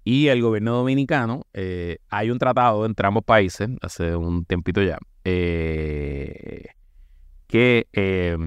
Y 0.08 0.28
el 0.28 0.42
gobierno 0.42 0.74
dominicano, 0.76 1.48
eh, 1.54 1.98
hay 2.10 2.30
un 2.30 2.38
tratado 2.38 2.86
entre 2.86 3.08
ambos 3.08 3.24
países, 3.24 3.70
hace 3.82 4.16
un 4.16 4.46
tiempito 4.46 4.84
ya, 4.84 5.00
eh, 5.24 6.66
que 7.48 7.88
eh, 7.92 8.38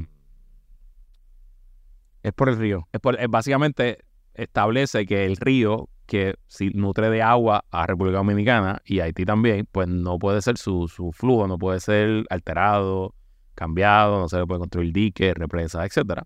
Es 2.22 2.32
por 2.32 2.48
el 2.48 2.56
río. 2.58 2.88
es 2.92 3.00
por- 3.00 3.16
básicamente 3.28 3.98
establece 4.34 5.04
que 5.04 5.24
el 5.26 5.36
río 5.36 5.88
que 6.06 6.36
si 6.46 6.70
nutre 6.70 7.10
de 7.10 7.22
agua 7.22 7.64
a 7.70 7.86
República 7.86 8.18
Dominicana 8.18 8.80
y 8.84 9.00
Haití 9.00 9.24
también, 9.26 9.66
pues 9.70 9.88
no 9.88 10.18
puede 10.18 10.40
ser 10.40 10.56
su, 10.56 10.88
su 10.88 11.12
flujo, 11.12 11.46
no 11.48 11.58
puede 11.58 11.80
ser 11.80 12.24
alterado, 12.30 13.14
cambiado, 13.54 14.18
no 14.20 14.28
se 14.28 14.38
le 14.38 14.46
puede 14.46 14.60
construir 14.60 14.92
diques, 14.92 15.34
represas, 15.34 15.84
etcétera. 15.84 16.24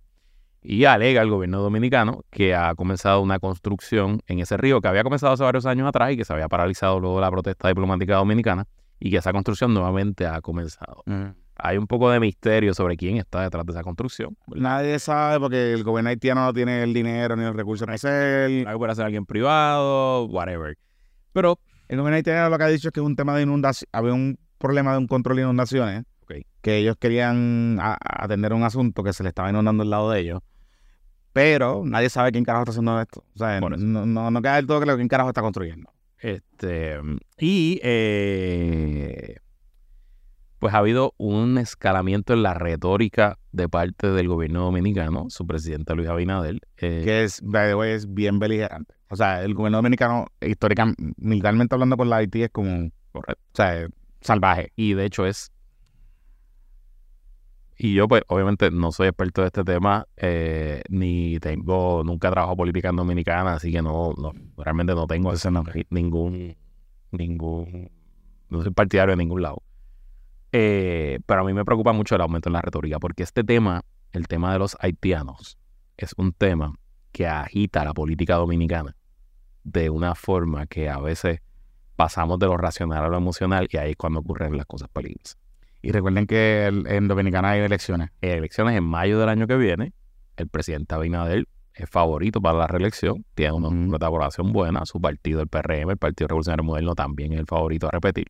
Y 0.62 0.84
alega 0.84 1.22
el 1.22 1.30
gobierno 1.30 1.60
dominicano 1.60 2.22
que 2.30 2.54
ha 2.54 2.74
comenzado 2.76 3.20
una 3.20 3.40
construcción 3.40 4.20
en 4.28 4.38
ese 4.38 4.56
río 4.56 4.80
que 4.80 4.88
había 4.88 5.02
comenzado 5.02 5.32
hace 5.32 5.42
varios 5.42 5.66
años 5.66 5.88
atrás 5.88 6.12
y 6.12 6.16
que 6.16 6.24
se 6.24 6.32
había 6.32 6.48
paralizado 6.48 7.00
luego 7.00 7.16
de 7.16 7.22
la 7.22 7.30
protesta 7.30 7.68
diplomática 7.68 8.16
dominicana 8.16 8.66
y 9.00 9.10
que 9.10 9.16
esa 9.16 9.32
construcción 9.32 9.74
nuevamente 9.74 10.24
ha 10.26 10.40
comenzado. 10.40 11.02
Hay 11.56 11.76
un 11.76 11.86
poco 11.86 12.10
de 12.10 12.20
misterio 12.20 12.74
sobre 12.74 12.96
quién 12.96 13.16
está 13.16 13.42
detrás 13.42 13.66
de 13.66 13.72
esa 13.72 13.82
construcción. 13.82 14.36
Nadie 14.46 14.98
sabe 15.00 15.40
porque 15.40 15.72
el 15.72 15.82
gobierno 15.82 16.10
haitiano 16.10 16.44
no 16.44 16.52
tiene 16.52 16.82
el 16.84 16.94
dinero 16.94 17.34
ni 17.36 17.42
los 17.42 17.54
recursos 17.56 17.84
para 17.84 17.96
hacer. 17.96 18.66
Algo 18.66 18.78
puede 18.78 18.94
ser 18.94 19.04
alguien 19.04 19.26
privado, 19.26 20.26
whatever. 20.26 20.78
Pero 21.32 21.58
El 21.88 21.98
gobierno 21.98 22.16
haitiano 22.16 22.48
lo 22.48 22.58
que 22.58 22.64
ha 22.64 22.68
dicho 22.68 22.88
es 22.88 22.92
que 22.92 23.00
es 23.00 23.06
un 23.06 23.16
tema 23.16 23.36
de 23.36 23.42
inundación. 23.42 23.88
Había 23.92 24.12
un 24.14 24.38
problema 24.58 24.92
de 24.92 24.98
un 24.98 25.08
control 25.08 25.36
de 25.36 25.42
inundaciones. 25.42 26.04
Que 26.62 26.78
ellos 26.78 26.96
querían 26.96 27.78
atender 27.80 28.52
un 28.52 28.62
asunto 28.62 29.02
que 29.02 29.12
se 29.12 29.24
le 29.24 29.30
estaba 29.30 29.50
inundando 29.50 29.82
al 29.82 29.90
lado 29.90 30.10
de 30.10 30.20
ellos. 30.20 30.40
Pero 31.32 31.82
nadie 31.84 32.10
sabe 32.10 32.32
quién 32.32 32.44
carajo 32.44 32.62
está 32.64 32.70
haciendo 32.72 33.00
esto. 33.00 33.24
O 33.34 33.38
sea, 33.38 33.56
eso. 33.58 33.68
no, 33.70 34.06
no, 34.06 34.30
no 34.30 34.42
queda 34.42 34.56
del 34.56 34.66
todo 34.66 34.80
claro 34.80 34.96
quién 34.96 35.08
carajo 35.08 35.30
está 35.30 35.40
construyendo. 35.40 35.90
Este, 36.18 36.98
y 37.38 37.80
eh, 37.82 39.36
pues 40.58 40.72
ha 40.74 40.78
habido 40.78 41.14
un 41.16 41.58
escalamiento 41.58 42.32
en 42.32 42.42
la 42.44 42.54
retórica 42.54 43.38
de 43.50 43.68
parte 43.68 44.08
del 44.12 44.28
gobierno 44.28 44.62
dominicano, 44.62 45.26
su 45.28 45.46
presidente 45.46 45.94
Luis 45.94 46.08
Abinader. 46.08 46.60
eh, 46.76 47.02
Que 47.04 47.24
es, 47.24 47.40
by 47.42 47.68
the 47.70 47.74
way, 47.74 47.92
es 47.92 48.12
bien 48.12 48.38
beligerante. 48.38 48.94
O 49.08 49.16
sea, 49.16 49.42
el 49.42 49.54
gobierno 49.54 49.78
dominicano, 49.78 50.26
históricamente, 50.40 51.02
militarmente 51.16 51.74
hablando 51.74 51.96
con 51.96 52.08
la 52.08 52.16
Haití, 52.16 52.44
es 52.44 52.50
como, 52.50 52.90
o 53.12 53.22
sea, 53.52 53.88
salvaje. 54.20 54.72
y 54.76 54.94
de 54.94 55.04
hecho 55.04 55.26
es... 55.26 55.51
Y 57.84 57.94
yo, 57.94 58.06
pues, 58.06 58.22
obviamente 58.28 58.70
no 58.70 58.92
soy 58.92 59.08
experto 59.08 59.40
de 59.40 59.48
este 59.48 59.64
tema, 59.64 60.06
eh, 60.16 60.84
ni 60.88 61.40
tengo, 61.40 62.04
nunca 62.04 62.28
he 62.28 62.30
trabajado 62.30 62.56
política 62.56 62.90
en 62.90 62.94
Dominicana, 62.94 63.54
así 63.54 63.72
que 63.72 63.82
no, 63.82 64.12
no 64.16 64.30
realmente 64.56 64.94
no 64.94 65.08
tengo 65.08 65.32
ningún, 65.90 66.56
ningún, 67.10 67.90
no 68.50 68.62
soy 68.62 68.70
partidario 68.70 69.14
de 69.14 69.16
ningún 69.16 69.42
lado. 69.42 69.64
Eh, 70.52 71.18
pero 71.26 71.40
a 71.40 71.44
mí 71.44 71.52
me 71.52 71.64
preocupa 71.64 71.92
mucho 71.92 72.14
el 72.14 72.20
aumento 72.20 72.48
en 72.48 72.52
la 72.52 72.62
retórica, 72.62 73.00
porque 73.00 73.24
este 73.24 73.42
tema, 73.42 73.82
el 74.12 74.28
tema 74.28 74.52
de 74.52 74.60
los 74.60 74.76
haitianos, 74.78 75.58
es 75.96 76.14
un 76.16 76.32
tema 76.32 76.78
que 77.10 77.26
agita 77.26 77.84
la 77.84 77.94
política 77.94 78.36
dominicana 78.36 78.94
de 79.64 79.90
una 79.90 80.14
forma 80.14 80.66
que 80.66 80.88
a 80.88 81.00
veces 81.00 81.40
pasamos 81.96 82.38
de 82.38 82.46
lo 82.46 82.56
racional 82.56 83.04
a 83.04 83.08
lo 83.08 83.16
emocional 83.16 83.66
y 83.72 83.76
ahí 83.78 83.90
es 83.90 83.96
cuando 83.96 84.20
ocurren 84.20 84.56
las 84.56 84.66
cosas 84.66 84.88
peligrosas. 84.88 85.41
Y 85.82 85.90
recuerden 85.90 86.26
que 86.26 86.66
el- 86.66 86.86
en 86.86 87.08
Dominicana 87.08 87.50
hay 87.50 87.60
elecciones. 87.60 88.10
En 88.20 88.38
elecciones 88.38 88.76
en 88.76 88.84
mayo 88.84 89.18
del 89.18 89.28
año 89.28 89.46
que 89.46 89.56
viene, 89.56 89.92
el 90.36 90.48
presidente 90.48 90.94
Abinader 90.94 91.46
es 91.74 91.88
favorito 91.90 92.40
para 92.40 92.58
la 92.58 92.66
reelección, 92.66 93.24
tiene 93.34 93.52
una, 93.52 93.68
una 93.68 93.98
buena, 94.52 94.86
su 94.86 95.00
partido, 95.00 95.40
el 95.40 95.48
PRM, 95.48 95.90
el 95.92 95.98
Partido 95.98 96.28
Revolucionario 96.28 96.64
Moderno, 96.64 96.94
también 96.94 97.32
es 97.32 97.40
el 97.40 97.46
favorito 97.46 97.88
a 97.88 97.90
repetir. 97.90 98.26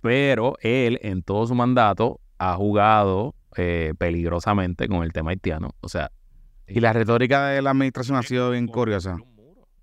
Pero 0.00 0.56
él, 0.62 0.98
en 1.02 1.22
todo 1.22 1.46
su 1.46 1.54
mandato, 1.54 2.20
ha 2.38 2.54
jugado 2.54 3.34
eh, 3.56 3.94
peligrosamente 3.98 4.88
con 4.88 5.02
el 5.02 5.12
tema 5.12 5.30
haitiano. 5.30 5.74
O 5.80 5.88
sea, 5.88 6.10
Y 6.66 6.80
la 6.80 6.92
retórica 6.92 7.48
de 7.48 7.60
la 7.62 7.70
administración 7.70 8.16
ha 8.16 8.22
sido 8.22 8.50
bien 8.52 8.68
curiosa. 8.68 9.18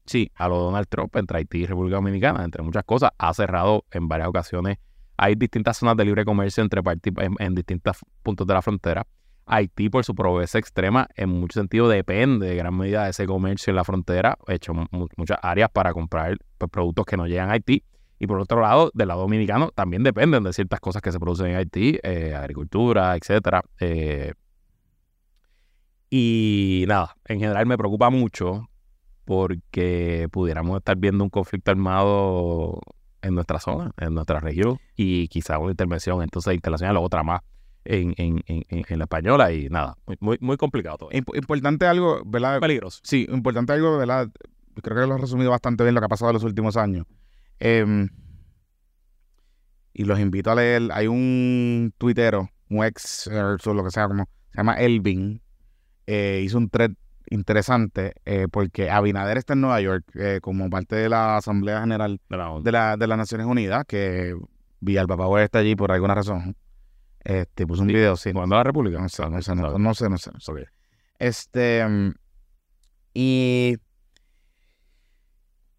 Sí, 0.06 0.32
a 0.36 0.48
lo 0.48 0.58
Donald 0.58 0.88
Trump 0.88 1.14
entre 1.18 1.40
Haití 1.40 1.60
y 1.60 1.66
República 1.66 1.98
Dominicana, 1.98 2.46
entre 2.46 2.64
muchas 2.64 2.86
cosas, 2.86 3.12
ha 3.18 3.34
cerrado 3.34 3.84
en 3.92 4.08
varias 4.08 4.30
ocasiones. 4.30 4.78
Hay 5.18 5.36
distintas 5.36 5.78
zonas 5.78 5.98
de 5.98 6.06
libre 6.06 6.24
comercio 6.26 6.64
entre 6.64 6.82
en, 6.82 7.36
en 7.40 7.56
distintos 7.56 7.98
puntos 8.24 8.46
de 8.48 8.54
la 8.54 8.62
frontera. 8.62 9.06
Haití, 9.46 9.90
por 9.90 10.04
su 10.04 10.14
pobreza 10.14 10.60
extrema, 10.60 11.08
en 11.16 11.30
mucho 11.30 11.60
sentido 11.60 11.88
depende 11.88 12.48
de 12.48 12.56
gran 12.56 12.76
medida 12.78 13.06
de 13.06 13.12
ese 13.12 13.26
comercio 13.26 13.72
en 13.72 13.78
la 13.78 13.84
frontera, 13.86 14.38
ha 14.46 14.54
hecho 14.54 14.74
mu- 14.74 15.08
muchas 15.16 15.38
áreas 15.42 15.70
para 15.72 15.94
comprar 15.94 16.38
pues, 16.58 16.70
productos 16.70 17.06
que 17.06 17.16
no 17.18 17.28
llegan 17.28 17.50
a 17.50 17.54
Haití. 17.54 17.84
Y 18.20 18.28
por 18.28 18.40
otro 18.40 18.62
lado, 18.62 18.92
del 18.94 19.08
lado 19.08 19.22
dominicano, 19.22 19.72
también 19.72 20.04
dependen 20.04 20.44
de 20.44 20.52
ciertas 20.52 20.80
cosas 20.80 21.02
que 21.02 21.12
se 21.12 21.20
producen 21.20 21.48
en 21.48 21.56
Haití, 21.56 21.98
eh, 22.04 22.36
agricultura, 22.36 23.16
etcétera. 23.16 23.64
Eh, 23.80 24.34
y 26.10 26.86
nada, 26.88 27.16
en 27.26 27.40
general 27.40 27.66
me 27.66 27.78
preocupa 27.78 28.10
mucho 28.10 28.70
porque 29.24 30.28
pudiéramos 30.32 30.78
estar 30.78 30.98
viendo 30.98 31.24
un 31.24 31.30
conflicto 31.30 31.72
armado 31.72 32.80
en 33.22 33.36
nuestra 33.36 33.60
zona, 33.60 33.92
en 33.98 34.14
nuestra 34.14 34.40
región, 34.40 34.80
y 34.96 35.28
quizá 35.28 35.58
una 35.60 35.72
intervención 35.72 36.22
entonces 36.22 36.54
internacional 36.54 36.98
o 36.98 37.02
otra 37.02 37.24
más 37.24 37.42
en, 37.86 38.14
en, 38.18 38.44
en, 38.48 38.64
en- 38.70 39.00
la 39.00 39.06
española, 39.06 39.52
y 39.54 39.70
nada, 39.70 39.96
muy, 40.06 40.18
muy, 40.20 40.38
muy 40.42 40.58
complicado 40.58 40.98
todo. 40.98 41.10
Imp- 41.12 41.36
importante 41.36 41.86
algo, 41.86 42.22
¿verdad? 42.26 42.60
peligroso. 42.60 43.00
Sí, 43.04 43.26
importante 43.32 43.74
algo, 43.74 43.98
¿verdad? 43.98 44.30
Creo 44.82 44.96
que 45.02 45.08
lo 45.08 45.16
has 45.16 45.22
resumido 45.22 45.50
bastante 45.52 45.84
bien 45.84 45.96
lo 45.96 46.02
que 46.02 46.06
ha 46.06 46.10
pasado 46.10 46.32
en 46.32 46.36
los 46.36 46.44
últimos 46.44 46.78
años. 46.78 47.06
Em, 47.60 48.10
y 49.94 50.04
los 50.06 50.20
invito 50.20 50.52
a 50.52 50.56
leer. 50.56 50.90
Hay 50.92 51.08
un 51.08 51.94
tuitero, 51.98 52.50
un 52.70 52.86
ex, 52.86 53.28
eh, 53.28 53.40
o 53.66 53.74
lo 53.74 53.84
que 53.84 53.92
sea, 53.92 54.08
como 54.08 54.26
se 54.52 54.58
llama 54.58 54.74
Elvin. 54.76 55.42
eh, 56.06 56.42
hizo 56.44 56.58
un 56.58 56.70
thread 56.70 56.92
interesante 57.30 58.14
eh, 58.26 58.48
porque 58.52 58.90
Abinader 58.90 59.38
está 59.38 59.54
en 59.54 59.62
Nueva 59.62 59.82
York 59.82 60.06
eh, 60.16 60.40
como 60.42 60.70
parte 60.70 60.96
de 60.96 61.10
la 61.10 61.38
Asamblea 61.38 61.82
General 61.82 62.20
De 62.30 62.38
la- 62.38 62.60
de, 62.62 62.72
la, 62.72 62.98
de 62.98 63.08
las 63.08 63.18
Naciones 63.18 63.48
Unidas, 63.48 63.84
que 63.88 64.36
Villalpapá 64.80 65.44
está 65.44 65.60
allí 65.60 65.76
por 65.76 65.92
alguna 65.92 66.16
razón. 66.16 66.56
Este, 67.24 67.68
puso 67.68 67.82
un 67.82 67.90
Sí. 67.90 67.94
video, 67.96 68.16
sí. 68.16 68.32
¿Cuándo 68.34 68.56
la 68.56 68.64
República? 68.64 69.00
No 69.00 69.10
sé, 69.10 69.30
no 69.30 69.42
sé, 69.42 69.56
no, 69.56 69.78
no 69.78 69.94
sé, 69.94 70.10
no 70.10 70.18
sé. 70.18 70.32
no 70.34 70.40
sé. 70.40 70.52
Ok. 70.52 70.60
Este. 71.20 71.86
mm, 71.88 72.12
Y. 73.14 73.78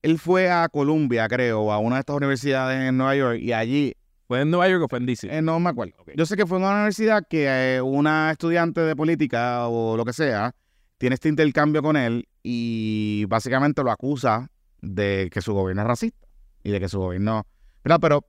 Él 0.03 0.19
fue 0.19 0.51
a 0.51 0.69
Columbia, 0.69 1.27
creo, 1.29 1.73
a 1.73 1.79
una 1.79 1.97
de 1.97 2.01
estas 2.01 2.17
universidades 2.17 2.89
en 2.89 2.97
Nueva 2.97 3.17
York, 3.17 3.39
y 3.41 3.53
allí, 3.53 3.95
¿Fue 4.29 4.43
en 4.43 4.51
Nueva 4.51 4.69
York 4.69 4.85
o 4.85 4.89
fue 4.89 4.99
en 4.99 5.07
DC? 5.07 5.27
eh, 5.37 5.41
no 5.43 5.59
me 5.59 5.71
acuerdo. 5.71 5.95
Yo 6.15 6.27
sé 6.27 6.37
que 6.37 6.47
fue 6.47 6.59
en 6.59 6.65
una 6.65 6.75
universidad 6.75 7.25
que 7.29 7.77
eh, 7.77 7.81
una 7.81 8.31
estudiante 8.31 8.81
de 8.83 8.95
política 8.95 9.67
o 9.69 9.97
lo 9.97 10.05
que 10.05 10.13
sea 10.13 10.55
tiene 10.99 11.15
este 11.15 11.29
intercambio 11.29 11.83
con 11.83 11.97
él 11.97 12.29
y 12.43 13.25
básicamente 13.29 13.83
lo 13.83 13.91
acusa 13.91 14.51
de 14.81 15.31
que 15.33 15.41
su 15.41 15.55
gobierno 15.55 15.83
es 15.83 15.89
racista 15.89 16.27
y 16.63 16.71
de 16.71 16.81
que 16.81 16.89
su 16.89 16.99
gobierno. 16.99 17.47
Pero 17.83 18.25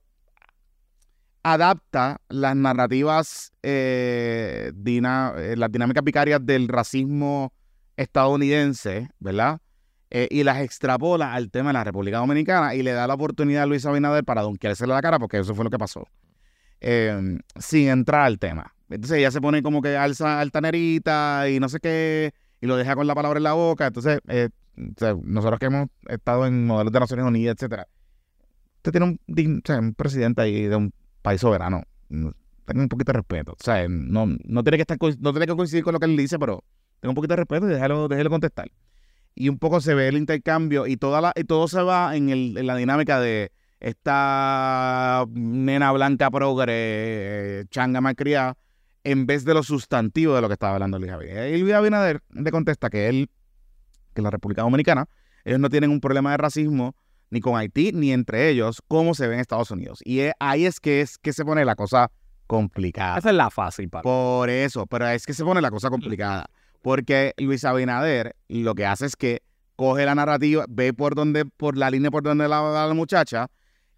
adapta 1.42 2.20
las 2.28 2.54
narrativas, 2.56 3.52
eh, 3.62 4.72
dina- 4.74 5.34
eh, 5.36 5.56
las 5.56 5.70
dinámicas 5.72 6.04
vicarias 6.04 6.44
del 6.44 6.68
racismo 6.68 7.52
estadounidense, 7.96 9.10
¿verdad? 9.18 9.60
Eh, 10.10 10.28
y 10.30 10.42
las 10.42 10.58
extrapola 10.58 11.34
al 11.34 11.50
tema 11.50 11.70
de 11.70 11.74
la 11.74 11.84
República 11.84 12.18
Dominicana 12.18 12.74
y 12.74 12.82
le 12.82 12.92
da 12.92 13.06
la 13.06 13.14
oportunidad 13.14 13.62
a 13.62 13.66
Luis 13.66 13.86
Abinader 13.86 14.24
para 14.24 14.42
donkeársele 14.42 14.92
la 14.92 15.00
cara, 15.00 15.18
porque 15.18 15.38
eso 15.38 15.54
fue 15.54 15.64
lo 15.64 15.70
que 15.70 15.78
pasó. 15.78 16.06
Eh, 16.80 17.38
sin 17.58 17.88
entrar 17.88 18.22
al 18.22 18.38
tema. 18.38 18.74
Entonces 18.88 19.18
ella 19.18 19.30
se 19.30 19.40
pone 19.40 19.62
como 19.62 19.82
que 19.82 19.96
alza 19.96 20.40
altanerita 20.40 21.48
y 21.48 21.60
no 21.60 21.68
sé 21.68 21.78
qué, 21.78 22.32
y 22.60 22.66
lo 22.66 22.76
deja 22.76 22.94
con 22.94 23.06
la 23.06 23.14
palabra 23.14 23.38
en 23.38 23.44
la 23.44 23.52
boca. 23.54 23.86
Entonces, 23.86 24.20
eh, 24.28 24.48
nosotros 25.22 25.58
que 25.58 25.66
hemos 25.66 25.88
estado 26.08 26.46
en 26.46 26.66
modelos 26.66 26.92
de 26.92 27.00
Naciones 27.00 27.24
Unidas, 27.26 27.54
etcétera, 27.56 27.86
usted 28.76 28.92
tiene 28.92 29.18
un, 29.78 29.94
presidente 29.94 30.42
ahí 30.42 30.62
de 30.66 30.76
un 30.76 30.92
país 31.22 31.40
soberano. 31.40 31.82
No- 32.08 32.32
Tenga 32.64 32.82
un 32.82 32.88
poquito 32.88 33.10
de 33.12 33.18
respeto. 33.18 33.52
O 33.52 33.56
sea, 33.64 33.86
no, 33.88 34.26
no 34.44 34.62
tiene 34.62 34.76
que 34.78 34.82
estar 34.82 34.96
no 35.18 35.32
tiene 35.32 35.46
que 35.46 35.56
coincidir 35.56 35.82
con 35.82 35.92
lo 35.92 35.98
que 35.98 36.06
él 36.06 36.16
dice, 36.16 36.38
pero 36.38 36.62
tenga 37.00 37.10
un 37.10 37.14
poquito 37.16 37.32
de 37.32 37.38
respeto 37.38 37.66
y 37.66 37.70
déjalo, 37.70 38.06
déjelo 38.06 38.30
contestar. 38.30 38.70
Y 39.34 39.48
un 39.48 39.58
poco 39.58 39.80
se 39.80 39.94
ve 39.94 40.06
el 40.06 40.16
intercambio 40.16 40.86
y 40.86 40.96
toda 40.96 41.32
y 41.34 41.44
todo 41.44 41.66
se 41.66 41.82
va 41.82 42.14
en 42.16 42.54
la 42.66 42.76
dinámica 42.76 43.18
de 43.18 43.50
esta 43.80 45.24
nena 45.32 45.90
blanca 45.92 46.30
progre, 46.30 46.72
eh, 47.60 47.64
changa 47.70 48.00
malcriada, 48.00 48.56
en 49.04 49.26
vez 49.26 49.44
de 49.44 49.54
lo 49.54 49.62
sustantivo 49.62 50.34
de 50.34 50.40
lo 50.42 50.48
que 50.48 50.54
estaba 50.54 50.74
hablando 50.74 50.98
Luis 50.98 51.10
Abinader. 51.12 51.54
Y 51.54 51.60
Luis 51.62 51.74
Abinader 51.74 52.20
le 52.30 52.50
contesta 52.50 52.90
que 52.90 53.08
él, 53.08 53.30
que 54.14 54.22
la 54.22 54.30
República 54.30 54.62
Dominicana, 54.62 55.06
ellos 55.44 55.58
no 55.60 55.70
tienen 55.70 55.90
un 55.90 56.00
problema 56.00 56.32
de 56.32 56.36
racismo 56.36 56.94
ni 57.30 57.40
con 57.40 57.56
Haití 57.56 57.92
ni 57.92 58.12
entre 58.12 58.48
ellos, 58.50 58.82
como 58.88 59.14
se 59.14 59.26
ve 59.28 59.34
en 59.34 59.40
Estados 59.40 59.70
Unidos. 59.70 60.00
Y 60.04 60.20
es- 60.20 60.32
ahí 60.40 60.66
es 60.66 60.80
que 60.80 61.00
es 61.00 61.16
que 61.18 61.32
se 61.32 61.44
pone 61.44 61.64
la 61.64 61.76
cosa 61.76 62.10
complicada. 62.46 63.18
Esa 63.18 63.30
es 63.30 63.36
la 63.36 63.50
fácil, 63.50 63.88
para 63.88 64.02
Por 64.02 64.50
eso, 64.50 64.86
pero 64.86 65.06
es 65.08 65.24
que 65.24 65.32
se 65.32 65.44
pone 65.44 65.60
la 65.60 65.70
cosa 65.70 65.88
complicada. 65.90 66.46
Porque 66.82 67.34
Luis 67.38 67.64
Abinader 67.64 68.34
lo 68.48 68.74
que 68.74 68.84
hace 68.86 69.06
es 69.06 69.14
que 69.16 69.42
coge 69.76 70.04
la 70.04 70.14
narrativa, 70.14 70.64
ve 70.68 70.92
por 70.92 71.14
donde, 71.14 71.44
por 71.44 71.76
la 71.76 71.90
línea 71.90 72.10
por 72.10 72.22
donde 72.22 72.48
la 72.48 72.60
va 72.60 72.86
la 72.86 72.94
muchacha. 72.94 73.46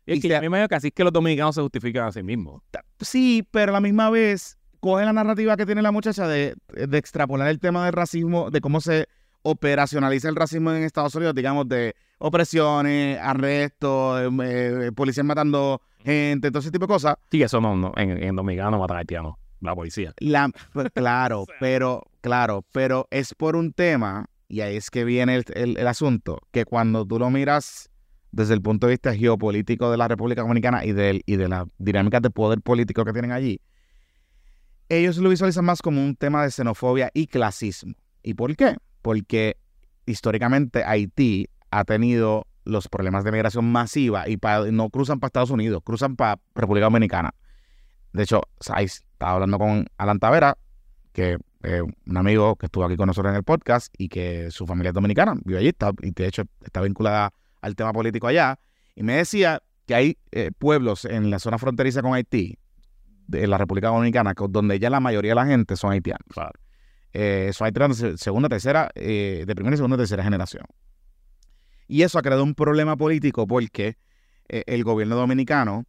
Y 0.04 0.12
es 0.12 0.18
y 0.18 0.20
que 0.20 0.28
se- 0.28 0.34
yo 0.34 0.40
me 0.42 0.46
imagino 0.46 0.68
que 0.68 0.74
así 0.74 0.88
es 0.88 0.92
que 0.92 1.02
los 1.04 1.12
dominicanos 1.12 1.54
se 1.54 1.62
justifican 1.62 2.06
a 2.08 2.12
sí 2.12 2.22
mismos. 2.22 2.60
Sí, 3.00 3.46
pero 3.50 3.70
a 3.70 3.74
la 3.74 3.80
misma 3.80 4.10
vez 4.10 4.58
coge 4.82 5.04
la 5.04 5.12
narrativa 5.12 5.56
que 5.56 5.64
tiene 5.64 5.80
la 5.80 5.92
muchacha 5.92 6.26
de, 6.26 6.56
de 6.74 6.98
extrapolar 6.98 7.46
el 7.48 7.60
tema 7.60 7.84
del 7.84 7.92
racismo, 7.92 8.50
de 8.50 8.60
cómo 8.60 8.80
se 8.80 9.06
operacionaliza 9.42 10.28
el 10.28 10.34
racismo 10.34 10.72
en 10.72 10.82
Estados 10.82 11.14
Unidos, 11.14 11.36
digamos, 11.36 11.68
de 11.68 11.94
opresiones, 12.18 13.18
arrestos, 13.20 14.20
eh, 14.42 14.86
eh, 14.88 14.92
policías 14.92 15.24
matando 15.24 15.80
gente, 16.04 16.50
todo 16.50 16.58
ese 16.60 16.72
tipo 16.72 16.86
de 16.86 16.92
cosas. 16.92 17.14
Sí, 17.30 17.42
eso 17.42 17.60
no, 17.60 17.76
no 17.76 17.92
en, 17.96 18.20
en 18.22 18.34
dominicano 18.34 18.78
matan 18.78 18.96
haitianos, 18.98 19.36
la 19.60 19.74
policía. 19.74 20.12
La, 20.18 20.50
pues, 20.72 20.88
claro, 20.94 21.46
pero, 21.60 22.02
claro, 22.20 22.64
pero 22.72 23.06
es 23.12 23.34
por 23.34 23.54
un 23.54 23.72
tema, 23.72 24.26
y 24.48 24.62
ahí 24.62 24.76
es 24.76 24.90
que 24.90 25.04
viene 25.04 25.36
el, 25.36 25.44
el- 25.54 25.78
el 25.78 25.86
asunto, 25.86 26.40
que 26.50 26.64
cuando 26.64 27.06
tú 27.06 27.18
lo 27.20 27.30
miras 27.30 27.88
desde 28.32 28.54
el 28.54 28.62
punto 28.62 28.86
de 28.88 28.94
vista 28.94 29.14
geopolítico 29.14 29.90
de 29.92 29.96
la 29.98 30.08
República 30.08 30.42
Dominicana 30.42 30.84
y, 30.84 30.92
del, 30.92 31.22
y 31.26 31.36
de 31.36 31.48
las 31.48 31.66
dinámicas 31.78 32.22
de 32.22 32.30
poder 32.30 32.62
político 32.62 33.04
que 33.04 33.12
tienen 33.12 33.30
allí, 33.30 33.60
ellos 34.98 35.16
lo 35.18 35.30
visualizan 35.30 35.64
más 35.64 35.80
como 35.80 36.04
un 36.04 36.16
tema 36.16 36.42
de 36.42 36.50
xenofobia 36.50 37.10
y 37.14 37.26
clasismo. 37.26 37.94
¿Y 38.22 38.34
por 38.34 38.54
qué? 38.56 38.76
Porque 39.00 39.56
históricamente 40.06 40.84
Haití 40.84 41.48
ha 41.70 41.84
tenido 41.84 42.46
los 42.64 42.88
problemas 42.88 43.24
de 43.24 43.32
migración 43.32 43.70
masiva 43.72 44.28
y 44.28 44.38
no 44.70 44.90
cruzan 44.90 45.18
para 45.18 45.28
Estados 45.28 45.50
Unidos, 45.50 45.82
cruzan 45.84 46.16
para 46.16 46.40
República 46.54 46.84
Dominicana. 46.84 47.34
De 48.12 48.24
hecho, 48.24 48.42
ahí 48.70 48.84
estaba 48.84 49.32
hablando 49.32 49.58
con 49.58 49.86
Alan 49.96 50.18
Tavera, 50.18 50.58
que 51.12 51.38
es 51.62 51.82
un 52.06 52.16
amigo 52.16 52.56
que 52.56 52.66
estuvo 52.66 52.84
aquí 52.84 52.96
con 52.96 53.06
nosotros 53.06 53.30
en 53.30 53.36
el 53.36 53.44
podcast 53.44 53.92
y 53.96 54.08
que 54.08 54.50
su 54.50 54.66
familia 54.66 54.90
es 54.90 54.94
dominicana, 54.94 55.34
vive 55.44 55.58
allí, 55.58 55.72
y 56.02 56.10
de 56.10 56.26
hecho 56.26 56.42
está 56.62 56.82
vinculada 56.82 57.32
al 57.62 57.74
tema 57.74 57.92
político 57.92 58.26
allá. 58.26 58.58
Y 58.94 59.02
me 59.02 59.16
decía 59.16 59.62
que 59.86 59.94
hay 59.94 60.18
eh, 60.32 60.50
pueblos 60.56 61.04
en 61.06 61.30
la 61.30 61.38
zona 61.38 61.58
fronteriza 61.58 62.02
con 62.02 62.12
Haití, 62.14 62.58
de 63.26 63.46
la 63.46 63.58
República 63.58 63.88
Dominicana, 63.88 64.34
donde 64.48 64.78
ya 64.78 64.90
la 64.90 65.00
mayoría 65.00 65.32
de 65.32 65.36
la 65.36 65.46
gente 65.46 65.76
son 65.76 65.92
haitianos. 65.92 66.26
Claro. 66.28 66.58
Eh, 67.12 67.50
son 67.52 67.66
haitianos 67.66 67.98
de 67.98 68.18
segunda, 68.18 68.48
tercera, 68.48 68.90
eh, 68.94 69.44
de 69.46 69.54
primera 69.54 69.74
y 69.74 69.76
segunda 69.76 69.96
tercera 69.96 70.22
generación. 70.22 70.64
Y 71.88 72.02
eso 72.02 72.18
ha 72.18 72.22
creado 72.22 72.42
un 72.42 72.54
problema 72.54 72.96
político 72.96 73.46
porque 73.46 73.98
eh, 74.48 74.64
el 74.66 74.84
gobierno 74.84 75.16
dominicano, 75.16 75.84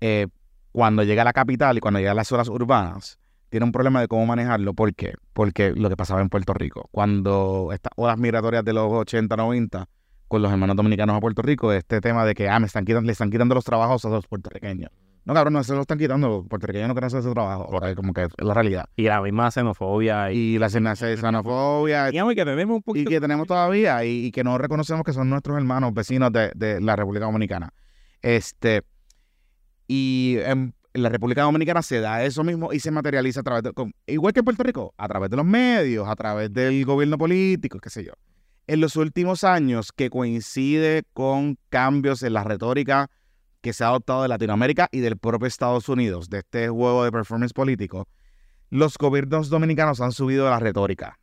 eh, 0.00 0.26
cuando 0.72 1.02
llega 1.02 1.22
a 1.22 1.24
la 1.24 1.32
capital 1.32 1.76
y 1.76 1.80
cuando 1.80 2.00
llega 2.00 2.12
a 2.12 2.14
las 2.14 2.28
zonas 2.28 2.48
urbanas, 2.48 3.18
tiene 3.48 3.64
un 3.64 3.72
problema 3.72 4.00
de 4.00 4.08
cómo 4.08 4.26
manejarlo. 4.26 4.74
¿Por 4.74 4.94
qué? 4.94 5.14
Porque 5.32 5.72
lo 5.72 5.88
que 5.88 5.96
pasaba 5.96 6.20
en 6.20 6.28
Puerto 6.28 6.52
Rico, 6.54 6.88
cuando 6.92 7.70
estas 7.72 7.92
olas 7.96 8.18
migratorias 8.18 8.64
de 8.64 8.72
los 8.72 8.92
80, 8.92 9.36
90, 9.36 9.88
con 10.28 10.42
los 10.42 10.52
hermanos 10.52 10.76
dominicanos 10.76 11.16
a 11.16 11.20
Puerto 11.20 11.42
Rico, 11.42 11.72
este 11.72 12.00
tema 12.00 12.24
de 12.24 12.34
que 12.34 12.48
ah, 12.48 12.60
me 12.60 12.66
están 12.66 12.84
quitando, 12.84 13.06
le 13.06 13.12
están 13.12 13.30
quitando 13.30 13.54
los 13.54 13.64
trabajos 13.64 14.04
a 14.04 14.10
los 14.10 14.26
puertorriqueños. 14.26 14.90
No, 15.28 15.34
cabrón, 15.34 15.52
no 15.52 15.62
se 15.62 15.74
lo 15.74 15.82
están 15.82 15.98
quitando. 15.98 16.26
Los 16.28 16.48
puertorriqueños 16.48 16.88
no 16.88 16.94
quieren 16.94 17.06
hacer 17.08 17.20
ese 17.20 17.30
trabajo. 17.32 17.66
O 17.70 17.78
sea, 17.80 17.94
como 17.94 18.14
que 18.14 18.22
es 18.24 18.28
la 18.38 18.54
realidad. 18.54 18.86
Y 18.96 19.02
la 19.02 19.20
misma 19.20 19.50
xenofobia. 19.50 20.32
Y, 20.32 20.54
Y 20.54 20.58
la 20.58 20.70
xenofobia 20.70 22.06
digamos 22.06 22.34
que 22.34 22.44
tenemos 22.46 22.76
un 22.76 22.78
y 22.78 22.82
poquito... 22.82 23.10
que 23.10 23.20
tenemos 23.20 23.46
todavía 23.46 24.02
y, 24.04 24.24
y 24.26 24.30
que 24.32 24.42
no 24.42 24.56
reconocemos 24.56 25.04
que 25.04 25.12
son 25.12 25.28
nuestros 25.28 25.58
hermanos 25.58 25.92
vecinos 25.92 26.32
de, 26.32 26.50
de 26.54 26.80
la 26.80 26.96
República 26.96 27.26
Dominicana. 27.26 27.74
Este, 28.22 28.82
y 29.86 30.36
en 30.44 30.74
la 30.94 31.08
República 31.10 31.42
Dominicana 31.42 31.82
se 31.82 32.00
da 32.00 32.24
eso 32.24 32.42
mismo 32.42 32.72
y 32.72 32.80
se 32.80 32.90
materializa 32.90 33.40
a 33.40 33.42
través 33.42 33.62
de, 33.64 33.72
con- 33.72 33.92
igual 34.06 34.32
que 34.32 34.40
en 34.40 34.44
Puerto 34.44 34.62
Rico, 34.62 34.94
a 34.96 35.08
través 35.08 35.28
de 35.30 35.36
los 35.36 35.44
medios, 35.46 36.08
a 36.08 36.16
través 36.16 36.52
del 36.52 36.84
gobierno 36.84 37.18
político, 37.18 37.78
qué 37.80 37.90
sé 37.90 38.02
yo. 38.02 38.12
En 38.66 38.80
los 38.80 38.96
últimos 38.96 39.44
años, 39.44 39.92
que 39.92 40.10
coincide 40.10 41.04
con 41.12 41.58
cambios 41.68 42.22
en 42.22 42.32
la 42.32 42.44
retórica 42.44 43.10
que 43.60 43.72
se 43.72 43.84
ha 43.84 43.88
adoptado 43.88 44.22
de 44.22 44.28
Latinoamérica 44.28 44.88
y 44.92 45.00
del 45.00 45.18
propio 45.18 45.46
Estados 45.46 45.88
Unidos, 45.88 46.28
de 46.30 46.38
este 46.38 46.68
juego 46.68 47.04
de 47.04 47.12
performance 47.12 47.52
político, 47.52 48.08
los 48.70 48.96
gobiernos 48.98 49.48
dominicanos 49.48 50.00
han 50.00 50.12
subido 50.12 50.48
la 50.48 50.58
retórica 50.58 51.18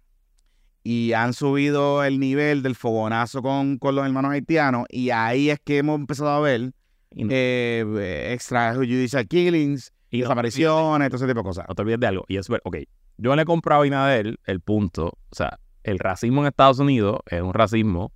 y 0.84 1.14
han 1.14 1.34
subido 1.34 2.04
el 2.04 2.20
nivel 2.20 2.62
del 2.64 2.76
fogonazo 2.76 3.42
con, 3.42 3.78
con 3.78 3.96
los 3.96 4.06
hermanos 4.06 4.32
haitianos 4.32 4.86
y 4.90 5.10
ahí 5.10 5.50
es 5.50 5.60
que 5.64 5.80
hemos 5.80 6.00
empezado 6.00 6.30
a 6.30 6.40
ver 6.40 6.74
eh, 7.16 8.32
extrajudicial 8.34 9.28
killings, 9.28 9.94
y 10.16 10.22
desapariciones, 10.22 11.10
todo 11.10 11.18
ese 11.18 11.28
tipo 11.28 11.40
de 11.40 11.44
cosas. 11.44 11.66
no 11.68 11.76
te 11.76 11.82
olvides 11.82 12.00
de 12.00 12.08
algo. 12.08 12.26
Y 12.28 12.38
es 12.38 12.48
ver, 12.48 12.62
ok, 12.64 12.78
yo 13.18 13.36
le 13.36 13.42
he 13.42 13.46
comprado 13.46 13.84
a 13.84 13.88
Inadel 13.88 14.40
el 14.46 14.62
punto, 14.62 15.08
o 15.08 15.36
sea, 15.36 15.60
el 15.84 16.00
racismo 16.00 16.42
en 16.42 16.48
Estados 16.48 16.80
Unidos 16.80 17.20
es 17.28 17.42
un 17.42 17.54
racismo 17.54 18.12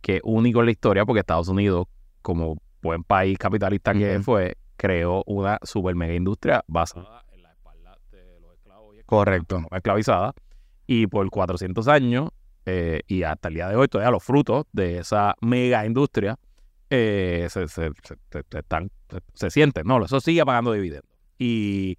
que 0.00 0.16
es 0.16 0.22
único 0.24 0.60
en 0.60 0.66
la 0.66 0.72
historia 0.72 1.04
porque 1.04 1.20
Estados 1.20 1.48
Unidos, 1.48 1.86
como 2.22 2.62
buen 2.82 3.02
país 3.04 3.38
capitalista 3.38 3.92
que 3.92 4.20
fue, 4.20 4.56
creó 4.76 5.22
una 5.26 5.58
super 5.62 5.94
mega 5.94 6.14
industria 6.14 6.64
basada 6.68 7.24
en 7.32 7.42
la 7.42 7.50
espalda 7.52 7.98
de 8.10 8.40
los 8.40 8.52
esclavos 8.54 8.94
y 8.94 8.98
esclavas, 8.98 9.06
Correcto. 9.06 9.62
esclavizadas. 9.72 10.34
Y 10.86 11.06
por 11.06 11.28
400 11.28 11.86
años, 11.88 12.30
eh, 12.66 13.00
y 13.06 13.22
hasta 13.22 13.48
el 13.48 13.54
día 13.54 13.68
de 13.68 13.76
hoy, 13.76 13.88
todavía 13.88 14.10
los 14.10 14.22
frutos 14.24 14.66
de 14.72 14.98
esa 14.98 15.34
mega 15.40 15.84
industria 15.86 16.38
eh, 16.90 17.46
se, 17.50 17.68
se- 17.68 17.90
se- 18.02 18.58
están, 18.58 18.90
se, 19.10 19.18
se 19.34 19.50
sienten, 19.50 19.86
¿no? 19.86 20.02
Eso 20.04 20.20
sigue 20.20 20.44
pagando 20.46 20.72
dividendos. 20.72 21.10
Y 21.38 21.98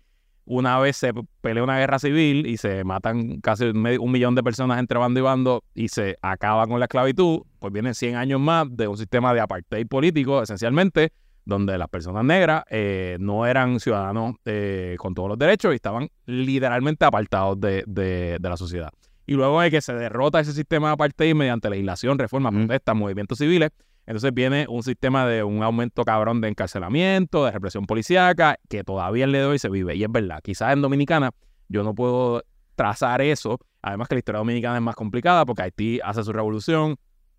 una 0.49 0.79
vez 0.79 0.97
se 0.97 1.13
pelea 1.41 1.63
una 1.63 1.77
guerra 1.77 1.99
civil 1.99 2.47
y 2.47 2.57
se 2.57 2.83
matan 2.83 3.39
casi 3.39 3.65
un 3.65 4.11
millón 4.11 4.33
de 4.33 4.41
personas 4.41 4.79
entre 4.79 4.97
bando 4.97 5.19
y 5.19 5.23
bando 5.23 5.63
y 5.75 5.89
se 5.89 6.17
acaba 6.23 6.65
con 6.65 6.79
la 6.79 6.85
esclavitud, 6.85 7.41
pues 7.59 7.71
vienen 7.71 7.93
100 7.93 8.15
años 8.15 8.39
más 8.41 8.65
de 8.75 8.87
un 8.87 8.97
sistema 8.97 9.31
de 9.31 9.41
apartheid 9.41 9.85
político, 9.87 10.41
esencialmente, 10.41 11.11
donde 11.45 11.77
las 11.77 11.87
personas 11.87 12.23
negras 12.25 12.63
eh, 12.71 13.17
no 13.19 13.45
eran 13.45 13.79
ciudadanos 13.79 14.37
eh, 14.45 14.95
con 14.97 15.13
todos 15.13 15.29
los 15.29 15.37
derechos 15.37 15.71
y 15.71 15.75
estaban 15.75 16.09
literalmente 16.25 17.05
apartados 17.05 17.59
de, 17.61 17.83
de- 17.85 18.37
de 18.41 18.49
la 18.49 18.57
sociedad. 18.57 18.89
Y 19.27 19.33
luego 19.33 19.61
de 19.61 19.69
que 19.69 19.81
se 19.81 19.93
derrota 19.93 20.39
ese 20.39 20.53
sistema 20.53 20.87
de 20.87 20.93
apartheid 20.93 21.35
mediante 21.35 21.69
legislación, 21.69 22.17
reformas, 22.17 22.51
protestas, 22.53 22.95
movimientos 22.95 23.37
civiles, 23.37 23.69
entonces 24.09 24.33
viene 24.33 24.65
un 24.67 24.81
sistema 24.81 25.27
de 25.27 25.43
un 25.43 25.61
aumento 25.61 26.03
cabrón 26.03 26.41
de 26.41 26.47
encarcelamiento, 26.47 27.45
de 27.45 27.51
represión 27.51 27.85
policíaca, 27.85 28.57
que 28.67 28.83
todavía 28.83 29.25
el 29.25 29.31
día 29.31 29.41
de 29.41 29.45
hoy 29.45 29.59
se 29.59 29.69
vive. 29.69 29.95
Y 29.95 30.03
es 30.03 30.11
verdad, 30.11 30.39
quizás 30.41 30.73
en 30.73 30.81
Dominicana 30.81 31.29
yo 31.67 31.83
no 31.83 31.93
puedo 31.93 32.43
trazar 32.73 33.21
eso. 33.21 33.59
Además 33.83 34.07
que 34.07 34.15
la 34.15 34.19
historia 34.19 34.39
dominicana 34.39 34.77
es 34.77 34.81
más 34.81 34.95
complicada 34.95 35.45
porque 35.45 35.61
Haití 35.61 35.99
hace 36.03 36.23
su 36.23 36.33
revolución, 36.33 36.95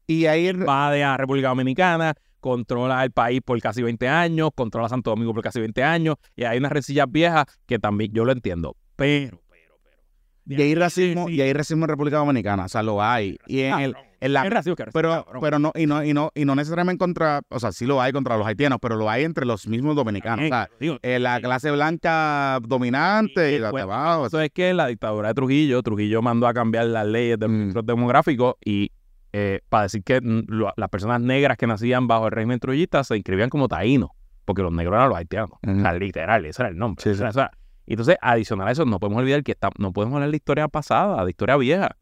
Y 0.07 0.27
ahí 0.27 0.53
va 0.53 0.93
de 0.93 1.03
a 1.03 1.17
República 1.17 1.49
Dominicana, 1.49 2.15
controla 2.39 3.03
el 3.03 3.11
país 3.11 3.41
por 3.45 3.61
casi 3.61 3.83
20 3.83 4.07
años, 4.07 4.51
controla 4.55 4.89
Santo 4.89 5.11
Domingo 5.11 5.35
por 5.35 5.43
casi 5.43 5.59
20 5.59 5.83
años, 5.83 6.19
y 6.37 6.45
hay 6.45 6.59
unas 6.59 6.71
rencillas 6.71 7.11
viejas 7.11 7.47
que 7.67 7.81
también 7.81 8.13
yo 8.13 8.25
lo 8.25 8.31
entiendo. 8.31 8.77
Pero, 8.95 9.43
pero, 9.51 9.77
pero. 9.83 10.61
y 10.61 10.63
hay 10.63 10.77
racismo, 10.77 11.29
y 11.29 11.41
hay 11.41 11.53
racismo 11.53 11.87
en 11.87 11.89
República 11.89 12.19
Dominicana, 12.19 12.67
o 12.67 12.69
sea, 12.69 12.85
lo 12.85 13.03
hay. 13.03 13.39
Y 13.49 13.63
en, 13.63 13.81
el, 13.81 13.97
en 14.21 14.33
la 14.33 14.45
racismo 14.45 14.77
que 14.77 14.85
pero, 14.93 15.25
cabrón. 15.25 15.41
pero 15.41 15.59
no, 15.59 15.73
y 15.75 15.87
no, 15.87 16.05
y 16.05 16.13
no, 16.13 16.31
y 16.35 16.45
no 16.45 16.55
necesariamente 16.55 16.99
contra, 16.99 17.41
o 17.49 17.59
sea, 17.59 17.73
sí 17.73 17.87
lo 17.87 18.01
hay 18.03 18.13
contra 18.13 18.37
los 18.37 18.47
haitianos, 18.47 18.79
pero 18.81 18.97
lo 18.97 19.09
hay 19.09 19.25
entre 19.25 19.47
los 19.47 19.67
mismos 19.67 19.97
dominicanos. 19.97 20.45
O 20.45 20.49
sea, 20.49 20.69
Digo, 20.79 20.99
eh, 21.03 21.19
la 21.19 21.41
clase 21.41 21.71
blanca 21.71 22.59
dominante 22.63 23.53
Y 23.53 23.55
y 23.57 23.59
la 23.59 23.73
de 23.73 23.81
abajo. 23.83 24.27
Eso 24.27 24.41
es 24.41 24.51
que 24.51 24.73
la 24.75 24.87
dictadura 24.89 25.29
de 25.29 25.35
Trujillo, 25.35 25.83
Trujillo 25.83 26.23
mandó 26.23 26.47
a 26.47 26.55
cambiar 26.55 26.87
las 26.87 27.07
leyes 27.07 27.39
del 27.39 27.49
Mm. 27.51 27.59
registro 27.59 27.83
demográfico 27.83 28.59
y 28.65 28.93
eh, 29.33 29.61
para 29.69 29.85
decir 29.85 30.03
que 30.03 30.21
lo- 30.23 30.73
las 30.77 30.89
personas 30.89 31.21
negras 31.21 31.57
que 31.57 31.67
nacían 31.67 32.09
bajo 32.09 32.27
el 32.27 32.33
régimen 32.33 32.59
trujillista 32.59 33.05
se 33.05 33.17
inscribían 33.17 33.49
como 33.49 33.69
taínos, 33.69 34.11
porque 34.45 34.61
los 34.61 34.73
negros 34.73 34.97
eran 34.97 35.09
los 35.09 35.17
haitianos. 35.19 35.53
Ujú. 35.65 35.79
O 35.79 35.81
sea, 35.81 35.93
literal, 35.93 36.45
ese 36.47 36.63
era 36.63 36.69
el 36.71 36.77
nombre. 36.77 37.03
Sí, 37.03 37.11
o 37.11 37.15
sea, 37.33 37.51
entonces, 37.87 38.17
adicional 38.21 38.67
a 38.69 38.73
eso, 38.73 38.85
no 38.85 38.99
podemos 38.99 39.21
olvidar 39.23 39.43
que 39.45 39.53
está- 39.53 39.71
no 39.79 39.93
podemos 39.93 40.15
hablar 40.17 40.31
de 40.31 40.37
historia 40.37 40.67
pasada, 40.67 41.25
de 41.25 41.31
historia 41.31 41.57
vieja. 41.57 41.97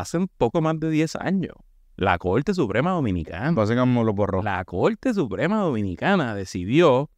Hace 0.00 0.18
un 0.18 0.28
poco 0.28 0.60
más 0.60 0.78
de 0.78 0.90
10 0.90 1.16
años, 1.16 1.54
la 1.96 2.18
Corte 2.18 2.52
Suprema 2.52 2.90
Dominicana 2.90 3.54
como 3.54 4.04
lo 4.04 4.12
borró. 4.12 4.42
la 4.42 4.62
Corte 4.66 5.14
Suprema 5.14 5.60
Dominicana 5.60 6.34
decidió 6.34 7.10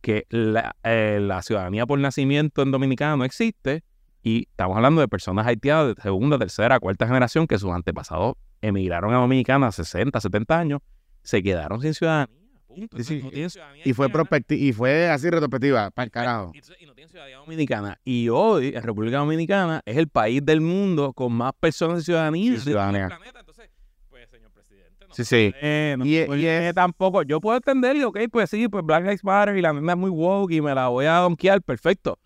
que 0.00 0.24
la, 0.30 0.76
eh, 0.84 1.18
la 1.20 1.42
ciudadanía 1.42 1.84
por 1.84 1.98
nacimiento 1.98 2.62
en 2.62 2.70
Dominicana 2.70 3.16
no 3.16 3.24
existe 3.24 3.82
y 4.22 4.46
estamos 4.50 4.76
hablando 4.76 5.00
de 5.00 5.08
personas 5.08 5.48
haitianas 5.48 5.96
de 5.96 6.02
segunda, 6.02 6.38
tercera, 6.38 6.78
cuarta 6.78 7.08
generación 7.08 7.48
que 7.48 7.58
sus 7.58 7.72
antepasados 7.72 8.34
emigraron 8.60 9.12
a 9.12 9.18
Dominicana 9.18 9.66
a 9.66 9.72
60, 9.72 10.20
70 10.20 10.58
años, 10.58 10.80
se 11.22 11.42
quedaron 11.42 11.80
sin 11.80 11.92
ciudadanía. 11.92 12.45
Punto. 12.76 12.96
Sí, 12.98 13.04
sí. 13.04 13.14
Entonces, 13.14 13.24
no 13.24 13.30
tienen 13.30 13.50
ciudadanía 13.50 13.82
Y 13.84 13.92
fue, 13.92 14.08
y 14.50 14.72
fue 14.72 15.08
así 15.08 15.30
retrospectiva, 15.30 15.90
para 15.90 16.04
el 16.04 16.10
carajo. 16.10 16.50
Y, 16.54 16.58
entonces- 16.58 16.76
y 16.82 16.86
no 16.86 16.94
tienen 16.94 17.08
ciudadanía 17.10 17.38
dominicana. 17.38 17.98
Y 18.04 18.28
hoy, 18.28 18.72
en 18.74 18.82
República 18.82 19.18
Dominicana, 19.18 19.82
es 19.84 19.96
el 19.96 20.08
país 20.08 20.44
del 20.44 20.60
mundo 20.60 21.12
con 21.12 21.32
más 21.32 21.52
personas 21.58 21.98
de 21.98 22.04
ciudadanía. 22.04 22.52
Sí, 22.54 22.60
ciudadanía. 22.60 23.08
planeta. 23.08 23.40
Entonces, 23.40 23.70
pues, 24.08 24.28
señor 24.30 24.50
presidente, 24.52 25.06
no 25.08 25.14
Sí, 25.14 25.24
sí. 25.24 25.52
eh, 25.60 25.94
no 25.98 26.04
Y- 26.04 26.26
me 26.28 26.38
y 26.38 26.46
es- 26.46 26.74
tampoco. 26.74 27.22
Yo 27.22 27.40
puedo 27.40 27.56
entender, 27.56 27.96
y 27.96 28.04
ok, 28.04 28.18
pues 28.30 28.50
sí, 28.50 28.68
pues 28.68 28.84
Black 28.84 29.02
Lives 29.04 29.24
Matter 29.24 29.56
y 29.56 29.62
la 29.62 29.72
nena 29.72 29.92
es 29.92 29.98
muy 29.98 30.10
woke 30.10 30.52
y 30.52 30.60
me 30.60 30.74
la 30.74 30.88
voy 30.88 31.06
a 31.06 31.16
donkear, 31.16 31.62
perfecto. 31.62 32.18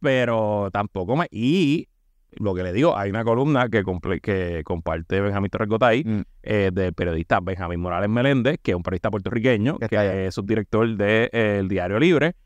Pero 0.00 0.70
tampoco 0.72 1.16
me. 1.16 1.26
Y 1.30 1.88
lo 2.36 2.54
que 2.54 2.62
le 2.62 2.72
digo, 2.72 2.96
hay 2.96 3.10
una 3.10 3.24
columna 3.24 3.68
que, 3.68 3.82
que 4.22 4.62
comparte 4.64 5.20
Benjamín 5.20 5.50
Torres 5.50 5.68
Gotay, 5.68 6.04
Mm. 6.04 6.20
eh, 6.42 6.70
del 6.72 6.92
periodista 6.92 7.40
Benjamín 7.40 7.80
Morales 7.80 8.08
Meléndez, 8.10 8.58
que 8.62 8.72
es 8.72 8.76
un 8.76 8.82
periodista 8.82 9.10
puertorriqueño, 9.10 9.78
Que 9.78 9.96
allá. 9.96 10.24
es 10.26 10.34
subdirector 10.34 10.96
del 10.96 11.68
Diario 11.68 11.98
Libre, 11.98 12.36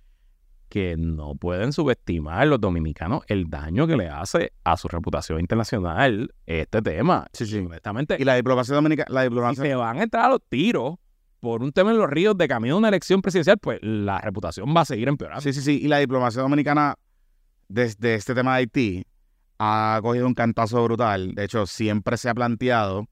que 0.69 0.97
no 0.97 1.35
pueden 1.35 1.73
subestimar 1.73 2.47
los 2.47 2.59
dominicanos 2.61 3.23
el 3.27 3.51
daño 3.51 3.87
que 3.87 3.97
le 3.97 4.09
hace 4.09 4.53
a 4.65 4.77
su 4.79 4.89
reputación 4.89 5.39
internacional 5.41 6.33
este 6.47 6.81
tema. 6.81 7.27
Sí, 7.33 7.45
sí. 7.45 7.59
Honestamente, 7.59 8.17
Y 8.19 8.25
la 8.25 8.37
diplomacia 8.37 8.75
dominicana, 8.75 9.13
la 9.13 9.21
si 9.23 9.29
diplomacia, 9.29 9.65
se 9.65 9.75
van 9.75 9.99
a 9.99 10.03
entrar 10.05 10.25
a 10.27 10.29
los 10.31 10.41
tiros 10.49 10.95
por 11.41 11.63
un 11.63 11.73
tema 11.73 11.91
en 11.91 11.99
los 11.99 12.09
ríos 12.09 12.39
de 12.39 12.49
camino 12.49 12.77
a 12.77 12.79
una 12.79 12.89
elección 12.89 13.21
presidencial, 13.21 13.59
pues 13.59 13.81
la 13.83 14.19
reputación 14.21 14.73
va 14.75 14.83
a 14.83 14.85
seguir 14.87 15.09
empeorando. 15.09 15.43
sí, 15.43 15.53
sí, 15.53 15.61
sí. 15.61 15.81
Y 15.83 15.89
la 15.89 15.99
diplomacia 15.99 16.41
dominicana, 16.41 16.95
desde 17.69 18.15
este 18.15 18.35
tema 18.35 18.53
de 18.53 18.59
Haití, 18.61 19.05
ha 19.59 19.99
cogido 20.03 20.27
un 20.27 20.35
cantazo 20.35 20.83
brutal. 20.85 21.35
De 21.35 21.45
hecho, 21.45 21.67
siempre 21.67 22.17
se 22.17 22.29
ha 22.29 22.35
planteado 22.35 23.09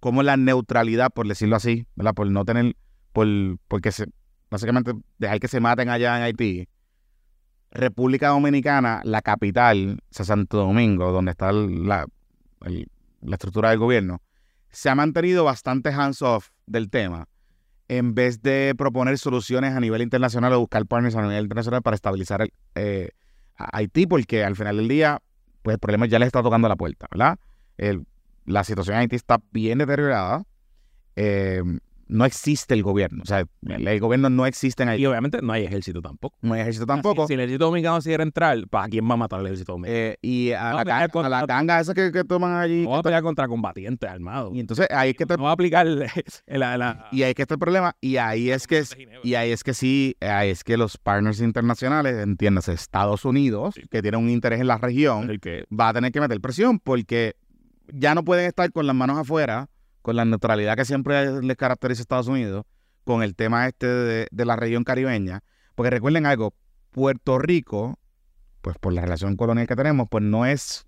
como 0.00 0.22
la 0.22 0.36
neutralidad, 0.36 1.10
por 1.10 1.28
decirlo 1.28 1.56
así, 1.56 1.86
¿verdad? 1.94 2.14
Por 2.14 2.30
no 2.30 2.44
tener, 2.44 2.76
por, 3.12 3.26
porque 3.68 3.90
básicamente 4.50 4.92
dejar 5.18 5.40
que 5.40 5.48
se 5.48 5.60
maten 5.60 5.88
allá 5.88 6.16
en 6.16 6.22
Haití. 6.24 6.68
República 7.70 8.28
Dominicana, 8.28 9.00
la 9.04 9.22
capital, 9.22 9.98
o 10.02 10.14
sea, 10.14 10.26
Santo 10.26 10.58
Domingo, 10.58 11.10
donde 11.10 11.30
está 11.30 11.52
la, 11.52 12.06
la 12.60 13.34
estructura 13.34 13.70
del 13.70 13.78
gobierno, 13.78 14.20
se 14.68 14.90
ha 14.90 14.94
mantenido 14.94 15.44
bastante 15.44 15.90
hands-off 15.90 16.50
del 16.66 16.90
tema 16.90 17.28
en 17.88 18.14
vez 18.14 18.40
de 18.42 18.74
proponer 18.76 19.18
soluciones 19.18 19.74
a 19.74 19.80
nivel 19.80 20.02
internacional 20.02 20.52
o 20.54 20.60
buscar 20.60 20.86
partners 20.86 21.14
a 21.14 21.22
nivel 21.22 21.42
internacional 21.42 21.82
para 21.82 21.94
estabilizar 21.94 22.40
el, 22.42 22.52
eh, 22.74 23.10
Haití, 23.72 24.06
porque 24.06 24.44
al 24.44 24.56
final 24.56 24.76
del 24.76 24.88
día, 24.88 25.20
pues 25.62 25.74
el 25.74 25.78
problema 25.78 26.06
ya 26.06 26.18
le 26.18 26.26
está 26.26 26.42
tocando 26.42 26.68
la 26.68 26.76
puerta, 26.76 27.06
¿verdad? 27.10 27.38
La 28.44 28.64
situación 28.64 28.96
en 28.96 29.00
Haití 29.02 29.16
está 29.16 29.40
bien 29.52 29.78
deteriorada. 29.78 30.44
eh, 31.16 31.62
no 32.12 32.24
existe 32.24 32.74
el 32.74 32.82
gobierno, 32.82 33.22
o 33.22 33.26
sea, 33.26 33.44
el, 33.66 33.88
el 33.88 34.00
gobierno 34.00 34.28
no 34.30 34.44
existe 34.46 34.82
en 34.82 34.90
Haití, 34.90 35.02
Y 35.02 35.06
obviamente 35.06 35.38
no 35.42 35.52
hay 35.52 35.64
ejército 35.64 36.02
tampoco. 36.02 36.36
no 36.42 36.54
hay 36.54 36.60
ejército 36.60 36.84
tampoco. 36.86 37.22
Si, 37.22 37.28
si 37.28 37.34
el 37.34 37.40
ejército 37.40 37.64
dominicano 37.64 37.96
decidiera 37.96 38.22
entrar, 38.22 38.58
¿para 38.68 38.88
quién 38.88 39.08
va 39.08 39.14
a 39.14 39.16
matar 39.16 39.40
al 39.40 39.46
ejército 39.46 39.72
dominicano? 39.72 39.98
eh, 40.10 40.18
y 40.22 40.52
a, 40.52 40.70
No, 40.70 40.76
la, 40.76 40.84
mira, 40.84 40.98
ca- 40.98 41.08
con- 41.08 41.24
a 41.26 41.28
la 41.28 41.80
esa 41.80 41.94
que, 41.94 42.12
que 42.12 42.24
toman 42.24 42.54
allí. 42.60 42.84
no 42.84 42.90
va 42.90 42.98
a 42.98 43.02
pelear 43.02 43.22
contra 43.22 43.48
combatientes 43.48 44.08
armados. 44.08 44.54
Y 44.54 44.60
entonces 44.60 44.86
ahí 44.90 45.10
es 45.10 45.16
que 45.16 45.24
está, 45.24 45.36
no 45.36 45.44
va 45.44 45.50
a 45.50 45.52
aplicar 45.54 45.86
la, 45.86 46.76
la- 46.76 47.08
y 47.12 47.22
ahí 47.22 47.30
es 47.30 47.34
que 47.34 47.42
está 47.42 47.54
el 47.54 47.60
problema. 47.60 47.96
Y 48.00 48.16
ahí 48.18 48.50
es 48.50 48.66
que 48.66 48.82
Y 49.22 49.34
ahí 49.34 49.50
es 49.50 49.64
que 49.64 49.74
sí, 49.74 50.16
ahí 50.20 50.50
es 50.50 50.64
que 50.64 50.76
los 50.76 50.98
partners 50.98 51.40
internacionales, 51.40 52.16
entiéndase, 52.18 52.72
Estados 52.72 53.24
Unidos, 53.24 53.74
Sí. 53.74 53.82
que 53.90 54.02
tiene 54.02 54.16
un 54.18 54.28
interés 54.28 54.60
en 54.60 54.66
la 54.66 54.76
región, 54.78 55.30
el 55.30 55.40
que 55.40 55.64
va 55.72 55.88
a 55.88 55.92
tener 55.94 56.12
que 56.12 56.20
meter 56.20 56.40
presión 56.40 56.78
porque 56.78 57.36
ya 57.92 58.14
no 58.14 58.24
pueden 58.24 58.46
estar 58.46 58.70
con 58.72 58.86
las 58.86 58.94
manos 58.96 59.18
afuera, 59.18 59.68
con 60.02 60.16
la 60.16 60.24
neutralidad 60.24 60.76
que 60.76 60.84
siempre 60.84 61.40
les 61.42 61.56
caracteriza 61.56 62.00
a 62.00 62.02
Estados 62.02 62.28
Unidos, 62.28 62.64
con 63.04 63.22
el 63.22 63.34
tema 63.34 63.66
este 63.66 63.86
de, 63.86 64.44
la 64.44 64.56
región 64.56 64.84
caribeña. 64.84 65.42
Porque 65.74 65.90
recuerden 65.90 66.26
algo, 66.26 66.54
Puerto 66.90 67.38
Rico, 67.38 67.98
pues 68.60 68.76
por 68.78 68.92
la 68.92 69.02
relación 69.02 69.36
colonial 69.36 69.66
que 69.66 69.76
tenemos, 69.76 70.08
pues 70.10 70.22
no 70.22 70.44
es, 70.44 70.86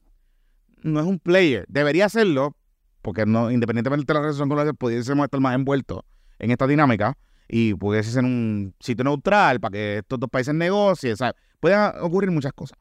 no 0.83 1.01
es 1.01 1.07
un 1.07 1.19
player. 1.19 1.65
Debería 1.69 2.09
serlo, 2.09 2.57
porque 3.03 3.27
no, 3.27 3.51
independientemente 3.51 4.13
de 4.13 4.15
la 4.15 4.21
relación 4.21 4.49
colonial, 4.49 4.77
pudiésemos 4.77 5.25
estar 5.25 5.41
más 5.41 5.55
envueltos 5.55 6.03
en 6.39 6.51
esta 6.51 6.67
dinámica. 6.67 7.17
y 7.47 7.75
pudiese 7.75 8.11
ser 8.11 8.25
un 8.25 8.75
sitio 8.81 9.05
neutral 9.05 9.61
para 9.61 9.73
que 9.73 9.99
estos 9.99 10.19
dos 10.19 10.31
países 10.31 10.55
negocien. 10.55 11.15
Pueden 11.61 11.81
ocurrir 12.01 12.31
muchas 12.31 12.53
cosas. 12.53 12.79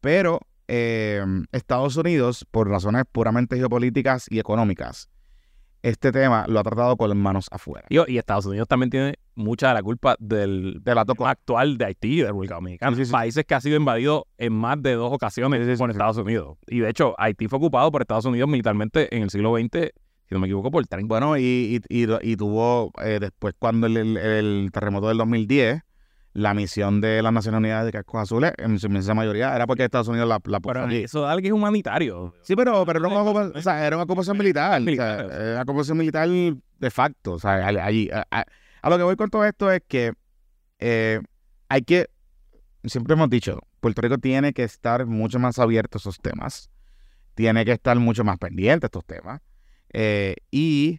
Pero 0.00 0.40
eh, 0.68 1.24
Estados 1.52 1.96
Unidos, 1.96 2.46
por 2.50 2.68
razones 2.68 3.04
puramente 3.10 3.56
geopolíticas 3.56 4.26
y 4.30 4.38
económicas, 4.38 5.08
este 5.84 6.12
tema 6.12 6.46
lo 6.48 6.58
ha 6.60 6.62
tratado 6.62 6.96
con 6.96 7.08
las 7.10 7.18
manos 7.18 7.46
afuera. 7.50 7.86
Y, 7.88 7.98
y 8.10 8.18
Estados 8.18 8.46
Unidos 8.46 8.66
también 8.68 8.90
tiene 8.90 9.14
mucha 9.34 9.68
de 9.68 9.74
la 9.74 9.82
culpa 9.82 10.16
del 10.18 10.80
De 10.82 10.94
la 10.94 11.04
tema 11.04 11.30
actual 11.30 11.76
de 11.76 11.84
Haití 11.84 12.08
y 12.14 12.20
de 12.20 12.26
República 12.28 12.54
Dominicana. 12.54 12.96
Sí, 12.96 13.02
sí, 13.02 13.06
sí. 13.06 13.12
Países 13.12 13.44
que 13.44 13.54
ha 13.54 13.60
sido 13.60 13.76
invadido 13.76 14.26
en 14.38 14.52
más 14.54 14.80
de 14.82 14.94
dos 14.94 15.12
ocasiones 15.12 15.78
por 15.78 15.90
Estados 15.90 16.16
Unidos. 16.16 16.56
Y 16.68 16.78
de 16.80 16.88
hecho, 16.90 17.14
Haití 17.18 17.48
fue 17.48 17.58
ocupado 17.58 17.90
por 17.92 18.00
Estados 18.02 18.24
Unidos 18.24 18.48
militarmente 18.48 19.14
en 19.14 19.24
el 19.24 19.30
siglo 19.30 19.56
XX, 19.56 19.90
si 20.26 20.34
no 20.34 20.38
me 20.40 20.46
equivoco, 20.46 20.70
por 20.70 20.86
30 20.86 21.06
Bueno, 21.06 21.36
y, 21.36 21.80
y, 21.90 22.02
y- 22.02 22.06
y 22.32 22.36
tuvo 22.36 22.90
eh, 23.02 23.18
después 23.20 23.54
cuando 23.58 23.86
el, 23.86 23.96
el- 23.98 24.16
el 24.16 24.70
terremoto 24.72 25.08
del 25.08 25.18
2010, 25.18 25.82
la 26.34 26.52
misión 26.52 27.00
de 27.00 27.22
las 27.22 27.32
Naciones 27.32 27.58
Unidas 27.60 27.84
de 27.84 27.92
Cascos 27.92 28.22
Azules, 28.22 28.52
en 28.58 28.78
su 28.78 28.86
inmensa 28.88 29.14
mayoría, 29.14 29.54
era 29.54 29.66
porque 29.66 29.84
Estados 29.84 30.08
Unidos 30.08 30.28
la, 30.28 30.40
la 30.44 30.60
puso 30.60 30.72
Pero 30.74 30.84
allí. 30.86 31.04
eso 31.04 31.22
da 31.22 31.30
algo 31.32 31.46
es 31.46 31.52
humanitario. 31.52 32.34
Sí, 32.42 32.54
pero, 32.56 32.84
pero 32.84 32.98
era, 32.98 33.08
una 33.08 33.22
ocupa- 33.22 33.52
o 33.56 33.62
sea, 33.62 33.86
era 33.86 33.96
una 33.96 34.02
ocupación 34.04 34.36
militar. 34.36 34.70
o 34.70 34.72
sea, 34.72 34.80
Militar. 34.80 35.20
era 35.32 35.52
una 35.52 35.62
ocupación 35.62 35.96
militar 35.96 36.28
de 36.28 36.90
facto. 36.90 37.32
O 37.34 37.38
sea, 37.38 37.66
al- 37.66 37.78
allí. 37.78 38.10
A, 38.12 38.26
a- 38.30 38.44
a 38.82 38.90
lo 38.90 38.96
que 38.98 39.02
voy 39.04 39.16
con 39.16 39.30
todo 39.30 39.44
esto 39.44 39.70
es 39.72 39.80
que 39.88 40.12
eh, 40.80 41.20
hay 41.68 41.82
que. 41.82 42.08
Siempre 42.84 43.14
hemos 43.14 43.30
dicho, 43.30 43.60
Puerto 43.80 44.02
Rico 44.02 44.18
tiene 44.18 44.52
que 44.52 44.64
estar 44.64 45.06
mucho 45.06 45.38
más 45.38 45.58
abierto 45.58 45.96
a 45.96 46.00
esos 46.00 46.18
temas. 46.18 46.68
Tiene 47.34 47.64
que 47.64 47.72
estar 47.72 47.96
mucho 47.98 48.24
más 48.24 48.38
pendiente 48.38 48.86
a 48.86 48.88
estos 48.88 49.04
temas. 49.06 49.40
eh, 49.92 50.34
y 50.50 50.98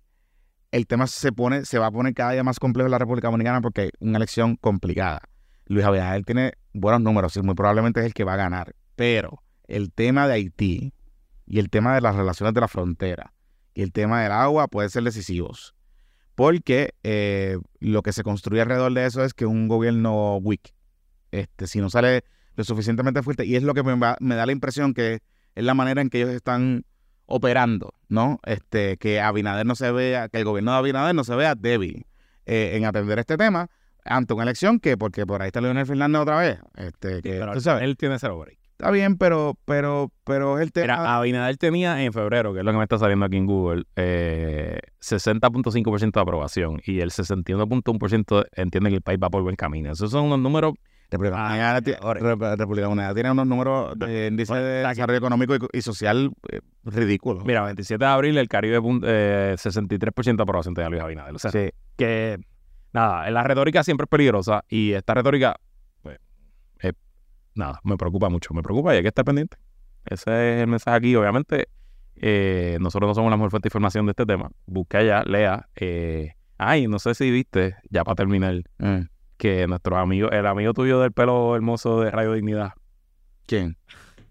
el 0.76 0.88
tema 0.88 1.08
se 1.08 1.32
pone, 1.32 1.64
se 1.64 1.80
va 1.80 1.88
a 1.88 1.92
poner 1.92 2.14
cada 2.14 2.34
día 2.34 2.44
más 2.44 2.60
complejo 2.60 2.88
en 2.88 2.92
la 2.92 2.98
República 2.98 3.30
Dominicana 3.30 3.62
porque 3.62 3.86
es 3.86 3.92
una 4.02 4.18
elección 4.18 4.58
complicada. 4.58 5.22
Luis 5.68 5.86
Abinader 5.86 6.26
tiene 6.26 6.52
buenos 6.74 7.00
números 7.00 7.38
y 7.38 7.42
muy 7.42 7.56
probablemente 7.56 8.02
es 8.02 8.08
el 8.08 8.14
que 8.14 8.26
va 8.26 8.34
a 8.34 8.36
ganar. 8.36 8.76
Pero 8.98 9.42
el 9.68 9.94
tema 9.94 10.28
de 10.28 10.34
Haití 10.34 10.94
y 11.46 11.60
el 11.60 11.70
tema 11.70 11.96
de 11.96 12.02
las 12.02 12.18
relaciones 12.18 12.54
de 12.54 12.60
la 12.60 12.68
frontera 12.68 13.34
y 13.74 13.84
el 13.84 13.94
tema 13.94 14.22
del 14.22 14.34
agua 14.34 14.68
pueden 14.68 14.90
ser 14.90 15.04
decisivos. 15.04 15.76
Porque 16.36 16.94
eh, 17.04 17.58
lo 17.80 18.02
que 18.02 18.12
se 18.12 18.24
construye 18.24 18.62
alrededor 18.62 18.94
de 18.94 19.06
eso 19.06 19.24
es 19.24 19.34
que 19.34 19.46
un 19.46 19.70
gobierno 19.70 20.36
weak, 20.40 20.74
este, 21.32 21.68
si 21.68 21.80
no 21.80 21.90
sale 21.90 22.26
lo 22.56 22.66
suficientemente 22.66 23.24
fuerte, 23.24 23.46
y 23.46 23.56
es 23.56 23.64
lo 23.64 23.74
que 23.76 23.84
me, 23.84 23.96
me 23.96 24.36
da 24.36 24.46
la 24.46 24.52
impresión 24.52 24.94
que 24.94 25.20
es 25.56 25.64
la 25.64 25.74
manera 25.74 26.02
en 26.02 26.10
que 26.10 26.18
ellos 26.18 26.32
están 26.32 26.84
operando, 27.26 27.94
¿no? 28.08 28.40
Este, 28.46 28.98
que 28.98 29.20
Abinader 29.20 29.66
no 29.66 29.76
se 29.76 29.92
vea, 29.92 30.30
que 30.30 30.38
el 30.38 30.46
gobierno 30.46 30.72
de 30.72 30.78
Abinader 30.78 31.16
no 31.16 31.24
se 31.24 31.36
vea 31.36 31.56
débil 31.56 32.06
eh, 32.46 32.72
en 32.76 32.86
atender 32.86 33.20
este 33.20 33.38
tema 33.38 33.70
ante 34.06 34.34
una 34.34 34.44
elección 34.44 34.80
que, 34.80 34.98
porque 34.98 35.26
por 35.26 35.42
ahí 35.42 35.48
está 35.48 35.62
Leonel 35.62 35.86
Fernández 35.86 36.22
otra 36.22 36.38
vez, 36.38 36.60
este, 36.76 37.22
que, 37.22 37.32
Pero 37.32 37.54
tú 37.54 37.62
sabes, 37.62 37.84
él 37.84 37.98
tiene 37.98 38.20
cero 38.20 38.38
break. 38.38 38.60
está 38.72 38.92
bien, 38.92 39.18
pero, 39.18 39.58
pero, 39.66 40.12
pero 40.24 40.60
el 40.60 40.72
tema. 40.72 40.98
Mira, 40.98 41.18
Abinader 41.18 41.58
tenía 41.58 42.04
en 42.04 42.14
febrero, 42.14 42.54
que 42.54 42.60
es 42.60 42.66
lo 42.66 42.72
que 42.72 42.78
me 42.78 42.84
está 42.84 43.00
saliendo 43.00 43.26
aquí 43.26 43.38
en 43.38 43.48
Google, 43.48 43.86
eh, 43.96 44.80
60.5% 45.02 46.12
de 46.12 46.22
aprobación 46.22 46.82
y 46.86 47.00
el 47.00 47.10
61.1% 47.10 48.46
entiende 48.54 48.90
que 48.92 48.96
el 48.98 49.02
país 49.02 49.20
va 49.22 49.30
por 49.30 49.42
buen 49.42 49.56
camino. 49.56 49.92
Esos 49.92 50.12
son 50.12 50.26
unos 50.26 50.40
números 50.40 50.76
República 51.12 51.36
Ah, 51.38 51.80
Dominicana 51.82 52.56
República 52.56 52.86
Dominicana 52.88 53.14
tiene 53.14 53.32
unos 53.32 53.48
números 53.48 53.98
de 54.00 54.28
índice 54.28 54.52
Bueno, 54.52 54.66
de 54.66 54.88
desarrollo 54.88 55.18
económico 55.18 55.56
y, 55.56 55.78
y 55.78 55.82
social 55.82 56.32
eh, 56.52 56.62
ridículos. 56.84 57.46
Mira, 57.46 57.64
27 57.64 58.04
de 58.04 58.10
abril, 58.10 58.38
el 58.38 58.48
Caribe, 58.48 58.78
eh, 59.04 59.56
63% 59.58 60.36
de 60.38 60.44
aprobación 60.44 60.74
tenía 60.74 60.90
Luis 60.90 61.02
Abinader. 61.02 61.36
O 61.36 61.40
sea, 61.40 61.52
Sí. 61.52 61.70
que, 61.98 62.38
nada, 62.94 63.30
la 63.30 63.44
retórica 63.44 63.84
siempre 63.84 64.06
es 64.06 64.10
peligrosa 64.10 64.64
y 64.68 64.94
esta 64.94 65.14
retórica, 65.14 65.56
pues, 66.02 66.18
eh, 66.82 66.94
nada, 67.54 67.80
me 67.84 67.98
preocupa 67.98 68.30
mucho. 68.30 68.54
Me 68.54 68.62
preocupa 68.64 68.94
y 68.94 68.98
hay 68.98 69.02
que 69.04 69.10
estar 69.10 69.26
pendiente. 69.26 69.58
Ese 70.06 70.56
es 70.58 70.62
el 70.62 70.68
mensaje 70.68 70.98
aquí. 70.98 71.16
Obviamente, 71.16 71.68
eh, 72.16 72.78
nosotros 72.80 73.10
no 73.10 73.16
somos 73.16 73.30
la 73.32 73.38
mejor 73.38 73.52
fuente 73.52 73.66
de 73.66 73.70
información 73.70 74.06
de 74.06 74.12
este 74.12 74.26
tema. 74.26 74.50
Busca 74.66 75.00
allá, 75.00 75.24
lea. 75.24 75.68
Eh, 75.76 76.34
ay, 76.58 76.88
no 76.88 77.00
sé 77.00 77.14
si 77.16 77.30
viste, 77.32 77.76
ya 77.90 78.04
para 78.04 78.16
terminar, 78.16 78.56
Mm. 78.78 79.02
Que 79.38 79.68
nuestro 79.68 79.98
amigo, 79.98 80.30
el 80.32 80.46
amigo 80.48 80.74
tuyo 80.74 81.00
del 81.00 81.12
pelo 81.12 81.56
hermoso 81.56 82.02
de 82.02 82.12
Radio 82.12 82.34
Dignidad, 82.34 82.72
¿Quién? 83.48 83.78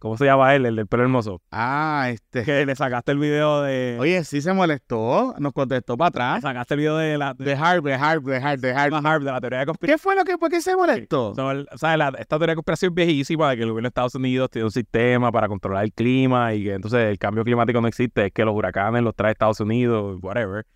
¿cómo 0.00 0.18
se 0.18 0.26
llama 0.26 0.54
él, 0.54 0.66
el 0.66 0.76
del 0.76 0.86
pelo 0.86 1.02
hermoso? 1.04 1.40
Ah, 1.50 2.08
este. 2.10 2.42
Que 2.44 2.66
le 2.66 2.74
sacaste 2.76 3.12
el 3.12 3.18
video 3.18 3.62
de... 3.62 3.96
Oye, 3.98 4.22
sí 4.24 4.42
se 4.42 4.52
molestó, 4.52 5.34
nos 5.38 5.54
contestó 5.54 5.96
para 5.96 6.08
Le 6.10 6.10
atrás. 6.10 6.42
sacaste 6.42 6.74
el 6.74 6.80
video 6.80 6.96
de 6.98 7.16
la... 7.16 7.32
De, 7.32 7.54
Harvard, 7.54 7.84
de 7.84 7.94
Harvard, 7.94 8.60
de 8.60 8.72
Harvard, 8.72 9.24
de 9.24 9.32
la 9.32 9.40
teoría 9.40 9.60
de 9.60 9.66
conspiración. 9.66 9.96
¿Qué 9.96 10.02
fue 10.02 10.14
lo 10.14 10.24
que, 10.24 10.36
por 10.36 10.50
qué 10.50 10.60
se 10.60 10.76
molestó? 10.76 11.34
So, 11.34 11.50
el- 11.52 11.66
o 11.72 11.78
sea, 11.78 11.96
la- 11.96 12.08
esta 12.18 12.36
teoría 12.36 12.52
de 12.52 12.56
conspiración 12.56 12.90
es 12.90 12.94
viejísima 12.96 13.48
de 13.48 13.56
que 13.56 13.62
el 13.62 13.70
gobierno 13.70 13.86
de 13.86 13.88
Estados 13.88 14.14
Unidos 14.14 14.50
tiene 14.50 14.64
un 14.66 14.72
sistema 14.72 15.32
para 15.32 15.48
controlar 15.48 15.84
el 15.84 15.92
clima 15.94 16.52
y 16.52 16.64
que 16.64 16.74
entonces 16.74 17.00
el 17.06 17.18
cambio 17.18 17.42
climático 17.44 17.80
no 17.80 17.88
existe, 17.88 18.26
es 18.26 18.32
que 18.32 18.44
los 18.44 18.54
huracanes 18.54 19.02
los 19.02 19.14
trae 19.14 19.32
Estados 19.32 19.60
Unidos, 19.60 20.18
whatever. 20.20 20.66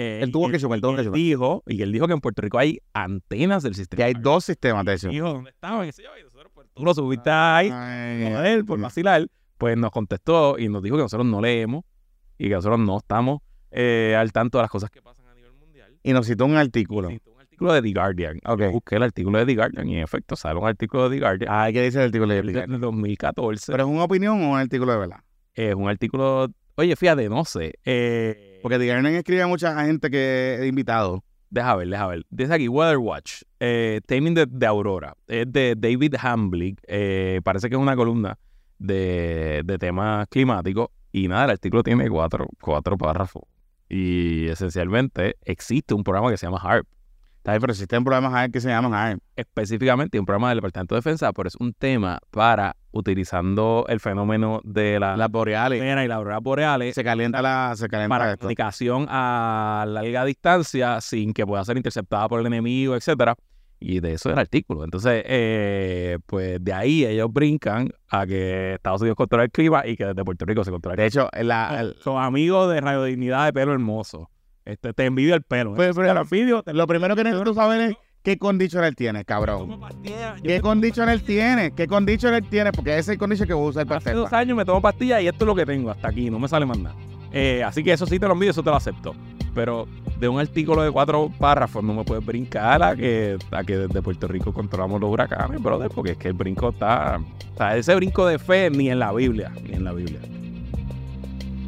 Eh, 0.00 0.20
Él 0.22 0.30
tuvo 0.30 0.48
que 0.48 0.56
él 0.56 0.80
tuvo 0.80 0.94
que 0.94 1.02
él 1.02 1.12
dijo, 1.12 1.64
y 1.66 1.82
él 1.82 1.90
dijo 1.90 2.06
que 2.06 2.12
en 2.12 2.20
Puerto 2.20 2.40
Rico 2.40 2.56
hay 2.56 2.78
antenas 2.92 3.64
del 3.64 3.74
sistema. 3.74 3.96
Que 3.96 4.04
hay 4.04 4.14
dos 4.14 4.44
sistemas 4.44 4.84
de 4.84 4.94
eso. 4.94 5.08
Dijo, 5.08 5.32
¿dónde 5.32 5.50
estaban? 5.50 5.90
Yo, 5.90 6.02
y 6.20 6.22
nosotros, 6.22 6.52
pues, 6.54 6.68
tú 6.72 6.84
lo 6.84 6.94
subiste 6.94 7.30
ahí, 7.30 7.68
Ay, 7.72 8.32
joder, 8.32 8.64
por 8.64 8.78
vacilar, 8.78 9.26
pues 9.56 9.76
nos 9.76 9.90
contestó 9.90 10.56
y 10.56 10.68
nos 10.68 10.84
dijo 10.84 10.94
que 10.96 11.02
nosotros 11.02 11.26
no 11.26 11.40
leemos 11.40 11.84
y 12.38 12.44
que 12.48 12.54
nosotros 12.54 12.78
no 12.78 12.98
estamos 12.98 13.40
eh, 13.72 14.14
al 14.16 14.30
tanto 14.30 14.58
de 14.58 14.62
las 14.62 14.70
cosas 14.70 14.88
que 14.88 15.02
pasan 15.02 15.26
a 15.26 15.34
nivel 15.34 15.52
mundial. 15.54 15.98
Y 16.04 16.12
nos 16.12 16.28
citó 16.28 16.46
un 16.46 16.54
artículo. 16.56 17.08
Citó 17.08 17.32
un 17.32 17.40
artículo 17.40 17.72
de 17.72 17.82
The 17.82 17.92
Guardian. 17.92 18.38
Ok. 18.46 18.60
Yo 18.60 18.70
Busqué 18.70 18.96
el 18.96 19.02
artículo 19.02 19.38
de 19.40 19.46
The 19.46 19.54
Guardian 19.56 19.88
y 19.88 19.96
en 19.96 20.04
efecto 20.04 20.36
sale 20.36 20.60
un 20.60 20.68
artículo 20.68 21.08
de 21.08 21.16
The 21.16 21.20
Guardian 21.20 21.52
Ah, 21.52 21.68
¿qué 21.72 21.82
dice 21.82 21.98
el 21.98 22.04
artículo 22.04 22.34
de 22.34 22.42
del 22.42 22.70
del 22.70 22.80
2014. 22.80 23.72
¿Pero 23.72 23.82
es 23.82 23.90
una 23.90 24.04
opinión 24.04 24.40
o 24.44 24.50
un 24.52 24.58
artículo 24.58 24.92
de 24.92 24.98
verdad? 24.98 25.18
es 25.54 25.74
un 25.74 25.88
artículo, 25.88 26.46
oye, 26.76 26.94
fíjate, 26.94 27.28
no 27.28 27.44
sé. 27.44 27.74
Eh, 27.84 28.47
Porque 28.62 28.78
The 28.78 28.86
Guardian 28.86 29.14
escribe 29.14 29.42
a 29.42 29.46
mucha 29.46 29.84
gente 29.84 30.10
que 30.10 30.58
he 30.60 30.66
invitado. 30.66 31.24
Deja 31.50 31.76
ver, 31.76 31.88
deja 31.88 32.06
ver. 32.06 32.26
Dice 32.28 32.52
aquí 32.52 32.68
Weather 32.68 32.98
Watch, 32.98 33.42
eh, 33.60 34.00
Taming 34.06 34.34
de, 34.34 34.46
de 34.46 34.66
Aurora. 34.66 35.14
Es 35.26 35.50
de 35.50 35.74
David 35.76 36.14
Hamblick. 36.20 36.80
eh, 36.86 37.40
parece 37.42 37.68
que 37.68 37.76
es 37.76 37.80
una 37.80 37.96
columna 37.96 38.38
de, 38.78 39.62
de 39.64 39.78
temas 39.78 40.26
climáticos. 40.28 40.88
Y 41.10 41.28
nada, 41.28 41.46
el 41.46 41.50
artículo 41.52 41.82
tiene 41.82 42.08
cuatro, 42.10 42.46
cuatro 42.60 42.98
párrafos. 42.98 43.44
Y 43.88 44.46
esencialmente 44.48 45.36
existe 45.44 45.94
un 45.94 46.04
programa 46.04 46.30
que 46.30 46.36
se 46.36 46.46
llama 46.46 46.60
HARP. 46.62 46.86
Está 47.48 47.60
pero 47.60 47.72
existen 47.72 48.04
problemas 48.04 48.34
ahí 48.34 48.50
que 48.50 48.60
se 48.60 48.68
llaman 48.68 48.92
ARM. 48.94 49.20
Específicamente 49.34 50.18
un 50.20 50.26
programa 50.26 50.50
del 50.50 50.58
Departamento 50.58 50.94
de 50.94 50.98
Defensa, 50.98 51.32
pero 51.32 51.48
es 51.48 51.56
un 51.56 51.72
tema 51.72 52.18
para 52.30 52.76
utilizando 52.90 53.86
el 53.88 54.00
fenómeno 54.00 54.60
de 54.64 55.00
la, 55.00 55.16
Las 55.16 55.30
boreales. 55.30 55.82
y 55.82 56.08
la 56.08 56.14
aurora 56.14 56.38
boreales 56.40 56.94
Se 56.94 57.02
calienta 57.04 57.40
la, 57.40 57.72
se 57.76 57.88
calienta 57.88 58.14
para 58.18 58.30
esto. 58.32 58.40
comunicación 58.40 59.06
a 59.08 59.84
larga 59.88 60.24
distancia 60.24 61.00
sin 61.00 61.32
que 61.32 61.46
pueda 61.46 61.64
ser 61.64 61.76
interceptada 61.76 62.28
por 62.28 62.40
el 62.40 62.46
enemigo, 62.46 62.94
etcétera. 62.96 63.34
Y 63.80 64.00
de 64.00 64.14
eso 64.14 64.28
es 64.28 64.32
el 64.32 64.40
artículo. 64.40 64.84
Entonces, 64.84 65.22
eh, 65.24 66.18
pues 66.26 66.62
de 66.62 66.72
ahí 66.72 67.04
ellos 67.06 67.32
brincan 67.32 67.90
a 68.10 68.26
que 68.26 68.74
Estados 68.74 69.00
Unidos 69.02 69.16
controla 69.16 69.44
el 69.44 69.50
clima 69.52 69.86
y 69.86 69.96
que 69.96 70.04
desde 70.04 70.24
Puerto 70.24 70.44
Rico 70.44 70.64
se 70.64 70.70
controla 70.72 70.94
el 70.94 70.98
De 70.98 71.06
hecho, 71.06 71.28
la, 71.42 71.80
el- 71.80 71.96
Son 72.02 72.20
amigos 72.22 72.70
de 72.72 72.80
Radio 72.80 73.04
Dignidad 73.04 73.46
de 73.46 73.52
pelo 73.52 73.72
hermoso. 73.72 74.28
Este, 74.68 74.92
te 74.92 75.06
envidio 75.06 75.34
el 75.34 75.42
pelo. 75.42 75.70
¿eh? 75.72 75.76
Pues, 75.76 75.96
pero- 75.96 76.08
Te 76.08 76.14
lo 76.14 76.20
envidio, 76.20 76.62
te 76.62 76.74
lo 76.74 76.86
primero 76.86 77.16
que 77.16 77.24
necesito 77.24 77.54
saber 77.54 77.80
es 77.80 77.96
qué 78.22 78.36
conditioner 78.38 78.94
tiene, 78.94 79.24
cabrón. 79.24 79.80
pastillas. 79.80 80.42
¿Qué 80.42 80.60
conditioner 80.60 81.20
tiene? 81.20 81.70
¿Qué 81.72 81.86
conditioner 81.86 82.44
tiene? 82.50 82.70
Porque 82.72 82.90
ese 82.90 83.00
es 83.00 83.08
el 83.08 83.18
conditioner 83.18 83.48
que 83.48 83.54
voy 83.54 83.66
a 83.68 83.70
usar 83.70 83.86
para 83.86 83.96
Hace 83.98 84.12
dos 84.12 84.30
años 84.34 84.58
me 84.58 84.66
tomo 84.66 84.82
pastillas 84.82 85.22
y 85.22 85.26
esto 85.28 85.44
es 85.44 85.46
lo 85.46 85.54
que 85.54 85.64
tengo 85.64 85.90
hasta 85.90 86.08
aquí, 86.08 86.28
no 86.28 86.38
me 86.38 86.48
sale 86.48 86.66
más 86.66 86.78
nada. 86.78 86.94
Eh, 87.32 87.62
así 87.64 87.82
que 87.82 87.92
eso 87.92 88.04
sí 88.06 88.18
te 88.18 88.26
lo 88.26 88.34
envío, 88.34 88.50
eso 88.50 88.62
te 88.62 88.68
lo 88.68 88.76
acepto. 88.76 89.14
Pero 89.54 89.88
de 90.20 90.28
un 90.28 90.38
artículo 90.38 90.82
de 90.82 90.90
cuatro 90.90 91.32
párrafos 91.38 91.82
no 91.82 91.94
me 91.94 92.04
puedes 92.04 92.24
brincar 92.26 92.82
a 92.82 92.94
que, 92.94 93.38
a 93.50 93.64
que 93.64 93.76
desde 93.78 94.02
Puerto 94.02 94.28
Rico 94.28 94.52
controlamos 94.52 95.00
los 95.00 95.10
huracanes, 95.10 95.62
brother, 95.62 95.90
porque 95.94 96.12
es 96.12 96.18
que 96.18 96.28
el 96.28 96.34
brinco 96.34 96.68
está. 96.68 97.18
O 97.54 97.56
sea, 97.56 97.74
ese 97.74 97.94
brinco 97.94 98.26
de 98.26 98.38
fe 98.38 98.68
ni 98.68 98.90
en 98.90 98.98
la 98.98 99.12
Biblia, 99.14 99.50
ni 99.66 99.76
en 99.76 99.84
la 99.84 99.92
Biblia. 99.94 100.20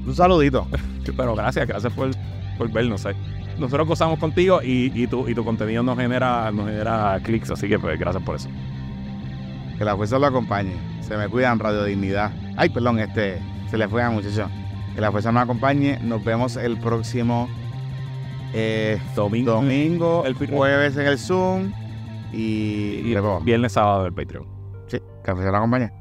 Un 0.06 0.14
saludito. 0.14 0.66
Pero 1.16 1.34
gracias, 1.34 1.66
gracias 1.66 1.92
por, 1.92 2.10
por 2.60 2.70
vernos. 2.70 3.06
eh. 3.06 3.14
Nosotros 3.58 3.88
gozamos 3.88 4.18
contigo 4.18 4.60
y, 4.62 4.92
y, 4.94 5.06
tu, 5.06 5.26
y 5.26 5.34
tu 5.34 5.42
contenido 5.44 5.82
nos 5.82 5.96
genera, 5.98 6.50
nos 6.52 6.66
genera 6.66 7.18
clics, 7.22 7.50
así 7.50 7.68
que 7.68 7.78
pues 7.78 7.98
gracias 7.98 8.22
por 8.22 8.36
eso. 8.36 8.50
Que 9.78 9.84
la 9.84 9.96
fuerza 9.96 10.18
lo 10.18 10.26
acompañe. 10.26 10.74
Se 11.00 11.16
me 11.16 11.26
cuidan, 11.28 11.58
Radio 11.58 11.84
Dignidad. 11.84 12.32
Ay, 12.58 12.68
perdón, 12.68 12.98
este, 12.98 13.38
se 13.70 13.78
le 13.78 13.88
fue 13.88 14.02
a 14.02 14.10
muchacho. 14.10 14.46
Que 14.94 15.00
la 15.00 15.10
fuerza 15.10 15.32
nos 15.32 15.42
acompañe. 15.44 15.98
Nos 16.02 16.22
vemos 16.22 16.56
el 16.56 16.78
próximo 16.78 17.48
eh, 18.52 19.00
Domingo, 19.16 19.52
domingo, 19.52 20.22
El 20.26 20.34
jueves 20.34 20.96
en 20.98 21.06
el 21.06 21.18
Zoom 21.18 21.72
y, 22.32 23.14
viernes, 23.42 23.72
sábado 23.72 24.04
del 24.04 24.12
Patreon. 24.12 24.46
sí, 24.86 24.98
que 24.98 25.30
la 25.30 25.34
fuerza 25.34 25.50
lo 25.50 25.56
acompañe. 25.56 25.99